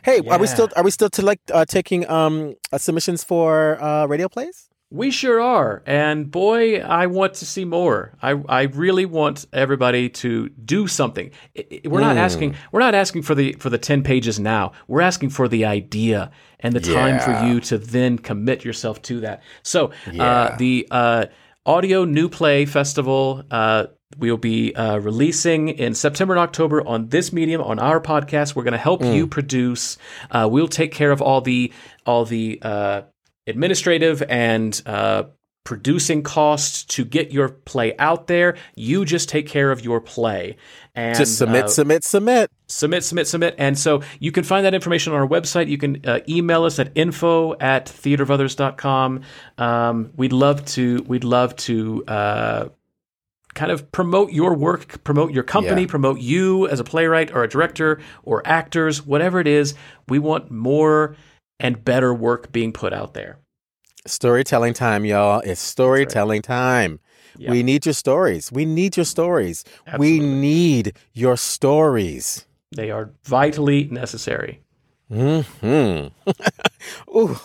Hey, 0.02 0.20
are 0.30 0.38
we 0.38 0.46
still 0.46 0.70
are 0.74 0.82
we 0.84 0.90
still 0.90 1.10
to 1.10 1.22
like 1.22 1.40
uh, 1.52 1.66
taking 1.66 2.08
um 2.08 2.56
submissions 2.78 3.22
for 3.24 3.76
uh, 3.82 4.06
radio 4.06 4.28
plays? 4.28 4.69
We 4.92 5.12
sure 5.12 5.40
are. 5.40 5.84
And 5.86 6.30
boy, 6.30 6.80
I 6.80 7.06
want 7.06 7.34
to 7.34 7.46
see 7.46 7.64
more. 7.64 8.12
I, 8.20 8.30
I 8.48 8.62
really 8.62 9.06
want 9.06 9.46
everybody 9.52 10.08
to 10.08 10.48
do 10.48 10.88
something. 10.88 11.30
We're 11.84 12.00
not 12.00 12.16
asking 12.16 12.56
we're 12.72 12.80
not 12.80 12.94
asking 12.96 13.22
for 13.22 13.36
the 13.36 13.52
for 13.54 13.70
the 13.70 13.78
10 13.78 14.02
pages 14.02 14.40
now. 14.40 14.72
We're 14.88 15.02
asking 15.02 15.30
for 15.30 15.46
the 15.46 15.64
idea 15.64 16.32
and 16.58 16.74
the 16.74 16.80
time 16.80 17.20
for 17.20 17.46
you 17.46 17.60
to 17.60 17.78
then 17.78 18.18
commit 18.18 18.64
yourself 18.64 19.00
to 19.02 19.20
that. 19.20 19.42
So, 19.62 19.92
Yeah. 20.10 20.24
uh, 20.24 20.56
the 20.56 20.88
uh, 20.90 21.26
Audio 21.64 22.04
New 22.04 22.28
Play 22.28 22.66
Festival 22.66 23.44
uh, 23.50 23.86
We'll 24.18 24.38
be 24.38 24.74
uh, 24.74 24.98
releasing 24.98 25.68
in 25.68 25.94
September 25.94 26.34
and 26.34 26.40
October 26.40 26.84
on 26.84 27.10
this 27.10 27.32
medium 27.32 27.62
on 27.62 27.78
our 27.78 28.00
podcast. 28.00 28.56
We're 28.56 28.64
going 28.64 28.72
to 28.72 28.78
help 28.78 29.04
you 29.04 29.28
produce. 29.28 29.98
Uh, 30.32 30.48
we'll 30.50 30.66
take 30.66 30.90
care 30.92 31.12
of 31.12 31.22
all 31.22 31.40
the 31.40 31.72
all 32.04 32.24
the 32.24 32.58
uh, 32.60 33.02
administrative 33.50 34.22
and 34.28 34.80
uh, 34.86 35.24
producing 35.64 36.22
costs 36.22 36.84
to 36.84 37.04
get 37.04 37.32
your 37.32 37.50
play 37.50 37.94
out 37.98 38.26
there. 38.28 38.56
You 38.74 39.04
just 39.04 39.28
take 39.28 39.46
care 39.46 39.70
of 39.70 39.84
your 39.84 40.00
play 40.00 40.56
and 40.94 41.16
Just 41.16 41.36
submit, 41.38 41.64
uh, 41.64 41.68
submit, 41.68 42.02
submit. 42.02 42.50
submit, 42.66 43.04
submit, 43.04 43.26
submit. 43.28 43.54
And 43.58 43.78
so 43.78 44.02
you 44.18 44.32
can 44.32 44.42
find 44.42 44.64
that 44.64 44.72
information 44.74 45.12
on 45.12 45.20
our 45.20 45.28
website. 45.28 45.68
You 45.68 45.76
can 45.78 46.00
uh, 46.06 46.20
email 46.28 46.64
us 46.64 46.78
at 46.78 46.90
info 46.94 47.54
at 47.58 47.86
theaterofothers.com. 47.86 49.20
Um, 49.58 50.10
we'd 50.16 50.32
love 50.32 50.64
to, 50.66 51.04
we'd 51.06 51.24
love 51.24 51.54
to, 51.56 52.04
uh, 52.08 52.68
kind 53.52 53.72
of 53.72 53.90
promote 53.92 54.32
your 54.32 54.54
work, 54.54 55.02
promote 55.04 55.32
your 55.32 55.42
company, 55.42 55.82
Yeah. 55.82 55.88
promote 55.88 56.20
you 56.20 56.68
as 56.68 56.78
a 56.80 56.84
playwright 56.84 57.32
or 57.34 57.42
a 57.42 57.48
director 57.48 58.00
or 58.22 58.42
actors, 58.46 59.04
whatever 59.04 59.40
it 59.40 59.48
is. 59.48 59.74
We 60.08 60.20
want 60.20 60.50
more 60.52 61.16
and 61.60 61.84
better 61.84 62.12
work 62.12 62.52
being 62.52 62.72
put 62.72 62.92
out 62.92 63.14
there. 63.14 63.38
Storytelling 64.06 64.74
time, 64.74 65.04
y'all. 65.04 65.40
It's 65.40 65.60
storytelling 65.60 66.42
time. 66.42 67.00
Yeah. 67.36 67.50
We 67.50 67.62
need 67.62 67.86
your 67.86 67.92
stories. 67.92 68.50
We 68.50 68.64
need 68.64 68.96
your 68.96 69.04
stories. 69.04 69.64
We 69.98 70.18
need 70.18 70.94
your 71.12 71.36
stories. 71.36 72.46
They 72.74 72.90
are 72.90 73.12
vitally 73.24 73.84
necessary. 73.84 74.62
Hmm. 75.10 75.40
Ooh. 77.16 77.36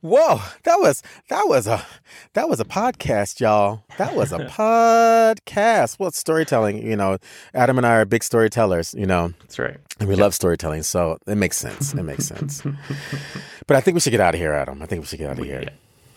Whoa. 0.00 0.40
That 0.64 0.76
was 0.80 1.02
that 1.28 1.44
was 1.46 1.68
a 1.68 1.84
that 2.32 2.48
was 2.48 2.58
a 2.58 2.64
podcast, 2.64 3.38
y'all. 3.38 3.84
That 3.98 4.16
was 4.16 4.32
a 4.32 4.38
podcast. 4.46 6.00
Well, 6.00 6.10
storytelling. 6.10 6.84
You 6.84 6.96
know, 6.96 7.18
Adam 7.54 7.78
and 7.78 7.86
I 7.86 7.94
are 7.96 8.04
big 8.04 8.24
storytellers. 8.24 8.92
You 8.94 9.06
know, 9.06 9.32
That's 9.40 9.58
right. 9.60 9.76
and 10.00 10.08
we 10.08 10.16
love 10.16 10.34
storytelling, 10.34 10.82
so 10.82 11.18
it 11.26 11.36
makes 11.36 11.56
sense. 11.56 11.94
It 11.94 12.02
makes 12.02 12.26
sense. 12.26 12.62
but 13.66 13.76
I 13.76 13.80
think 13.80 13.94
we 13.94 14.00
should 14.00 14.10
get 14.10 14.20
out 14.20 14.34
of 14.34 14.40
here, 14.40 14.52
Adam. 14.52 14.82
I 14.82 14.86
think 14.86 15.02
we 15.02 15.06
should 15.06 15.20
get 15.20 15.30
out 15.30 15.38
of 15.38 15.44
here. 15.44 15.68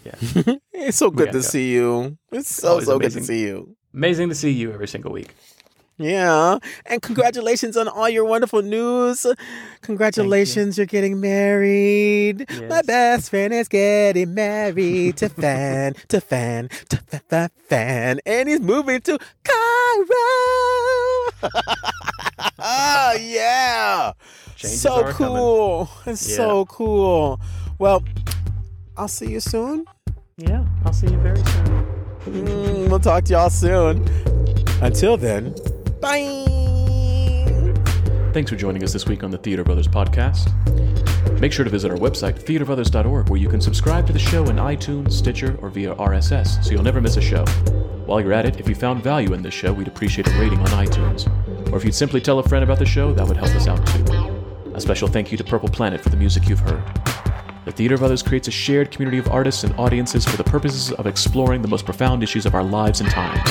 Yeah. 0.03 0.56
It's 0.73 0.98
so 0.98 1.11
good 1.11 1.32
go. 1.32 1.41
see 1.41 1.72
you. 1.72 2.18
It's 2.32 2.53
so 2.53 2.80
so 2.80 2.98
good 2.98 3.11
to 3.11 3.23
see 3.23 3.41
you. 3.41 3.76
Amazing 3.94 4.30
to 4.30 4.36
see 4.36 4.52
you 4.52 4.72
every 4.73 4.88
single 4.88 5.11
week. 5.11 5.30
Yeah. 5.97 6.57
And 6.85 7.01
congratulations 7.01 7.77
on 7.77 7.88
all 7.88 8.09
your 8.09 8.26
wonderful 8.26 8.61
news. 8.61 9.26
Congratulations, 9.81 10.77
you. 10.77 10.84
are 10.84 10.88
getting 10.88 11.22
married. 11.22 12.49
My 12.69 12.81
best 12.81 13.30
friend 13.30 13.53
is 13.53 13.67
getting 13.69 14.34
married 14.34 15.17
to 15.17 15.30
fan, 15.30 15.93
to 16.09 16.19
fan, 16.19 16.69
to 16.89 16.97
fa- 16.97 17.22
fa- 17.30 17.49
fan. 17.69 18.19
And 18.26 18.49
he's 18.49 18.59
moving 18.59 18.99
to 19.01 19.17
Cairo. 19.43 20.26
oh, 22.59 23.17
yeah. 23.22 24.11
Changes 24.57 24.81
so 24.81 24.95
are 25.03 25.11
coming. 25.13 25.35
cool. 25.38 25.89
It's 26.05 26.30
Yeah. 26.30 26.35
so 26.35 26.65
cool. 26.65 27.39
Well, 27.80 28.03
I'll 28.97 29.07
see 29.07 29.31
you 29.31 29.39
soon. 29.39 29.85
Yeah, 30.38 30.65
I'll 30.85 30.93
see 30.93 31.07
you 31.07 31.17
very 31.19 31.38
soon. 31.38 31.85
Mm, 32.26 32.89
we'll 32.89 32.99
talk 32.99 33.23
to 33.26 33.34
y'all 33.34 33.49
soon. 33.49 34.05
Until 34.81 35.15
then, 35.15 35.55
bye. 36.06 36.45
Thanks 38.32 38.52
for 38.52 38.56
joining 38.56 38.84
us 38.84 38.94
this 38.94 39.07
week 39.07 39.23
on 39.23 39.32
the 39.32 39.38
Theater 39.40 39.64
of 39.64 39.69
Others 39.69 39.88
podcast. 39.88 40.52
Make 41.40 41.52
sure 41.52 41.65
to 41.65 41.72
visit 41.72 41.90
our 41.90 41.98
website, 41.98 42.44
theaterofothers.org, 42.44 43.30
where 43.30 43.40
you 43.40 43.49
can 43.49 43.60
subscribe 43.60 44.06
to 44.07 44.14
the 44.14 44.19
show 44.19 44.44
in 44.45 44.57
iTunes, 44.57 45.14
Stitcher, 45.14 45.57
or 45.61 45.69
via 45.69 45.95
RSS, 45.95 46.64
so 46.64 46.72
you'll 46.72 46.84
never 46.84 47.02
miss 47.02 47.18
a 47.18 47.22
show. 47.22 47.44
While 48.06 48.22
you're 48.22 48.34
at 48.34 48.45
it, 48.45 48.60
if 48.60 48.69
you 48.69 48.76
found 48.76 49.03
value 49.03 49.34
in 49.34 49.41
this 49.41 49.53
show, 49.53 49.73
we'd 49.73 49.88
appreciate 49.88 50.27
a 50.27 50.40
rating 50.40 50.60
on 50.60 50.68
iTunes. 50.68 51.27
Or 51.72 51.77
if 51.77 51.84
you'd 51.84 51.95
simply 51.95 52.22
tell 52.22 52.38
a 52.38 52.44
friend 52.44 52.64
about 52.64 52.77
the 52.77 52.86
show, 52.86 53.11
that 53.14 53.27
would 53.27 53.38
help 53.38 53.56
us 53.56 53.68
out 53.68 53.86
too. 53.88 54.03
A 54.76 54.82
special 54.82 55.07
thank 55.07 55.32
you 55.32 55.38
to 55.38 55.44
Purple 55.44 55.69
Planet 55.69 56.02
for 56.02 56.10
the 56.10 56.18
music 56.18 56.48
you've 56.48 56.60
heard. 56.60 56.84
The 57.65 57.72
Theater 57.72 57.95
of 57.95 58.03
Others 58.03 58.22
creates 58.22 58.48
a 58.48 58.52
shared 58.52 58.91
community 58.91 59.18
of 59.18 59.27
artists 59.30 59.64
and 59.64 59.73
audiences 59.80 60.23
for 60.23 60.38
the 60.38 60.44
purposes 60.44 60.91
of 60.91 61.07
exploring 61.07 61.64
the 61.64 61.68
most 61.68 61.84
profound 61.84 62.22
issues 62.22 62.45
of 62.45 62.53
our 62.53 62.64
lives 62.64 63.02
and 63.02 63.10
times. 63.10 63.49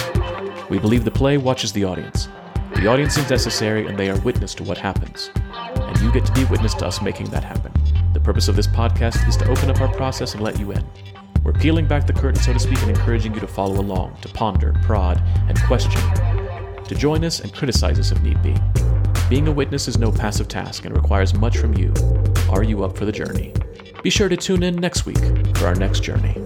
We 0.71 0.79
believe 0.79 1.05
the 1.05 1.11
play 1.11 1.37
watches 1.37 1.73
the 1.73 1.85
audience. 1.85 2.29
The 2.77 2.89
audience 2.89 3.17
is 3.17 3.31
necessary 3.31 3.87
and 3.87 3.99
they 3.99 4.11
are 4.11 4.21
witness 4.21 4.55
to 4.57 4.63
what 4.63 4.77
happens. 4.77 5.31
And 5.35 5.99
you 6.01 6.13
get 6.13 6.27
to 6.27 6.33
be 6.33 6.45
witness 6.45 6.75
to 6.75 6.87
us 6.87 7.01
making 7.01 7.31
that 7.31 7.43
happen. 7.43 7.73
The 8.13 8.21
purpose 8.21 8.49
of 8.49 8.57
this 8.57 8.67
podcast 8.67 9.27
is 9.27 9.37
to 9.39 9.49
open 9.49 9.71
up 9.71 9.81
our 9.81 9.93
process 9.95 10.35
and 10.35 10.43
let 10.43 10.59
you 10.59 10.73
in. 10.73 10.85
We're 11.43 11.53
peeling 11.53 11.87
back 11.87 12.07
the 12.07 12.13
curtain, 12.13 12.41
so 12.43 12.53
to 12.53 12.59
speak, 12.59 12.81
and 12.83 12.91
encouraging 12.91 13.35
you 13.35 13.41
to 13.41 13.47
follow 13.47 13.81
along, 13.81 14.19
to 14.23 14.29
ponder, 14.29 14.75
prod, 14.83 15.23
and 15.49 15.59
question, 15.63 16.01
to 16.85 16.95
join 16.95 17.25
us 17.25 17.41
and 17.41 17.55
criticize 17.55 17.99
us 17.99 18.13
if 18.13 18.23
need 18.23 18.43
be. 18.43 18.55
Being 19.31 19.49
a 19.49 19.53
witness 19.53 19.89
is 19.89 19.99
no 19.99 20.13
passive 20.13 20.49
task 20.49 20.85
and 20.85 20.95
requires 20.95 21.35
much 21.35 21.57
from 21.57 21.75
you. 21.75 21.93
Are 22.51 22.63
you 22.63 22.85
up 22.85 22.97
for 22.97 23.05
the 23.05 23.13
journey? 23.13 23.55
Be 24.03 24.11
sure 24.11 24.29
to 24.29 24.37
tune 24.37 24.63
in 24.63 24.77
next 24.77 25.07
week 25.07 25.57
for 25.57 25.67
our 25.67 25.75
next 25.75 26.01
journey. 26.01 26.37